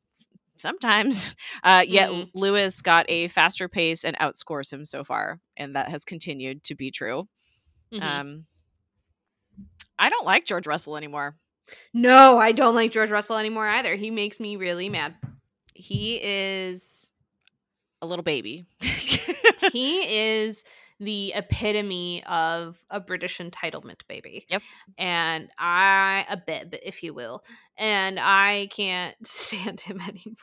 Sometimes, 0.60 1.34
uh, 1.64 1.84
yet 1.86 2.10
Mhm. 2.10 2.30
Lewis 2.34 2.82
got 2.82 3.06
a 3.08 3.28
faster 3.28 3.68
pace 3.68 4.04
and 4.04 4.16
outscores 4.18 4.72
him 4.72 4.84
so 4.86 5.02
far, 5.04 5.40
and 5.56 5.74
that 5.74 5.88
has 5.88 6.04
continued 6.04 6.62
to 6.64 6.74
be 6.74 6.90
true. 6.90 7.28
Mhm. 7.92 8.02
Um, 8.02 8.46
I 9.98 10.08
don't 10.08 10.24
like 10.26 10.44
George 10.44 10.66
Russell 10.66 10.96
anymore. 10.96 11.36
no, 11.94 12.38
I 12.38 12.52
don't 12.52 12.74
like 12.74 12.90
George 12.92 13.10
Russell 13.10 13.36
anymore 13.36 13.68
either. 13.68 13.94
He 13.96 14.10
makes 14.10 14.40
me 14.40 14.56
really 14.56 14.88
mad. 14.88 15.14
He 15.74 16.16
is 16.22 17.10
a 18.02 18.06
little 18.06 18.22
baby. 18.24 18.66
he 19.72 20.00
is 20.44 20.64
the 21.00 21.32
epitome 21.34 22.22
of 22.24 22.78
a 22.90 23.00
British 23.00 23.38
entitlement 23.38 24.06
baby. 24.08 24.46
Yep. 24.50 24.62
And 24.98 25.48
I, 25.58 26.26
a 26.30 26.36
bib, 26.36 26.76
if 26.82 27.02
you 27.02 27.14
will. 27.14 27.42
And 27.78 28.18
I 28.20 28.68
can't 28.70 29.16
stand 29.26 29.80
him 29.80 30.00
anymore. 30.02 30.36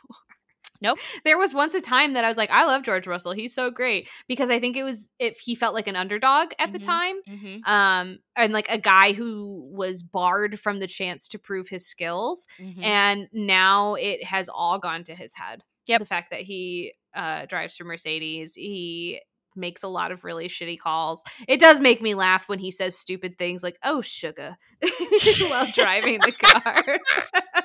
Nope. 0.80 1.00
There 1.26 1.40
was 1.40 1.56
once 1.56 1.74
a 1.74 1.82
time 1.82 2.14
that 2.14 2.24
I 2.24 2.28
was 2.28 2.38
like, 2.38 2.52
I 2.52 2.66
love 2.66 2.84
George 2.84 3.08
Russell. 3.08 3.32
He's 3.32 3.54
so 3.54 3.72
great 3.72 4.08
because 4.28 4.52
I 4.52 4.60
think 4.60 4.78
it 4.78 4.84
was 4.84 5.10
if 5.18 5.40
he 5.40 5.56
felt 5.56 5.74
like 5.74 5.88
an 5.88 5.96
underdog 5.96 6.52
at 6.60 6.72
the 6.72 6.78
Mhm. 6.78 6.84
time. 6.84 7.16
mm-hmm. 7.28 7.72
Um, 7.72 8.20
and 8.36 8.54
like 8.54 8.70
a 8.70 8.78
guy 8.78 9.14
who 9.14 9.68
was 9.74 10.04
barred 10.04 10.60
from 10.60 10.78
the 10.78 10.86
chance 10.86 11.28
to 11.30 11.40
prove 11.40 11.68
his 11.68 11.88
skills 11.88 12.46
Mm-hmm. 12.60 12.84
and 12.84 13.28
now 13.34 13.96
it 13.96 14.24
has 14.24 14.50
all 14.50 14.78
gone 14.78 15.04
to 15.06 15.16
his 15.16 15.34
head. 15.36 15.64
Yep. 15.88 16.00
The 16.00 16.06
fact 16.06 16.30
that 16.30 16.42
he 16.42 16.94
uh, 17.16 17.48
drives 17.48 17.76
for 17.76 17.84
Mercedes, 17.84 18.54
he 18.54 19.20
makes 19.58 19.84
a 19.84 19.88
lot 19.88 20.12
of 20.12 20.24
really 20.24 20.48
shitty 20.48 20.80
calls. 20.80 21.24
It 21.48 21.60
does 21.60 21.80
make 21.82 22.02
me 22.02 22.14
laugh 22.14 22.48
when 22.48 22.60
he 22.60 22.72
says 22.72 22.98
stupid 22.98 23.38
things 23.38 23.64
like 23.64 23.78
"oh 23.84 24.02
sugar" 24.02 24.58
while 25.50 25.68
driving 25.74 26.20
the 26.20 26.32
car. 26.32 27.00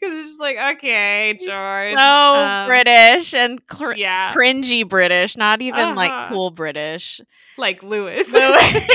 Because 0.00 0.14
it's 0.18 0.28
just 0.28 0.40
like, 0.40 0.56
okay, 0.76 1.34
He's 1.38 1.46
George. 1.48 1.96
so 1.96 2.02
um, 2.02 2.68
British 2.68 3.34
and 3.34 3.64
cr- 3.66 3.92
yeah, 3.92 4.32
cringy 4.32 4.88
British, 4.88 5.36
not 5.36 5.60
even 5.62 5.94
like 5.94 6.10
Uh-huh. 6.10 6.28
cool 6.30 6.50
British. 6.50 7.20
like 7.58 7.82
Lewis. 7.82 8.32
Lewis. 8.34 8.88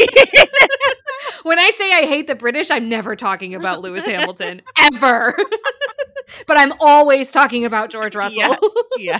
when 1.43 1.59
I 1.59 1.69
say 1.71 1.91
I 1.91 2.05
hate 2.07 2.27
the 2.27 2.35
British, 2.35 2.71
I'm 2.71 2.89
never 2.89 3.15
talking 3.15 3.53
about 3.55 3.81
Lewis 3.81 4.05
Hamilton 4.05 4.61
ever. 4.77 5.35
but 6.47 6.57
I'm 6.57 6.73
always 6.79 7.31
talking 7.31 7.65
about 7.65 7.89
George 7.91 8.15
Russell. 8.15 8.37
yes, 8.39 8.59
yes. 8.97 9.19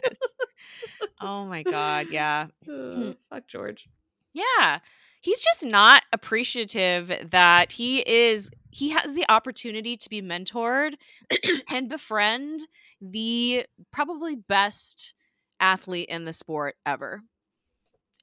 Oh 1.21 1.45
my 1.45 1.63
god, 1.63 2.07
yeah. 2.09 2.47
Ugh, 2.69 3.15
fuck 3.29 3.47
George. 3.47 3.87
Yeah. 4.33 4.79
He's 5.21 5.39
just 5.39 5.65
not 5.65 6.03
appreciative 6.13 7.29
that 7.31 7.71
he 7.71 7.99
is 8.07 8.49
he 8.71 8.89
has 8.89 9.13
the 9.13 9.25
opportunity 9.29 9.95
to 9.97 10.09
be 10.09 10.21
mentored 10.21 10.95
and 11.71 11.87
befriend 11.89 12.61
the 13.01 13.65
probably 13.91 14.35
best 14.35 15.13
athlete 15.59 16.09
in 16.09 16.25
the 16.25 16.33
sport 16.33 16.75
ever. 16.85 17.21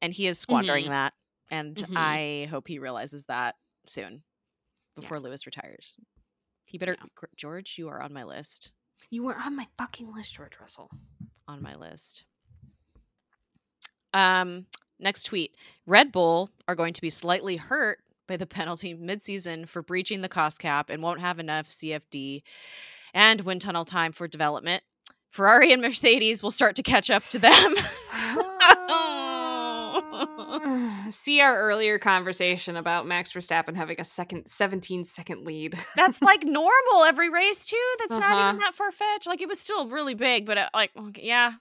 And 0.01 0.13
he 0.13 0.27
is 0.27 0.39
squandering 0.39 0.85
Mhm. 0.87 0.89
that. 0.91 1.15
And 1.51 1.77
Mhm. 1.77 1.97
I 1.97 2.47
hope 2.51 2.69
he 2.69 2.79
realizes 2.79 3.25
that 3.25 3.57
soon 3.89 4.23
before 4.95 5.19
Lewis 5.19 5.47
retires. 5.47 5.97
He 6.65 6.79
better 6.79 6.97
Yeah. 7.01 7.27
George, 7.37 7.79
you 7.79 7.89
are 7.89 8.01
on 8.01 8.13
my 8.13 8.25
list. 8.25 8.73
You 9.11 9.23
were 9.25 9.37
on 9.37 9.57
my 9.57 9.67
fucking 9.79 10.13
list, 10.13 10.35
George 10.35 10.59
Russell. 10.61 10.91
on 11.49 11.61
my 11.63 11.75
list. 11.75 12.25
Um, 14.15 14.67
next 15.01 15.25
tweet. 15.25 15.55
Red 15.87 16.13
Bull 16.13 16.51
are 16.69 16.75
going 16.75 16.93
to 16.95 17.01
be 17.01 17.11
slightly 17.11 17.57
hurt 17.57 17.99
by 18.29 18.37
the 18.37 18.47
penalty 18.59 18.95
midseason 18.95 19.69
for 19.69 19.83
breaching 19.83 20.21
the 20.21 20.29
cost 20.29 20.61
cap 20.61 20.91
and 20.91 21.03
won't 21.03 21.21
have 21.21 21.39
enough 21.39 21.69
CFD 21.69 22.43
and 23.15 23.41
wind 23.43 23.61
tunnel 23.61 23.85
time 23.85 24.13
for 24.13 24.29
development. 24.29 24.83
Ferrari 25.31 25.73
and 25.73 25.83
Mercedes 25.83 26.43
will 26.43 26.51
start 26.51 26.77
to 26.77 26.83
catch 26.83 27.11
up 27.11 27.25
to 27.31 27.39
them. 27.39 27.75
See 31.11 31.41
our 31.41 31.59
earlier 31.59 31.99
conversation 31.99 32.77
about 32.77 33.07
Max 33.07 33.33
Verstappen 33.33 33.75
having 33.77 34.01
a 34.01 34.05
second 34.05 34.47
17 34.47 35.05
second 35.05 35.45
lead. 35.45 35.75
That's 35.97 36.21
like 36.23 36.45
normal 36.45 37.05
every 37.07 37.29
race 37.31 37.67
too. 37.67 37.95
That's 37.99 38.19
not 38.19 38.33
Uh-huh. 38.33 38.49
even 38.49 38.59
that 38.61 38.75
far 38.75 38.91
fetched. 38.93 39.27
Like 39.27 39.43
it 39.43 39.49
was 39.49 39.61
still 39.61 39.89
really 39.89 40.15
big, 40.15 40.47
but 40.47 40.59
uh, 40.59 40.69
like 40.75 40.91
yeah, 41.17 41.53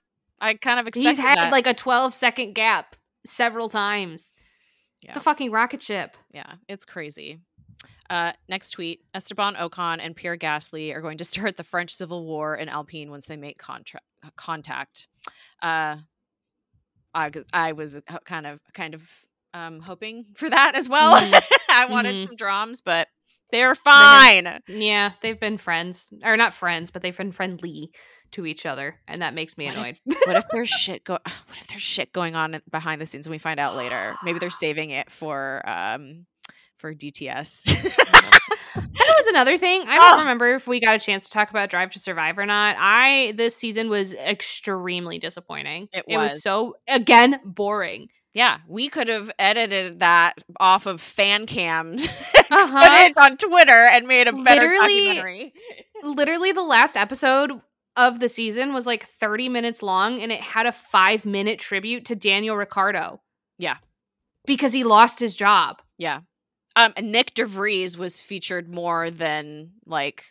I 0.42 0.56
kind 0.56 0.80
of 0.80 0.88
expected 0.88 1.10
He's 1.12 1.18
had 1.20 1.38
that. 1.38 1.52
like 1.52 1.68
a 1.68 1.74
12 1.74 2.14
second 2.14 2.54
gap 2.54 2.96
several 3.26 3.70
times. 3.70 4.34
Yeah. 5.02 5.10
It's 5.12 5.18
a 5.18 5.22
fucking 5.22 5.52
rocket 5.52 5.82
ship. 5.82 6.18
Yeah, 6.34 6.56
it's 6.68 6.84
crazy. 6.86 7.40
Uh, 8.10 8.34
next 8.50 8.72
tweet: 8.72 9.02
Esteban 9.14 9.56
Ocon 9.56 10.00
and 10.02 10.16
Pierre 10.16 10.36
Gasly 10.38 10.94
are 10.94 11.02
going 11.02 11.18
to 11.20 11.24
start 11.34 11.56
the 11.58 11.64
French 11.64 11.94
Civil 11.96 12.26
War 12.26 12.56
in 12.56 12.68
Alpine 12.70 13.10
once 13.10 13.26
they 13.28 13.38
make 13.38 13.58
contra- 13.58 14.02
contact. 14.36 15.08
Uh, 15.62 15.98
I 17.14 17.32
I 17.54 17.72
was 17.74 17.98
uh, 17.98 18.02
kind 18.26 18.46
of 18.48 18.60
kind 18.74 18.94
of 18.94 19.02
um, 19.54 19.80
hoping 19.80 20.26
for 20.36 20.50
that 20.50 20.76
as 20.76 20.88
well. 20.90 21.20
Mhm. 21.22 21.42
I 21.70 21.86
wanted 21.86 22.16
Mhm. 22.16 22.28
some 22.28 22.36
drums, 22.36 22.82
but 22.82 23.08
they're 23.52 23.76
fine. 23.76 24.60
Yeah, 24.68 25.12
they've 25.22 25.40
been 25.40 25.58
friends. 25.58 26.10
Or 26.24 26.38
not 26.38 26.54
friends, 26.54 26.90
but 26.92 27.02
they've 27.02 27.18
been 27.18 27.32
friendly 27.34 27.92
to 28.34 28.46
each 28.46 28.66
other. 28.66 29.00
And 29.08 29.22
that 29.22 29.34
makes 29.34 29.58
me 29.58 29.66
What 29.68 29.76
annoyed. 29.78 29.98
if, 30.06 30.28
what 30.28 30.36
if 30.38 30.46
there's 30.52 30.70
shit 30.82 31.04
go? 31.04 31.14
What 31.48 31.58
if 31.60 31.68
there's 31.68 31.82
shit 31.82 32.14
going 32.14 32.36
on 32.36 32.62
behind 32.72 33.02
the 33.02 33.06
scenes 33.06 33.28
and 33.28 33.32
we 33.32 33.38
find 33.38 33.60
out 33.60 33.76
later? 33.76 34.16
Maybe 34.24 34.40
they're 34.40 34.50
saving 34.50 34.90
it 34.92 35.10
for 35.12 35.62
um 35.68 36.26
for 36.78 36.94
DTS. 36.94 37.98
That 38.74 39.16
was 39.18 39.28
another 39.28 39.58
thing. 39.58 39.82
I 39.86 39.98
don't 39.98 40.14
Oh. 40.16 40.20
remember 40.20 40.56
if 40.56 40.66
we 40.66 40.80
got 40.80 40.96
a 40.96 41.00
chance 41.00 41.26
to 41.26 41.32
talk 41.32 41.50
about 41.50 41.70
Drive 41.70 41.92
to 41.92 42.00
Survive 42.00 42.38
or 42.38 42.46
not. 42.46 42.76
I 42.80 43.34
this 43.36 43.56
season 43.56 43.90
was 43.90 44.14
extremely 44.14 45.20
disappointing. 45.20 45.90
It 45.92 46.06
was 46.08 46.32
was. 46.32 46.42
so 46.42 46.76
again 46.88 47.40
boring. 47.44 48.08
Yeah, 48.34 48.60
we 48.68 48.88
could 48.88 49.10
have 49.10 49.30
edited 49.38 50.00
that 50.00 50.36
off 50.58 50.86
of 50.86 51.02
fan 51.02 51.48
cams, 51.48 52.06
Uh-huh. 52.50 52.82
put 52.82 52.92
it 53.10 53.18
on 53.18 53.36
Twitter, 53.38 53.72
and 53.74 54.08
made 54.08 54.28
a 54.30 54.32
better 54.34 54.62
Literally- 54.70 55.06
documentary. 55.08 55.54
Literally, 56.04 56.52
the 56.54 56.64
last 56.64 56.96
episode 56.96 57.52
of 57.96 58.20
the 58.20 58.30
season 58.30 58.74
was 58.74 58.86
like 58.88 59.06
30 59.06 59.50
minutes 59.50 59.82
long, 59.84 60.20
and 60.22 60.32
it 60.32 60.40
had 60.40 60.66
a 60.66 60.72
five 60.72 61.26
minute 61.26 61.60
tribute 61.60 62.06
to 62.06 62.16
Daniel 62.16 62.56
Ricciardo. 62.56 63.22
Yeah. 63.58 63.78
because 64.46 64.74
he 64.74 64.84
lost 64.84 65.20
his 65.20 65.36
job. 65.36 65.82
Yeah, 65.98 66.22
um, 66.76 66.94
and 66.98 67.14
Nyck 67.14 67.34
de 67.36 67.46
Vries 67.46 67.98
was 67.98 68.20
featured 68.20 68.68
more 68.74 69.12
than 69.12 69.72
like 69.86 70.26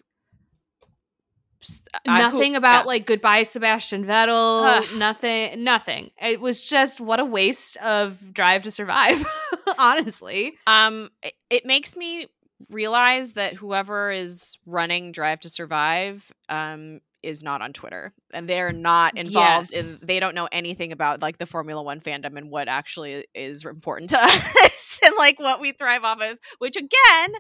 I- 2.06 2.22
who- 2.22 2.32
nothing 2.32 2.56
about 2.56 2.84
yeah. 2.84 2.88
like 2.88 3.06
goodbye 3.06 3.42
Sebastian 3.42 4.04
Vettel. 4.04 4.64
Ugh. 4.82 4.96
Nothing. 4.96 5.62
Nothing. 5.62 6.10
It 6.20 6.40
was 6.40 6.66
just 6.66 7.00
what 7.00 7.20
a 7.20 7.24
waste 7.24 7.76
of 7.78 8.32
Drive 8.32 8.62
to 8.62 8.70
Survive. 8.70 9.22
Honestly. 9.78 10.54
Um, 10.66 11.10
it, 11.22 11.34
it 11.50 11.66
makes 11.66 11.96
me 11.96 12.28
realize 12.70 13.34
that 13.34 13.54
whoever 13.54 14.10
is 14.10 14.56
running 14.66 15.12
Drive 15.12 15.40
to 15.40 15.48
Survive, 15.50 16.32
um, 16.48 17.00
is 17.22 17.42
not 17.42 17.60
on 17.62 17.72
Twitter 17.72 18.12
and 18.32 18.48
they're 18.48 18.72
not 18.72 19.16
involved 19.16 19.72
Yes. 19.72 19.86
in 19.86 19.98
they 20.02 20.20
don't 20.20 20.34
know 20.34 20.48
anything 20.52 20.92
about 20.92 21.20
like 21.22 21.38
the 21.38 21.46
Formula 21.46 21.82
1 21.82 22.00
fandom 22.00 22.36
and 22.36 22.50
what 22.50 22.68
actually 22.68 23.26
is 23.34 23.64
important 23.64 24.10
to 24.10 24.18
us 24.22 25.00
and 25.04 25.14
like 25.18 25.38
what 25.38 25.60
we 25.60 25.72
thrive 25.72 26.04
off 26.04 26.20
of 26.22 26.38
which 26.58 26.76
again 26.76 27.30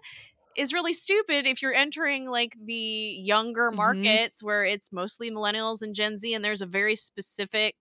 is 0.56 0.72
really 0.72 0.92
stupid 0.92 1.46
if 1.46 1.62
you're 1.62 1.72
entering 1.74 2.28
like 2.28 2.54
the 2.64 2.74
younger 2.74 3.70
Mhm. 3.70 3.76
markets 3.76 4.42
where 4.42 4.64
it's 4.64 4.92
mostly 4.92 5.30
millennials 5.30 5.80
and 5.82 5.94
Gen 5.94 6.18
Z 6.18 6.34
and 6.34 6.44
there's 6.44 6.62
a 6.62 6.66
very 6.66 6.96
specific 6.96 7.74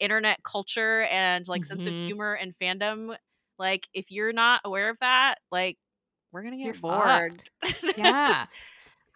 internet 0.00 0.42
culture 0.42 1.02
and 1.04 1.46
like 1.48 1.64
sense 1.64 1.86
of 1.86 1.92
Mhm. 1.94 2.06
humor 2.06 2.34
and 2.34 2.52
fandom 2.60 3.16
like 3.58 3.86
if 3.94 4.10
you're 4.10 4.32
not 4.32 4.60
aware 4.64 4.90
of 4.90 4.98
that 5.00 5.36
like 5.50 5.78
we're 6.32 6.42
going 6.42 6.52
to 6.52 6.58
get 6.58 6.64
You're 6.66 6.74
bored. 6.74 7.44
yeah. 7.96 8.46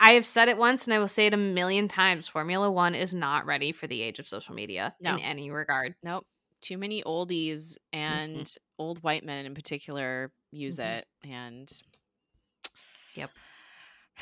I 0.01 0.13
have 0.13 0.25
said 0.25 0.49
it 0.49 0.57
once 0.57 0.87
and 0.87 0.95
I 0.95 0.99
will 0.99 1.09
say 1.09 1.27
it 1.27 1.35
a 1.35 1.37
million 1.37 1.87
times. 1.87 2.27
Formula 2.27 2.71
One 2.71 2.95
is 2.95 3.15
not 3.15 3.45
ready 3.47 3.71
for 3.71 3.87
the 3.87 4.01
age 4.01 4.19
of 4.19 4.27
social 4.27 4.55
media 4.55 4.95
No. 5.01 5.13
in 5.15 5.19
any 5.21 5.51
regard. 5.51 5.95
Nope. 6.03 6.27
Too 6.63 6.79
many 6.79 7.03
oldies 7.03 7.77
and 7.93 8.53
old 8.79 9.03
white 9.03 9.25
men 9.25 9.45
in 9.47 9.55
particular 9.55 10.33
use 10.53 10.79
Mhm. 10.79 10.99
it. 10.99 11.07
And 11.25 11.71
Yep. 13.15 13.31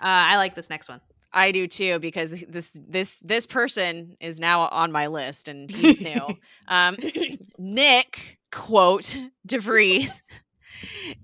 Uh, 0.00 0.06
I 0.08 0.36
like 0.36 0.54
this 0.56 0.68
next 0.68 0.88
one. 0.88 1.00
I 1.32 1.52
do 1.52 1.66
too 1.68 1.98
because 2.00 2.32
this 2.48 2.72
this 2.74 3.20
this 3.20 3.46
person 3.46 4.16
is 4.20 4.38
now 4.40 4.62
on 4.62 4.90
my 4.92 5.06
list 5.06 5.46
and 5.48 5.70
he's 5.70 6.00
new. 6.00 6.36
um, 6.68 6.96
Nyck 7.60 8.16
quote 8.52 9.18
de 9.46 9.58
Vries 9.60 10.22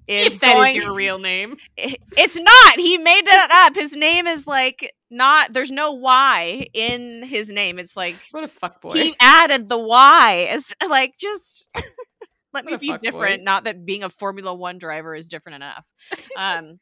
is 0.06 0.34
if 0.34 0.40
that 0.40 0.56
is 0.56 0.62
going- 0.64 0.76
your 0.76 0.94
real 0.94 1.18
name. 1.18 1.56
It's 1.76 2.36
not. 2.36 2.78
He 2.78 2.98
made 2.98 3.26
that 3.26 3.66
up. 3.68 3.76
His 3.76 3.92
name 3.92 4.26
is 4.26 4.46
like 4.46 4.92
not. 5.10 5.52
There's 5.52 5.70
no 5.70 5.92
Y 5.92 6.66
in 6.74 7.22
his 7.22 7.48
name. 7.50 7.78
It's 7.78 7.96
like 7.96 8.16
What 8.30 8.44
a 8.44 8.48
fuck 8.48 8.80
boy. 8.80 8.92
he 8.92 9.14
added 9.20 9.68
the 9.68 9.78
Y 9.78 10.46
as 10.50 10.72
like 10.88 11.14
just 11.18 11.68
let 12.52 12.64
me 12.64 12.72
What 12.72 12.76
a 12.76 12.78
be 12.80 12.98
different. 12.98 13.44
Not 13.44 13.64
that 13.64 13.84
being 13.84 14.02
a 14.02 14.10
Formula 14.10 14.54
One 14.54 14.78
driver 14.78 15.14
is 15.14 15.28
different 15.28 15.56
enough. 15.56 15.86
Um, 16.36 16.80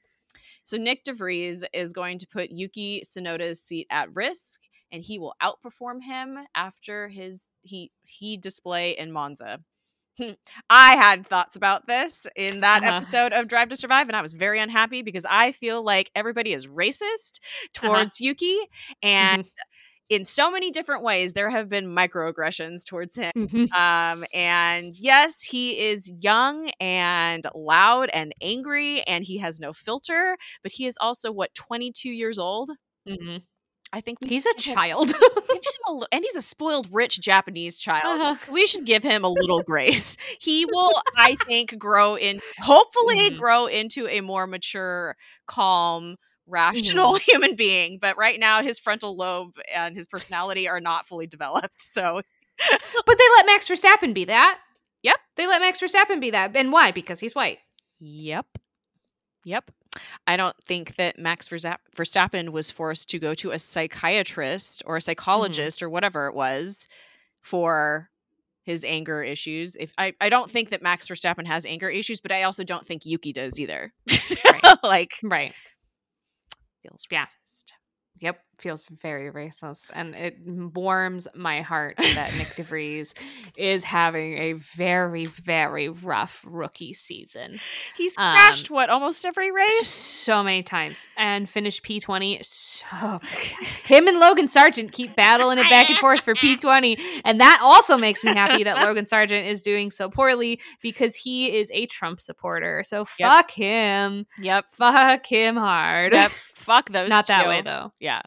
so 0.64 0.76
Nyck 0.78 1.02
de 1.04 1.12
Vries 1.14 1.64
is 1.72 1.92
going 1.92 2.18
to 2.18 2.26
put 2.26 2.50
Yuki 2.50 3.02
Tsunoda's 3.04 3.62
seat 3.62 3.86
at 3.90 4.14
risk, 4.14 4.60
and 4.92 5.02
he 5.02 5.18
will 5.18 5.34
outperform 5.42 6.02
him 6.02 6.38
after 6.54 7.08
his 7.08 7.48
he 7.62 7.90
he 8.04 8.36
display 8.36 8.92
in 8.96 9.12
Monza. 9.12 9.60
I 10.70 10.96
had 10.96 11.26
thoughts 11.26 11.56
about 11.56 11.86
this 11.86 12.26
in 12.36 12.60
that 12.60 12.80
Uh-huh. 12.80 13.02
episode 13.02 13.32
of 13.32 13.48
Drive 13.48 13.68
to 13.70 13.76
Survive, 13.76 14.08
and 14.08 14.16
I 14.16 14.22
was 14.22 14.32
very 14.34 14.60
unhappy 14.60 15.02
because 15.02 15.26
I 15.28 15.52
feel 15.52 15.82
like 15.82 16.10
everybody 16.14 16.52
is 16.52 16.66
racist 16.66 17.40
Uh-huh. 17.82 18.08
towards 18.08 18.20
Yuki, 18.20 18.58
and 19.02 19.36
Mhm. 19.36 19.42
in 20.10 20.24
so 20.24 20.50
many 20.50 20.70
different 20.70 21.02
ways 21.04 21.32
there 21.34 21.50
have 21.50 21.68
been 21.68 21.86
microaggressions 21.86 22.84
towards 22.86 23.16
him 23.16 23.32
Mhm. 23.34 23.76
um 23.76 24.24
and 24.34 24.94
yes 24.98 25.42
he 25.42 25.78
is 25.80 26.12
young 26.20 26.70
and 26.80 27.46
loud 27.54 28.10
and 28.14 28.34
angry 28.42 29.02
and 29.02 29.24
he 29.24 29.38
has 29.38 29.60
no 29.60 29.72
filter 29.72 30.36
but 30.62 30.72
he 30.72 30.86
is 30.86 30.96
also 31.00 31.32
what 31.32 31.54
22 31.54 32.10
years 32.10 32.38
old 32.38 32.70
Mhm. 33.06 33.47
I 33.92 34.00
think 34.00 34.18
He's 34.24 34.44
a 34.46 34.50
should 34.50 34.58
give 34.58 34.66
him- 34.66 34.74
child. 34.74 35.12
a 35.88 35.92
and 36.12 36.22
he's 36.24 36.36
a 36.36 36.42
spoiled 36.42 36.88
rich 36.92 37.20
japanese 37.20 37.78
child 37.78 38.20
Uh-huh. 38.20 38.52
we 38.52 38.66
should 38.66 38.84
give 38.84 39.02
him 39.02 39.24
a 39.24 39.28
little 39.28 39.62
grace 39.62 40.16
he 40.40 40.64
will 40.66 40.92
i 41.16 41.36
think 41.46 41.78
grow 41.78 42.16
in 42.16 42.40
hopefully 42.60 43.30
Mhm. 43.30 43.36
grow 43.38 43.66
into 43.66 44.06
a 44.08 44.20
more 44.20 44.46
mature 44.46 45.16
calm 45.46 46.16
rational 46.46 47.14
Mm-hmm. 47.14 47.30
human 47.30 47.56
being 47.56 47.98
but 48.00 48.16
right 48.16 48.38
now 48.40 48.62
his 48.62 48.78
frontal 48.78 49.16
lobe 49.16 49.52
and 49.74 49.94
his 49.96 50.08
personality 50.08 50.66
are 50.68 50.80
not 50.80 51.06
fully 51.06 51.26
developed 51.26 51.80
so 51.80 52.20
but 53.06 53.18
they 53.18 53.24
let 53.36 53.46
Max 53.46 53.68
Verstappen 53.68 54.12
be 54.12 54.24
that. 54.24 54.58
Yep. 55.04 55.16
They 55.36 55.46
let 55.46 55.60
Max 55.60 55.80
Verstappen 55.80 56.20
be 56.20 56.30
that. 56.32 56.56
And 56.56 56.72
why? 56.72 56.90
Because 56.90 57.20
he's 57.20 57.32
white. 57.32 57.58
Yep. 58.00 58.46
Yep. 59.44 59.70
I 60.26 60.36
don't 60.36 60.56
think 60.64 60.96
that 60.96 61.18
Max 61.18 61.48
Verstappen 61.48 62.50
was 62.50 62.70
forced 62.70 63.08
to 63.10 63.18
go 63.18 63.34
to 63.34 63.50
a 63.50 63.58
psychiatrist 63.58 64.82
or 64.86 64.96
a 64.96 64.98
mm-hmm. 64.98 65.04
psychologist 65.04 65.82
or 65.82 65.90
whatever 65.90 66.26
it 66.26 66.34
was 66.34 66.88
for 67.40 68.10
his 68.62 68.84
anger 68.84 69.22
issues. 69.22 69.76
If 69.76 69.92
I, 69.96 70.12
I 70.20 70.28
don't 70.28 70.50
think 70.50 70.70
that 70.70 70.82
Max 70.82 71.08
Verstappen 71.08 71.46
has 71.46 71.64
anger 71.64 71.88
issues, 71.88 72.20
but 72.20 72.32
I 72.32 72.42
also 72.42 72.64
don't 72.64 72.86
think 72.86 73.06
Yuki 73.06 73.32
does 73.32 73.58
either. 73.58 73.92
like 74.82 75.14
Right. 75.22 75.54
feels 76.82 77.06
racist. 77.10 77.72
Yep. 78.20 78.38
Feels 78.58 78.86
very 78.86 79.30
racist. 79.30 79.90
And 79.94 80.14
it 80.16 80.36
warms 80.44 81.28
my 81.34 81.60
heart 81.62 81.96
that 81.98 82.30
Nyck 82.30 82.54
de 82.56 82.62
Vries 82.64 83.14
is 83.56 83.84
having 83.84 84.36
a 84.38 84.52
very, 84.54 85.26
very 85.26 85.88
rough 85.88 86.44
rookie 86.46 86.92
season. 86.92 87.60
He's 87.96 88.16
Um, 88.18 88.34
crashed 88.36 88.70
what 88.70 88.90
almost 88.90 89.24
every 89.24 89.52
race. 89.52 89.88
So 89.88 90.42
many 90.42 90.62
times. 90.62 91.06
And 91.16 91.48
finished 91.48 91.84
P20 91.84 92.44
so 92.44 92.86
many 93.02 93.46
times. 93.46 93.68
Him 93.84 94.08
and 94.08 94.18
Logan 94.18 94.46
Sargeant 94.46 94.90
keep 94.92 95.14
battling 95.14 95.58
it 95.58 95.68
back 95.70 95.88
and 95.88 95.98
forth 96.00 96.20
for 96.20 96.34
P20. 96.34 96.98
And 97.24 97.40
that 97.40 97.60
also 97.62 97.96
makes 97.96 98.24
me 98.24 98.32
happy 98.34 98.64
that 98.64 98.78
Logan 98.84 99.04
Sargeant 99.04 99.46
is 99.46 99.62
doing 99.62 99.90
so 99.90 100.10
poorly 100.10 100.60
because 100.82 101.14
he 101.14 101.56
is 101.58 101.70
a 101.72 101.86
Trump 101.86 102.20
supporter. 102.20 102.82
So 102.84 103.04
Yep. 103.18 103.30
fuck 103.30 103.50
him. 103.52 104.26
Yep. 104.40 104.66
Fuck 104.72 105.26
him 105.26 105.56
hard. 105.56 106.12
Yep. 106.12 106.30
Fuck 106.32 106.90
those. 106.90 107.08
Not 107.08 107.28
that 107.28 107.46
way 107.46 107.62
though. 107.62 107.92
Yeah. 108.00 108.22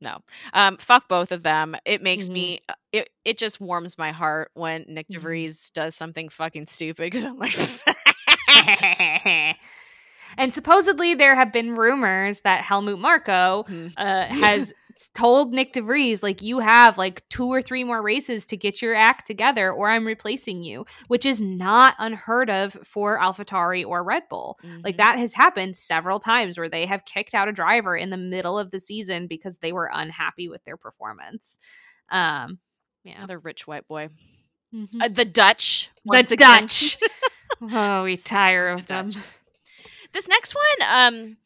No. 0.00 0.18
Um, 0.52 0.76
fuck 0.78 1.08
both 1.08 1.32
of 1.32 1.42
them. 1.42 1.74
It 1.84 2.02
makes 2.02 2.26
Mhm. 2.28 2.32
me 2.32 2.60
uh, 2.68 2.74
it 2.92 3.10
it 3.24 3.38
just 3.38 3.60
warms 3.60 3.98
my 3.98 4.12
heart 4.12 4.50
when 4.54 4.84
Nyck 4.84 5.06
Mhm. 5.10 5.10
de 5.10 5.18
Vries 5.18 5.70
does 5.70 5.94
something 5.94 6.28
fucking 6.28 6.66
stupid 6.68 7.04
because 7.10 7.24
I'm 7.24 7.38
like 7.38 7.56
and 10.36 10.52
supposedly 10.52 11.14
there 11.14 11.34
have 11.34 11.52
been 11.52 11.74
rumors 11.74 12.40
that 12.42 12.62
Helmut 12.62 12.98
Marko 12.98 13.64
Hmm. 13.66 13.88
uh, 13.96 14.24
has 14.28 14.72
told 15.14 15.52
Nyck 15.54 15.72
de 15.72 15.80
Vries 15.82 16.22
like 16.22 16.42
you 16.42 16.58
have 16.58 16.98
like 16.98 17.22
two 17.28 17.46
or 17.46 17.62
three 17.62 17.84
more 17.84 18.02
races 18.02 18.46
to 18.46 18.56
get 18.56 18.82
your 18.82 18.94
act 18.94 19.26
together 19.26 19.70
or 19.72 19.88
I'm 19.88 20.06
replacing 20.06 20.62
you, 20.62 20.84
which 21.06 21.24
is 21.24 21.40
not 21.40 21.94
unheard 21.98 22.50
of 22.50 22.72
for 22.84 23.18
AlphaTauri 23.18 23.86
or 23.86 24.02
Red 24.02 24.24
Bull. 24.28 24.58
Like 24.82 24.94
Mhm. 24.94 24.98
that 24.98 25.18
has 25.18 25.34
happened 25.34 25.76
several 25.76 26.18
times 26.18 26.58
where 26.58 26.68
they 26.68 26.86
have 26.86 27.04
kicked 27.04 27.34
out 27.34 27.48
a 27.48 27.52
driver 27.52 27.96
in 27.96 28.10
the 28.10 28.16
middle 28.16 28.58
of 28.58 28.70
the 28.70 28.80
season 28.80 29.26
because 29.26 29.58
they 29.58 29.72
were 29.72 29.90
unhappy 29.92 30.48
with 30.48 30.64
their 30.64 30.76
performance. 30.76 31.58
Um 32.10 32.58
yeah. 33.04 33.18
Another 33.18 33.38
rich 33.38 33.66
white 33.66 33.86
boy. 33.86 34.08
Mhm. 34.74 34.88
Uh, 35.00 35.08
the 35.08 35.24
Dutch. 35.24 35.88
The. 36.04 36.36
Dutch. 36.36 36.98
oh, 37.62 38.04
we 38.04 38.16
tire 38.16 38.68
of 38.68 38.86
them. 38.86 39.08
Dutch. 39.10 39.22
This 40.12 40.28
next 40.28 40.54
one, 40.54 40.88
um, 40.90 41.36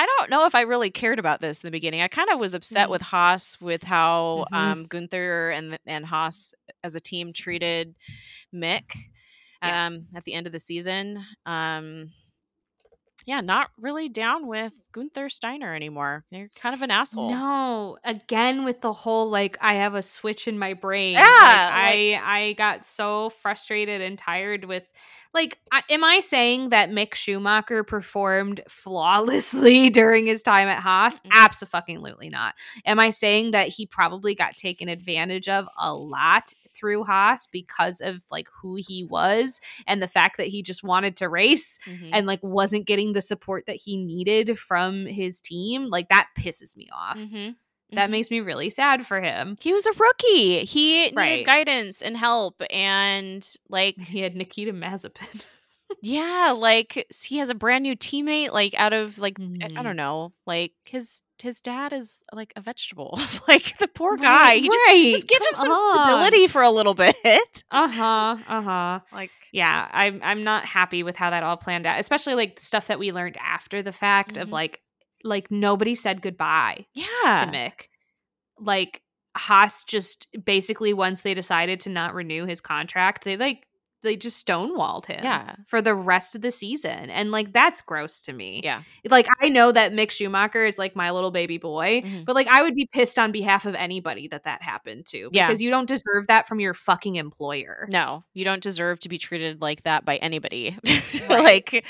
I 0.00 0.06
don't 0.06 0.30
know 0.30 0.46
if 0.46 0.54
I 0.54 0.60
really 0.60 0.90
cared 0.90 1.18
about 1.18 1.40
this 1.40 1.62
in 1.64 1.66
the 1.66 1.72
beginning. 1.72 2.02
I 2.02 2.06
kind 2.08 2.30
of 2.30 2.38
was 2.38 2.54
upset 2.54 2.86
Mm. 2.86 2.90
with 2.92 3.02
Haas 3.02 3.60
with 3.60 3.82
how 3.82 4.46
Mhm. 4.52 4.56
um, 4.56 4.86
Gunther 4.86 5.50
and 5.50 5.76
and 5.86 6.06
Haas 6.06 6.54
as 6.84 6.94
a 6.94 7.00
team 7.00 7.32
treated 7.32 7.96
Mick 8.54 8.94
Yeah. 9.62 9.86
um, 9.88 10.06
at 10.14 10.22
the 10.24 10.34
end 10.34 10.46
of 10.46 10.52
the 10.52 10.60
season. 10.60 11.26
Um, 11.46 12.12
yeah, 13.28 13.42
not 13.42 13.68
really 13.78 14.08
down 14.08 14.46
with 14.46 14.72
Gunther 14.92 15.28
Steiner 15.28 15.74
anymore. 15.74 16.24
They're 16.32 16.48
kind 16.56 16.74
of 16.74 16.80
an 16.80 16.90
asshole. 16.90 17.30
No, 17.30 17.98
again 18.02 18.64
with 18.64 18.80
the 18.80 18.94
whole 18.94 19.28
like 19.28 19.58
I 19.60 19.74
have 19.74 19.94
a 19.94 20.00
switch 20.02 20.48
in 20.48 20.58
my 20.58 20.72
brain. 20.72 21.12
Yeah, 21.12 21.20
Like, 21.20 21.42
like- 21.42 21.74
I 21.74 22.20
I 22.24 22.52
got 22.54 22.86
so 22.86 23.28
frustrated 23.28 24.00
and 24.00 24.16
tired 24.18 24.64
with 24.64 24.84
like 25.34 25.58
I, 25.70 25.82
am 25.90 26.04
I 26.04 26.20
saying 26.20 26.70
that 26.70 26.88
Mick 26.90 27.14
Schumacher 27.14 27.84
performed 27.84 28.62
flawlessly 28.66 29.90
during 30.00 30.24
his 30.26 30.42
time 30.42 30.68
at 30.68 30.80
Haas? 30.82 31.20
Mhm. 31.20 31.30
Absolutely 31.32 32.30
not. 32.30 32.54
Am 32.86 32.98
I 32.98 33.10
saying 33.10 33.50
that 33.50 33.68
he 33.68 33.84
probably 33.86 34.34
got 34.34 34.56
taken 34.56 34.88
advantage 34.88 35.48
of 35.48 35.66
a 35.78 35.92
lot 35.92 36.52
through 36.78 37.04
Haas 37.04 37.46
because 37.46 38.00
of 38.00 38.22
like 38.30 38.48
who 38.62 38.76
he 38.76 39.04
was 39.04 39.60
and 39.86 40.00
the 40.02 40.08
fact 40.08 40.36
that 40.36 40.46
he 40.46 40.62
just 40.62 40.82
wanted 40.84 41.16
to 41.16 41.28
race? 41.28 41.78
Mhm. 41.86 42.10
and 42.12 42.26
like 42.26 42.40
wasn't 42.42 42.86
getting 42.86 43.12
the 43.14 43.20
support 43.22 43.66
that 43.66 43.76
he 43.76 43.96
needed 43.96 44.58
from 44.58 45.06
his 45.06 45.40
team 45.40 45.86
like 45.86 46.08
that 46.10 46.28
pisses 46.38 46.76
me 46.76 46.86
off 46.92 47.18
Mhm. 47.18 47.56
that 47.92 48.08
Mhm. 48.08 48.12
makes 48.12 48.30
me 48.30 48.40
really 48.40 48.70
sad 48.70 49.06
for 49.06 49.20
him 49.20 49.56
he 49.60 49.72
was 49.72 49.86
a 49.86 49.92
rookie. 49.92 50.64
He 50.64 51.10
needed 51.10 51.46
guidance 51.46 52.02
and 52.02 52.16
help, 52.16 52.62
and 52.70 53.46
like 53.68 53.96
he 53.98 54.20
had 54.20 54.36
nikita 54.36 54.72
mazepin 54.72 55.44
Yeah, 56.02 56.54
like 56.56 57.06
he 57.26 57.38
has 57.38 57.48
a 57.50 57.54
brand 57.54 57.82
new 57.82 57.96
teammate. 57.96 58.52
Like 58.52 58.74
out 58.74 58.92
of 58.92 59.18
like 59.18 59.38
I- 59.40 59.70
I 59.78 59.82
don't 59.82 59.96
know, 59.96 60.32
like 60.46 60.72
his 60.84 61.22
his 61.42 61.60
dad 61.60 61.92
is 61.92 62.22
like 62.32 62.52
a 62.56 62.60
vegetable. 62.60 63.18
like 63.48 63.78
the 63.78 63.88
poor 63.88 64.16
guy. 64.16 64.24
right, 64.24 64.62
He 64.62 64.68
just, 64.68 64.82
right. 64.88 65.12
just 65.12 65.28
give 65.28 65.40
him 65.42 65.54
some 65.56 65.70
on. 65.70 66.08
stability 66.08 66.46
for 66.46 66.62
a 66.62 66.70
little 66.70 66.94
bit. 66.94 67.16
uh-huh 67.70 68.36
uh-huh 68.48 69.00
like 69.12 69.30
yeah 69.52 69.88
i'm 69.92 70.20
i'm 70.22 70.42
not 70.44 70.64
happy 70.64 71.02
with 71.02 71.16
how 71.16 71.30
that 71.30 71.42
all 71.42 71.56
planned 71.56 71.86
out 71.86 71.98
especially 72.00 72.34
like 72.34 72.56
the 72.56 72.62
stuff 72.62 72.86
that 72.88 72.98
we 72.98 73.12
learned 73.12 73.36
after 73.38 73.82
the 73.82 73.92
fact 73.92 74.36
of 74.36 74.48
Mhm. 74.48 74.52
like 74.52 74.80
like 75.24 75.50
nobody 75.50 75.94
said 75.94 76.22
goodbye 76.22 76.86
to 76.94 77.00
yeah, 77.24 77.46
mick 77.50 77.86
like 78.58 79.02
Haas 79.36 79.84
just 79.84 80.26
basically 80.44 80.92
once 80.92 81.22
they 81.22 81.34
decided 81.34 81.78
to 81.80 81.90
not 81.90 82.12
renew 82.14 82.44
his 82.44 82.60
contract, 82.60 83.24
they 83.24 83.36
like 83.36 83.64
they 84.02 84.16
just 84.16 84.46
stonewalled 84.46 85.06
him 85.06 85.20
Yeah. 85.24 85.56
for 85.66 85.82
the 85.82 85.94
rest 85.94 86.34
of 86.34 86.42
the 86.42 86.50
season. 86.50 87.10
And 87.10 87.30
like 87.32 87.52
that's 87.52 87.80
gross 87.80 88.20
to 88.22 88.32
me. 88.32 88.60
Yeah. 88.62 88.82
Like 89.08 89.26
I 89.40 89.48
know 89.48 89.72
that 89.72 89.92
Mick 89.92 90.10
Schumacher 90.10 90.64
is 90.64 90.78
like 90.78 90.94
my 90.94 91.10
little 91.10 91.30
baby 91.30 91.58
boy, 91.58 92.02
Mhm. 92.04 92.24
but 92.24 92.34
like 92.34 92.46
I 92.48 92.62
would 92.62 92.74
be 92.74 92.88
pissed 92.92 93.18
on 93.18 93.32
behalf 93.32 93.66
of 93.66 93.74
anybody 93.74 94.28
that 94.28 94.44
that 94.44 94.62
happened 94.62 95.06
to 95.06 95.28
Yeah. 95.32 95.46
because 95.46 95.60
you 95.60 95.70
don't 95.70 95.86
deserve 95.88 96.26
that 96.28 96.46
from 96.46 96.60
your 96.60 96.74
fucking 96.74 97.16
employer. 97.16 97.88
No, 97.90 98.24
you 98.34 98.44
don't 98.44 98.62
deserve 98.62 99.00
to 99.00 99.08
be 99.08 99.18
treated 99.18 99.60
like 99.60 99.82
that 99.82 100.04
by 100.04 100.16
anybody. 100.16 100.76
Like, 101.28 101.84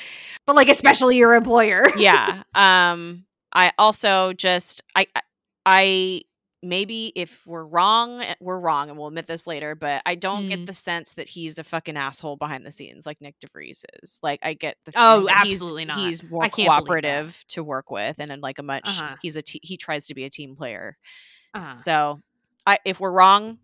But 0.46 0.56
like 0.56 0.68
especially 0.68 1.16
your 1.16 1.34
employer. 1.34 1.84
yeah. 1.96 2.42
Um, 2.54 3.24
I 3.52 3.72
also 3.78 4.32
just 4.32 4.82
I- 4.96 5.06
I 5.66 6.22
maybe 6.62 7.12
if 7.14 7.46
we're 7.46 7.64
wrong, 7.64 8.20
eh, 8.20 8.34
we're 8.40 8.58
wrong, 8.58 8.88
and 8.90 8.98
we'll 8.98 9.08
admit 9.08 9.26
this 9.28 9.46
later. 9.46 9.74
But 9.74 10.02
I 10.06 10.14
don't 10.16 10.46
Mm. 10.46 10.48
get 10.48 10.66
the 10.66 10.72
sense 10.72 11.14
that 11.14 11.28
he's 11.28 11.58
a 11.58 11.64
fucking 11.64 11.96
asshole 11.96 12.36
behind 12.36 12.66
the 12.66 12.70
scenes 12.70 13.06
like 13.06 13.20
Nyck 13.20 13.34
de 13.40 13.46
Vries 13.52 13.84
is. 14.02 14.18
Like 14.22 14.40
I 14.42 14.54
get 14.54 14.76
the 14.84 14.92
Oh, 14.96 15.26
that 15.26 15.44
he's- 15.46 15.56
absolutely 15.56 15.84
not. 15.84 15.98
He's 15.98 16.22
more 16.22 16.42
I 16.42 16.48
can't 16.48 16.56
believe 16.56 16.66
that. 16.66 16.78
cooperative 16.80 17.44
to 17.48 17.62
work 17.64 17.90
with, 17.90 18.16
and 18.18 18.32
in 18.32 18.40
like 18.40 18.58
a 18.58 18.62
much 18.64 18.88
Uh-huh. 18.88 19.16
he's 19.22 19.36
a 19.36 19.42
te- 19.42 19.60
he 19.62 19.76
tries 19.76 20.06
to 20.08 20.14
be 20.14 20.24
a 20.24 20.30
team 20.30 20.56
player. 20.56 20.96
Uh-huh. 21.54 21.74
So, 21.76 22.20
I 22.66 22.78
if 22.84 22.98
we're 23.00 23.12
wrong, 23.12 23.58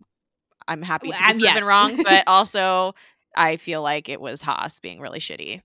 I'm 0.67 0.81
happy 0.81 1.07
to 1.07 1.11
Well, 1.11 1.19
be 1.33 1.39
proven 1.39 1.55
yes. 1.57 1.63
wrong. 1.65 2.01
But 2.03 2.23
also, 2.27 2.95
I 3.35 3.57
feel 3.57 3.81
like 3.81 4.07
it 4.09 4.19
was 4.21 4.41
Haas 4.41 4.79
being 4.79 4.99
really 4.99 5.19
shitty. 5.19 5.61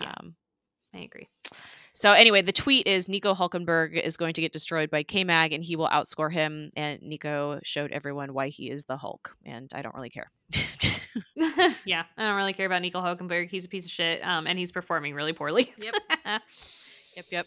Yeah. 0.00 0.12
Um, 0.20 0.36
I 0.94 0.98
agree. 0.98 1.28
So 1.92 2.12
anyway, 2.12 2.42
the 2.42 2.52
tweet 2.52 2.86
is 2.86 3.08
Nico 3.08 3.34
Hulkenberg 3.34 4.00
is 4.00 4.16
going 4.16 4.34
to 4.34 4.40
get 4.40 4.52
destroyed 4.52 4.90
by 4.90 5.02
K 5.02 5.24
Mag, 5.24 5.52
and 5.52 5.62
he 5.62 5.76
will 5.76 5.88
outscore 5.88 6.32
him. 6.32 6.70
And 6.76 7.02
Nico 7.02 7.60
showed 7.62 7.92
everyone 7.92 8.32
why 8.32 8.48
he 8.48 8.70
is 8.70 8.84
the 8.84 8.96
Hulk, 8.96 9.36
and 9.44 9.70
I 9.74 9.82
don't 9.82 9.94
really 9.94 10.10
care. 10.10 10.30
yeah, 11.84 12.04
I 12.16 12.26
don't 12.26 12.36
really 12.36 12.54
care 12.54 12.66
about 12.66 12.82
Nico 12.82 13.00
Hulkenberg. 13.00 13.50
He's 13.50 13.66
a 13.66 13.68
piece 13.68 13.84
of 13.84 13.90
shit, 13.90 14.20
um, 14.24 14.46
and 14.46 14.58
he's 14.58 14.72
performing 14.72 15.14
really 15.14 15.32
poorly. 15.32 15.72
Yep. 15.78 15.94
Yep, 17.16 17.26
yep. 17.30 17.46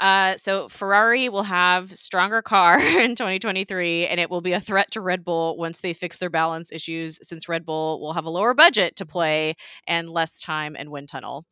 Uh, 0.00 0.36
so 0.36 0.68
Ferrari 0.68 1.28
will 1.28 1.44
have 1.44 1.96
stronger 1.96 2.42
car 2.42 2.78
in 2.98 3.14
2023, 3.14 4.06
and 4.06 4.18
it 4.18 4.30
will 4.30 4.40
be 4.40 4.52
a 4.52 4.60
threat 4.60 4.90
to 4.92 5.00
Red 5.00 5.24
Bull 5.24 5.56
once 5.56 5.80
they 5.80 5.92
fix 5.92 6.18
their 6.18 6.30
balance 6.30 6.72
issues, 6.72 7.18
since 7.22 7.48
Red 7.48 7.64
Bull 7.64 8.00
will 8.00 8.14
have 8.14 8.24
a 8.24 8.30
lower 8.30 8.54
budget 8.54 8.96
to 8.96 9.06
play 9.06 9.54
and 9.86 10.10
less 10.10 10.40
time 10.40 10.74
and 10.76 10.90
wind 10.90 11.08
tunnel. 11.08 11.44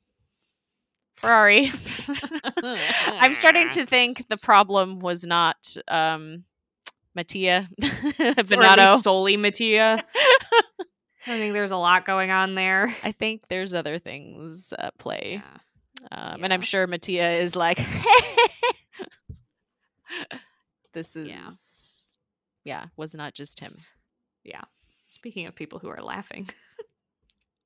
Ferrari. 1.17 1.73
I'm 3.09 3.35
starting 3.35 3.71
to 3.73 3.87
think 3.87 4.27
the 4.29 4.37
problem 4.37 5.01
was 5.01 5.25
not 5.25 5.77
um, 5.89 6.45
Mattia 7.15 7.69
Or 7.83 7.87
at 7.87 8.37
Binotto. 8.47 8.77
least 8.93 9.03
solely 9.05 9.37
Mattia. 9.37 10.05
I 11.27 11.39
think 11.39 11.55
there's 11.55 11.71
a 11.71 11.77
lot 11.77 12.05
going 12.05 12.31
on 12.31 12.55
there. 12.55 12.95
I 13.03 13.13
think 13.13 13.43
there's 13.49 13.73
other 13.75 13.99
things 13.99 14.73
at 14.79 14.97
play. 14.99 15.43
Yeah. 15.43 15.59
Um, 16.13 16.45
and 16.45 16.53
I'm 16.53 16.61
sure 16.61 16.87
Mattia 16.87 17.31
is 17.31 17.57
like, 17.57 17.79
this 20.93 21.17
is, 21.17 21.29
Yeah. 21.29 21.51
yeah. 22.65 22.87
was 22.97 23.15
not 23.15 23.35
just 23.35 23.61
him. 23.61 23.71
Yeah. 24.45 24.63
Speaking 25.09 25.47
of 25.47 25.55
people 25.55 25.79
who 25.79 25.89
are 25.89 26.03
laughing. 26.03 26.49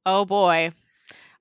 Oh 0.07 0.25
boy. 0.25 0.73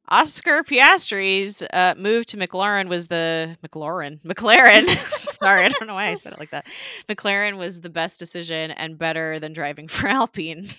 Oscar 0.10 0.64
Piastri's 0.64 1.64
uh, 1.74 1.94
move 1.98 2.26
to 2.28 2.38
McLaren 2.38 2.88
was 2.88 3.08
the 3.08 3.58
McLaren 3.66 4.22
McLaren. 4.22 4.88
Sorry, 5.30 5.66
I 5.66 5.70
don't 5.70 5.88
know 5.88 5.96
why 5.96 6.08
I 6.08 6.14
said 6.14 6.34
it 6.34 6.40
like 6.40 6.52
that. 6.52 6.66
McLaren 7.10 7.58
was 7.58 7.82
the 7.82 7.90
best 7.90 8.20
decision 8.20 8.72
and 8.72 8.98
better 8.98 9.40
than 9.40 9.54
driving 9.54 9.88
for 9.88 10.08
Alpine. 10.08 10.70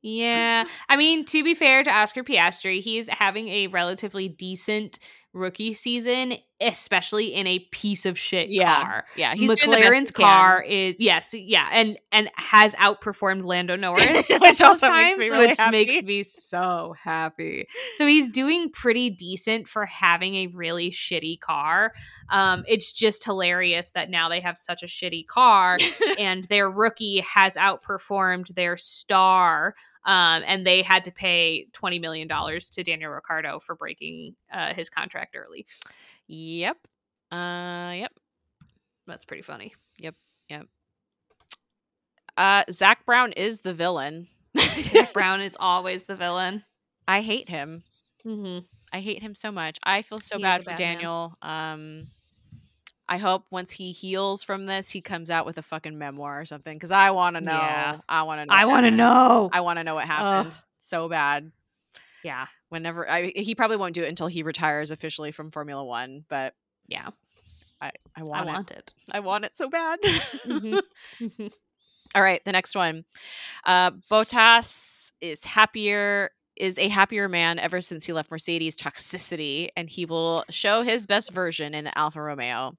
Yeah. 0.00 0.64
I 0.88 0.96
mean, 0.96 1.24
to 1.26 1.42
be 1.42 1.54
fair 1.54 1.82
to 1.82 1.90
Oscar 1.90 2.22
Piastri, 2.22 2.80
he's 2.80 3.08
having 3.08 3.48
a 3.48 3.66
relatively 3.66 4.28
decent 4.28 4.98
rookie 5.38 5.72
season, 5.74 6.34
especially 6.60 7.28
in 7.34 7.46
a 7.46 7.60
piece 7.70 8.04
of 8.04 8.18
shit 8.18 8.50
Yeah. 8.50 8.82
car. 8.82 9.04
yeah, 9.16 9.34
he's 9.34 9.48
McLaren's 9.50 10.10
he 10.10 10.14
car 10.14 10.60
is 10.62 10.96
yes, 11.00 11.32
yeah, 11.32 11.68
and 11.72 11.98
and 12.12 12.30
has 12.36 12.74
outperformed 12.74 13.44
Lando 13.44 13.76
Norris, 13.76 14.28
Which 14.28 14.42
also 14.60 14.64
also 14.88 14.92
makes 14.92 15.18
me 15.18 15.28
really 15.30 15.46
which 15.46 15.58
happy. 15.58 15.70
makes 15.86 16.02
me 16.02 16.22
so 16.24 16.94
happy. 17.02 17.66
So 17.96 18.06
he's 18.06 18.30
doing 18.30 18.70
pretty 18.70 19.08
decent 19.10 19.68
for 19.68 19.86
having 19.86 20.34
a 20.34 20.46
really 20.48 20.90
shitty 20.90 21.40
car. 21.40 21.92
Um, 22.30 22.64
it's 22.68 22.92
just 22.92 23.24
hilarious 23.24 23.90
that 23.90 24.10
now 24.10 24.28
they 24.28 24.40
have 24.40 24.56
such 24.58 24.82
a 24.82 24.86
shitty 24.86 25.26
car, 25.26 25.78
and 26.18 26.44
their 26.44 26.68
rookie 26.70 27.20
has 27.20 27.54
outperformed 27.56 28.54
their 28.54 28.76
star. 28.76 29.74
Um, 30.08 30.42
and 30.46 30.66
they 30.66 30.80
had 30.80 31.04
to 31.04 31.12
pay 31.12 31.66
twenty 31.74 31.98
million 31.98 32.28
dollars 32.28 32.70
to 32.70 32.82
Daniel 32.82 33.10
Ricciardo 33.10 33.58
for 33.58 33.74
breaking 33.74 34.34
uh, 34.50 34.72
his 34.72 34.88
contract 34.88 35.36
early. 35.36 35.66
Yep. 36.28 36.78
Uh, 37.30 37.92
yep. 37.94 38.12
That's 39.06 39.26
pretty 39.26 39.42
funny. 39.42 39.74
Yep. 39.98 40.14
Yep. 40.48 40.66
Uh, 42.38 42.64
Zak 42.70 43.04
Brown 43.04 43.32
is 43.32 43.60
the 43.60 43.74
villain. 43.74 44.28
Zak 44.58 45.12
Brown 45.12 45.42
is 45.42 45.58
always 45.60 46.04
the 46.04 46.16
villain. 46.16 46.64
I 47.06 47.20
hate 47.20 47.50
him. 47.50 47.82
Mm-hmm. 48.26 48.64
I 48.92 49.00
hate 49.00 49.20
him 49.22 49.34
so 49.34 49.52
much. 49.52 49.78
I 49.82 50.00
feel 50.00 50.18
so 50.18 50.38
He 50.38 50.42
bad 50.42 50.62
for 50.64 50.70
bad 50.70 50.78
man. 50.78 50.94
Daniel. 50.94 51.34
Um, 51.42 52.08
I 53.08 53.16
hope 53.18 53.46
once 53.50 53.72
he 53.72 53.92
heals 53.92 54.42
from 54.42 54.66
this, 54.66 54.90
he 54.90 55.00
comes 55.00 55.30
out 55.30 55.46
with 55.46 55.56
a 55.58 55.62
fucking 55.62 55.96
memoir 55.98 56.40
or 56.40 56.44
something. 56.44 56.76
Because 56.76 56.90
I 56.90 57.10
want 57.12 57.36
to 57.36 57.40
know. 57.40 57.52
Yeah. 57.52 57.98
I 58.08 58.22
want 58.24 58.40
to 58.42 58.46
know. 58.46 58.54
I 58.54 58.64
want 58.66 58.84
to 58.84 58.90
know. 58.90 59.48
I 59.52 59.60
want 59.60 59.78
to 59.78 59.84
know 59.84 59.94
what 59.94 60.06
happened 60.06 60.54
so 60.80 61.08
bad. 61.08 61.50
yeah, 62.22 62.46
Whenever 62.68 63.08
I, 63.10 63.32
he 63.34 63.54
probably 63.54 63.78
won't 63.78 63.94
do 63.94 64.02
it 64.02 64.08
until 64.08 64.26
he 64.26 64.42
retires 64.42 64.90
officially 64.90 65.32
from 65.32 65.50
Formula 65.50 65.82
One. 65.84 66.24
But 66.28 66.54
yeah. 66.86 67.08
I, 67.80 67.86
I 68.16 68.20
I 68.20 68.22
want, 68.24 68.46
want 68.46 68.70
it. 68.72 68.76
it. 68.76 68.94
I 69.12 69.20
want 69.20 69.44
it 69.44 69.56
so 69.56 69.68
bad. 69.70 70.00
Mhm. 70.02 70.82
Mhm. 71.20 71.52
All 72.14 72.22
right, 72.22 72.42
the 72.44 72.52
next 72.52 72.74
one. 72.74 73.04
Uh, 73.66 73.90
Bottas 74.10 75.12
is 75.20 75.44
happier, 75.44 76.30
is 76.60 76.78
a 76.78 76.88
happier 76.88 77.28
man 77.28 77.58
ever 77.58 77.80
since 77.80 78.04
he 78.04 78.12
left 78.12 78.30
Mercedes 78.30 78.76
toxicity, 78.76 79.68
and 79.76 79.88
he 79.88 80.04
will 80.06 80.44
show 80.50 80.82
his 80.82 81.06
best 81.06 81.32
version 81.32 81.74
in 81.74 81.88
Alfa 81.94 82.20
Romeo. 82.20 82.72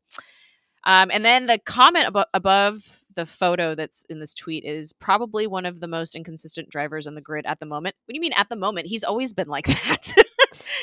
Um, 0.86 1.10
and 1.12 1.26
then 1.26 1.46
the 1.46 1.58
comment 1.60 2.14
abo- 2.14 2.26
above 2.34 3.04
the 3.16 3.26
photo 3.26 3.76
that's 3.76 4.06
in 4.10 4.20
this 4.20 4.34
tweet 4.34 4.64
is 4.64 4.94
probably 4.94 5.46
one 5.46 5.66
of 5.66 5.80
the 5.82 5.88
most 5.88 6.16
inconsistent 6.16 6.70
drivers 6.70 7.06
on 7.06 7.16
the 7.16 7.22
grid 7.22 7.46
at 7.46 7.60
the 7.60 7.66
moment. 7.66 7.96
What 8.06 8.14
do 8.14 8.16
you 8.16 8.22
mean 8.22 8.34
at 8.38 8.48
the 8.50 8.56
moment? 8.56 8.88
He's 8.88 9.04
always 9.04 9.34
been 9.34 9.48
like 9.50 9.66
that. 9.68 10.14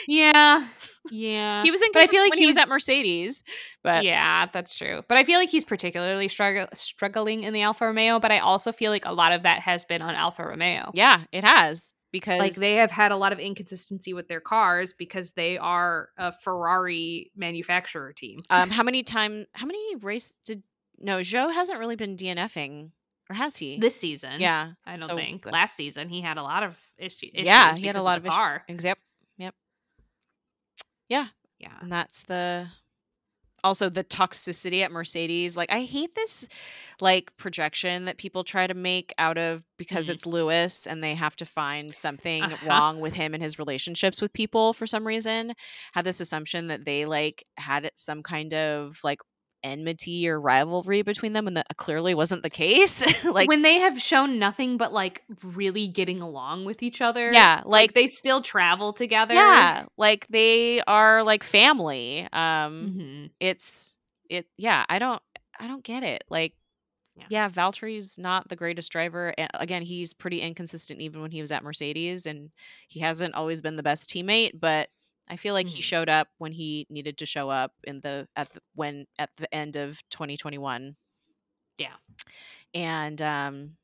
yeah, 0.07 0.67
yeah. 1.11 1.63
he 1.63 1.71
was 1.71 1.83
but 1.93 2.03
I 2.03 2.07
feel 2.09 2.23
like 2.23 2.31
when 2.33 2.39
he 2.39 2.47
was 2.47 2.57
at 2.59 2.69
Mercedes, 2.69 3.43
but 3.83 4.05
yeah, 4.05 4.47
that's 4.53 4.77
true. 4.77 5.03
But 5.09 5.17
I 5.19 5.25
feel 5.25 5.39
like 5.39 5.51
he's 5.51 5.65
particularly 5.65 6.29
struggle- 6.29 6.69
struggling 6.75 7.43
in 7.45 7.55
the 7.55 7.63
Alfa 7.63 7.87
Romeo. 7.87 8.21
But 8.21 8.33
I 8.33 8.39
also 8.41 8.73
feel 8.73 8.91
like 8.91 9.07
a 9.07 9.13
lot 9.13 9.33
of 9.33 9.45
that 9.45 9.61
has 9.61 9.85
been 9.85 10.03
on 10.03 10.15
Alfa 10.15 10.45
Romeo. 10.45 10.91
yeah, 10.95 11.23
it 11.33 11.45
has 11.45 11.93
because 12.13 12.39
Like 12.39 12.55
they 12.55 12.75
have 12.75 12.91
had 12.91 13.13
a 13.13 13.17
lot 13.17 13.33
of 13.33 13.39
inconsistency 13.39 14.13
with 14.15 14.29
their 14.29 14.41
cars 14.41 14.93
because 14.93 15.33
they 15.33 15.59
are 15.59 16.11
a 16.17 16.33
Ferrari 16.33 17.31
manufacturer 17.37 18.13
team. 18.13 18.43
Um, 18.51 18.71
how 18.71 18.83
many 18.83 19.03
time? 19.17 19.47
How 19.53 19.67
many 19.67 19.97
race 19.97 20.35
did? 20.47 20.63
No, 20.99 21.19
Zhou 21.19 21.53
hasn't 21.53 21.79
really 21.79 21.97
been 21.97 22.17
DNFing, 22.17 22.91
or 23.29 23.35
has 23.35 23.57
he? 23.59 23.79
This 23.79 23.95
season, 23.97 24.41
yeah, 24.41 24.73
I 24.87 24.97
don't 24.97 25.09
so 25.09 25.17
think. 25.17 25.45
Last 25.45 25.77
season, 25.77 26.09
he 26.09 26.23
had 26.23 26.39
a 26.39 26.43
lot 26.43 26.63
of 26.63 26.81
issue- 26.97 27.27
issues. 27.35 27.47
Yeah, 27.47 27.75
he 27.75 27.87
had 27.87 27.97
a 27.97 28.03
lot 28.03 28.17
of 28.19 28.23
of 28.25 28.29
issues. 28.29 28.37
car. 28.37 28.65
Yep, 28.69 28.99
yep, 29.37 29.55
Yeah, 31.59 31.73
and 31.81 31.93
that's 31.93 32.23
the. 32.23 32.69
Also, 33.67 33.89
the 33.91 34.05
toxicity 34.05 34.83
at 34.85 34.93
Mercedes. 34.93 35.57
Like, 35.57 35.71
I 35.73 35.83
hate 35.85 36.15
this, 36.15 36.47
like 37.01 37.37
projection 37.37 38.05
that 38.07 38.17
people 38.19 38.45
try 38.45 38.67
to 38.67 38.75
make 38.75 39.13
out 39.19 39.37
of 39.39 39.65
because 39.77 40.09
Mhm. 40.09 40.13
it's 40.15 40.25
Lewis 40.27 40.87
and 40.87 41.03
they 41.03 41.15
have 41.15 41.37
to 41.37 41.47
find 41.47 41.95
something 41.95 42.53
Uh-huh. 42.53 42.67
wrong 42.69 43.01
with 43.01 43.15
him 43.15 43.35
and 43.35 43.43
his 43.43 43.59
relationships 43.59 44.23
with 44.23 44.33
people 44.33 44.73
for 44.73 44.87
some 44.87 45.07
reason. 45.07 45.55
Had 45.95 46.05
this 46.05 46.21
assumption 46.21 46.69
that 46.69 46.85
they 46.85 47.07
like 47.07 47.45
had 47.57 47.91
some 47.97 48.23
kind 48.23 48.55
of 48.55 49.01
like 49.03 49.19
enmity 49.63 50.29
or 50.29 50.41
rivalry 50.41 51.03
between 51.03 51.33
them, 51.33 51.47
and 51.47 51.57
that 51.57 51.67
clearly 51.77 52.15
wasn't 52.15 52.43
the 52.43 52.51
case. 52.51 53.05
like, 53.25 53.49
when 53.49 53.63
they 53.63 53.79
have 53.79 54.01
shown 54.01 54.39
nothing 54.39 54.77
but 54.77 54.93
like 54.93 55.23
really 55.43 55.87
getting 55.89 56.21
along 56.21 56.65
with 56.65 56.83
each 56.83 57.01
other. 57.01 57.33
yeah, 57.33 57.63
like, 57.65 57.91
like 57.91 57.93
they 57.95 58.07
still 58.07 58.43
travel 58.43 58.93
together. 58.93 59.35
Yeah, 59.35 59.87
like 59.97 60.27
they 60.29 60.81
are 60.87 61.23
like 61.23 61.43
family. 61.45 62.29
Um 62.33 62.95
Mhm. 62.97 63.31
it's 63.41 63.97
it 64.31 64.47
yeah, 64.57 64.85
I 64.89 64.99
don't 64.99 65.23
I 65.59 65.67
don't 65.67 65.85
get 65.85 66.03
it. 66.03 66.25
Like 66.29 66.55
Yeah. 67.17 67.25
yeah, 67.31 67.49
Valtteri's 67.49 68.19
not 68.19 68.49
the 68.49 68.57
greatest 68.57 68.93
driver. 68.93 69.33
And 69.39 69.49
again, 69.55 69.83
he's 69.83 70.13
pretty 70.13 70.41
inconsistent 70.43 71.01
even 71.01 71.23
when 71.23 71.31
he 71.31 71.41
was 71.41 71.51
at 71.51 71.63
Mercedes 71.65 72.27
and 72.27 72.51
he 72.89 73.01
hasn't 73.01 73.35
always 73.35 73.61
been 73.63 73.77
the 73.77 73.83
best 73.83 74.11
teammate, 74.11 74.59
but 74.61 74.89
I 75.29 75.37
feel 75.37 75.55
like 75.55 75.69
he 75.69 75.81
Mhm. 75.81 75.83
showed 75.83 76.09
up 76.09 76.29
when 76.39 76.53
he 76.53 76.87
needed 76.91 77.19
to 77.19 77.27
show 77.27 77.51
up 77.51 77.73
in 77.85 78.01
the 78.01 78.29
at 78.37 78.51
the 78.53 78.61
when 78.75 79.07
at 79.19 79.31
the 79.37 79.53
end 79.55 79.77
of 79.77 80.01
2021. 80.11 80.97
Yeah. 81.79 81.97
And 82.75 83.21
um 83.23 83.77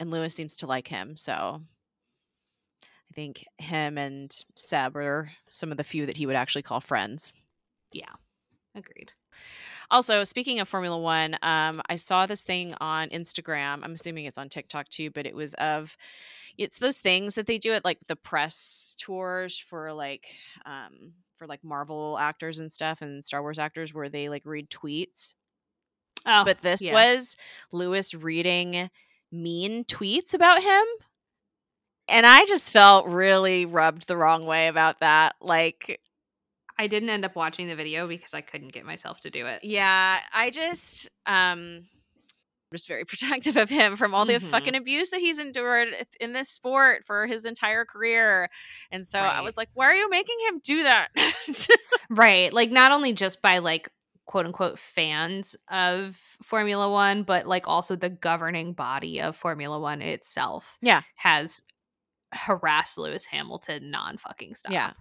and 0.00 0.10
Lewis 0.10 0.34
seems 0.34 0.56
to 0.56 0.66
like 0.66 0.88
him, 0.88 1.16
so 1.16 1.62
I 3.10 3.14
think 3.14 3.44
him 3.58 3.98
and 3.98 4.34
Seb 4.56 4.96
are 4.96 5.32
some 5.50 5.70
of 5.70 5.76
the 5.76 5.84
few 5.84 6.06
that 6.06 6.16
he 6.16 6.26
would 6.26 6.36
actually 6.36 6.62
call 6.62 6.80
friends. 6.80 7.32
Yeah. 7.92 8.14
Agreed. 8.74 9.12
Also, 9.90 10.24
speaking 10.24 10.60
of 10.60 10.68
Formula 10.68 10.98
One, 10.98 11.36
um, 11.42 11.82
I 11.88 11.96
saw 11.96 12.26
this 12.26 12.42
thing 12.42 12.74
on 12.80 13.08
Instagram. 13.10 13.80
I'm 13.82 13.94
assuming 13.94 14.26
it's 14.26 14.38
on 14.38 14.48
TikTok 14.48 14.88
too, 14.88 15.10
but 15.10 15.26
it 15.26 15.34
was 15.34 15.54
of 15.54 15.96
it's 16.58 16.78
those 16.78 17.00
things 17.00 17.34
that 17.34 17.46
they 17.46 17.58
do 17.58 17.72
at 17.72 17.84
like 17.84 18.06
the 18.06 18.16
press 18.16 18.94
tours 19.00 19.58
for 19.68 19.92
like 19.92 20.26
um 20.66 21.12
for 21.38 21.46
like 21.46 21.64
Marvel 21.64 22.18
actors 22.20 22.60
and 22.60 22.70
stuff 22.70 23.00
and 23.02 23.24
Star 23.24 23.40
Wars 23.42 23.58
actors 23.58 23.94
where 23.94 24.08
they 24.08 24.28
like 24.28 24.42
read 24.44 24.70
tweets. 24.70 25.32
Oh, 26.26 26.44
But 26.44 26.60
this 26.60 26.86
yeah. 26.86 26.92
was 26.92 27.36
Lewis 27.72 28.14
reading 28.14 28.90
mean 29.32 29.84
tweets 29.84 30.34
about 30.34 30.62
him. 30.62 30.84
And 32.08 32.26
I 32.26 32.44
just 32.44 32.72
felt 32.72 33.06
really 33.06 33.64
rubbed 33.64 34.06
the 34.06 34.16
wrong 34.16 34.44
way 34.44 34.68
about 34.68 35.00
that. 35.00 35.36
Like, 35.40 36.00
I 36.80 36.86
didn't 36.86 37.10
end 37.10 37.24
up 37.24 37.36
watching 37.36 37.68
the 37.68 37.76
video 37.76 38.08
because 38.08 38.32
I 38.34 38.40
couldn't 38.40 38.72
get 38.72 38.84
myself 38.86 39.20
to 39.22 39.30
do 39.30 39.46
it. 39.46 39.62
yeah, 39.62 40.20
I 40.32 40.50
just 40.50 41.08
um 41.26 41.86
just 42.72 42.86
very 42.88 43.04
protective 43.12 43.56
of 43.56 43.68
him 43.68 43.96
from 43.96 44.14
all 44.14 44.24
the 44.24 44.34
Mhm. 44.38 44.50
fucking 44.50 44.74
abuse 44.76 45.10
that 45.10 45.20
he's 45.20 45.38
endured 45.40 45.88
in 46.20 46.32
this 46.32 46.48
sport 46.48 47.04
for 47.04 47.26
his 47.26 47.44
entire 47.44 47.84
career. 47.84 48.48
And 48.92 49.04
so 49.06 49.18
I 49.18 49.40
was 49.40 49.56
like, 49.56 49.68
why 49.74 49.86
are 49.86 49.94
you 49.94 50.08
making 50.08 50.36
him 50.48 50.60
do 50.64 50.82
that? 50.84 51.08
Right. 52.08 52.52
Like 52.52 52.70
not 52.70 52.90
only 52.92 53.12
just 53.12 53.40
by 53.42 53.58
like 53.58 53.88
quote 54.26 54.46
unquote 54.46 54.78
fans 54.78 55.56
of 55.70 56.14
Formula 56.42 56.90
1, 56.90 57.24
but 57.24 57.46
like 57.46 57.66
also 57.68 57.96
the 57.96 58.08
governing 58.08 58.72
body 58.72 59.20
of 59.20 59.36
Formula 59.36 59.78
1 59.78 60.00
itself. 60.02 60.78
Yeah. 60.80 61.02
Has 61.16 61.62
harassed 62.32 62.98
Lewis 62.98 63.24
Hamilton 63.26 63.90
non 63.90 64.16
fucking 64.16 64.54
stop. 64.54 64.72
Yeah. 64.72 64.92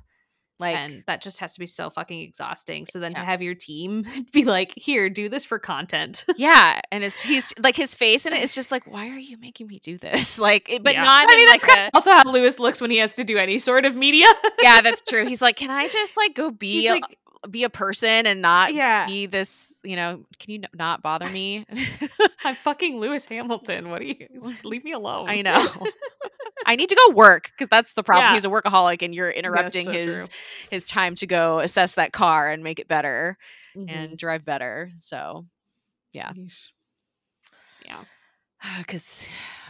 Like 0.60 0.76
and 0.76 1.04
that 1.08 1.22
just 1.22 1.40
has 1.40 1.54
to 1.54 1.60
be 1.60 1.66
so 1.66 1.90
fucking 1.90 2.20
exhausting. 2.22 2.86
So 2.86 3.00
then 3.00 3.14
to 3.14 3.22
have 3.22 3.42
your 3.42 3.56
team 3.56 4.06
be 4.34 4.44
like, 4.46 4.74
here, 4.76 5.10
do 5.10 5.30
this 5.30 5.46
for 5.46 5.58
content. 5.60 6.26
yeah, 6.38 6.82
and 6.92 7.04
it's 7.04 7.22
he's 7.22 7.54
like 7.60 7.76
his 7.76 7.96
face 7.96 8.26
in 8.26 8.34
it 8.34 8.44
is 8.44 8.52
just 8.52 8.72
like, 8.72 8.86
why 8.86 9.08
are 9.10 9.18
you 9.18 9.38
making 9.38 9.68
me 9.68 9.80
do 9.82 9.98
this? 9.98 10.38
Like, 10.50 10.70
it- 10.70 10.84
but 10.84 10.94
Yeah. 10.94 11.04
not 11.04 11.26
I 11.30 11.36
mean, 11.36 11.48
like 11.50 11.64
a 11.68 11.90
also 11.94 12.12
how 12.12 12.24
Lewis 12.30 12.60
looks 12.60 12.82
when 12.82 12.92
he 12.92 12.98
has 12.98 13.16
to 13.16 13.24
do 13.24 13.38
any 13.38 13.60
sort 13.60 13.86
of 13.86 13.96
media. 13.96 14.26
yeah, 14.62 14.82
that's 14.82 15.02
true. 15.02 15.26
He's 15.26 15.42
like, 15.42 15.56
can 15.56 15.70
I 15.70 15.88
just 15.88 16.18
like 16.18 16.36
go 16.36 16.52
be 16.52 16.90
like, 16.90 17.04
be 17.50 17.64
a 17.64 17.70
person 17.70 18.26
and 18.26 18.42
not 18.42 18.74
yeah, 18.74 19.06
be 19.06 19.26
this? 19.26 19.76
You 19.84 19.96
know, 19.96 20.26
can 20.40 20.52
you 20.52 20.62
not 20.74 21.02
bother 21.02 21.30
me? 21.30 21.66
I'm 22.44 22.56
fucking 22.56 23.00
Lewis 23.00 23.26
Hamilton. 23.26 23.90
What 23.90 24.02
do 24.02 24.08
you 24.08 24.28
leave 24.64 24.84
me 24.84 24.92
alone? 24.94 25.30
I 25.30 25.42
know. 25.42 25.68
I 26.66 26.76
need 26.76 26.90
to 26.90 26.96
go 26.96 27.14
work 27.14 27.52
because 27.52 27.70
that's 27.70 27.94
the 27.94 28.04
problem. 28.04 28.28
Yeah. 28.28 28.34
He's 28.34 28.46
a 28.46 28.50
workaholic, 28.50 29.02
and 29.02 29.16
you're 29.16 29.30
interrupting 29.30 29.86
so 29.86 29.92
his 29.92 30.16
true. 30.16 30.36
his 30.72 30.88
time 30.88 31.16
to 31.16 31.28
go 31.28 31.60
assess 31.60 31.96
that 31.96 32.12
car 32.12 32.50
and 32.50 32.64
make 32.64 32.80
it 32.80 32.88
better 32.88 33.38
Mhm. 33.76 33.90
and 33.90 34.18
drive 34.18 34.44
better. 34.46 34.92
So, 34.98 35.46
yeah. 36.12 36.32
Yeesh. 36.34 36.70
Yeah. 37.86 38.04
because 38.80 39.30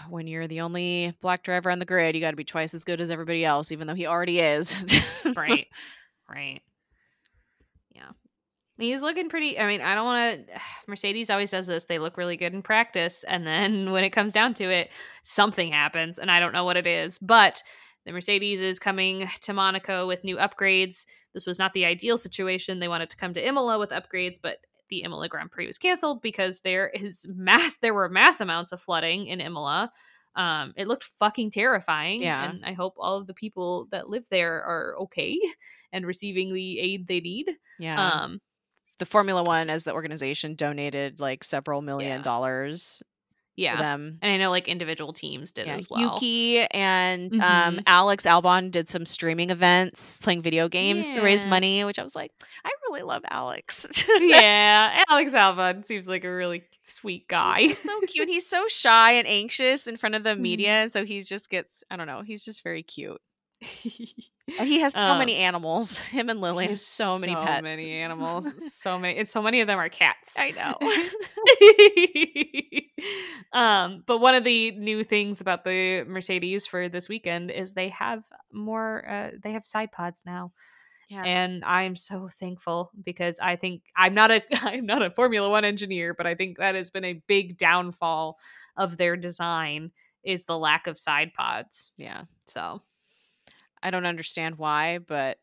when 0.10 0.26
you're 0.28 0.48
the 0.48 0.62
only 0.62 1.14
black 1.22 1.44
driver 1.44 1.70
on 1.70 1.80
the 1.80 1.86
grid, 1.86 2.16
you 2.16 2.22
got 2.22 2.32
to 2.32 2.38
be 2.38 2.44
twice 2.44 2.74
as 2.74 2.84
good 2.84 3.02
as 3.02 3.12
everybody 3.12 3.46
else, 3.46 3.72
even 3.72 3.88
though 3.88 3.94
he 3.94 4.08
already 4.08 4.40
is. 4.40 4.84
right 5.36 5.68
right 6.30 6.62
yeah. 8.00 8.12
He's 8.78 9.02
looking 9.02 9.28
pretty 9.28 9.60
i 9.60 9.68
mean 9.68 9.82
i 9.82 9.94
don't 9.94 10.06
want 10.06 10.48
to 10.48 10.54
mercedes 10.88 11.30
always 11.30 11.52
does 11.52 11.68
this 11.68 11.86
they 11.86 12.00
look 12.00 12.18
really 12.18 12.38
good 12.38 12.54
in 12.54 12.62
practice 12.62 13.24
and 13.26 13.46
then 13.46 13.92
when 13.92 14.04
it 14.04 14.12
comes 14.12 14.34
down 14.34 14.54
to 14.56 14.64
it 14.64 14.90
something 15.22 15.72
happens 15.72 16.18
and 16.18 16.32
i 16.32 16.40
don't 16.40 16.54
know 16.54 16.64
what 16.64 16.78
it 16.78 16.88
is 16.88 17.20
but 17.20 17.62
the 18.06 18.14
mercedes 18.14 18.62
is 18.62 18.80
coming 18.80 19.30
to 19.42 19.54
monaco 19.54 20.08
with 20.08 20.24
new 20.24 20.38
upgrades. 20.38 21.06
This 21.34 21.46
was 21.46 21.60
not 21.60 21.74
the 21.74 21.86
ideal 21.86 22.18
situation 22.18 22.80
they 22.80 22.88
wanted 22.88 23.10
to 23.10 23.18
come 23.18 23.34
to 23.34 23.46
imola 23.46 23.78
with 23.78 23.90
upgrades 23.90 24.38
but 24.42 24.58
the 24.90 25.04
imola 25.04 25.28
grand 25.28 25.52
prix 25.52 25.68
was 25.68 25.78
canceled 25.78 26.22
because 26.22 26.62
there 26.62 26.90
is 26.90 27.28
mass 27.36 27.78
there 27.82 27.94
were 27.94 28.10
mass 28.10 28.42
amounts 28.42 28.72
of 28.72 28.82
flooding 28.82 29.28
in 29.28 29.42
imola 29.42 29.92
um, 30.36 30.74
it 30.78 30.88
looked 30.88 31.04
fucking 31.04 31.52
terrifying. 31.52 32.22
Yeah. 32.22 32.50
And 32.50 32.66
I 32.66 32.74
hope 32.74 32.94
all 32.98 33.18
of 33.18 33.28
the 33.28 33.34
people 33.34 33.88
that 33.92 34.10
live 34.10 34.26
there 34.30 34.64
are 34.64 34.96
okay 35.02 35.40
and 35.92 36.06
receiving 36.06 36.54
the 36.54 36.80
aid 36.80 37.08
they 37.08 37.20
need. 37.20 37.50
yeah. 37.80 38.22
Um, 38.24 38.40
the 39.00 39.06
Formula 39.06 39.44
One, 39.44 39.70
as 39.70 39.86
the 39.86 39.94
organization, 39.94 40.56
donated 40.56 41.20
like 41.22 41.44
several 41.44 41.82
million 41.82 42.18
Yeah. 42.18 42.22
dollars 42.24 43.02
yeah. 43.56 43.78
them. 43.78 44.20
And 44.22 44.32
I 44.32 44.38
know 44.38 44.50
like 44.52 44.68
individual 44.68 45.12
teams 45.14 45.52
did 45.52 45.68
Yeah, 45.68 45.76
as 45.76 45.88
well. 45.90 46.00
Yuki 46.16 46.60
and 46.62 47.34
um, 47.36 47.78
Mhm. 47.78 47.84
Alex 47.88 48.26
Albon 48.26 48.72
did 48.72 48.88
some 48.90 49.06
streaming 49.06 49.50
events, 49.50 50.20
playing 50.20 50.42
video 50.42 50.68
games 50.70 51.10
to 51.10 51.22
raise 51.22 51.46
money, 51.46 51.84
which 51.84 52.00
I 52.00 52.04
was 52.04 52.16
like, 52.16 52.32
I 52.64 52.72
really 52.90 53.02
love 53.04 53.24
Alex. 53.30 53.86
yeah. 54.20 55.04
Alex 55.10 55.32
Albon 55.32 55.86
seems 55.86 56.08
like 56.08 56.24
a 56.24 56.32
really 56.34 56.64
sweet 56.84 57.28
guy. 57.28 57.60
He's 57.62 57.82
so 57.84 58.00
cute. 58.08 58.30
He's 58.30 58.48
so 58.48 58.68
shy 58.68 59.14
and 59.14 59.28
anxious 59.28 59.88
in 59.88 59.98
front 59.98 60.16
of 60.16 60.24
the 60.24 60.30
Mhm. 60.36 60.40
media, 60.40 60.90
so 60.90 61.04
he 61.06 61.22
just 61.22 61.50
gets 61.50 61.84
I 61.92 61.96
don't 61.98 62.08
know. 62.08 62.22
He's 62.22 62.44
just 62.44 62.64
very 62.64 62.84
cute. 62.84 63.20
And 63.62 64.68
he 64.68 64.80
has 64.80 64.94
so 64.94 65.00
Um, 65.00 65.20
many 65.20 65.36
animals. 65.36 65.98
Him 66.16 66.30
and 66.30 66.42
Lily 66.42 66.68
has 66.68 66.84
so 66.86 67.20
many 67.20 67.36
pets. 67.36 67.62
many 67.62 67.94
animals. 68.00 68.74
so 68.74 68.98
many. 68.98 69.18
And 69.20 69.28
so 69.30 69.42
many 69.42 69.62
of 69.62 69.68
them 69.68 69.78
are 69.78 69.90
cats. 69.90 70.36
I 70.40 70.52
know. 70.52 70.76
um, 73.60 74.04
but 74.06 74.20
one 74.20 74.36
of 74.36 74.44
the 74.44 74.72
new 74.72 75.04
things 75.04 75.42
about 75.42 75.64
the 75.64 76.04
Mercedes 76.08 76.66
for 76.66 76.90
this 76.90 77.10
weekend 77.10 77.52
is 77.52 77.74
they 77.74 77.90
have 77.90 78.24
more. 78.52 79.08
Uh, 79.08 79.32
they 79.42 79.52
have 79.54 79.64
side 79.66 79.92
pods 79.92 80.24
now, 80.26 80.52
Yeah. 81.10 81.24
and 81.24 81.64
I'm 81.66 81.96
so 81.96 82.30
thankful 82.40 82.92
because 83.04 83.40
I 83.40 83.56
think 83.56 83.84
I'm 83.96 84.14
not 84.14 84.32
a 84.32 84.42
I'm 84.68 84.86
not 84.86 85.02
a 85.02 85.12
Formula 85.12 85.50
One 85.50 85.66
engineer, 85.66 86.14
but 86.14 86.28
I 86.28 86.36
think 86.36 86.58
that 86.58 86.76
has 86.76 86.90
been 86.90 87.06
a 87.06 87.22
big 87.28 87.58
downfall 87.58 88.38
of 88.78 88.98
their 88.98 89.16
design 89.16 89.92
is 90.24 90.44
the 90.46 90.58
lack 90.58 90.88
of 90.88 90.98
side 90.98 91.34
pods. 91.34 91.92
yeah. 91.98 92.24
So 92.48 92.82
I 93.84 93.92
don't 93.92 94.06
understand 94.06 94.58
why, 94.58 95.00
but 95.00 95.38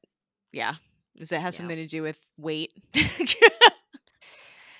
yeah. 0.52 0.74
Does 1.16 1.32
it 1.32 1.36
have 1.40 1.54
Yeah. 1.54 1.56
something 1.58 1.76
to 1.76 1.86
do 1.86 2.02
with 2.02 2.18
weight? 2.36 2.72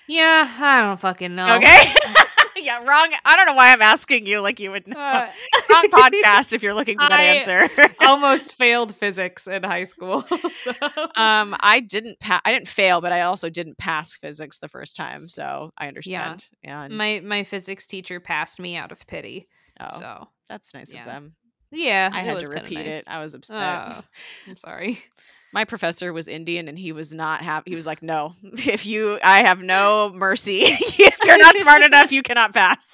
yeah, 0.07 0.47
I 0.59 0.81
don't 0.81 0.99
fucking 0.99 1.35
know. 1.35 1.55
Okay. 1.57 1.93
yeah, 2.57 2.83
wrong. 2.83 3.11
I 3.25 3.35
don't 3.35 3.45
know 3.45 3.53
why 3.55 3.73
I'm 3.73 3.81
asking 3.81 4.25
you 4.25 4.39
like 4.39 4.59
you 4.59 4.71
would 4.71 4.87
know. 4.87 4.99
Uh, 4.99 5.29
wrong 5.69 5.89
podcast 5.91 6.53
if 6.53 6.63
you're 6.63 6.73
looking 6.73 6.97
for 6.97 7.09
that 7.09 7.19
I- 7.19 7.23
answer. 7.23 7.69
almost 7.99 8.55
failed 8.55 8.95
physics 8.95 9.47
in 9.47 9.63
high 9.63 9.83
school. 9.83 10.23
So 10.53 10.71
um, 11.15 11.55
I 11.59 11.79
didn't 11.85 12.19
pa- 12.19 12.41
I 12.45 12.51
didn't 12.53 12.67
fail, 12.69 13.01
but 13.01 13.11
I 13.11 13.21
also 13.21 13.49
didn't 13.49 13.77
pass 13.77 14.13
physics 14.17 14.59
the 14.59 14.69
first 14.69 14.95
time, 14.95 15.27
so 15.29 15.71
I 15.77 15.87
understand. 15.87 16.45
And 16.63 16.97
my 16.97 17.21
my 17.23 17.43
physics 17.43 17.85
teacher 17.87 18.19
passed 18.19 18.59
me 18.59 18.75
out 18.77 18.91
of 18.91 19.05
pity. 19.07 19.47
oh, 19.79 19.99
So 19.99 20.27
that's 20.47 20.73
nice 20.73 20.93
yeah. 20.93 21.01
of 21.01 21.05
them. 21.05 21.35
Yeah, 21.77 22.09
I 22.11 22.23
had 22.23 22.43
to 22.43 22.49
repeat 22.49 22.85
nice. 22.85 22.95
it. 22.95 23.03
I 23.07 23.21
was 23.23 23.33
upset. 23.33 23.55
Oh, 23.57 24.03
I'm 24.47 24.57
sorry. 24.57 24.99
my 25.53 25.63
professor 25.63 26.11
was 26.11 26.27
Indian 26.27 26.67
and 26.67 26.77
he 26.77 26.91
was 26.91 27.13
not 27.13 27.41
happy. 27.41 27.71
He 27.71 27.75
was 27.75 27.85
like, 27.85 28.01
"No, 28.01 28.33
if 28.43 28.85
you, 28.85 29.19
I 29.23 29.43
have 29.43 29.59
no 29.59 30.11
mercy. 30.13 30.63
if 30.65 31.17
you're 31.23 31.37
not 31.37 31.57
smart 31.59 31.83
enough, 31.83 32.11
you 32.11 32.23
cannot 32.23 32.53
pass." 32.53 32.87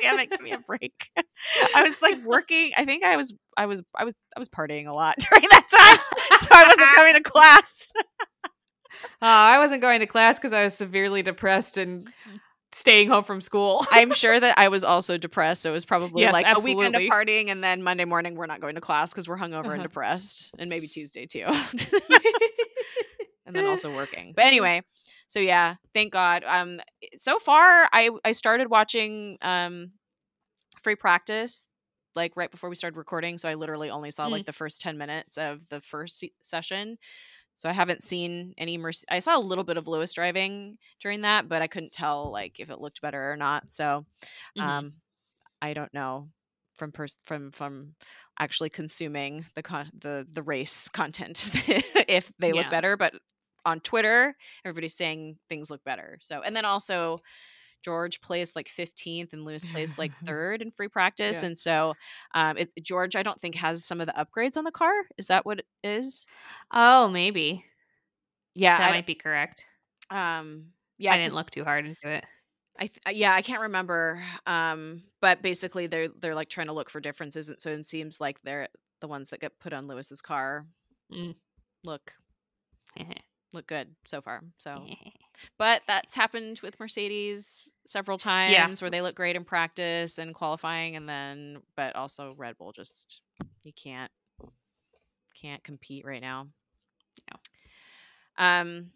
Damn 0.00 0.18
it, 0.20 0.30
give 0.30 0.40
me 0.40 0.52
a 0.52 0.58
break. 0.58 1.10
I 1.74 1.82
was 1.82 2.00
like 2.00 2.22
working. 2.24 2.72
I 2.76 2.84
think 2.84 3.04
I 3.04 3.16
was, 3.16 3.34
I 3.56 3.66
was, 3.66 3.82
I 3.94 4.04
was, 4.04 4.14
I 4.36 4.38
was 4.38 4.48
partying 4.48 4.86
a 4.86 4.92
lot 4.92 5.16
during 5.30 5.48
that 5.50 5.66
time, 5.70 6.40
so 6.42 6.48
I 6.52 6.68
wasn't 6.68 6.88
coming 6.94 7.14
to 7.14 7.22
class. 7.22 7.92
Oh, 9.20 9.26
I 9.26 9.58
wasn't 9.58 9.82
going 9.82 10.00
to 10.00 10.06
class 10.06 10.38
because 10.38 10.52
I 10.52 10.64
was 10.64 10.74
severely 10.74 11.22
depressed 11.22 11.76
and 11.76 12.06
mm. 12.06 12.40
Staying 12.72 13.08
home 13.08 13.24
from 13.24 13.40
school. 13.40 13.84
I'm 13.92 14.12
sure 14.12 14.38
that 14.38 14.58
I 14.58 14.68
was 14.68 14.84
also 14.84 15.18
depressed. 15.18 15.62
So 15.62 15.70
it 15.70 15.74
was 15.74 15.84
probably 15.84 16.22
Yes, 16.22 16.32
like 16.32 16.46
a 16.46 16.60
weekend 16.60 16.96
of 16.96 17.02
partying, 17.02 17.50
and 17.50 17.62
then 17.62 17.82
Monday 17.82 18.04
morning 18.04 18.34
we're 18.34 18.46
not 18.46 18.60
going 18.60 18.74
to 18.74 18.80
class 18.80 19.12
because 19.12 19.28
we're 19.28 19.38
hungover 19.38 19.66
and 19.66 19.74
Uh-huh. 19.74 19.82
depressed, 19.84 20.50
and 20.58 20.68
maybe 20.70 20.88
Tuesday 20.88 21.26
too. 21.26 21.46
and 23.46 23.56
then 23.56 23.66
also 23.66 23.92
working. 23.92 24.32
But 24.34 24.46
anyway, 24.46 24.82
so 25.28 25.40
yeah, 25.40 25.76
thank 25.94 26.12
God. 26.12 26.44
Um, 26.46 26.80
so 27.16 27.38
far 27.38 27.88
I 27.92 28.10
I 28.24 28.32
started 28.32 28.68
watching 28.70 29.38
um, 29.42 29.92
free 30.82 30.96
practice 30.96 31.66
like 32.14 32.36
right 32.36 32.50
before 32.50 32.68
we 32.68 32.76
started 32.76 32.96
recording, 32.98 33.38
so 33.38 33.48
I 33.48 33.54
literally 33.54 33.88
only 33.90 34.10
saw 34.10 34.26
like 34.26 34.44
the 34.46 34.52
first 34.52 34.80
ten 34.82 34.98
minutes 34.98 35.38
of 35.38 35.66
the 35.70 35.80
first 35.80 36.18
se- 36.18 36.32
session. 36.42 36.98
So 37.54 37.68
I 37.68 37.72
haven't 37.72 38.02
seen 38.02 38.54
any 38.58 38.76
mercy. 38.78 39.04
I 39.10 39.18
saw 39.20 39.36
a 39.36 39.40
little 39.40 39.64
bit 39.64 39.76
of 39.76 39.86
Lewis 39.86 40.12
driving 40.12 40.78
during 41.00 41.20
that, 41.22 41.48
but 41.48 41.62
I 41.62 41.66
couldn't 41.68 41.92
tell 41.92 42.30
like 42.32 42.58
if 42.60 42.70
it 42.70 42.80
looked 42.80 43.00
better 43.02 43.30
or 43.32 43.36
not. 43.36 43.70
So 43.72 44.04
Mhm. 44.58 44.62
um, 44.62 44.92
I 45.60 45.74
don't 45.74 45.92
know 45.94 46.28
from 46.74 46.92
pers- 46.92 47.18
from 47.24 47.50
from 47.52 47.94
actually 48.38 48.70
consuming 48.70 49.44
the 49.54 49.62
con- 49.62 49.90
the 50.00 50.26
the 50.32 50.42
race 50.42 50.88
content 50.88 51.50
if 52.08 52.32
they 52.38 52.52
look 52.52 52.70
better 52.70 52.96
but 52.96 53.14
on 53.64 53.78
twitter 53.80 54.34
everybody's 54.64 54.96
saying 54.96 55.38
things 55.48 55.70
look 55.70 55.84
better 55.84 56.18
so 56.22 56.40
and 56.42 56.56
then 56.56 56.64
also 56.64 57.20
George 57.82 58.20
placed 58.20 58.56
like 58.56 58.68
15th 58.68 59.32
and 59.32 59.44
Lewis 59.44 59.64
placed 59.66 59.98
like 59.98 60.12
third 60.24 60.62
in 60.62 60.70
free 60.70 60.88
practice. 60.88 61.40
Yeah. 61.42 61.46
And 61.48 61.58
so 61.58 61.94
um, 62.34 62.56
it, 62.56 62.70
George, 62.82 63.16
I 63.16 63.22
don't 63.22 63.40
think 63.40 63.54
has 63.56 63.84
some 63.84 64.00
of 64.00 64.06
the 64.06 64.12
upgrades 64.14 64.56
on 64.56 64.64
the 64.64 64.70
car. 64.72 64.92
Is 65.18 65.26
that 65.28 65.44
what 65.44 65.58
it 65.60 65.66
is? 65.84 66.26
Oh, 66.72 67.08
maybe 67.08 67.64
Yeah. 68.54 68.78
that 68.78 68.90
I, 68.90 68.92
might 68.92 69.06
be 69.06 69.14
correct. 69.14 69.66
um, 70.10 70.66
yeah. 70.98 71.12
I 71.14 71.18
didn't 71.18 71.34
look 71.34 71.50
too 71.50 71.64
hard 71.64 71.84
into 71.86 72.08
it. 72.08 72.24
I 72.78 72.86
th- 72.86 73.00
uh, 73.06 73.10
yeah, 73.10 73.34
I 73.34 73.42
can't 73.42 73.60
remember. 73.62 74.22
Um, 74.46 75.02
but 75.20 75.42
basically 75.42 75.86
they're 75.88 76.08
they're 76.08 76.34
like 76.34 76.48
trying 76.48 76.68
to 76.68 76.72
look 76.72 76.88
for 76.90 77.00
differences. 77.00 77.48
And 77.50 77.60
so 77.60 77.70
it 77.70 77.84
seems 77.86 78.20
like 78.20 78.40
they're 78.42 78.68
the 79.00 79.08
ones 79.08 79.30
that 79.30 79.40
get 79.40 79.58
put 79.58 79.72
on 79.72 79.86
Lewis's 79.88 80.20
car 80.22 80.66
Mm. 81.12 81.34
look 81.84 82.12
look 83.52 83.66
good 83.66 83.88
so 84.06 84.22
far. 84.22 84.42
So 84.58 84.82
But 85.58 85.82
that's 85.86 86.14
happened 86.14 86.60
with 86.62 86.78
Mercedes 86.80 87.70
several 87.86 88.18
times 88.18 88.80
where 88.80 88.90
they 88.90 89.02
look 89.02 89.14
great 89.14 89.36
in 89.36 89.44
practice 89.44 90.18
and 90.18 90.34
qualifying 90.34 90.96
and 90.96 91.08
then 91.08 91.58
but 91.76 91.94
also 91.96 92.34
Red 92.36 92.56
Bull 92.58 92.72
just 92.72 93.20
you 93.64 93.72
can't 93.72 94.10
can't 95.40 95.62
compete 95.64 96.04
right 96.04 96.20
now. 96.20 96.46
No. 97.30 98.44
Um 98.44 98.90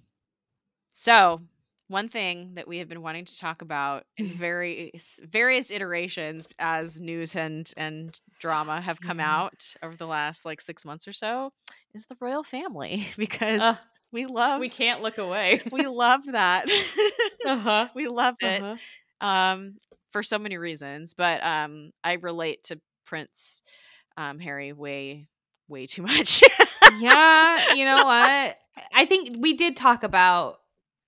so 0.92 1.40
one 1.88 2.08
thing 2.08 2.54
that 2.54 2.66
we 2.66 2.78
have 2.78 2.88
been 2.88 3.02
wanting 3.02 3.24
to 3.24 3.38
talk 3.38 3.62
about 3.62 4.04
in 4.16 4.26
various 4.38 5.20
various 5.24 5.70
iterations 5.70 6.46
as 6.58 6.98
news 7.00 7.34
and 7.36 7.72
and 7.76 8.18
drama 8.40 8.80
have 8.80 9.00
come 9.00 9.18
Mhm. 9.18 9.24
out 9.24 9.74
over 9.82 9.96
the 9.96 10.06
last 10.06 10.44
like 10.44 10.60
6 10.60 10.84
months 10.84 11.06
or 11.06 11.12
so 11.12 11.52
is 11.94 12.06
the 12.06 12.16
royal 12.20 12.42
family 12.44 13.06
because. 13.16 13.82
We 14.16 14.26
love 14.26 14.60
we 14.60 14.70
can't 14.70 15.02
look 15.02 15.18
away. 15.18 15.60
we 15.70 15.82
love 15.86 16.22
that. 16.32 16.66
uh-huh. 17.46 17.88
we 17.94 18.08
love 18.08 18.36
it 18.40 18.62
Uh-huh. 18.62 19.26
um 19.28 19.76
for 20.12 20.22
so 20.22 20.38
many 20.38 20.56
reasons 20.56 21.12
but 21.14 21.44
um 21.44 21.90
i 22.02 22.14
relate 22.14 22.62
to 22.64 22.80
prince 23.04 23.62
um 24.16 24.38
harry 24.38 24.72
way 24.72 25.28
way 25.68 25.86
too 25.86 26.02
much 26.10 26.42
yeah, 26.98 27.74
you 27.74 27.84
know 27.84 28.04
what? 28.04 28.56
I 28.94 29.04
think 29.06 29.36
we 29.40 29.54
did 29.54 29.76
talk 29.76 30.02
about 30.04 30.60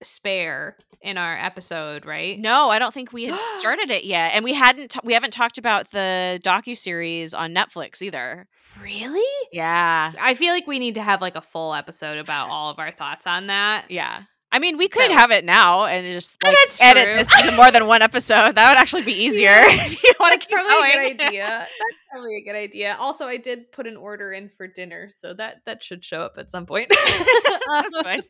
spare 0.02 0.76
in 1.00 1.16
our 1.16 1.36
episode, 1.36 2.04
right? 2.06 2.38
no 2.38 2.70
i 2.70 2.78
don't 2.78 2.92
think 2.92 3.12
we 3.12 3.26
had 3.26 3.38
started 3.58 3.90
it 3.90 4.04
yet 4.04 4.32
and 4.34 4.44
we 4.44 4.52
hadn't 4.54 4.90
t- 4.90 5.00
we 5.04 5.12
haven't 5.12 5.32
talked 5.32 5.58
about 5.58 5.90
the 5.92 6.40
docu-series 6.44 7.34
on 7.34 7.52
netflix 7.54 8.02
either 8.02 8.46
Really? 8.82 9.48
yeah 9.52 10.12
I 10.20 10.34
feel 10.34 10.52
like 10.52 10.66
we 10.68 10.78
need 10.78 10.94
to 10.96 11.02
have 11.02 11.20
like 11.20 11.34
a 11.36 11.40
full 11.40 11.74
episode 11.74 12.18
about 12.18 12.48
all 12.50 12.70
of 12.70 12.78
our 12.78 12.90
thoughts 12.92 13.26
on 13.26 13.46
that. 13.48 13.90
yeah 13.90 14.22
i 14.52 14.58
mean 14.58 14.76
we 14.76 14.88
could 14.88 15.10
So- 15.10 15.16
have 15.16 15.30
it 15.30 15.44
now 15.44 15.84
and 15.84 16.12
just 16.12 16.36
Oh, 16.44 16.48
like, 16.48 16.96
edit 16.96 17.16
this 17.18 17.42
to 17.42 17.56
more 17.56 17.70
than 17.70 17.86
one 17.86 18.02
episode 18.02 18.54
that 18.56 18.68
would 18.68 18.78
actually 18.78 19.02
be 19.04 19.12
easier 19.12 19.60
Yeah. 19.60 19.88
That's 20.20 20.46
probably 20.46 20.70
going. 20.70 20.90
a 20.90 21.14
good 21.14 21.20
idea. 21.26 21.46
That's 21.46 21.98
probably 22.12 22.36
a 22.36 22.40
good 22.44 22.54
idea. 22.56 22.96
Also, 22.98 23.24
I 23.24 23.38
did 23.38 23.72
put 23.72 23.86
an 23.86 23.96
order 23.96 24.32
in 24.32 24.48
for 24.50 24.66
dinner, 24.68 25.08
so 25.10 25.32
that 25.34 25.62
that 25.64 25.82
should 25.82 26.04
show 26.04 26.20
up 26.20 26.34
at 26.38 26.50
some 26.50 26.66
point. 26.66 26.88
That's 27.66 28.00
fine. 28.02 28.22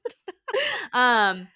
um 0.93 1.49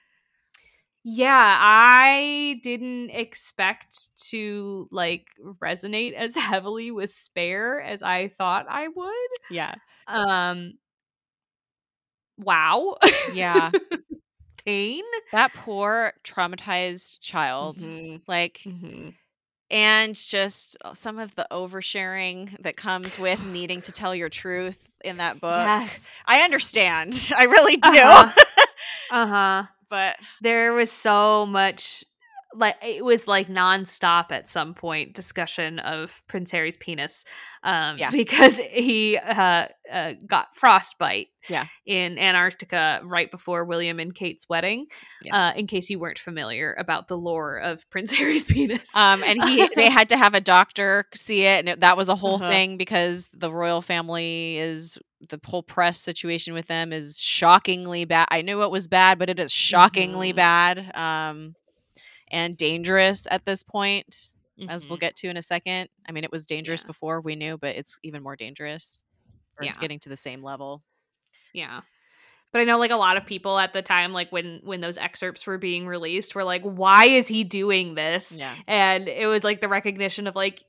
yeah 1.04 1.58
i 1.60 2.58
didn't 2.62 3.10
expect 3.10 4.08
to 4.16 4.88
like 4.90 5.26
resonate 5.60 6.12
as 6.12 6.36
heavily 6.36 6.90
with 6.90 7.10
spare 7.10 7.80
as 7.80 8.02
i 8.02 8.28
thought 8.28 8.66
i 8.68 8.88
would 8.88 9.28
yeah 9.50 9.74
um 10.06 10.72
wow 12.38 12.96
yeah 13.34 13.70
pain 14.64 15.02
that 15.32 15.52
poor 15.54 16.12
traumatized 16.24 17.18
child 17.20 17.78
Mhm, 17.78 18.20
like 18.28 18.60
mhm. 18.64 19.12
and 19.70 20.14
just 20.14 20.76
uh, 20.84 20.94
some 20.94 21.18
of 21.18 21.34
the 21.34 21.46
oversharing 21.50 22.60
that 22.62 22.76
comes 22.76 23.18
with 23.18 23.42
needing 23.46 23.80
to 23.82 23.92
tell 23.92 24.14
your 24.14 24.28
truth 24.28 24.76
in 25.04 25.16
that 25.16 25.40
book. 25.40 25.50
yes 25.66 26.18
I 26.26 26.40
understand. 26.42 27.32
I 27.36 27.44
really 27.44 27.76
do. 27.76 27.88
uh-huh. 27.90 28.32
uh-huh 29.10 29.66
but 29.92 30.16
there 30.40 30.72
was 30.72 30.90
so 30.90 31.44
much 31.44 32.02
like 32.54 32.76
it 32.82 33.04
was 33.04 33.26
like 33.28 33.48
nonstop 33.48 34.26
at 34.30 34.48
some 34.48 34.74
point 34.74 35.14
discussion 35.14 35.78
of 35.78 36.22
Prince 36.28 36.50
Harry's 36.50 36.76
penis, 36.76 37.24
um, 37.62 37.96
Yeah. 37.98 38.10
because 38.10 38.58
he 38.58 39.16
uh, 39.16 39.66
uh, 39.90 40.12
got 40.26 40.54
frostbite, 40.54 41.28
Yeah. 41.48 41.66
in 41.86 42.18
Antarctica 42.18 43.00
right 43.04 43.30
before 43.30 43.64
William 43.64 43.98
and 43.98 44.14
Kate's 44.14 44.48
wedding. 44.48 44.86
Yeah. 45.22 45.48
Uh, 45.48 45.52
in 45.54 45.66
case 45.66 45.88
you 45.90 45.98
weren't 45.98 46.18
familiar 46.18 46.74
about 46.78 47.08
the 47.08 47.16
lore 47.16 47.56
of 47.58 47.82
Prince 47.90 48.12
Harry's 48.12 48.44
penis, 48.44 48.94
um 48.96 49.22
and 49.24 49.42
he 49.44 49.68
they 49.74 49.88
had 49.90 50.08
to 50.10 50.16
have 50.16 50.34
a 50.34 50.40
doctor 50.40 51.06
see 51.14 51.42
it 51.44 51.58
and 51.60 51.68
it, 51.68 51.80
that 51.80 51.96
was 51.96 52.08
a 52.08 52.16
whole 52.16 52.36
Uh-huh. 52.36 52.50
thing 52.50 52.76
because 52.76 53.28
the 53.32 53.50
royal 53.52 53.82
family 53.82 54.58
is 54.58 54.98
the 55.28 55.38
whole 55.44 55.62
press 55.62 56.00
situation 56.00 56.52
with 56.52 56.66
them 56.66 56.92
is 56.92 57.20
shockingly 57.20 58.04
bad. 58.04 58.26
I 58.30 58.42
knew 58.42 58.62
it 58.62 58.70
was 58.72 58.88
bad, 58.88 59.18
but 59.20 59.30
it 59.30 59.38
is 59.38 59.52
shockingly 59.52 60.32
Mhm. 60.32 60.36
bad. 60.36 60.92
Um 60.96 61.54
and 62.32 62.56
dangerous 62.56 63.28
at 63.30 63.44
this 63.46 63.62
point. 63.62 64.32
as 64.68 64.86
we'll 64.86 64.96
Mhm. 64.98 65.00
get 65.00 65.16
to 65.16 65.28
in 65.28 65.36
a 65.36 65.42
second. 65.42 65.88
I 66.08 66.12
mean, 66.12 66.22
it 66.24 66.30
was 66.30 66.46
dangerous 66.46 66.82
Yeah. 66.82 66.86
before 66.88 67.20
we 67.20 67.34
knew, 67.34 67.56
but 67.58 67.74
it's 67.74 67.98
even 68.04 68.22
more 68.22 68.36
dangerous. 68.36 69.02
Or 69.58 69.66
It's 69.66 69.76
getting 69.78 69.98
to 70.00 70.08
the 70.08 70.16
same 70.16 70.40
level. 70.42 70.84
Yeah. 71.52 71.80
But 72.52 72.60
I 72.60 72.64
know 72.64 72.78
like 72.78 72.90
a 72.92 72.96
lot 72.96 73.16
of 73.16 73.24
people 73.26 73.58
at 73.58 73.72
the 73.72 73.82
time 73.82 74.12
like 74.12 74.30
when 74.30 74.60
when 74.62 74.80
those 74.80 74.98
excerpts 74.98 75.46
were 75.46 75.58
being 75.58 75.86
released 75.86 76.34
were 76.34 76.44
like 76.44 76.62
why 76.62 77.06
is 77.06 77.26
he 77.28 77.42
doing 77.44 77.94
this? 77.94 78.36
Yeah. 78.36 78.54
And 78.68 79.08
it 79.08 79.26
was 79.26 79.42
like 79.42 79.60
the 79.60 79.68
recognition 79.68 80.26
of 80.28 80.36
like 80.36 80.62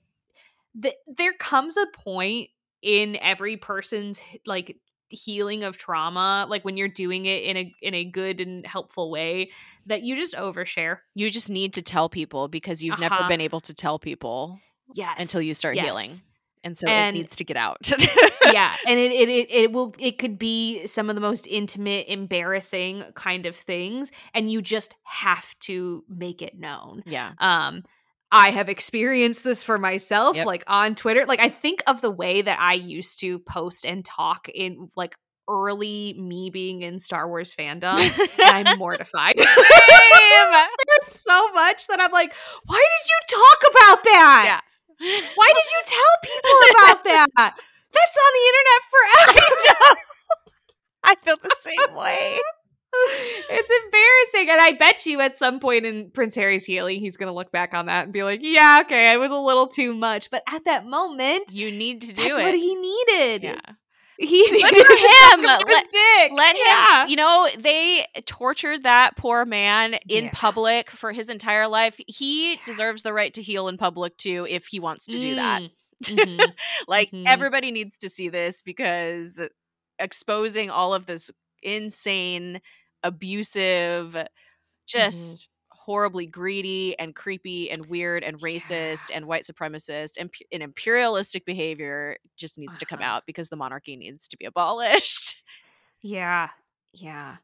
th- 0.82 0.96
there 1.06 1.34
comes 1.34 1.78
a 1.78 1.86
point 1.94 2.50
in 2.82 3.16
every 3.18 3.58
person's 3.58 4.20
like 4.48 4.78
healing 5.14 5.64
of 5.64 5.78
trauma 5.78 6.46
like 6.50 6.66
when 6.66 6.76
you're 6.78 6.88
doing 6.88 7.26
it 7.26 7.44
in 7.44 7.56
a 7.58 7.74
in 7.82 7.94
a 7.94 8.04
good 8.06 8.42
and 8.42 8.66
helpful 8.66 9.10
way 9.12 9.52
that 9.86 10.02
you 10.04 10.16
just 10.16 10.36
overshare. 10.36 11.00
You 11.14 11.30
just 11.30 11.50
need 11.50 11.74
to 11.74 11.82
tell 11.82 12.10
people 12.10 12.48
because 12.48 12.82
you've 12.84 13.00
never 13.00 13.16
Uh-huh. 13.16 13.28
been 13.30 13.42
able 13.42 13.62
to 13.62 13.74
tell 13.74 14.00
people 14.00 14.60
Yes. 14.94 15.22
until 15.22 15.42
you 15.42 15.54
start 15.54 15.78
healing. 15.78 16.10
And 16.66 16.78
so 16.78 16.88
And- 16.88 17.16
it 17.16 17.20
needs 17.20 17.36
to 17.38 17.44
get 17.44 17.58
out. 17.58 17.92
yeah 18.54 18.76
and 18.88 18.98
it, 19.00 19.12
it 19.12 19.30
it 19.30 19.52
it 19.52 19.72
will 19.72 19.94
it 20.00 20.18
could 20.18 20.38
be 20.38 20.86
some 20.88 21.10
of 21.10 21.16
the 21.16 21.22
most 21.22 21.46
intimate 21.48 22.08
embarrassing 22.08 23.04
kind 23.16 23.46
of 23.46 23.56
things 23.56 24.12
and 24.34 24.52
you 24.52 24.62
just 24.62 24.96
have 25.04 25.58
to 25.60 26.04
make 26.10 26.42
it 26.42 26.58
known 26.58 27.04
yeah. 27.06 27.34
um 27.40 27.84
i 28.34 28.50
have 28.52 28.68
experienced 28.68 29.44
this 29.46 29.64
for 29.64 29.78
myself 29.78 30.36
Yep. 30.36 30.46
like 30.48 30.64
on 30.68 30.96
twitter. 30.96 31.26
Like 31.26 31.40
i 31.40 31.48
think 31.50 31.82
of 31.88 32.02
the 32.02 32.12
way 32.12 32.42
that 32.42 32.60
i 32.60 32.74
used 32.74 33.20
to 33.22 33.40
post 33.40 33.86
and 33.86 34.04
talk 34.04 34.50
in 34.50 34.90
like 34.98 35.16
early 35.50 36.14
me 36.18 36.50
being 36.50 36.82
in 36.82 37.00
star 37.00 37.28
wars 37.28 37.54
fandom 37.56 38.00
and 38.00 38.66
i'm 38.68 38.78
mortified. 38.84 39.36
There's 39.38 39.48
so 41.06 41.52
much 41.54 41.88
that 41.88 42.00
i'm 42.02 42.12
like 42.12 42.34
why 42.66 42.84
did 42.84 43.08
you 43.10 43.20
talk 43.38 43.60
about 43.72 44.04
that? 44.04 44.62
Yeah. 45.00 45.22
why 45.36 45.52
did 45.54 45.66
you 45.72 45.82
tell 45.86 46.14
people 46.24 46.58
about 46.72 47.04
that? 47.04 47.28
That's 47.94 48.18
on 48.18 48.32
the 48.34 48.46
internet 48.50 48.82
forever. 48.94 50.00
I 51.04 51.16
feel 51.24 51.36
the 51.44 51.56
same 51.60 51.96
way. 51.96 52.40
It's 52.96 53.72
embarrassing. 53.86 54.50
And 54.52 54.62
I 54.62 54.74
bet 54.78 55.06
you 55.06 55.20
at 55.22 55.36
some 55.36 55.60
point 55.60 55.86
in 55.86 56.10
Prince 56.12 56.36
Harry's 56.36 56.66
healing, 56.66 57.00
he's 57.00 57.18
going 57.18 57.28
to 57.30 57.34
look 57.36 57.52
back 57.52 57.74
on 57.74 57.88
that 57.88 58.06
and 58.06 58.14
be 58.14 58.24
like, 58.24 58.40
yeah, 58.44 58.82
okay, 58.86 59.14
it 59.14 59.18
was 59.18 59.32
a 59.32 59.36
little 59.38 59.68
too 59.68 59.94
much. 59.94 60.30
But 60.30 60.44
at 60.48 60.66
that 60.66 60.86
moment, 60.86 61.54
You 61.54 61.72
need 61.72 62.02
to 62.02 62.08
do 62.14 62.22
that's 62.22 62.40
it. 62.40 62.44
what 62.44 62.54
he 62.56 62.76
needed. 62.76 63.44
yeah. 63.44 63.60
He 64.20 64.44
needed 64.52 64.86
for 64.86 65.36
him. 65.36 65.44
Let- 65.44 65.66
dick. 65.66 66.32
Let 66.36 66.56
him, 66.56 66.62
Yeah. 66.66 67.08
you 67.08 67.16
know, 67.16 67.50
they 67.58 68.06
tortured 68.26 68.84
that 68.84 69.18
poor 69.18 69.44
man 69.44 69.96
in 70.08 70.26
Yeah. 70.26 70.32
public 70.34 70.92
for 70.92 71.12
his 71.12 71.30
entire 71.30 71.68
life. 71.68 72.00
He 72.08 72.58
deserves 72.64 73.02
the 73.02 73.12
right 73.12 73.34
to 73.34 73.42
heal 73.42 73.68
in 73.68 73.78
public 73.78 74.16
too 74.18 74.46
if 74.50 74.68
he 74.68 74.80
wants 74.80 75.08
to 75.08 75.20
do 75.20 75.36
that. 75.36 75.64
Mm. 75.64 75.70
Mhm. 76.04 76.54
Like 76.88 77.12
Mhm. 77.12 77.24
everybody 77.26 77.72
needs 77.72 77.98
to 78.00 78.10
see 78.10 78.28
this 78.30 78.62
because 78.62 79.42
exposing 79.98 80.70
all 80.70 80.94
of 80.94 81.06
this 81.06 81.32
insane, 81.62 82.62
abusive, 83.04 84.16
just 84.88 85.50
horribly 85.72 86.28
greedy 86.28 86.98
and 87.00 87.16
creepy 87.16 87.70
and 87.72 87.88
weird 87.88 88.24
and 88.24 88.40
racist 88.42 89.10
Yeah. 89.10 89.14
and 89.14 89.26
white 89.28 89.44
supremacist 89.46 90.18
and, 90.20 90.30
and 90.52 90.64
imperialistic 90.64 91.46
behavior 91.46 92.18
just 92.38 92.58
needs 92.58 92.78
to 92.80 92.86
come 92.86 93.02
Uh-huh. 93.02 93.04
out 93.04 93.24
because 93.28 93.50
the 93.50 93.56
monarchy 93.58 93.96
needs 93.98 94.28
to 94.30 94.38
be 94.38 94.46
abolished. 94.46 95.38
Yeah. 96.02 96.50
Yeah. 96.94 97.38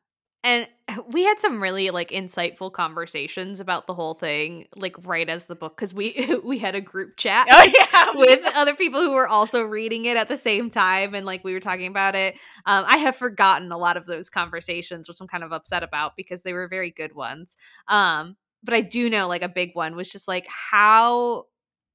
And 0.44 0.68
we 1.12 1.24
had 1.24 1.40
some 1.40 1.62
really 1.62 1.90
like 1.90 2.10
insightful 2.12 2.72
conversations 2.72 3.60
about 3.60 3.88
the 3.88 3.94
whole 3.94 4.14
thing, 4.14 4.68
like 4.76 4.96
right 5.06 5.28
as 5.28 5.46
the 5.46 5.56
book, 5.56 5.76
because 5.76 5.94
we 5.94 6.40
we 6.44 6.58
had 6.60 6.76
a 6.76 6.82
group 6.82 7.18
chat. 7.18 7.48
Oh 7.50 7.64
yeah, 7.64 8.12
with 8.16 8.46
other 8.56 8.76
people 8.76 9.02
who 9.02 9.12
were 9.12 9.28
also 9.28 9.64
reading 9.64 10.06
it 10.06 10.18
at 10.18 10.30
the 10.30 10.38
same 10.38 10.70
time 10.70 11.14
and 11.14 11.26
like 11.26 11.44
we 11.44 11.54
were 11.54 11.60
talking 11.60 11.88
about 11.88 12.16
it 12.16 12.36
um, 12.66 12.86
i 12.88 12.98
have 12.98 13.16
forgotten 13.16 13.72
a 13.72 13.78
lot 13.78 13.98
of 13.98 14.06
those 14.06 14.30
conversations 14.30 15.08
which 15.08 15.20
i'm 15.22 15.28
kind 15.28 15.44
of 15.44 15.52
upset 15.52 15.84
about 15.84 16.16
because 16.16 16.44
they 16.44 16.54
were 16.54 16.68
very 16.68 16.92
good 16.92 17.14
ones 17.14 17.58
um, 17.88 18.36
but 18.64 18.74
I 18.74 18.82
do 18.82 19.10
know 19.10 19.28
like 19.28 19.42
a 19.42 19.50
big 19.50 19.72
one 19.76 19.96
was 19.96 20.10
just 20.10 20.28
like 20.28 20.48
how 20.48 21.46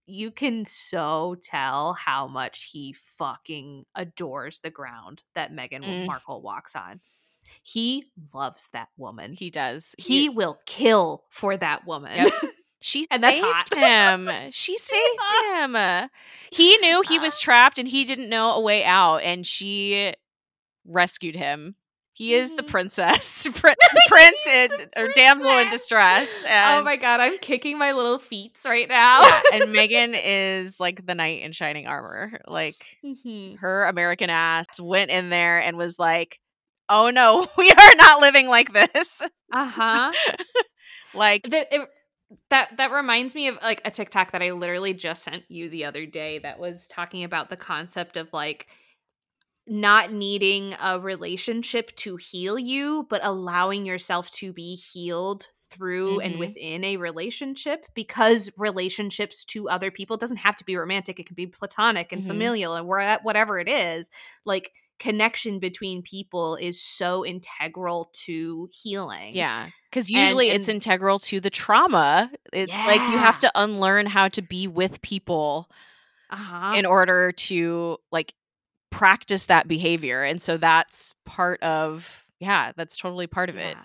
you 0.06 0.30
can 0.30 0.64
so 0.64 1.36
tell 1.42 1.94
how 1.94 2.26
much 2.26 2.70
he 2.72 2.92
fucking 2.92 3.84
adores 3.94 4.60
the 4.60 4.70
ground 4.70 5.22
that 5.34 5.52
Meghan 5.52 5.82
Mm. 5.82 6.06
Markle 6.06 6.42
walks 6.42 6.76
on. 6.76 7.00
He 7.62 8.06
loves 8.32 8.70
that 8.70 8.88
woman. 8.96 9.32
He 9.32 9.50
does. 9.50 9.94
He 9.98 10.28
will 10.28 10.58
kill 10.66 11.24
for 11.30 11.56
that 11.56 11.86
woman. 11.86 12.16
Yep. 12.16 12.32
She 12.86 13.06
And 13.10 13.24
that's 13.24 13.40
saved 13.40 13.74
hot. 13.74 14.28
him. 14.28 14.28
She 14.52 14.76
saved 14.76 15.18
him. 15.54 15.74
He 16.50 16.76
knew 16.78 17.00
he 17.08 17.18
was 17.18 17.38
trapped 17.40 17.78
and 17.78 17.88
he 17.88 18.04
didn't 18.04 18.28
know 18.28 18.50
a 18.52 18.60
way 18.60 18.84
out, 18.84 19.22
and 19.22 19.46
she 19.46 20.12
rescued 20.86 21.34
him. 21.34 21.76
He 22.12 22.34
is 22.34 22.54
the 22.54 22.62
Mhm. 22.62 22.68
princess, 22.68 23.46
Prin- 23.54 23.74
prince 24.06 24.46
in, 24.46 24.70
or 24.98 25.08
damsel 25.14 25.56
in 25.58 25.68
distress. 25.70 26.30
And, 26.46 26.80
oh 26.80 26.84
my 26.84 26.96
god, 26.96 27.20
I'm 27.20 27.38
kicking 27.38 27.76
my 27.78 27.92
little 27.92 28.18
feet 28.18 28.56
right 28.66 28.88
now. 28.88 29.22
yeah, 29.22 29.40
and 29.54 29.62
Meghan 29.74 30.20
is 30.22 30.78
like 30.78 31.04
the 31.06 31.14
knight 31.14 31.40
in 31.42 31.52
shining 31.52 31.86
armor. 31.88 32.38
Like 32.46 32.84
Mhm. 33.02 33.58
her 33.60 33.84
American 33.86 34.28
ass 34.30 34.78
went 34.78 35.10
in 35.10 35.30
there 35.30 35.58
and 35.58 35.76
was 35.78 35.98
like, 35.98 36.38
"Oh 36.88 37.10
no, 37.10 37.46
we 37.58 37.70
are 37.70 37.94
not 37.96 38.20
living 38.20 38.48
like 38.48 38.72
this." 38.72 39.22
Uh-huh. 39.52 40.12
Like, 41.14 41.48
that 41.50 41.68
it, 41.72 41.88
that 42.50 42.76
that 42.78 42.90
reminds 42.90 43.34
me 43.34 43.48
of 43.48 43.58
like 43.62 43.80
a 43.84 43.90
TikTok 43.90 44.32
that 44.32 44.42
I 44.42 44.50
literally 44.50 44.94
just 44.94 45.22
sent 45.22 45.44
you 45.48 45.68
the 45.68 45.84
other 45.84 46.06
day 46.06 46.38
that 46.40 46.58
was 46.58 46.88
talking 46.88 47.22
about 47.22 47.50
the 47.50 47.56
concept 47.56 48.16
of 48.16 48.28
like 48.32 48.66
not 49.66 50.12
needing 50.12 50.74
a 50.82 51.00
relationship 51.00 51.94
to 51.96 52.16
heal 52.16 52.58
you 52.58 53.06
but 53.08 53.20
allowing 53.24 53.86
yourself 53.86 54.30
to 54.30 54.52
be 54.52 54.74
healed 54.74 55.46
through 55.70 56.20
and 56.20 56.34
Mhm. 56.34 56.38
within 56.38 56.84
a 56.84 56.98
relationship 56.98 57.86
because 57.94 58.50
relationships 58.58 59.42
to 59.44 59.68
other 59.68 59.90
people 59.90 60.18
doesn't 60.18 60.36
have 60.36 60.56
to 60.56 60.64
be 60.64 60.76
romantic 60.76 61.18
it 61.18 61.26
can 61.26 61.34
be 61.34 61.46
platonic 61.46 62.12
and 62.12 62.22
Mhm. 62.22 62.26
familial 62.26 62.74
and 62.74 62.86
whatever 62.86 63.58
it 63.58 63.68
is 63.68 64.10
like 64.44 64.70
connection 64.98 65.58
between 65.58 66.02
people 66.02 66.56
is 66.56 66.80
so 66.80 67.24
integral 67.26 68.10
to 68.12 68.68
healing 68.72 69.34
Yeah, 69.34 69.68
because 69.90 70.08
And- 70.08 70.18
usually 70.18 70.50
it's 70.50 70.68
integral 70.68 71.18
to 71.20 71.40
the 71.40 71.50
trauma. 71.50 72.30
It's 72.52 72.72
like 72.72 73.00
you 73.00 73.18
have 73.18 73.38
to 73.40 73.50
unlearn 73.54 74.06
how 74.06 74.28
to 74.28 74.42
be 74.42 74.66
with 74.66 75.02
people 75.02 75.70
uh-huh 76.30 76.74
in 76.76 76.86
order 76.86 77.32
to 77.32 77.98
like 78.10 78.34
practice 78.90 79.46
that 79.46 79.68
behavior, 79.68 80.22
and 80.22 80.40
so 80.40 80.56
that's 80.56 81.14
part 81.24 81.62
of 81.62 82.24
yeah, 82.40 82.72
that's 82.76 82.96
totally 82.96 83.26
part 83.26 83.48
of 83.48 83.56
it. 83.56 83.76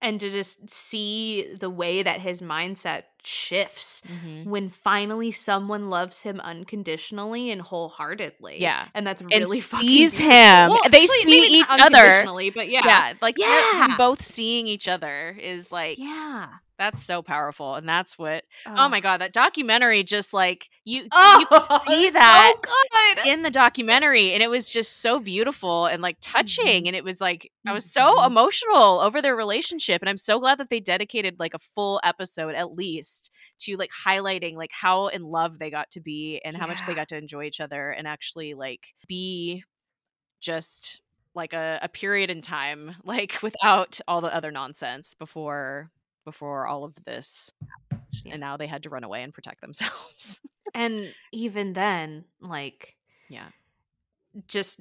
And 0.00 0.20
to 0.20 0.28
just 0.28 0.68
see 0.68 1.54
the 1.58 1.70
way 1.70 2.02
that 2.02 2.20
his 2.20 2.42
mindset 2.42 3.04
shifts 3.26 4.02
Mhm. 4.06 4.44
when 4.46 4.68
finally 4.70 5.30
someone 5.30 5.90
loves 5.90 6.22
him 6.22 6.40
unconditionally 6.40 7.50
and 7.50 7.60
wholeheartedly. 7.62 8.60
Yeah. 8.60 8.86
And 8.94 9.06
that's 9.06 9.22
really 9.22 9.60
fucking 9.60 9.86
sees 9.88 10.18
him. 10.18 10.28
Well, 10.70 10.80
They 10.90 11.02
actually, 11.02 11.18
see 11.20 11.58
each 11.60 11.66
other. 11.68 12.50
But 12.54 12.68
yeah. 12.68 12.82
Yeah, 12.84 13.12
like 13.20 13.36
Yeah. 13.38 13.94
both 13.96 14.22
seeing 14.22 14.66
each 14.66 14.88
other 14.88 15.36
is 15.40 15.70
like 15.72 15.98
Yeah. 15.98 16.48
that's 16.78 17.04
so 17.04 17.22
powerful, 17.22 17.76
and 17.76 17.88
that's 17.88 18.18
what. 18.18 18.44
Oh 18.66 18.88
my 18.88 18.98
god, 19.00 19.20
that 19.20 19.32
documentary 19.32 20.02
just 20.02 20.32
like 20.32 20.68
you 20.84 21.06
Oh, 21.12 21.36
you 21.40 21.46
could 21.46 21.64
see 21.82 22.10
that 22.10 22.54
good. 22.62 23.26
in 23.26 23.42
the 23.42 23.50
documentary 23.50 24.32
and 24.34 24.42
it 24.42 24.50
was 24.50 24.68
just 24.68 25.00
so 25.00 25.18
beautiful 25.20 25.86
and 25.86 26.02
like 26.02 26.16
touching 26.20 26.84
Mhm. 26.84 26.86
and 26.88 26.96
it 26.96 27.04
was 27.04 27.20
like 27.20 27.50
I 27.66 27.72
was 27.72 27.90
so 27.90 28.16
Mhm. 28.16 28.26
emotional 28.26 29.00
over 29.00 29.22
their 29.22 29.36
relationship 29.36 30.02
and 30.02 30.08
I'm 30.10 30.18
so 30.18 30.38
glad 30.40 30.58
that 30.58 30.68
they 30.68 30.80
dedicated 30.80 31.36
like 31.38 31.54
a 31.54 31.58
full 31.58 32.00
episode 32.04 32.54
at 32.54 32.74
least 32.74 33.13
to 33.60 33.76
like 33.76 33.90
highlighting 34.06 34.56
like 34.56 34.70
how 34.72 35.08
in 35.08 35.22
love 35.22 35.58
they 35.58 35.70
got 35.70 35.90
to 35.92 36.00
be 36.00 36.40
and 36.44 36.56
how 36.56 36.66
much 36.66 36.84
they 36.86 36.94
got 36.94 37.08
to 37.08 37.16
enjoy 37.16 37.44
each 37.44 37.60
other 37.60 37.90
and 37.90 38.06
actually 38.06 38.54
like 38.54 38.94
be 39.08 39.62
just 40.40 41.00
like 41.34 41.52
a, 41.52 41.78
a 41.82 41.88
period 41.88 42.30
in 42.30 42.40
time 42.40 42.96
like 43.04 43.38
without 43.42 44.00
all 44.06 44.20
the 44.20 44.34
other 44.34 44.50
nonsense 44.50 45.14
before 45.14 45.90
before 46.24 46.66
all 46.66 46.84
of 46.84 46.94
this. 47.04 47.52
Yeah. 48.24 48.32
and 48.32 48.40
now 48.40 48.56
they 48.56 48.68
had 48.68 48.84
to 48.84 48.90
run 48.90 49.02
away 49.02 49.22
and 49.22 49.34
protect 49.34 49.60
themselves 49.60 50.40
And 50.74 51.12
even 51.32 51.72
then, 51.72 52.24
like 52.40 52.96
yeah 53.28 53.48
just 54.48 54.80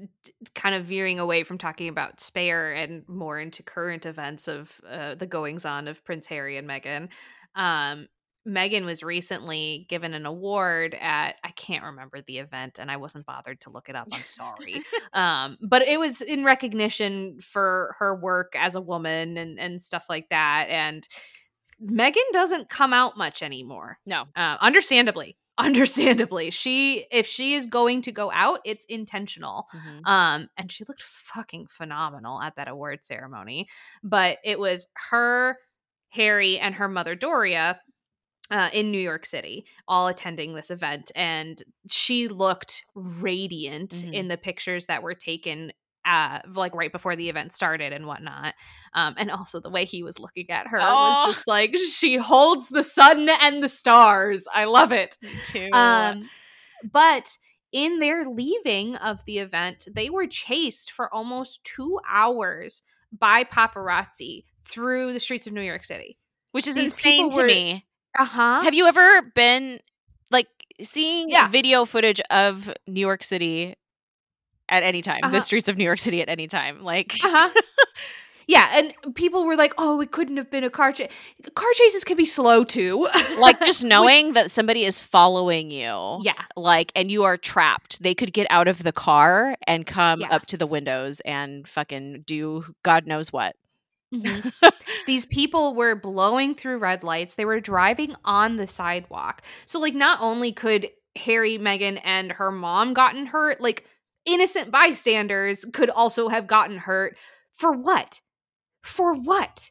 kind 0.56 0.76
of 0.76 0.86
veering 0.86 1.20
away 1.20 1.44
from 1.44 1.58
talking 1.58 1.88
about 1.88 2.20
Spare 2.20 2.74
and 2.74 3.08
more 3.08 3.40
into 3.40 3.64
current 3.64 4.06
events 4.06 4.48
of 4.48 4.82
uh, 4.90 5.16
the 5.16 5.28
goings 5.28 5.66
on 5.66 5.88
of 5.88 6.04
Prince 6.04 6.28
Harry 6.28 6.58
and 6.58 6.68
Meghan. 6.68 7.10
Um, 7.56 8.08
Meghan 8.48 8.86
was 8.86 9.04
recently 9.04 9.86
given 9.90 10.14
an 10.14 10.26
award 10.26 10.96
at 11.00 11.36
I 11.44 11.50
can't 11.52 11.84
remember 11.86 12.22
the 12.22 12.40
event, 12.40 12.78
and 12.80 12.92
I 12.92 12.98
wasn't 12.98 13.26
bothered 13.26 13.62
to 13.62 13.70
look 13.70 13.90
it 13.90 13.96
up. 13.96 14.08
I'm 14.12 14.26
sorry, 14.26 14.82
um, 15.14 15.58
but 15.62 15.82
it 15.88 16.00
was 16.00 16.22
in 16.22 16.44
recognition 16.44 17.40
for 17.40 17.96
her 18.00 18.16
work 18.16 18.54
as 18.58 18.76
a 18.76 18.82
woman 18.82 19.38
and 19.38 19.60
and 19.60 19.82
stuff 19.82 20.06
like 20.10 20.30
that. 20.30 20.68
And 20.70 21.08
Meghan 21.84 22.32
doesn't 22.32 22.70
come 22.70 22.94
out 22.94 23.18
much 23.18 23.42
anymore 23.44 23.98
no 24.06 24.26
uh, 24.36 24.58
understandably 24.62 25.36
understandably 25.58 26.50
she 26.50 27.06
if 27.12 27.26
she 27.28 27.56
is 27.56 27.66
going 27.68 28.02
to 28.04 28.12
go 28.12 28.32
out 28.32 28.60
it's 28.64 28.86
intentional 28.86 29.68
Mhm. 29.76 30.08
um 30.08 30.48
and 30.58 30.72
she 30.72 30.84
looked 30.88 31.02
fucking 31.02 31.68
phenomenal 31.68 32.40
at 32.42 32.56
that 32.56 32.68
award 32.70 33.04
ceremony 33.04 33.68
but 34.04 34.38
it 34.46 34.60
was 34.60 34.88
her 35.12 35.58
harry 36.10 36.58
and 36.58 36.76
her 36.76 36.88
mother 36.88 37.16
doria 37.16 37.80
uh, 38.52 38.70
in 38.74 38.92
New 38.92 39.00
York 39.00 39.26
City, 39.26 39.66
all 39.88 40.08
attending 40.08 40.54
this 40.54 40.70
event, 40.70 41.12
and 41.16 41.62
she 41.90 42.28
looked 42.28 42.84
radiant 42.94 43.92
Mhm. 43.92 44.14
in 44.14 44.28
the 44.28 44.38
pictures 44.38 44.88
that 44.88 45.02
were 45.02 45.16
taken, 45.16 45.72
uh, 46.06 46.40
like 46.54 46.76
right 46.76 46.92
before 46.92 47.16
the 47.16 47.30
event 47.30 47.54
started 47.54 47.94
and 47.94 48.06
whatnot. 48.06 48.54
Um, 48.94 49.16
and 49.18 49.32
also 49.32 49.60
the 49.60 49.70
way 49.70 49.86
he 49.86 50.04
was 50.04 50.20
looking 50.20 50.50
at 50.50 50.68
her 50.68 50.78
Oh. 50.82 51.26
was 51.26 51.36
just 51.36 51.48
like 51.48 51.76
she 51.78 52.18
holds 52.18 52.70
the 52.70 52.84
sun 52.84 53.30
and 53.30 53.64
the 53.64 53.70
stars. 53.70 54.46
I 54.54 54.66
love 54.66 54.92
it. 54.92 55.18
Me 55.22 55.30
too. 55.46 55.70
Um, 55.72 56.30
but 56.92 57.38
in 57.72 58.00
their 58.00 58.26
leaving 58.28 58.98
of 58.98 59.24
the 59.26 59.40
event, 59.40 59.88
they 59.92 60.10
were 60.10 60.28
chased 60.28 60.92
for 60.92 61.12
almost 61.14 61.64
two 61.64 62.00
hours 62.08 62.84
by 63.12 63.44
paparazzi 63.46 64.44
through 64.64 65.14
the 65.14 65.20
streets 65.20 65.48
of 65.48 65.54
New 65.54 65.62
York 65.62 65.84
City. 65.86 66.18
which 66.52 66.68
is 66.68 66.76
these 66.76 66.92
insane 66.96 67.32
to 67.32 67.38
were- 67.38 67.48
me. 67.48 67.84
Uh 68.18 68.26
huh. 68.26 68.62
Have 68.64 68.74
you 68.74 68.88
ever 68.88 69.22
been 69.36 69.80
like 70.32 70.48
seeing 70.82 71.30
Yeah. 71.30 71.48
video 71.48 71.86
footage 71.86 72.22
of 72.30 72.72
New 72.88 73.02
York 73.02 73.24
City 73.24 73.76
at 74.70 74.84
any 74.84 75.02
time? 75.02 75.20
Uh-huh. 75.24 75.32
The 75.32 75.42
streets 75.42 75.68
of 75.68 75.78
New 75.78 75.84
York 75.84 76.00
City 76.00 76.22
at 76.22 76.30
any 76.30 76.48
time, 76.48 76.84
like 76.84 77.14
Uh 77.24 77.30
huh. 77.30 77.62
yeah, 78.48 78.70
and 78.74 79.16
people 79.16 79.46
were 79.46 79.56
like, 79.56 79.74
"Oh, 79.78 80.02
it 80.02 80.12
couldn't 80.12 80.38
have 80.38 80.52
been 80.52 80.64
a 80.64 80.70
car 80.70 80.92
chase. 80.92 81.10
Car 81.56 81.70
chases 81.76 82.04
can 82.04 82.18
be 82.18 82.26
slow 82.26 82.64
too." 82.64 83.08
like 83.40 83.60
just 83.62 83.84
Which- 83.84 83.90
knowing 83.90 84.34
that 84.34 84.52
somebody 84.52 84.84
is 84.86 85.02
following 85.02 85.72
you. 85.72 86.20
yeah, 86.22 86.34
Like, 86.56 86.92
and 86.96 87.10
you 87.12 87.24
are 87.24 87.38
trapped. 87.38 88.02
They 88.04 88.14
could 88.14 88.34
get 88.34 88.46
out 88.50 88.68
of 88.68 88.84
the 88.84 88.92
car 88.92 89.56
and 89.66 89.86
come 89.88 90.22
Yeah. 90.22 90.30
up 90.36 90.46
to 90.48 90.58
the 90.58 90.68
windows 90.68 91.20
and 91.22 91.68
fucking 91.68 92.24
do 92.28 92.66
God 92.84 93.08
knows 93.08 93.32
what. 93.34 93.56
Mhm. 94.14 94.52
these 95.08 95.26
people 95.26 95.76
were 95.76 95.96
blowing 95.96 96.56
through 96.56 96.78
red 96.78 97.04
lights. 97.04 97.36
They 97.36 97.46
were 97.46 97.60
driving 97.60 98.16
on 98.24 98.56
the 98.58 98.68
sidewalk. 98.68 99.42
So, 99.66 99.80
like, 99.80 99.96
not 99.96 100.20
only 100.22 100.52
could 100.52 100.90
Harry, 101.16 101.58
Meghan, 101.58 102.00
and 102.04 102.32
her 102.34 102.52
mom 102.52 102.94
gotten 102.94 103.26
hurt, 103.26 103.60
like 103.62 103.86
innocent 104.26 104.72
bystanders 104.72 105.66
could 105.74 105.90
also 105.90 106.28
have 106.30 106.48
gotten 106.48 106.78
hurt. 106.78 107.18
For 107.52 107.72
what? 107.74 108.22
For 108.84 109.14
what? 109.16 109.70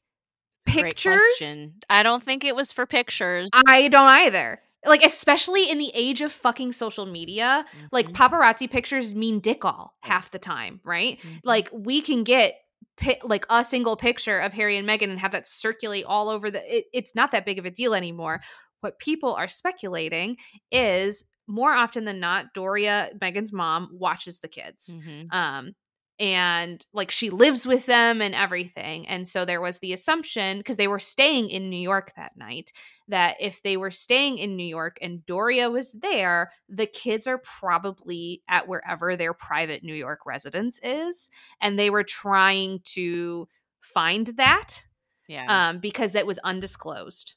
Pictures? 0.67 1.59
I 1.91 2.03
don't 2.03 2.23
think 2.23 2.45
it 2.45 2.55
was 2.55 2.73
for 2.73 2.87
pictures. 2.87 3.49
I 3.67 3.89
don't 3.89 4.09
either. 4.09 4.61
Like, 4.87 5.05
especially 5.05 5.71
in 5.71 5.79
the 5.79 5.91
age 5.95 6.23
of 6.23 6.33
fucking 6.33 6.73
social 6.73 7.07
media, 7.07 7.65
like 7.93 8.09
Mhm. 8.09 8.15
paparazzi 8.15 8.71
pictures 8.71 9.15
mean 9.15 9.41
dick 9.41 9.65
all 9.65 9.97
half 10.01 10.31
the 10.31 10.39
time, 10.39 10.81
right? 10.85 11.19
Mhm. 11.21 11.41
like 11.45 11.69
we 11.73 12.01
can 12.01 12.25
get 12.25 12.62
pi- 13.03 13.21
like 13.25 13.45
a 13.51 13.65
single 13.65 13.97
picture 13.97 14.39
of 14.39 14.53
Harry 14.53 14.77
and 14.77 14.89
Meghan 14.89 15.11
and 15.11 15.19
have 15.19 15.33
that 15.33 15.47
circulate 15.47 16.05
all 16.07 16.29
over 16.29 16.51
the 16.51 16.63
it, 16.79 16.87
it's 16.93 17.15
not 17.15 17.31
that 17.33 17.45
big 17.45 17.59
of 17.59 17.65
a 17.67 17.71
deal 17.71 17.95
anymore 17.95 18.41
what 18.81 18.99
people 18.99 19.35
are 19.35 19.49
speculating 19.49 20.37
is 20.71 21.25
more 21.47 21.73
often 21.73 22.05
than 22.05 22.21
not 22.21 22.47
Doria 22.55 23.11
Meghan's 23.21 23.53
mom 23.53 23.89
watches 23.93 24.41
the 24.41 24.49
kids 24.49 24.97
Mhm. 24.97 25.27
um 25.33 25.73
and 26.21 26.87
like 26.93 27.11
she 27.11 27.31
lives 27.31 27.67
with 27.67 27.87
them 27.87 28.21
and 28.21 28.35
everything 28.35 29.09
and 29.09 29.27
so 29.27 29.45
there 29.45 29.61
was 29.61 29.79
the 29.79 29.93
assumption 29.93 30.59
because 30.59 30.77
they 30.77 30.87
were 30.89 30.99
staying 30.99 31.49
in 31.49 31.71
New 31.71 31.81
York 31.81 32.13
that 32.17 32.37
night 32.37 32.71
that 33.09 33.37
if 33.41 33.63
they 33.63 33.77
were 33.77 33.91
staying 33.91 34.39
in 34.39 34.55
New 34.55 34.67
York 34.67 34.99
and 35.01 35.25
Doria 35.27 35.71
was 35.71 35.93
there 35.93 36.53
the 36.69 36.87
kids 36.87 37.27
are 37.27 37.39
probably 37.39 38.43
at 38.49 38.69
wherever 38.69 39.17
their 39.17 39.33
private 39.35 39.83
New 39.83 39.95
York 39.95 40.21
residence 40.27 40.79
is 40.83 41.29
and 41.61 41.79
they 41.79 41.91
were 41.91 42.05
trying 42.05 42.81
to 42.85 43.49
find 43.81 44.27
that 44.37 44.85
Yeah. 45.29 45.69
um 45.71 45.79
because 45.79 46.13
that 46.13 46.27
was 46.27 46.39
undisclosed 46.39 47.35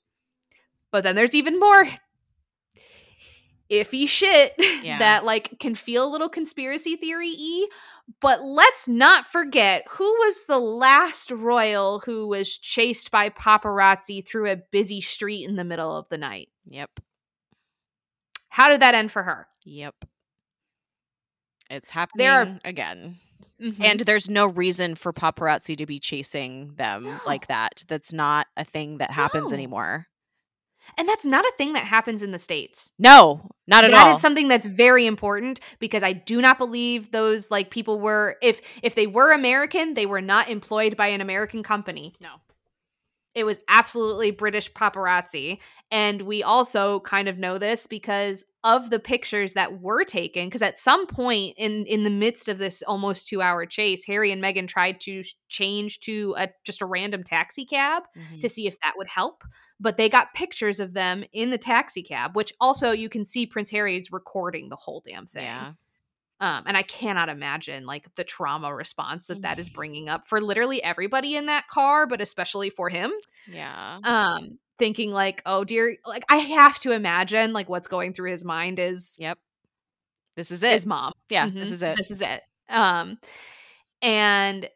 But 0.91 1.03
then 1.03 1.15
there's 1.15 1.35
even 1.35 1.60
more 1.60 1.88
iffy 3.72 4.08
shit 4.08 4.54
Yeah. 4.84 5.00
that 5.00 5.26
like 5.26 5.58
can 5.60 5.74
feel 5.76 6.06
a 6.08 6.12
little 6.12 6.30
conspiracy 6.30 6.96
theory 6.96 7.34
y. 7.38 7.68
But 8.22 8.44
let's 8.44 8.88
not 8.88 9.26
forget 9.26 9.84
who 9.90 10.06
was 10.06 10.46
the 10.46 10.60
last 10.60 11.32
royal 11.32 12.02
who 12.06 12.28
was 12.28 12.56
chased 12.58 13.10
by 13.10 13.30
paparazzi 13.30 14.24
through 14.26 14.50
a 14.52 14.58
busy 14.72 15.02
street 15.02 15.48
in 15.50 15.56
the 15.56 15.64
middle 15.64 15.96
of 15.98 16.08
the 16.10 16.18
night. 16.20 16.50
Yep. 16.68 17.00
How 18.50 18.70
did 18.70 18.82
that 18.82 18.94
end 18.94 19.12
for 19.12 19.24
her? 19.24 19.48
Yep. 19.66 19.96
It's 21.70 21.90
happening 21.90 22.24
There 22.26 22.34
are- 22.42 22.60
again. 22.64 23.20
Mhm. 23.60 23.82
And 23.84 24.00
there's 24.02 24.30
no 24.30 24.46
reason 24.48 24.96
for 24.96 25.14
paparazzi 25.14 25.78
to 25.78 25.86
be 25.86 26.00
chasing 26.00 26.76
them 26.76 27.06
No. 27.06 27.20
like 27.26 27.48
that. 27.48 27.84
That's 27.88 28.12
not 28.14 28.48
a 28.58 28.64
thing 28.66 28.98
that 29.00 29.12
happens 29.12 29.50
No. 29.52 29.56
anymore. 29.56 30.08
And 30.98 31.07
that's 31.07 31.26
not 31.26 31.45
a 31.45 31.52
thing 31.57 31.74
that 31.74 31.86
happens 31.86 32.24
in 32.24 32.32
the 32.32 32.40
states. 32.40 32.91
No, 32.98 33.49
not 33.68 33.84
at 33.84 33.91
That 33.91 33.98
all. 33.98 34.06
That 34.06 34.16
is 34.16 34.22
something 34.22 34.48
that's 34.48 34.68
very 34.68 35.06
important 35.06 35.60
because 35.80 36.03
I 36.03 36.14
do 36.14 36.41
not 36.41 36.57
believe 36.57 37.12
those 37.12 37.52
like 37.52 37.70
people 37.70 37.99
were 37.99 38.38
if 38.41 38.62
if 38.84 38.95
they 38.95 39.07
were 39.07 39.32
American, 39.32 39.94
they 39.94 40.06
were 40.06 40.22
not 40.22 40.49
employed 40.49 40.95
by 40.95 41.07
an 41.07 41.22
American 41.22 41.64
company. 41.64 42.14
no. 42.20 42.30
It 43.36 43.44
was 43.44 43.60
absolutely 43.70 44.32
British 44.32 44.72
paparazzi. 44.72 45.60
And 45.91 46.22
we 46.24 46.41
also 46.41 47.02
kind 47.02 47.28
of 47.28 47.38
know 47.38 47.57
this 47.57 47.86
because 47.86 48.44
of 48.64 48.90
the 48.90 48.99
pictures 48.99 49.53
that 49.53 49.82
were 49.82 50.03
taken. 50.03 50.48
Because 50.48 50.62
at 50.64 50.78
some 50.78 51.06
point 51.06 51.53
in 51.57 51.86
in 51.86 52.03
the 52.03 52.10
midst 52.10 52.48
of 52.48 52.57
this 52.57 52.82
almost 52.82 53.28
two 53.28 53.41
hour 53.41 53.66
chase, 53.66 54.06
Harry 54.06 54.32
and 54.32 54.41
Meghan 54.44 54.68
tried 54.68 54.99
to 55.02 55.22
change 55.49 55.99
to 55.99 56.34
a 56.38 56.48
just 56.66 56.82
a 56.82 56.86
random 56.86 57.24
taxi 57.24 57.66
cab 57.66 58.03
Mhm. 58.18 58.40
to 58.40 58.49
see 58.49 58.66
if 58.68 58.78
that 58.82 58.94
would 58.98 59.10
help. 59.10 59.44
But 59.80 59.98
they 59.98 60.10
got 60.10 60.34
pictures 60.34 60.80
of 60.80 60.94
them 60.94 61.26
in 61.34 61.49
the 61.49 61.57
taxi 61.57 62.02
cab, 62.02 62.36
which 62.36 62.53
also 62.62 62.91
you 62.91 63.10
can 63.10 63.26
see 63.26 63.45
Prince 63.45 63.70
Harry's 63.70 64.12
recording 64.12 64.70
the 64.70 64.78
whole 64.78 65.02
damn 65.06 65.28
thing. 65.28 65.44
Yeah. 65.44 65.74
Um, 66.41 66.64
and 66.68 66.76
I 66.76 66.82
cannot 66.82 67.30
imagine 67.30 67.86
like 67.86 68.14
the 68.16 68.24
trauma 68.26 68.74
response 68.76 69.28
that 69.28 69.41
that 69.44 69.57
is 69.57 69.70
bringing 69.70 70.10
up 70.10 70.28
for 70.28 70.41
literally 70.41 70.84
everybody 70.84 71.36
in 71.36 71.45
that 71.45 71.68
car, 71.68 72.07
but 72.07 72.20
especially 72.22 72.70
for 72.70 72.90
him 72.90 73.12
Yeah. 73.48 73.99
um 74.03 74.60
thinking 74.78 75.12
like 75.12 75.41
oh 75.45 75.64
dear 75.64 75.95
like 76.06 76.26
i 76.28 76.36
have 76.36 76.78
to 76.80 76.91
imagine 76.91 77.53
like 77.53 77.70
what's 77.70 77.88
going 77.88 78.12
through 78.12 78.30
his 78.32 78.44
mind 78.44 78.78
is 78.80 79.16
Yep. 79.18 79.38
This 80.36 80.52
is 80.52 80.64
it. 80.64 80.74
his 80.74 80.86
mom 80.86 81.14
yeah, 81.30 81.48
Mhm. 81.48 81.53
this 81.53 81.72
is 81.72 81.82
it. 81.82 81.95
this 81.95 82.12
is 82.12 82.22
it 82.22 82.41
um 82.70 83.18
and 84.02 84.70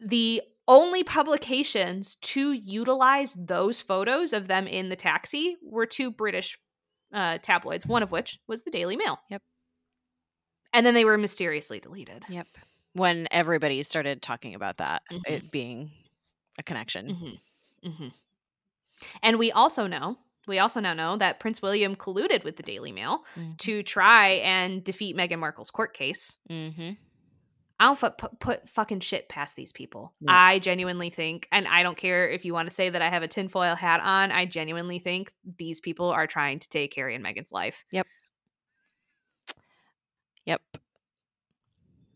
the 0.00 0.42
only 0.66 1.04
publications 1.04 2.16
to 2.16 2.52
utilize 2.52 3.34
those 3.38 3.80
photos 3.80 4.32
of 4.32 4.48
them 4.48 4.66
in 4.66 4.88
the 4.88 4.96
taxi 4.96 5.56
were 5.62 5.86
two 5.86 6.10
british 6.10 6.58
uh 7.12 7.38
tabloids 7.40 7.86
one 7.86 8.02
of 8.02 8.10
which 8.10 8.40
was 8.48 8.64
the 8.64 8.70
daily 8.72 8.96
mail 8.96 9.20
Yep. 9.30 9.42
And 10.74 10.84
then 10.84 10.92
they 10.92 11.04
were 11.06 11.16
mysteriously 11.16 11.80
deleted 11.80 12.24
Yep. 12.28 12.46
When 12.92 13.26
everybody 13.30 13.82
started 13.82 14.20
talking 14.22 14.54
about 14.54 14.76
that, 14.76 15.02
Mhm. 15.10 15.22
it 15.26 15.50
being 15.50 15.90
a 16.58 16.62
connection. 16.62 17.08
Mm-hmm. 17.08 17.88
Mm-hmm. 17.88 18.08
And 19.22 19.38
we 19.38 19.50
also 19.50 19.86
know, 19.86 20.18
we 20.46 20.58
also 20.58 20.78
now 20.80 20.92
know 20.94 21.16
that 21.16 21.40
Prince 21.40 21.60
William 21.62 21.96
colluded 21.96 22.44
with 22.44 22.56
the 22.56 22.62
Daily 22.62 22.92
Mail 22.92 23.24
Mhm. 23.34 23.58
to 23.58 23.82
try 23.82 24.28
and 24.44 24.84
defeat 24.84 25.16
Meghan 25.16 25.38
Markle's 25.40 25.70
court 25.70 25.94
case. 25.94 26.36
Mm-hmm. 26.50 26.92
I 27.80 27.86
don't 27.86 28.16
put, 28.16 28.38
put 28.38 28.68
fucking 28.68 29.00
shit 29.00 29.28
past 29.28 29.56
these 29.56 29.72
people. 29.72 30.14
No. 30.20 30.32
I 30.32 30.60
genuinely 30.60 31.10
think, 31.10 31.48
and 31.50 31.66
I 31.66 31.82
don't 31.82 31.96
care 31.96 32.28
if 32.28 32.44
you 32.44 32.52
want 32.54 32.68
to 32.68 32.74
say 32.74 32.88
that 32.88 33.02
I 33.02 33.08
have 33.08 33.24
a 33.24 33.28
tinfoil 33.28 33.74
hat 33.74 34.00
on, 34.00 34.30
I 34.30 34.46
genuinely 34.46 35.00
think 35.00 35.32
these 35.58 35.80
people 35.80 36.10
are 36.10 36.28
trying 36.28 36.60
to 36.60 36.68
take 36.68 36.94
Harry 36.94 37.16
and 37.16 37.24
Meghan's 37.24 37.50
life. 37.50 37.84
Yep. 37.90 38.06
Yep. 40.46 40.60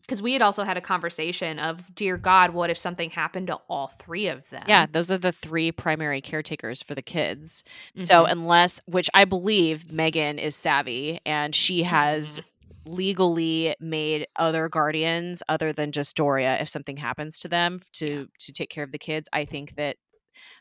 Because 0.01 0.21
we 0.23 0.33
had 0.33 0.41
also 0.41 0.63
had 0.63 0.75
a 0.75 0.81
conversation 0.81 1.59
of, 1.59 1.93
dear 1.93 2.17
God, 2.17 2.51
what 2.51 2.71
if 2.71 2.77
something 2.79 3.11
happened 3.11 3.47
to 3.47 3.55
all 3.69 3.87
three 3.87 4.27
of 4.27 4.49
them? 4.49 4.63
Yeah, 4.67 4.87
those 4.91 5.11
are 5.11 5.19
the 5.19 5.31
three 5.31 5.71
primary 5.71 6.19
caretakers 6.19 6.81
for 6.81 6.95
the 6.95 7.03
kids. 7.03 7.63
So 7.95 8.23
Mhm. 8.25 8.31
unless, 8.31 8.81
which 8.85 9.07
I 9.13 9.25
believe 9.25 9.85
Meghan 9.85 10.39
is 10.39 10.55
savvy 10.55 11.19
and 11.27 11.53
she 11.53 11.83
has 11.83 12.39
Mhm. 12.39 12.45
legally 12.91 13.75
made 13.79 14.25
other 14.35 14.67
guardians 14.67 15.43
other 15.47 15.71
than 15.71 15.91
just 15.91 16.15
Doria 16.15 16.57
if 16.59 16.69
something 16.69 16.97
happens 16.97 17.37
to 17.39 17.47
them 17.47 17.81
to 17.93 18.27
to 18.39 18.51
take 18.51 18.71
care 18.71 18.83
of 18.83 18.91
the 18.91 18.97
kids. 18.97 19.29
I 19.31 19.45
think 19.45 19.75
that 19.75 19.97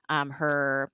um 0.08 0.30
her 0.30 0.90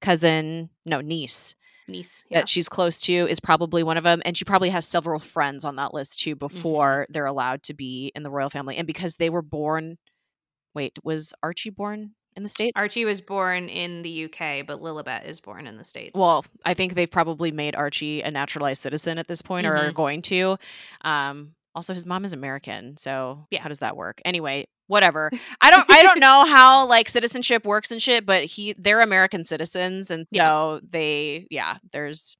cousin, 0.00 0.70
no 0.86 1.00
niece 1.00 1.54
niece. 1.88 2.24
Yeah. 2.30 2.38
that 2.40 2.48
she's 2.48 2.68
close 2.68 3.00
to 3.02 3.12
is 3.12 3.40
probably 3.40 3.82
one 3.82 3.96
of 3.96 4.04
them 4.04 4.20
and 4.24 4.36
she 4.36 4.44
probably 4.44 4.70
has 4.70 4.86
several 4.86 5.18
friends 5.18 5.64
on 5.64 5.76
that 5.76 5.94
list 5.94 6.20
too 6.20 6.34
before 6.36 7.06
they're 7.10 7.26
allowed 7.26 7.62
to 7.64 7.74
be 7.74 8.12
in 8.14 8.22
the 8.22 8.30
royal 8.30 8.50
family 8.50 8.76
and 8.76 8.86
because 8.86 9.16
they 9.16 9.30
were 9.30 9.42
born 9.42 9.96
wait 10.74 10.98
was 11.02 11.32
archie 11.42 11.70
born 11.70 12.12
in 12.36 12.42
the 12.44 12.48
states 12.48 12.72
Archie 12.76 13.04
was 13.04 13.20
born 13.20 13.68
in 13.68 14.02
the 14.02 14.26
UK, 14.26 14.64
but 14.64 14.80
Lilibet 14.80 15.26
is 15.26 15.40
born 15.40 15.66
in 15.66 15.76
the 15.76 15.82
States. 15.84 16.12
well 16.14 16.44
i 16.64 16.74
think 16.74 16.94
they've 16.94 17.10
probably 17.10 17.50
made 17.50 17.74
archie 17.74 18.20
a 18.22 18.30
naturalized 18.30 18.80
citizen 18.82 19.18
at 19.18 19.26
this 19.26 19.42
point 19.42 19.66
or 19.66 19.74
are 19.74 19.90
Mhm. 19.90 19.94
going 19.94 20.22
to 20.22 20.56
um 21.02 21.54
also 21.74 21.94
his 21.94 22.06
mom 22.06 22.24
is 22.24 22.32
american 22.32 22.96
so 22.96 23.46
Yeah. 23.50 23.60
how 23.62 23.68
does 23.68 23.80
that 23.80 23.96
work 23.96 24.20
anyway 24.24 24.66
whatever 24.88 25.30
i 25.60 25.70
don't 25.70 25.88
i 25.90 26.02
don't 26.02 26.18
know 26.18 26.44
how 26.44 26.84
like 26.86 27.08
citizenship 27.08 27.64
works 27.64 27.90
and 27.92 28.02
shit 28.02 28.26
but 28.26 28.44
he 28.44 28.74
they're 28.78 29.00
american 29.00 29.44
citizens 29.44 30.10
and 30.10 30.26
so 30.26 30.36
Yeah. 30.36 30.80
they 30.90 31.46
yeah 31.50 31.76
there's 31.92 32.36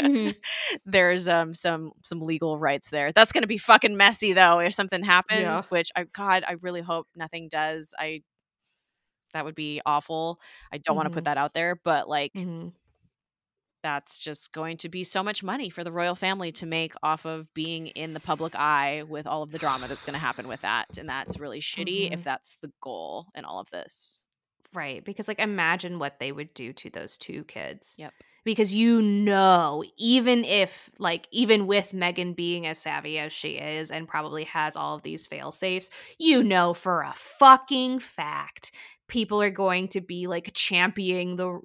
Mhm. 0.00 0.34
there's 0.86 1.28
um 1.28 1.54
some 1.54 1.92
some 2.02 2.20
legal 2.20 2.58
rights 2.58 2.90
there. 2.90 3.12
That's 3.12 3.32
going 3.32 3.42
to 3.42 3.48
be 3.48 3.58
fucking 3.58 3.96
messy 3.96 4.32
though 4.32 4.58
if 4.60 4.74
something 4.74 5.02
happens, 5.04 5.40
Yeah. 5.42 5.60
which 5.68 5.90
I 5.94 6.04
god, 6.04 6.44
I 6.46 6.52
really 6.62 6.80
hope 6.80 7.06
nothing 7.14 7.48
does. 7.48 7.94
I 7.98 8.22
that 9.34 9.44
would 9.44 9.54
be 9.54 9.80
awful. 9.86 10.38
I 10.72 10.78
don't 10.78 10.96
want 10.96 11.06
to 11.08 11.14
put 11.14 11.24
that 11.24 11.38
out 11.38 11.54
there, 11.54 11.76
but 11.84 12.08
like 12.08 12.32
Mhm. 12.34 12.72
That's 13.82 14.18
just 14.18 14.52
going 14.52 14.76
to 14.78 14.88
be 14.88 15.02
so 15.04 15.22
much 15.22 15.42
money 15.42 15.68
for 15.70 15.82
the 15.82 15.92
royal 15.92 16.14
family 16.14 16.52
to 16.52 16.66
make 16.66 16.94
off 17.02 17.24
of 17.24 17.52
being 17.52 17.88
in 17.88 18.14
the 18.14 18.20
public 18.20 18.54
eye 18.54 19.02
with 19.08 19.26
all 19.26 19.42
of 19.42 19.50
the 19.50 19.58
drama 19.58 19.88
that's 19.88 20.04
going 20.04 20.14
to 20.14 20.20
happen 20.20 20.46
with 20.46 20.60
that, 20.62 20.98
and 20.98 21.08
that's 21.08 21.38
really 21.38 21.60
shitty 21.60 22.08
Mhm. 22.10 22.14
if 22.14 22.24
that's 22.24 22.56
the 22.62 22.72
goal 22.80 23.26
in 23.34 23.44
all 23.44 23.58
of 23.58 23.70
this. 23.70 24.22
Right. 24.72 25.04
Because, 25.04 25.28
like, 25.28 25.38
imagine 25.40 25.98
what 25.98 26.18
they 26.18 26.32
would 26.32 26.54
do 26.54 26.72
to 26.72 26.90
those 26.90 27.18
two 27.18 27.44
kids. 27.44 27.96
Yep. 27.98 28.14
Because 28.44 28.74
you 28.74 29.02
know, 29.02 29.84
even 29.98 30.44
if, 30.44 30.90
like, 30.98 31.28
even 31.30 31.66
with 31.66 31.92
Meghan 31.92 32.34
being 32.34 32.66
as 32.66 32.78
savvy 32.78 33.18
as 33.18 33.32
she 33.32 33.50
is 33.50 33.90
and 33.90 34.08
probably 34.08 34.44
has 34.44 34.74
all 34.74 34.96
of 34.96 35.02
these 35.02 35.26
fail 35.26 35.52
safes, 35.52 35.90
you 36.18 36.42
know 36.42 36.72
for 36.72 37.02
a 37.02 37.12
fucking 37.14 37.98
fact 38.00 38.72
people 39.08 39.42
are 39.42 39.50
going 39.50 39.88
to 39.88 40.00
be 40.00 40.26
like 40.26 40.50
championing 40.54 41.36
the 41.36 41.60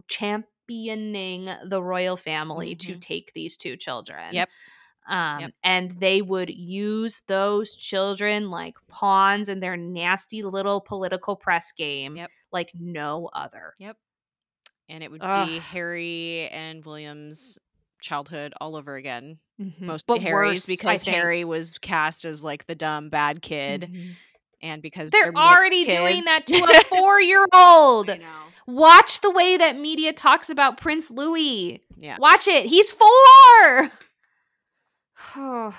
championing 0.67 1.49
the 1.65 1.81
royal 1.81 2.17
family 2.17 2.75
to 2.75 2.95
Mhm. 2.95 3.01
take 3.01 3.33
these 3.33 3.57
two 3.57 3.77
children. 3.77 4.33
Yep. 4.33 4.49
Um, 5.07 5.39
Yep. 5.39 5.51
and 5.63 5.91
they 5.91 6.21
would 6.21 6.49
use 6.49 7.21
those 7.27 7.75
children 7.75 8.49
like 8.49 8.75
pawns 8.87 9.47
in 9.49 9.61
their 9.61 9.77
nasty 9.77 10.43
little 10.43 10.81
political 10.81 11.35
press 11.35 11.71
game 11.71 12.17
Yep. 12.17 12.31
like 12.51 12.71
no 12.73 13.29
other. 13.33 13.73
Yep. 13.79 13.97
And 14.89 15.03
it 15.03 15.11
would 15.11 15.21
Ugh. 15.21 15.47
be 15.47 15.59
Harry 15.59 16.49
and 16.49 16.83
William's 16.85 17.57
childhood 18.01 18.53
all 18.61 18.75
over 18.75 18.95
again. 18.95 19.39
Mhm. 19.59 19.81
mostly 19.81 20.19
But 20.19 20.21
Harry's 20.21 20.67
worse, 20.67 20.67
because. 20.67 21.03
Harry 21.03 21.43
was 21.45 21.77
cast 21.79 22.25
as 22.25 22.43
like 22.43 22.65
the 22.67 22.75
dumb 22.75 23.09
bad 23.09 23.41
kid, 23.41 23.89
Mhm. 23.91 24.17
And 24.61 24.81
because 24.81 25.11
They're 25.11 25.31
mixed 25.31 25.37
already 25.37 25.85
doing 25.85 26.25
that 26.25 26.47
to 26.47 26.55
a 26.55 26.83
four 26.85 27.21
year 27.21 27.45
old. 27.53 28.09
I 28.09 28.17
know. 28.17 28.25
Watch 28.67 29.21
the 29.21 29.31
way 29.31 29.57
that 29.57 29.79
media 29.79 30.11
talks 30.11 30.49
about 30.49 30.77
Prince 30.77 31.09
Louis. 31.09 31.81
Yeah, 31.97 32.17
Watch 32.19 32.47
it. 32.47 32.65
He's 32.65 32.91
four. 32.91 33.91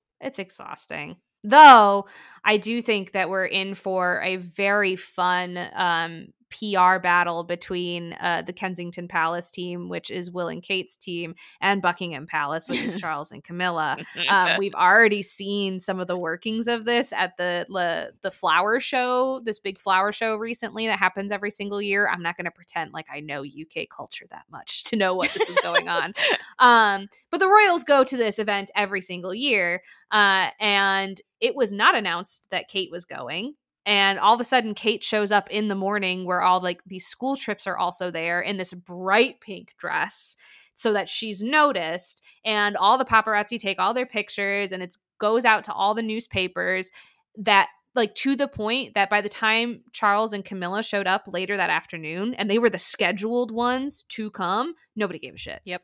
it's 0.20 0.38
exhausting. 0.38 1.16
Though 1.44 2.06
I 2.44 2.56
do 2.56 2.80
think 2.80 3.12
that 3.12 3.28
we're 3.28 3.46
in 3.46 3.74
for 3.74 4.20
a 4.22 4.36
very 4.36 4.96
fun 4.96 5.58
um, 5.74 6.28
PR 6.52 6.98
battle 6.98 7.44
between 7.44 8.12
uh, 8.14 8.42
the 8.42 8.52
Kensington 8.52 9.08
Palace 9.08 9.50
team, 9.50 9.88
which 9.88 10.10
is 10.10 10.30
Will 10.30 10.48
and 10.48 10.62
Kate's 10.62 10.96
team, 10.96 11.34
and 11.60 11.82
Buckingham 11.82 12.26
Palace, 12.26 12.68
which 12.68 12.82
is 12.82 12.94
Charles 13.00 13.32
and 13.32 13.42
Camilla. 13.42 13.96
Um, 14.28 14.50
we've 14.58 14.74
already 14.74 15.22
seen 15.22 15.78
some 15.78 15.98
of 15.98 16.06
the 16.06 16.16
workings 16.16 16.68
of 16.68 16.84
this 16.84 17.12
at 17.12 17.36
the 17.36 17.66
the, 17.68 18.12
the 18.22 18.30
flower 18.30 18.80
show, 18.80 19.40
this 19.44 19.58
big 19.58 19.80
flower 19.80 20.12
show 20.12 20.36
recently 20.36 20.86
that 20.86 20.98
happens 20.98 21.32
every 21.32 21.50
single 21.50 21.80
year. 21.80 22.08
I'm 22.08 22.22
not 22.22 22.36
going 22.36 22.44
to 22.44 22.50
pretend 22.50 22.92
like 22.92 23.06
I 23.12 23.20
know 23.20 23.42
UK 23.42 23.88
culture 23.94 24.26
that 24.30 24.44
much 24.50 24.84
to 24.84 24.96
know 24.96 25.14
what 25.14 25.32
this 25.32 25.46
was 25.46 25.56
going 25.62 25.88
on. 25.88 26.14
Um, 26.58 27.08
but 27.30 27.40
the 27.40 27.48
Royals 27.48 27.82
go 27.82 28.04
to 28.04 28.16
this 28.16 28.38
event 28.38 28.70
every 28.76 29.00
single 29.00 29.34
year, 29.34 29.82
uh, 30.12 30.50
and 30.60 31.20
it 31.40 31.56
was 31.56 31.72
not 31.72 31.96
announced 31.96 32.48
that 32.50 32.68
Kate 32.68 32.90
was 32.90 33.04
going. 33.04 33.54
And 33.84 34.18
all 34.18 34.34
of 34.34 34.40
a 34.40 34.44
sudden 34.44 34.74
Kate 34.74 35.02
shows 35.02 35.32
up 35.32 35.50
in 35.50 35.68
the 35.68 35.74
morning 35.74 36.24
where 36.24 36.42
all 36.42 36.60
like 36.60 36.82
these 36.86 37.06
school 37.06 37.36
trips 37.36 37.66
are 37.66 37.76
also 37.76 38.10
there 38.10 38.40
in 38.40 38.56
this 38.56 38.74
bright 38.74 39.40
pink 39.40 39.74
dress 39.78 40.36
so 40.74 40.92
that 40.92 41.08
she's 41.08 41.42
noticed 41.42 42.22
and 42.44 42.76
all 42.76 42.96
the 42.96 43.04
paparazzi 43.04 43.58
take 43.58 43.80
all 43.80 43.94
their 43.94 44.06
pictures 44.06 44.72
and 44.72 44.82
it 44.82 44.96
goes 45.18 45.44
out 45.44 45.64
to 45.64 45.72
all 45.72 45.94
the 45.94 46.02
newspapers 46.02 46.90
that 47.36 47.68
like 47.94 48.14
to 48.14 48.34
the 48.36 48.48
point 48.48 48.94
that 48.94 49.10
by 49.10 49.20
the 49.20 49.28
time 49.28 49.82
Charles 49.92 50.32
and 50.32 50.44
Camilla 50.44 50.82
showed 50.82 51.06
up 51.06 51.24
later 51.26 51.56
that 51.56 51.70
afternoon 51.70 52.34
and 52.34 52.50
they 52.50 52.58
were 52.58 52.70
the 52.70 52.78
scheduled 52.78 53.50
ones 53.50 54.04
to 54.08 54.30
come, 54.30 54.74
nobody 54.96 55.18
gave 55.18 55.34
a 55.34 55.38
shit. 55.38 55.60
Yep. 55.64 55.82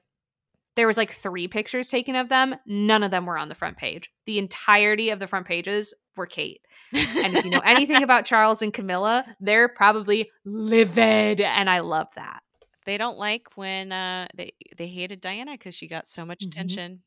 There 0.78 0.86
was 0.86 0.96
like 0.96 1.10
3 1.10 1.48
pictures 1.48 1.88
taken 1.90 2.14
of 2.16 2.28
them, 2.30 2.54
none 2.64 3.02
of 3.02 3.10
them 3.10 3.26
were 3.26 3.36
on 3.36 3.48
the 3.50 3.54
front 3.54 3.76
page. 3.76 4.10
The 4.26 4.38
entirety 4.38 5.10
of 5.10 5.18
the 5.18 5.26
front 5.26 5.46
pages 5.46 5.92
were 6.16 6.26
Kate. 6.26 6.60
And 6.92 7.36
if 7.36 7.44
you 7.44 7.50
know 7.50 7.60
anything 7.64 8.02
about 8.02 8.24
Charles 8.30 8.62
and 8.62 8.72
Camilla, 8.72 9.24
they're 9.40 9.68
probably 9.68 10.30
livid 10.46 11.40
and 11.40 11.68
I 11.68 11.80
love 11.80 12.08
that. 12.14 12.40
they 12.86 12.96
don't 12.96 13.18
like 13.18 13.48
when 13.56 13.92
uh 13.92 14.28
they 14.36 14.52
they 14.78 14.86
hated 14.88 15.20
Diana 15.20 15.58
cuz 15.58 15.74
she 15.74 15.88
got 15.88 16.08
so 16.08 16.24
much 16.24 16.40
Mhm. 16.44 16.46
attention. 16.46 17.02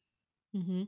Mm-hmm. 0.55 0.83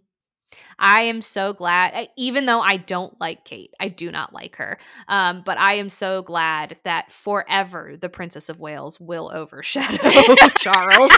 I 0.77 1.01
am 1.01 1.23
so 1.23 1.53
glad, 1.53 2.09
even 2.15 2.45
though 2.45 2.59
I 2.61 2.77
don't 2.77 3.19
like 3.19 3.43
Kate, 3.43 3.73
I 3.79 3.87
do 3.87 4.11
not 4.11 4.33
like 4.33 4.57
her. 4.57 4.77
Um, 5.07 5.41
but 5.43 5.57
I 5.57 5.73
am 5.75 5.89
so 5.89 6.21
glad 6.21 6.77
that 6.83 7.11
forever 7.11 7.95
the 7.99 8.09
Princess 8.09 8.49
of 8.49 8.59
Wales 8.59 8.99
will 8.99 9.31
overshadow 9.33 10.35
Charles. 10.57 11.11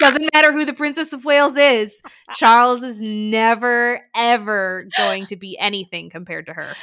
Doesn't 0.00 0.28
matter 0.34 0.52
who 0.52 0.64
the 0.64 0.72
Princess 0.72 1.12
of 1.12 1.24
Wales 1.24 1.56
is, 1.56 2.02
Charles 2.34 2.82
is 2.82 3.00
never, 3.02 4.00
ever 4.14 4.86
going 4.96 5.26
to 5.26 5.36
be 5.36 5.56
anything 5.58 6.10
compared 6.10 6.46
to 6.46 6.52
her. 6.54 6.76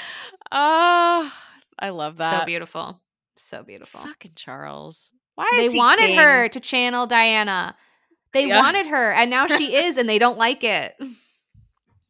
Oh, 0.51 1.31
I 1.77 1.89
love 1.89 2.17
that. 2.17 2.41
So 2.41 2.45
beautiful. 2.45 2.99
So 3.35 3.63
beautiful. 3.63 4.01
Fucking 4.01 4.33
Charles. 4.35 5.13
Why 5.35 5.49
They 5.55 5.69
he 5.71 5.77
wanted 5.77 6.07
king? 6.07 6.17
her 6.19 6.47
to 6.49 6.59
channel 6.59 7.07
Diana. 7.07 7.75
They 8.33 8.47
Yeah. 8.47 8.59
wanted 8.61 8.87
her, 8.87 9.11
and 9.13 9.29
now 9.29 9.47
she 9.47 9.75
is, 9.85 9.97
and 9.97 10.07
they 10.09 10.19
don't 10.19 10.37
like 10.37 10.63
it. 10.63 10.95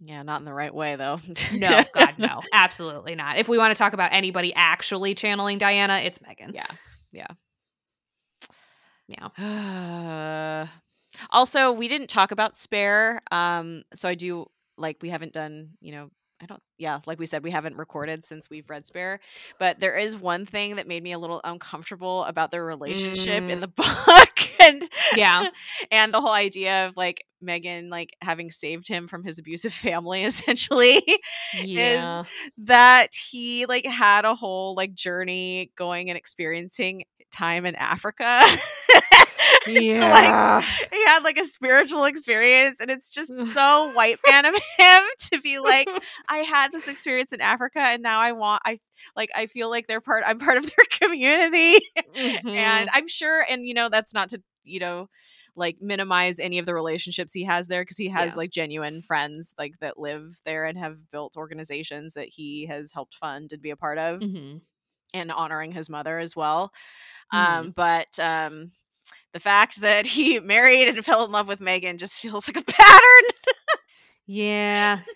Yeah, 0.02 0.24
not 0.24 0.40
in 0.42 0.46
the 0.46 0.54
right 0.54 0.74
way 0.74 0.96
though. 0.96 1.20
No, 1.60 1.84
God, 1.94 2.16
no, 2.18 2.42
absolutely 2.54 3.16
not. 3.16 3.38
If 3.38 3.48
we 3.50 3.58
want 3.58 3.76
to 3.76 3.78
talk 3.78 3.94
about 3.94 4.14
anybody 4.14 4.54
actually 4.56 5.14
channeling 5.16 5.58
Diana, 5.58 5.98
it's 5.98 6.20
Meghan. 6.20 6.54
Yeah. 6.54 6.66
yeah. 7.12 7.28
Also, 11.32 11.72
we 11.72 11.88
didn't 11.88 12.08
talk 12.08 12.32
about 12.32 12.58
spare. 12.58 13.22
Um, 13.32 13.84
so 13.94 14.08
I 14.08 14.16
do 14.16 14.46
like 14.78 14.98
we 15.02 15.10
haven't 15.10 15.34
done, 15.34 15.72
you 15.82 15.92
know, 15.92 16.10
I 16.42 16.46
don't 16.46 16.62
yeah, 16.78 17.00
like 17.06 17.20
we 17.20 17.26
said, 17.26 17.44
we 17.44 17.52
haven't 17.52 17.76
recorded 17.76 18.24
since 18.24 18.50
we've 18.50 18.70
read 18.70 18.86
spare. 18.88 19.20
But 19.60 19.80
there 19.80 19.98
is 19.98 20.16
one 20.16 20.46
thing 20.46 20.78
that 20.78 20.88
made 20.88 21.04
me 21.04 21.12
a 21.12 21.20
little 21.20 21.42
uncomfortable 21.44 22.24
about 22.26 22.52
their 22.52 22.64
relationship 22.64 23.44
in 23.50 23.60
Mm. 23.60 23.62
the 23.62 23.68
book 23.68 24.62
and 24.62 24.90
Yeah. 25.16 25.50
and 25.92 26.14
the 26.14 26.22
whole 26.22 26.32
idea 26.32 26.88
of 26.88 26.96
like 26.96 27.26
Meghan 27.44 27.90
like 27.90 28.12
having 28.22 28.52
saved 28.52 28.88
him 28.88 29.08
from 29.08 29.24
his 29.26 29.40
abusive 29.40 29.74
family 29.88 30.24
essentially 30.24 31.04
Yeah. 31.66 32.24
that 32.60 33.10
he 33.16 33.66
like 33.66 33.86
had 33.86 34.24
a 34.26 34.36
whole 34.36 34.76
like 34.76 34.94
journey 34.94 35.72
going 35.78 36.10
and 36.10 36.18
experiencing 36.18 37.04
time 37.32 37.66
in 37.66 37.76
Africa. 37.76 38.46
Yeah. 39.68 40.62
he 40.92 41.06
had 41.06 41.24
like 41.24 41.38
a 41.38 41.46
spiritual 41.46 42.06
experience 42.06 42.80
and 42.80 42.90
it's 42.90 43.10
just 43.10 43.34
so 43.54 43.92
white 43.94 44.18
man 44.28 44.46
of 44.46 44.54
him 44.78 45.04
to 45.32 45.40
be 45.42 45.60
like 45.60 45.88
I 46.28 46.38
had 46.40 46.72
this 46.72 46.88
experience 46.88 47.32
in 47.34 47.42
Africa 47.42 47.80
and 47.80 48.02
now 48.04 48.20
I 48.20 48.32
want 48.34 48.62
I 48.66 48.80
like 49.16 49.30
I 49.36 49.46
feel 49.48 49.70
like 49.70 49.88
they're 49.88 50.02
part 50.02 50.24
I'm 50.26 50.40
part 50.40 50.58
of 50.58 50.64
their 50.66 50.86
community 51.00 51.80
Mhm. 52.18 52.56
and 52.58 52.90
I'm 52.94 53.08
sure 53.08 53.46
and 53.50 53.66
you 53.66 53.74
know 53.74 53.90
that's 53.90 54.14
not 54.14 54.30
to 54.30 54.42
you 54.64 54.80
know 54.80 55.08
like 55.56 55.78
minimize 55.82 56.40
any 56.40 56.58
of 56.60 56.66
the 56.66 56.74
relationships 56.74 57.34
he 57.34 57.44
has 57.44 57.68
there 57.68 57.82
because 57.84 57.98
he 57.98 58.08
has 58.10 58.34
Yeah. 58.34 58.38
like 58.38 58.52
genuine 58.52 59.02
friends 59.02 59.54
like 59.58 59.74
that 59.82 59.98
live 60.00 60.40
there 60.46 60.66
and 60.66 60.78
have 60.78 60.98
built 61.12 61.36
organizations 61.38 62.14
that 62.14 62.30
he 62.30 62.66
has 62.68 62.92
helped 62.94 63.16
fund 63.16 63.52
and 63.52 63.62
be 63.62 63.70
a 63.72 63.76
part 63.76 63.98
of 63.98 64.22
Mhm. 64.22 64.62
and 65.14 65.32
honoring 65.32 65.72
his 65.72 65.90
mother 65.90 66.20
as 66.20 66.36
well 66.36 66.72
Mhm. 67.34 67.38
um 67.38 67.74
but 67.76 68.18
um 68.20 68.72
the 69.34 69.40
fact 69.40 69.82
that 69.82 70.06
he 70.06 70.40
married 70.40 70.88
and 70.88 71.04
fell 71.06 71.26
in 71.26 71.32
love 71.32 71.48
with 71.48 71.60
Meghan 71.60 71.98
just 71.98 72.22
feels 72.22 72.48
like 72.48 72.58
a 72.58 72.64
pattern 72.72 73.32
Yeah. 74.26 75.00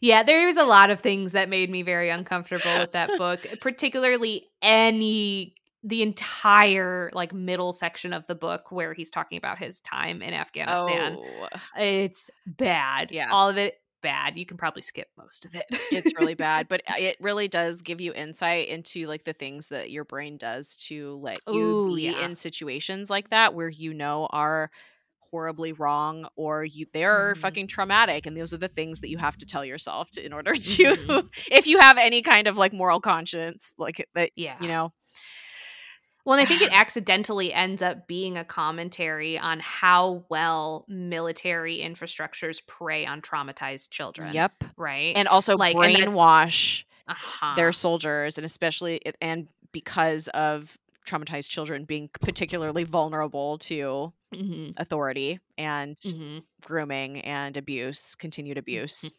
Yeah, 0.00 0.22
there 0.22 0.46
was 0.46 0.56
a 0.56 0.64
lot 0.64 0.90
of 0.90 1.00
things 1.00 1.32
that 1.32 1.48
made 1.48 1.70
me 1.70 1.82
very 1.82 2.08
uncomfortable 2.08 2.78
with 2.78 2.92
that 2.92 3.10
book, 3.18 3.44
particularly 3.60 4.46
any 4.62 5.54
the 5.82 6.02
entire 6.02 7.10
like 7.14 7.32
middle 7.32 7.72
section 7.72 8.12
of 8.12 8.26
the 8.26 8.34
book 8.36 8.70
where 8.70 8.92
he's 8.92 9.10
talking 9.10 9.38
about 9.38 9.58
his 9.58 9.80
time 9.80 10.22
in 10.22 10.34
Afghanistan. 10.34 11.16
oh 11.18 11.48
It's 11.76 12.30
bad. 12.46 13.10
Yeah. 13.10 13.28
All 13.30 13.48
of 13.48 13.56
it 13.56 13.80
bad. 14.02 14.38
You 14.38 14.46
can 14.46 14.56
probably 14.56 14.82
skip 14.82 15.08
most 15.16 15.44
of 15.44 15.54
it. 15.54 15.64
it's 15.92 16.14
really 16.16 16.34
bad 16.34 16.66
but 16.70 16.82
uh, 16.88 16.94
it 16.98 17.16
really 17.20 17.48
does 17.48 17.82
give 17.82 18.00
you 18.00 18.12
insight 18.12 18.68
into 18.68 19.06
like 19.06 19.24
the 19.24 19.32
things 19.32 19.68
that 19.68 19.90
your 19.90 20.04
brain 20.04 20.36
does 20.36 20.76
to 20.76 21.16
let 21.22 21.40
you 21.52 21.54
Ooh, 21.54 21.96
be 21.96 22.04
yeah. 22.04 22.24
in 22.26 22.34
situations 22.34 23.10
like 23.10 23.30
that 23.30 23.54
where 23.54 23.68
you 23.68 23.94
know 23.94 24.26
are 24.30 24.70
horribly 25.30 25.72
wrong 25.72 26.26
or 26.36 26.64
you 26.64 26.86
they're 26.94 27.34
Mhm. 27.34 27.38
fucking 27.38 27.66
traumatic 27.66 28.24
and 28.24 28.34
those 28.36 28.54
are 28.54 28.58
the 28.58 28.68
things 28.68 29.00
that 29.00 29.10
you 29.10 29.18
have 29.18 29.36
to 29.36 29.44
tell 29.44 29.62
yourself 29.64 30.10
to, 30.10 30.24
in 30.24 30.32
order 30.32 30.54
to 30.54 30.94
Mhm. 30.94 31.28
if 31.50 31.66
you 31.66 31.78
have 31.78 31.98
any 31.98 32.22
kind 32.22 32.46
of 32.46 32.56
like 32.56 32.72
moral 32.72 33.00
conscience 33.00 33.74
like 33.76 34.06
that 34.14 34.30
yeah. 34.36 34.56
you 34.60 34.68
know 34.68 34.92
Well, 36.28 36.36
and 36.38 36.44
I 36.44 36.46
think 36.46 36.60
it 36.60 36.70
accidentally 36.74 37.54
ends 37.54 37.80
up 37.80 38.06
being 38.06 38.36
a 38.36 38.44
commentary 38.44 39.38
on 39.38 39.60
how 39.60 40.26
well 40.28 40.84
military 40.86 41.78
infrastructures 41.78 42.60
prey 42.66 43.06
on 43.06 43.22
traumatized 43.22 43.88
children. 43.88 44.34
yep 44.34 44.52
Right. 44.76 45.16
and 45.16 45.26
also 45.26 45.56
Like, 45.56 45.74
and 45.76 45.96
brainwash 45.96 46.84
uh-huh. 47.08 47.54
their 47.56 47.72
soldiers 47.72 48.36
and 48.36 48.44
especially 48.44 49.00
and 49.22 49.48
because 49.72 50.28
of 50.28 50.76
traumatized 51.06 51.48
children 51.48 51.86
being 51.86 52.10
particularly 52.20 52.84
vulnerable 52.84 53.56
to 53.60 54.12
Mhm. 54.34 54.74
authority 54.76 55.40
and 55.56 55.96
Mhm. 55.96 56.42
grooming 56.60 57.22
and 57.22 57.56
abuse, 57.56 58.14
continued 58.14 58.58
abuse. 58.58 59.10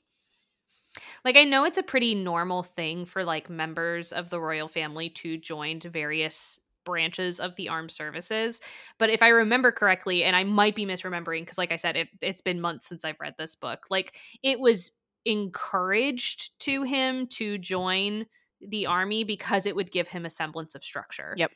Like 1.25 1.37
I 1.37 1.43
know 1.43 1.63
it's 1.65 1.77
a 1.79 1.83
pretty 1.83 2.13
normal 2.13 2.61
thing 2.61 3.05
for 3.05 3.23
like 3.23 3.49
members 3.49 4.11
of 4.11 4.29
the 4.29 4.39
royal 4.39 4.67
family 4.67 5.09
to 5.09 5.37
join 5.37 5.79
to 5.79 5.89
various 5.89 6.59
branches 6.85 7.39
of 7.39 7.55
the 7.55 7.69
armed 7.69 7.91
services, 7.91 8.61
but 8.97 9.09
if 9.09 9.21
I 9.21 9.29
remember 9.29 9.71
correctly 9.71 10.23
and 10.23 10.35
I 10.35 10.43
might 10.43 10.75
be 10.75 10.85
misremembering 10.85 11.41
because 11.41 11.57
like 11.57 11.71
I 11.71 11.75
said 11.75 11.95
it 11.95 12.09
it's 12.21 12.41
been 12.41 12.61
months 12.61 12.87
since 12.87 13.05
I've 13.05 13.19
read 13.19 13.35
this 13.37 13.55
book. 13.55 13.85
Like 13.89 14.17
it 14.43 14.59
was 14.59 14.91
encouraged 15.25 16.59
to 16.61 16.83
him 16.83 17.27
to 17.27 17.57
join 17.57 18.25
the 18.61 18.85
army 18.85 19.23
because 19.23 19.65
it 19.65 19.75
would 19.75 19.91
give 19.91 20.07
him 20.07 20.25
a 20.25 20.29
semblance 20.29 20.75
of 20.75 20.83
structure. 20.83 21.33
Yep. 21.37 21.51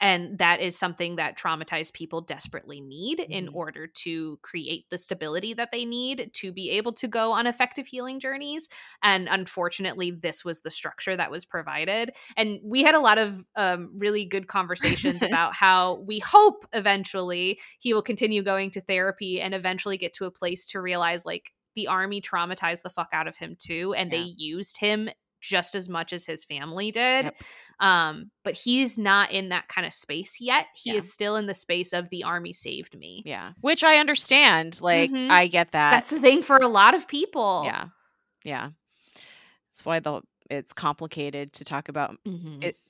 And 0.00 0.38
that 0.38 0.60
is 0.60 0.78
something 0.78 1.16
that 1.16 1.36
traumatized 1.38 1.92
people 1.92 2.20
desperately 2.22 2.80
need 2.80 3.20
in 3.20 3.46
Mhm. 3.46 3.54
order 3.54 3.86
to 3.86 4.38
create 4.42 4.88
the 4.90 4.98
stability 4.98 5.54
that 5.54 5.70
they 5.72 5.84
need 5.84 6.30
to 6.34 6.52
be 6.52 6.70
able 6.70 6.92
to 6.94 7.08
go 7.08 7.32
on 7.32 7.46
effective 7.46 7.86
healing 7.86 8.18
journeys. 8.20 8.68
And 9.02 9.28
unfortunately, 9.28 10.10
this 10.10 10.44
was 10.44 10.60
the 10.60 10.70
structure 10.70 11.16
that 11.16 11.30
was 11.30 11.44
provided. 11.44 12.14
And 12.36 12.60
we 12.62 12.82
had 12.82 12.94
a 12.94 13.00
lot 13.00 13.18
of 13.18 13.44
um, 13.56 13.90
really 13.96 14.24
good 14.24 14.46
conversations 14.48 15.22
about 15.22 15.54
how 15.54 15.96
we 16.06 16.18
hope 16.18 16.66
eventually 16.72 17.60
he 17.78 17.92
will 17.94 18.02
continue 18.02 18.42
going 18.42 18.70
to 18.72 18.80
therapy 18.80 19.40
and 19.40 19.54
eventually 19.54 19.98
get 19.98 20.14
to 20.14 20.24
a 20.24 20.30
place 20.30 20.66
to 20.68 20.80
realize 20.80 21.24
like 21.26 21.52
the 21.74 21.86
army 21.86 22.20
traumatized 22.20 22.82
the 22.82 22.90
fuck 22.90 23.08
out 23.12 23.28
of 23.28 23.36
him 23.36 23.56
too. 23.58 23.94
And 23.94 24.10
Yeah. 24.10 24.18
they 24.18 24.34
used 24.36 24.78
him 24.78 25.08
just 25.40 25.74
as 25.74 25.88
much 25.88 26.12
as 26.12 26.24
his 26.26 26.44
family 26.44 26.90
did. 26.90 27.24
Yep. 27.26 27.36
Um, 27.80 28.30
but 28.44 28.54
he's 28.54 28.98
not 28.98 29.32
in 29.32 29.48
that 29.50 29.68
kind 29.68 29.86
of 29.86 29.92
space 29.92 30.40
yet. 30.40 30.66
He 30.74 30.90
Yeah. 30.90 30.96
is 30.98 31.12
still 31.12 31.36
in 31.36 31.46
the 31.46 31.54
space 31.54 31.92
of 31.92 32.08
the 32.10 32.24
army 32.24 32.52
saved 32.52 32.96
me. 32.98 33.22
Yeah. 33.24 33.52
Which 33.60 33.82
I 33.82 33.96
understand. 33.96 34.80
Like, 34.80 35.10
Mhm. 35.10 35.30
I 35.30 35.46
get 35.46 35.72
that. 35.72 35.90
That's 35.92 36.10
the 36.10 36.20
thing 36.20 36.42
for 36.42 36.56
a 36.58 36.68
lot 36.68 36.94
of 36.94 37.08
people. 37.08 37.62
yeah. 37.64 37.86
Yeah. 38.44 38.70
That's 39.72 39.84
why 39.84 40.00
the 40.00 40.22
it's 40.50 40.72
complicated 40.72 41.52
to 41.54 41.64
talk 41.64 41.88
about. 41.88 42.16
Mhm. 42.26 42.64
It- 42.64 42.80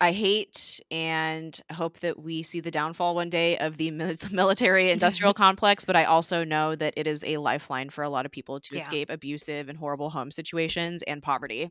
I 0.00 0.12
hate 0.12 0.80
and 0.90 1.60
hope 1.72 2.00
that 2.00 2.18
we 2.18 2.42
see 2.42 2.60
the 2.60 2.70
downfall 2.70 3.14
one 3.14 3.30
day 3.30 3.58
of 3.58 3.76
the 3.76 3.90
military 4.30 4.90
industrial 4.90 5.32
complex, 5.34 5.84
but 5.84 5.96
I 5.96 6.04
also 6.04 6.44
know 6.44 6.74
that 6.76 6.94
it 6.96 7.06
is 7.06 7.24
a 7.24 7.38
lifeline 7.38 7.90
for 7.90 8.02
a 8.04 8.08
lot 8.10 8.26
of 8.26 8.32
people 8.32 8.60
to 8.60 8.74
Yeah. 8.74 8.76
escape 8.76 9.10
abusive 9.10 9.68
and 9.68 9.78
horrible 9.78 10.10
home 10.10 10.30
situations 10.30 11.02
and 11.04 11.22
poverty. 11.22 11.70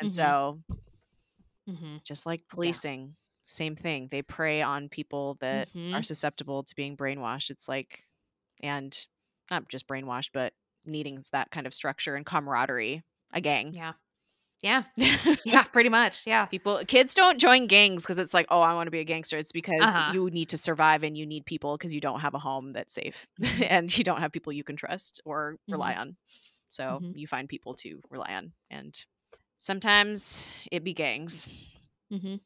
And 0.00 0.12
Mhm. 0.12 0.12
so 0.12 0.60
Mhm. 1.66 2.00
just 2.04 2.26
like 2.26 2.46
policing 2.48 3.16
same 3.46 3.76
thing 3.76 4.08
they 4.10 4.22
prey 4.22 4.60
on 4.62 4.88
people 4.88 5.34
that 5.40 5.68
are 5.94 6.02
Mhm. 6.02 6.02
susceptible 6.02 6.62
to 6.64 6.74
being 6.74 6.96
brainwashed 6.96 7.50
it's 7.50 7.68
like 7.68 8.04
and 8.62 9.06
not 9.50 9.68
just 9.68 9.86
brainwashed 9.88 10.30
but 10.32 10.52
needing 10.84 11.22
that 11.32 11.50
kind 11.50 11.66
of 11.66 11.74
structure 11.74 12.16
and 12.16 12.26
camaraderie 12.26 13.02
a 13.32 13.40
gang 13.40 13.76
Yeah. 13.76 13.94
Yeah. 14.62 14.84
Yeah, 15.44 15.62
pretty 15.72 15.88
much. 15.90 16.26
Yeah. 16.26 16.46
people 16.46 16.80
kids 16.86 17.14
don't 17.14 17.38
join 17.38 17.66
gangs 17.66 18.02
because 18.02 18.18
it's 18.18 18.32
like 18.34 18.46
oh 18.50 18.60
i 18.60 18.72
want 18.74 18.86
to 18.86 18.90
be 18.90 19.00
a 19.00 19.04
gangster 19.04 19.36
it's 19.38 19.52
because 19.52 19.82
Uh-huh. 19.82 20.12
you 20.12 20.30
need 20.30 20.48
to 20.48 20.56
survive 20.56 21.02
and 21.04 21.16
you 21.16 21.26
need 21.26 21.44
people 21.46 21.76
because 21.76 21.92
you 21.94 22.00
don't 22.00 22.20
have 22.20 22.34
a 22.34 22.38
home 22.38 22.72
that's 22.72 22.94
safe 22.94 23.26
and 23.68 23.96
you 23.96 24.02
don't 24.04 24.20
have 24.20 24.32
people 24.32 24.52
you 24.52 24.64
can 24.64 24.74
trust 24.76 25.20
or 25.24 25.56
rely 25.68 25.94
on 25.94 26.16
so 26.68 27.00
Mhm. 27.02 27.12
you 27.14 27.26
find 27.26 27.48
people 27.48 27.74
to 27.74 28.00
rely 28.10 28.34
on 28.34 28.52
and 28.70 29.04
sometimes 29.58 30.48
it 30.72 30.82
be 30.84 30.94
gangs 30.94 31.46
Mm-hmm. 32.12 32.36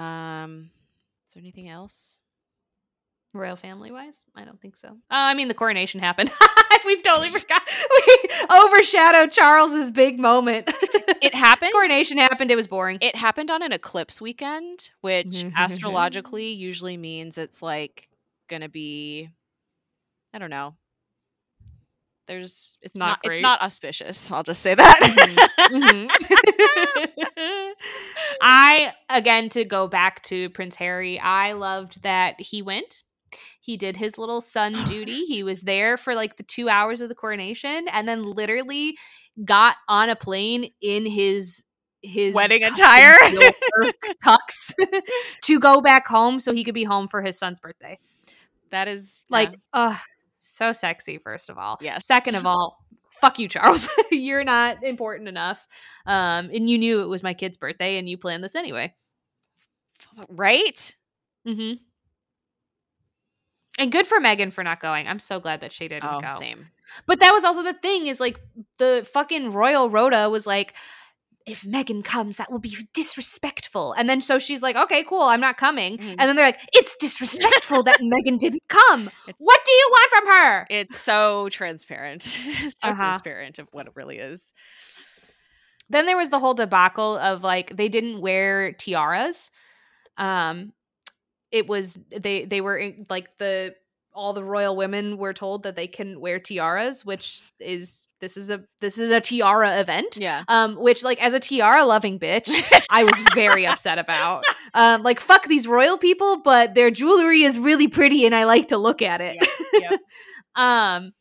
um 0.00 0.70
is 1.26 1.34
there 1.34 1.40
anything 1.40 1.68
else 1.68 2.20
Royal 3.36 3.56
family 3.56 3.90
wise? 3.90 4.24
I 4.34 4.44
don't 4.44 4.60
think 4.60 4.76
so. 4.76 4.88
Uh, 4.88 4.92
I 5.10 5.34
mean, 5.34 5.48
the 5.48 5.54
coronation 5.54 6.00
happened. 6.00 6.30
We've 6.86 7.02
totally 7.02 7.30
forgot. 7.30 7.62
We 8.06 8.28
overshadowed 8.64 9.32
Charles's 9.32 9.90
big 9.90 10.18
moment. 10.20 10.72
it 11.20 11.34
happened 11.34 11.72
coronation 11.72 12.18
happened. 12.18 12.50
It 12.50 12.56
was 12.56 12.66
boring. 12.68 12.98
it 13.00 13.16
happened 13.16 13.50
on 13.50 13.62
an 13.62 13.72
eclipse 13.72 14.20
weekend 14.20 14.90
which 15.00 15.26
Mhm. 15.26 15.52
astrologically 15.56 16.48
usually 16.52 16.96
means 16.96 17.38
it's 17.38 17.60
like 17.62 18.08
gonna 18.48 18.68
be 18.68 19.28
i 20.32 20.38
don't 20.38 20.50
know 20.50 20.74
there's 22.28 22.76
it's 22.82 22.96
Not 22.96 23.20
not, 23.24 23.32
it's 23.32 23.40
not 23.40 23.60
auspicious 23.62 24.30
i'll 24.30 24.42
just 24.44 24.62
say 24.62 24.74
that 24.74 24.98
Mhm. 25.72 26.08
I 28.40 28.92
again 29.08 29.48
to 29.50 29.64
go 29.64 29.88
back 29.88 30.22
to 30.24 30.50
Prince 30.50 30.76
Harry. 30.76 31.18
I 31.18 31.52
loved 31.52 32.02
that 32.02 32.40
he 32.40 32.62
went. 32.62 33.02
He 33.60 33.76
did 33.76 33.96
his 33.96 34.18
little 34.18 34.40
son 34.40 34.72
duty. 34.86 35.24
He 35.24 35.42
was 35.42 35.62
there 35.62 35.96
for 35.96 36.14
like 36.14 36.36
the 36.36 36.42
two 36.42 36.68
hours 36.68 37.00
of 37.00 37.08
the 37.08 37.14
coronation, 37.14 37.86
and 37.88 38.08
then 38.08 38.22
literally 38.22 38.96
got 39.44 39.76
on 39.88 40.08
a 40.08 40.16
plane 40.16 40.70
in 40.80 41.06
his 41.06 41.64
his 42.02 42.34
Wedding 42.34 42.62
attire. 42.62 43.14
tux 44.24 44.72
to 45.42 45.58
go 45.58 45.80
back 45.80 46.06
home 46.06 46.38
so 46.38 46.52
he 46.52 46.62
could 46.62 46.74
be 46.74 46.84
home 46.84 47.08
for 47.08 47.20
his 47.22 47.38
son's 47.38 47.58
birthday. 47.58 47.98
that 48.70 48.86
is 48.86 49.24
Like, 49.28 49.54
yeah. 49.74 49.80
uh 49.90 49.96
so 50.38 50.72
sexy. 50.72 51.18
First 51.18 51.50
of 51.50 51.58
all, 51.58 51.76
Yeah. 51.80 51.98
Second 51.98 52.36
of 52.36 52.46
all, 52.46 52.78
fuck 53.20 53.38
you, 53.38 53.48
Charles. 53.48 53.88
You're 54.12 54.44
not 54.44 54.84
important 54.84 55.28
enough. 55.28 55.66
Um, 56.06 56.50
and 56.54 56.70
you 56.70 56.78
knew 56.78 57.02
it 57.02 57.08
was 57.08 57.22
my 57.22 57.34
kid's 57.34 57.56
birthday, 57.56 57.98
and 57.98 58.08
you 58.08 58.16
planned 58.16 58.44
this 58.44 58.54
anyway. 58.54 58.94
right 60.28 60.94
Mm-hmm. 61.46 61.74
And 63.78 63.92
good 63.92 64.06
for 64.06 64.18
Meghan 64.18 64.52
for 64.52 64.64
not 64.64 64.80
going. 64.80 65.06
I'm 65.06 65.18
so 65.18 65.38
glad 65.40 65.60
that 65.60 65.72
she 65.72 65.86
didn't 65.88 66.04
oh 66.10 66.20
go. 66.20 66.28
same 66.38 66.68
But 67.06 67.20
that 67.20 67.32
was 67.32 67.44
also 67.44 67.62
the 67.62 67.74
thing 67.74 68.06
is 68.06 68.20
like 68.20 68.40
the 68.78 69.06
fucking 69.12 69.52
royal 69.52 69.90
rota 69.90 70.28
was 70.30 70.46
like, 70.46 70.74
if 71.46 71.62
Meghan 71.62 72.02
comes, 72.04 72.38
that 72.38 72.50
will 72.50 72.58
be 72.58 72.74
disrespectful. 72.92 73.92
And 73.92 74.08
then 74.08 74.20
so 74.20 74.38
she's 74.40 74.62
like, 74.62 74.74
okay, 74.74 75.04
cool, 75.04 75.22
I'm 75.22 75.40
not 75.40 75.56
coming. 75.56 75.96
Mhm. 75.98 76.10
And 76.18 76.20
then 76.20 76.34
they're 76.34 76.46
like, 76.46 76.58
it's 76.72 76.96
disrespectful 76.96 77.84
that 77.84 78.00
Meghan 78.00 78.38
didn't 78.38 78.62
come. 78.68 79.02
It's- 79.28 79.34
What 79.38 79.60
do 79.64 79.70
you 79.72 79.88
want 79.90 80.10
from 80.10 80.26
her? 80.26 80.66
it's 80.70 80.98
so 80.98 81.48
transparent 81.50 82.22
so 82.24 82.68
Uh-huh. 82.82 82.94
transparent 82.94 83.58
of 83.60 83.68
what 83.72 83.86
it 83.86 83.92
really 83.94 84.18
is 84.18 84.52
then 85.88 86.06
there 86.06 86.16
was 86.16 86.30
the 86.30 86.40
whole 86.40 86.54
debacle 86.54 87.16
of 87.18 87.44
like 87.44 87.76
they 87.76 87.88
didn't 87.88 88.20
wear 88.20 88.72
tiaras 88.72 89.50
um 90.16 90.72
it 91.56 91.66
was 91.66 91.98
they 92.14 92.44
they 92.44 92.60
were 92.60 92.92
like 93.08 93.36
the 93.38 93.74
all 94.12 94.32
the 94.32 94.44
royal 94.44 94.76
women 94.76 95.18
were 95.18 95.34
told 95.34 95.64
that 95.64 95.76
they 95.76 95.86
couldn't 95.86 96.20
wear 96.20 96.38
tiaras 96.38 97.04
which 97.04 97.42
is 97.60 98.06
this 98.20 98.36
is 98.36 98.50
a 98.50 98.62
this 98.80 98.98
is 98.98 99.10
a 99.10 99.20
tiara 99.20 99.78
event 99.78 100.16
yeah 100.18 100.42
um 100.48 100.76
which 100.76 101.02
like 101.02 101.22
as 101.22 101.34
a 101.34 101.40
tiara 101.40 101.84
loving 101.84 102.18
bitch 102.18 102.50
i 102.90 103.04
was 103.04 103.20
very 103.34 103.66
upset 103.72 103.98
about 103.98 104.44
um 104.74 105.02
like 105.02 105.20
fuck 105.20 105.46
these 105.48 105.66
royal 105.66 105.98
people 105.98 106.40
but 106.42 106.74
their 106.74 106.90
jewelry 106.90 107.42
is 107.42 107.58
really 107.58 107.88
pretty 107.88 108.24
and 108.24 108.34
i 108.34 108.44
like 108.44 108.68
to 108.68 108.78
look 108.78 109.02
at 109.02 109.20
it 109.20 109.36
yeah, 109.72 109.90
yeah. 109.90 109.96
um, 110.56 111.12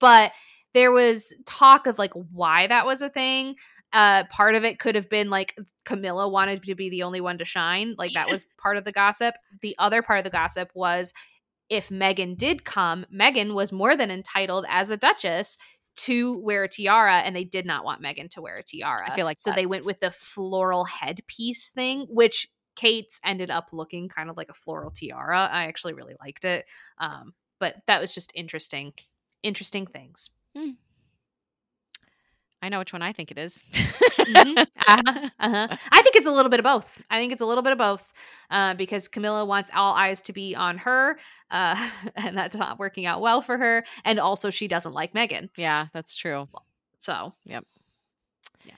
but 0.00 0.32
there 0.74 0.92
was 0.92 1.34
talk 1.46 1.86
of 1.86 1.98
like 1.98 2.12
why 2.14 2.66
that 2.66 2.86
was 2.86 3.02
a 3.02 3.10
thing. 3.10 3.56
Uh, 3.92 4.24
part 4.24 4.54
of 4.54 4.64
it 4.64 4.78
could 4.78 4.94
have 4.94 5.08
been 5.08 5.28
like 5.30 5.58
Camilla 5.84 6.28
wanted 6.28 6.62
to 6.62 6.74
be 6.74 6.88
the 6.88 7.02
only 7.02 7.20
one 7.20 7.38
to 7.38 7.44
shine. 7.44 7.94
Like 7.98 8.12
that 8.12 8.28
was 8.30 8.46
part 8.56 8.76
of 8.76 8.84
the 8.84 8.92
gossip. 8.92 9.34
The 9.60 9.76
other 9.78 10.02
part 10.02 10.18
of 10.18 10.24
the 10.24 10.30
gossip 10.30 10.70
was 10.74 11.12
if 11.68 11.88
Meghan 11.88 12.36
did 12.36 12.64
come, 12.64 13.06
Meghan 13.12 13.54
was 13.54 13.72
more 13.72 13.96
than 13.96 14.10
entitled 14.10 14.66
as 14.68 14.90
a 14.90 14.96
duchess 14.96 15.58
to 15.94 16.38
wear 16.38 16.64
a 16.64 16.68
tiara, 16.68 17.18
and 17.18 17.36
they 17.36 17.44
did 17.44 17.66
not 17.66 17.84
want 17.84 18.02
Meghan 18.02 18.30
to 18.30 18.42
wear 18.42 18.56
a 18.56 18.62
tiara. 18.62 19.10
I 19.10 19.14
feel 19.14 19.26
like 19.26 19.40
so 19.40 19.52
they 19.52 19.66
went 19.66 19.84
with 19.84 20.00
the 20.00 20.10
floral 20.10 20.84
headpiece 20.84 21.70
thing, 21.70 22.06
which 22.08 22.48
Kate's 22.76 23.20
ended 23.24 23.50
up 23.50 23.68
looking 23.72 24.08
kind 24.08 24.30
of 24.30 24.36
like 24.36 24.48
a 24.48 24.54
floral 24.54 24.90
tiara. 24.90 25.48
I 25.50 25.66
actually 25.66 25.92
really 25.92 26.14
liked 26.20 26.44
it. 26.44 26.64
Um, 26.98 27.34
but 27.58 27.76
that 27.86 28.00
was 28.00 28.14
just 28.14 28.32
interesting, 28.34 28.92
interesting 29.42 29.86
things. 29.86 30.30
I 32.64 32.68
know 32.68 32.78
which 32.78 32.92
one 32.92 33.02
i 33.02 33.12
think 33.12 33.30
it 33.32 33.38
is. 33.38 33.60
Mhm. 34.18 34.66
Uh-huh, 34.88 35.28
uh-huh. 35.40 35.76
I 35.90 36.02
think 36.02 36.16
it's 36.16 36.26
a 36.26 36.30
little 36.30 36.50
bit 36.50 36.60
of 36.60 36.64
both. 36.64 37.00
I 37.10 37.18
think 37.18 37.32
it's 37.32 37.40
a 37.42 37.46
little 37.46 37.62
bit 37.62 37.72
of 37.72 37.78
both 37.78 38.12
uh, 38.50 38.74
because 38.74 39.08
Camilla 39.08 39.44
wants 39.44 39.70
all 39.74 39.94
eyes 39.94 40.22
to 40.22 40.32
be 40.32 40.54
on 40.54 40.78
her, 40.78 41.18
uh, 41.50 41.88
and 42.16 42.36
that's 42.36 42.54
not 42.56 42.78
working 42.78 43.06
out 43.06 43.20
well 43.20 43.40
for 43.40 43.56
her. 43.58 43.84
And 44.04 44.18
also, 44.20 44.50
she 44.50 44.68
doesn't 44.68 44.92
like 44.92 45.12
Meghan. 45.14 45.48
yeah 45.56 45.86
that's 45.92 46.14
true 46.16 46.48
So, 46.98 47.32
Yep. 47.46 47.64
Yeah. 48.64 48.74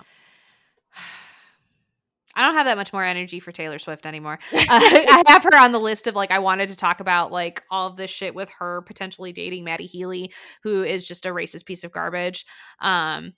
I 2.36 2.44
don't 2.47 2.55
have 2.55 2.66
that 2.66 2.77
much 2.77 2.93
more 2.93 3.05
energy 3.05 3.39
for 3.39 3.52
Taylor 3.52 3.78
Swift 3.78 4.06
anymore. 4.06 4.39
Uh, 4.52 4.65
I 4.69 5.23
have 5.28 5.44
her 5.44 5.56
on 5.56 5.73
the 5.73 5.78
list 5.81 6.06
of 6.06 6.15
like 6.15 6.31
I 6.31 6.39
wanted 6.39 6.69
to 6.70 6.77
talk 6.77 7.01
about 7.01 7.31
like 7.32 7.62
all 7.70 7.89
of 7.89 7.97
this 7.97 8.11
shit 8.11 8.35
with 8.35 8.51
her 8.59 8.82
potentially 8.82 9.32
dating 9.32 9.65
Matty 9.65 9.86
Healy, 9.86 10.32
who 10.62 10.82
is 10.82 11.06
just 11.06 11.27
a 11.27 11.31
racist 11.31 11.65
piece 11.66 11.85
of 11.85 11.93
garbage. 11.93 12.44
Um, 12.81 13.35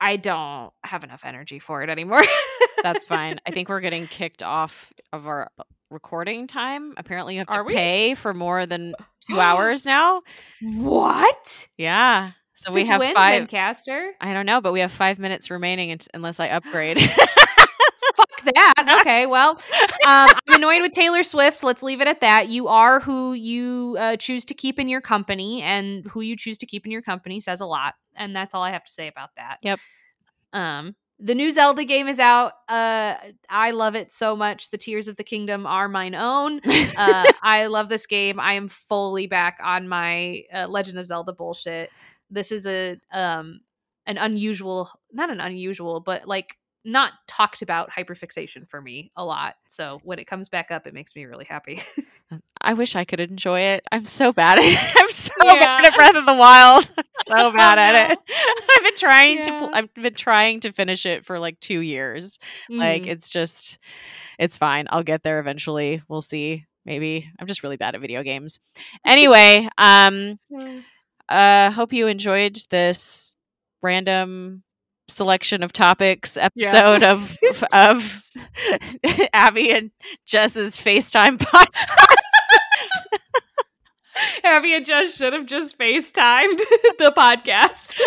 I 0.00 0.16
don't 0.16 0.72
have 0.84 1.04
enough 1.04 1.22
energy 1.24 1.58
for 1.58 1.82
it 1.82 1.88
anymore. 1.90 2.22
That's 2.82 3.06
fine. 3.06 3.38
I 3.46 3.50
think 3.50 3.68
we're 3.68 3.80
getting 3.80 4.06
kicked 4.08 4.42
off 4.42 4.92
of 5.12 5.26
our 5.26 5.50
recording 5.90 6.46
time. 6.46 6.92
Apparently, 6.96 7.34
you 7.34 7.40
have 7.40 7.48
to 7.48 7.52
Are 7.54 7.64
we? 7.64 7.74
pay 7.74 8.14
for 8.14 8.34
more 8.34 8.66
than 8.66 8.94
two 9.30 9.40
hours 9.40 9.84
now. 9.86 10.22
what? 10.60 11.68
Yeah. 11.78 12.32
So 12.54 12.72
we 12.72 12.80
Since 12.80 12.90
have 12.90 13.00
when, 13.00 13.14
five. 13.14 13.48
Zencastr? 13.48 14.10
I 14.20 14.32
don't 14.32 14.46
know, 14.46 14.60
but 14.60 14.72
we 14.72 14.80
have 14.80 14.90
five 14.92 15.18
minutes 15.18 15.50
remaining 15.50 15.98
unless 16.14 16.40
I 16.40 16.48
upgrade. 16.48 16.98
Fuck 18.16 18.42
that. 18.54 18.98
Okay, 19.00 19.26
well, 19.26 19.50
um, 20.06 20.30
I'm 20.48 20.54
annoyed 20.54 20.82
with 20.82 20.92
Taylor 20.92 21.22
Swift. 21.22 21.62
Let's 21.62 21.82
leave 21.82 22.00
it 22.00 22.08
at 22.08 22.20
that. 22.22 22.48
You 22.48 22.68
are 22.68 23.00
who 23.00 23.34
you 23.34 23.96
uh, 23.98 24.16
choose 24.16 24.44
to 24.46 24.54
keep 24.54 24.78
in 24.78 24.88
your 24.88 25.00
company, 25.00 25.62
and 25.62 26.06
who 26.06 26.20
you 26.20 26.36
choose 26.36 26.58
to 26.58 26.66
keep 26.66 26.86
in 26.86 26.92
your 26.92 27.02
company 27.02 27.40
says 27.40 27.60
a 27.60 27.66
lot. 27.66 27.94
And 28.14 28.34
that's 28.34 28.54
all 28.54 28.62
I 28.62 28.70
have 28.70 28.84
to 28.84 28.92
say 28.92 29.08
about 29.08 29.30
that. 29.36 29.58
Yep. 29.62 29.78
Um, 30.52 30.96
the 31.18 31.34
new 31.34 31.50
Zelda 31.50 31.84
game 31.84 32.08
is 32.08 32.20
out. 32.20 32.52
Uh, 32.68 33.16
I 33.48 33.70
love 33.70 33.94
it 33.94 34.12
so 34.12 34.36
much. 34.36 34.70
The 34.70 34.78
Tears 34.78 35.08
of 35.08 35.16
the 35.16 35.24
Kingdom 35.24 35.66
are 35.66 35.88
mine 35.88 36.14
own. 36.14 36.60
Uh, 36.98 37.30
I 37.42 37.66
love 37.66 37.90
this 37.90 38.06
game. 38.06 38.40
I 38.40 38.54
am 38.54 38.68
fully 38.68 39.26
back 39.26 39.58
on 39.62 39.86
my 39.86 40.44
uh, 40.52 40.66
Legend 40.66 40.98
of 40.98 41.04
Zelda 41.04 41.32
bullshit. 41.32 41.90
This 42.30 42.50
is 42.50 42.66
a 42.66 42.96
um 43.12 43.60
an 44.06 44.16
unusual, 44.16 44.88
not 45.12 45.28
an 45.28 45.40
unusual, 45.40 46.00
but 46.00 46.26
like 46.26 46.56
not 46.86 47.12
talked 47.26 47.62
about 47.62 47.90
hyperfixation 47.90 48.66
for 48.68 48.80
me 48.80 49.10
a 49.16 49.24
lot. 49.24 49.56
So 49.66 50.00
when 50.04 50.18
it 50.20 50.26
comes 50.26 50.48
back 50.48 50.70
up, 50.70 50.86
it 50.86 50.94
makes 50.94 51.14
me 51.16 51.24
really 51.24 51.44
happy. 51.44 51.82
I 52.62 52.74
wish 52.74 52.94
I 52.96 53.04
could 53.04 53.20
enjoy 53.20 53.60
it. 53.60 53.84
I'm 53.92 54.06
so 54.06 54.32
bad 54.32 54.58
at 54.58 54.64
it. 54.64 54.78
I'm 54.96 55.10
so 55.10 55.32
Yeah. 55.42 55.54
bad 55.54 55.84
at 55.86 55.94
Breath 55.96 56.16
of 56.16 56.26
the 56.26 56.34
Wild. 56.34 56.88
I'm 56.98 57.04
so 57.26 57.52
bad 57.52 57.78
at 57.78 58.12
it. 58.12 58.18
I've 58.76 58.82
been 58.84 58.96
trying 58.96 59.42
to. 59.42 59.50
Yeah. 59.50 59.58
Pl- 59.58 59.70
I've 59.74 59.94
been 59.94 60.14
trying 60.14 60.60
to 60.60 60.72
finish 60.72 61.04
it 61.06 61.26
for 61.26 61.38
like 61.38 61.58
two 61.60 61.80
years. 61.80 62.38
Like 62.70 63.02
Mhm. 63.02 63.08
it's 63.08 63.30
just, 63.30 63.78
it's 64.38 64.56
fine. 64.56 64.86
I'll 64.90 65.02
get 65.02 65.22
there 65.24 65.40
eventually. 65.40 66.02
We'll 66.08 66.22
see. 66.22 66.66
Maybe 66.84 67.28
I'm 67.38 67.48
just 67.48 67.64
really 67.64 67.76
bad 67.76 67.96
at 67.96 68.00
video 68.00 68.22
games. 68.22 68.60
Anyway, 69.04 69.68
um, 69.76 70.38
uh, 71.28 71.70
hope 71.72 71.92
you 71.92 72.06
enjoyed 72.06 72.56
this 72.70 73.32
random 73.82 74.62
selection 75.08 75.62
of 75.62 75.72
topics 75.72 76.36
episode 76.36 77.02
of 77.02 77.36
of 77.72 78.22
Abby 79.32 79.70
and 79.70 79.90
Jess's 80.26 80.76
FaceTime 80.78 81.38
podcast. 81.38 82.16
Abby 84.44 84.74
and 84.74 84.84
Jess 84.84 85.14
should 85.16 85.32
have 85.32 85.46
just 85.46 85.78
FaceTimed 85.78 86.58
the 86.98 87.12
podcast. 87.16 87.98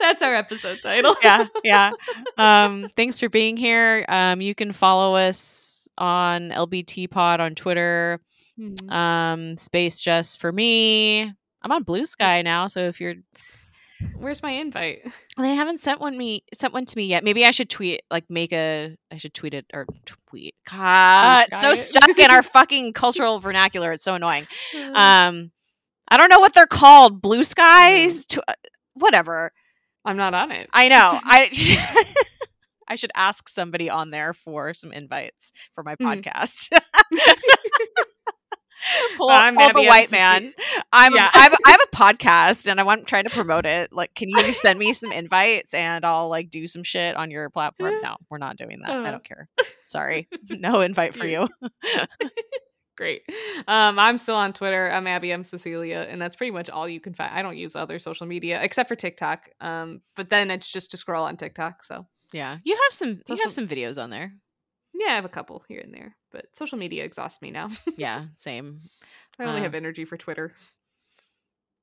That's 0.00 0.22
our 0.22 0.34
episode 0.34 0.78
title. 0.82 1.14
yeah, 1.22 1.46
yeah. 1.62 1.90
Um, 2.38 2.88
thanks 2.96 3.20
for 3.20 3.28
being 3.28 3.56
here. 3.56 4.04
Um, 4.08 4.40
you 4.40 4.54
can 4.54 4.72
follow 4.72 5.14
us 5.14 5.86
on 5.98 6.50
LBT 6.50 7.10
Pod 7.10 7.40
on 7.40 7.54
Twitter. 7.54 8.20
Mhm. 8.58 8.90
Um, 8.90 9.56
Space 9.58 10.00
Just 10.00 10.40
for 10.40 10.50
me. 10.52 11.22
I'm 11.62 11.72
on 11.72 11.84
Bluesky 11.84 12.42
now, 12.44 12.66
so 12.66 12.80
if 12.80 13.00
you're 13.00 13.14
Where's 14.16 14.42
my 14.42 14.50
invite? 14.52 15.02
They 15.36 15.54
haven't 15.54 15.80
sent 15.80 16.00
one 16.00 16.16
me 16.16 16.44
sent 16.54 16.72
one 16.72 16.84
to 16.84 16.96
me 16.96 17.06
yet. 17.06 17.24
Maybe 17.24 17.44
I 17.44 17.50
should 17.50 17.68
tweet 17.68 18.02
like 18.10 18.24
make 18.30 18.52
a 18.52 18.96
I 19.12 19.18
should 19.18 19.34
tweet 19.34 19.52
it 19.54 19.66
or 19.74 19.86
tweet. 20.28 20.54
God, 20.70 21.46
so 21.50 21.72
it. 21.72 21.76
stuck 21.76 22.16
in 22.18 22.30
our 22.30 22.42
fucking 22.56 22.92
cultural 22.92 23.40
vernacular. 23.40 23.90
It's 23.92 24.04
so 24.04 24.14
annoying. 24.14 24.46
Uh, 24.74 24.92
Um, 24.98 25.50
I 26.08 26.16
don't 26.16 26.28
know 26.30 26.38
what 26.38 26.54
they're 26.54 26.66
called. 26.66 27.20
Blue 27.22 27.42
skies, 27.44 28.26
to, 28.26 28.42
uh, 28.46 28.54
whatever. 28.94 29.52
I'm 30.04 30.16
not 30.16 30.34
on 30.34 30.50
it. 30.52 30.68
I 30.72 30.88
know. 30.88 31.18
I 31.24 31.50
I 32.86 32.96
should 32.96 33.12
ask 33.16 33.48
somebody 33.48 33.88
on 33.90 34.10
there 34.10 34.34
for 34.34 34.74
some 34.74 34.92
invites 34.92 35.52
for 35.74 35.82
my 35.82 35.96
Mhm. 35.96 36.22
podcast. 36.22 36.68
pull, 39.16 39.30
I'm 39.30 39.56
pull 39.56 39.72
the 39.72 39.82
white 39.88 40.10
man. 40.10 40.52
I'm 40.92 41.14
Yeah. 41.14 41.30
I, 41.32 41.38
have, 41.42 41.54
I 41.66 41.70
have 41.72 41.80
a 41.82 41.96
podcast 41.96 42.66
and 42.70 42.78
I 42.80 42.82
want 42.82 43.06
trying 43.06 43.24
to 43.24 43.30
promote 43.30 43.66
it. 43.66 43.92
Like, 43.92 44.14
can 44.14 44.28
you 44.28 44.52
send 44.54 44.78
me 44.78 44.92
some 44.92 45.12
invites 45.12 45.74
and 45.74 46.04
I'll 46.04 46.28
like 46.28 46.50
do 46.50 46.66
some 46.68 46.82
shit 46.82 47.16
on 47.16 47.30
your 47.30 47.50
platform? 47.50 47.94
No, 48.02 48.16
we're 48.30 48.38
not 48.38 48.56
doing 48.56 48.80
that. 48.82 48.90
I 48.90 49.08
Uh. 49.08 49.10
don't 49.12 49.24
care. 49.24 49.48
Sorry, 49.86 50.28
no 50.50 50.80
invite 50.80 51.14
for 51.14 51.26
you. 51.26 51.48
Great. 52.96 53.22
Um, 53.66 53.98
I'm 53.98 54.16
still 54.18 54.36
on 54.36 54.52
Twitter. 54.52 54.88
I'm 54.88 55.08
Abby. 55.08 55.32
I'm 55.32 55.42
Cecilia, 55.42 56.06
and 56.08 56.22
that's 56.22 56.36
pretty 56.36 56.52
much 56.52 56.70
all 56.70 56.88
you 56.88 57.00
can 57.00 57.12
find. 57.12 57.32
I 57.34 57.42
don't 57.42 57.56
use 57.56 57.74
other 57.74 57.98
social 57.98 58.24
media 58.26 58.60
except 58.62 58.88
for 58.88 58.94
TikTok. 58.94 59.48
Um, 59.60 60.00
but 60.14 60.30
then 60.30 60.48
it's 60.52 60.70
just 60.70 60.92
to 60.92 60.96
scroll 60.96 61.24
on 61.24 61.36
TikTok. 61.36 61.82
So 61.82 62.06
Yeah, 62.32 62.58
you 62.62 62.74
have 62.74 62.92
some. 62.94 63.20
You 63.28 63.36
have 63.38 63.52
some 63.52 63.66
videos 63.66 64.00
on 64.00 64.10
there. 64.10 64.34
Yeah, 64.94 65.12
I 65.12 65.14
have 65.16 65.24
a 65.24 65.28
couple 65.30 65.62
here 65.68 65.80
and 65.80 65.92
there. 65.92 66.16
But 66.32 66.46
social 66.56 66.78
media 66.78 67.04
exhausts 67.04 67.42
me 67.42 67.50
now. 67.50 67.68
Yeah, 67.96 68.26
same. 68.38 68.80
I 69.38 69.44
only 69.44 69.60
Uh, 69.60 69.64
have 69.64 69.74
energy 69.74 70.04
for 70.04 70.16
Twitter. 70.16 70.52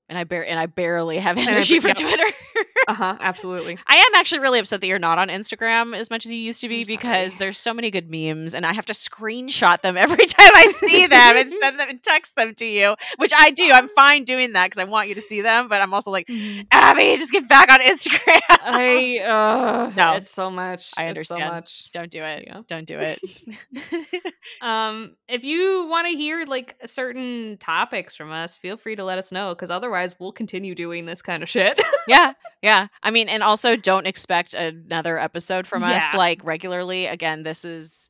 And 0.10 0.18
I 0.18 0.24
bar- 0.26 0.46
and 0.46 0.60
I 0.60 0.66
barely 0.66 1.18
have 1.18 1.38
I 1.38 1.42
energy 1.42 1.80
for 1.80 1.88
yep. 1.90 1.98
Twitter. 1.98 2.26
Uh 2.88 2.94
huh. 2.94 3.18
Absolutely. 3.20 3.78
I 3.88 3.96
am 3.98 4.16
actually 4.16 4.40
really 4.40 4.60
upset 4.60 4.82
that 4.82 4.88
you're 4.88 5.00
not 5.00 5.20
on 5.20 5.28
Instagram 5.30 5.96
as 5.96 6.10
much 6.10 6.26
as 6.26 6.32
you 6.32 6.40
used 6.40 6.62
to 6.62 6.68
be 6.70 6.82
I'm 6.82 6.88
because 6.88 7.34
sorry. 7.34 7.40
there's 7.40 7.58
so 7.58 7.74
many 7.74 7.92
good 7.92 8.10
memes 8.10 8.54
and 8.56 8.66
I 8.66 8.74
have 8.74 8.86
to 8.88 8.94
screenshot 8.94 9.82
them 9.82 9.98
every 10.06 10.26
time 10.26 10.52
I 10.56 10.68
see 10.80 11.06
them 11.08 11.38
and 11.38 11.52
send 11.62 11.80
them 11.80 11.90
and 11.90 12.02
text 12.04 12.36
them 12.36 12.56
to 12.56 12.66
you, 12.66 12.96
which 13.18 13.32
I 13.38 13.52
do. 13.52 13.72
I'm 13.72 13.88
fine 13.90 14.24
doing 14.24 14.54
that 14.54 14.66
because 14.68 14.80
I 14.80 14.86
want 14.86 15.10
you 15.10 15.16
to 15.16 15.22
see 15.22 15.42
them, 15.42 15.68
but 15.68 15.82
I'm 15.82 15.94
also 15.94 16.12
like, 16.12 16.30
Abby, 16.72 17.16
just 17.18 17.32
get 17.32 17.48
back 17.48 17.72
on 17.72 17.80
Instagram. 17.82 18.40
I 18.50 19.20
uh 19.20 19.92
No. 19.96 20.14
it's 20.14 20.32
so 20.32 20.50
much. 20.50 20.92
I 20.98 21.06
It's 21.06 21.28
so 21.28 21.36
understand. 21.36 21.54
much. 21.54 21.92
Don't 21.92 22.10
do 22.12 22.24
it. 22.24 22.46
Yeah. 22.48 22.62
Don't 22.68 22.86
do 22.88 23.00
it. 23.00 23.20
Um, 24.62 25.16
if 25.28 25.44
you 25.44 25.88
want 25.90 26.08
to 26.08 26.14
hear 26.14 26.46
like 26.46 26.76
certain 26.86 27.58
topics 27.60 28.16
from 28.16 28.32
us, 28.32 28.56
feel 28.56 28.78
free 28.78 28.96
to 28.96 29.04
let 29.04 29.18
us 29.18 29.32
know 29.32 29.56
because 29.56 29.72
otherwise 29.72 30.20
we'll 30.20 30.32
continue 30.32 30.76
doing 30.76 31.06
this 31.06 31.22
kind 31.24 31.42
of 31.42 31.50
shit. 31.50 31.82
yeah. 32.08 32.34
Yeah. 32.62 32.81
I 33.04 33.12
mean, 33.12 33.30
and 33.30 33.44
also 33.44 33.76
don't 33.76 34.08
expect 34.08 34.54
another 34.54 35.18
episode 35.18 35.68
from 35.68 35.84
us 35.84 36.04
like 36.16 36.44
regularly. 36.44 37.06
Again, 37.08 37.44
this 37.44 37.64
is 37.66 38.10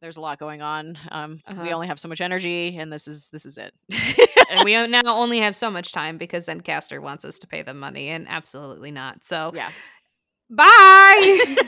there's 0.00 0.16
a 0.16 0.20
lot 0.20 0.38
going 0.40 0.62
on. 0.62 0.98
Um, 1.12 1.40
we 1.48 1.54
Uh-huh. 1.54 1.70
only 1.74 1.86
have 1.86 2.00
so 2.00 2.08
much 2.08 2.20
energy 2.20 2.76
and 2.76 2.92
this 2.92 3.06
is 3.06 3.28
this 3.28 3.46
is 3.46 3.56
it. 3.58 3.72
and 4.50 4.64
we 4.64 4.72
now 4.88 5.02
only 5.06 5.38
have 5.40 5.54
so 5.54 5.70
much 5.70 5.92
time 5.92 6.18
because 6.18 6.46
Zencastr 6.48 7.00
wants 7.00 7.24
us 7.24 7.38
to 7.40 7.46
pay 7.46 7.62
them 7.62 7.78
money, 7.78 8.08
and 8.08 8.26
absolutely 8.28 8.90
not. 8.90 9.22
So 9.24 9.52
yeah. 9.54 9.70
bye. 10.50 11.56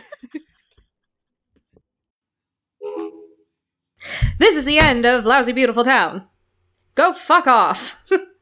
This 4.39 4.56
is 4.56 4.64
the 4.66 4.78
end 4.78 5.06
of 5.06 5.24
Lousy 5.24 5.52
Beautiful 5.52 5.85
Town. 5.85 6.26
Go 6.94 7.12
fuck 7.12 7.47
off. 7.47 8.02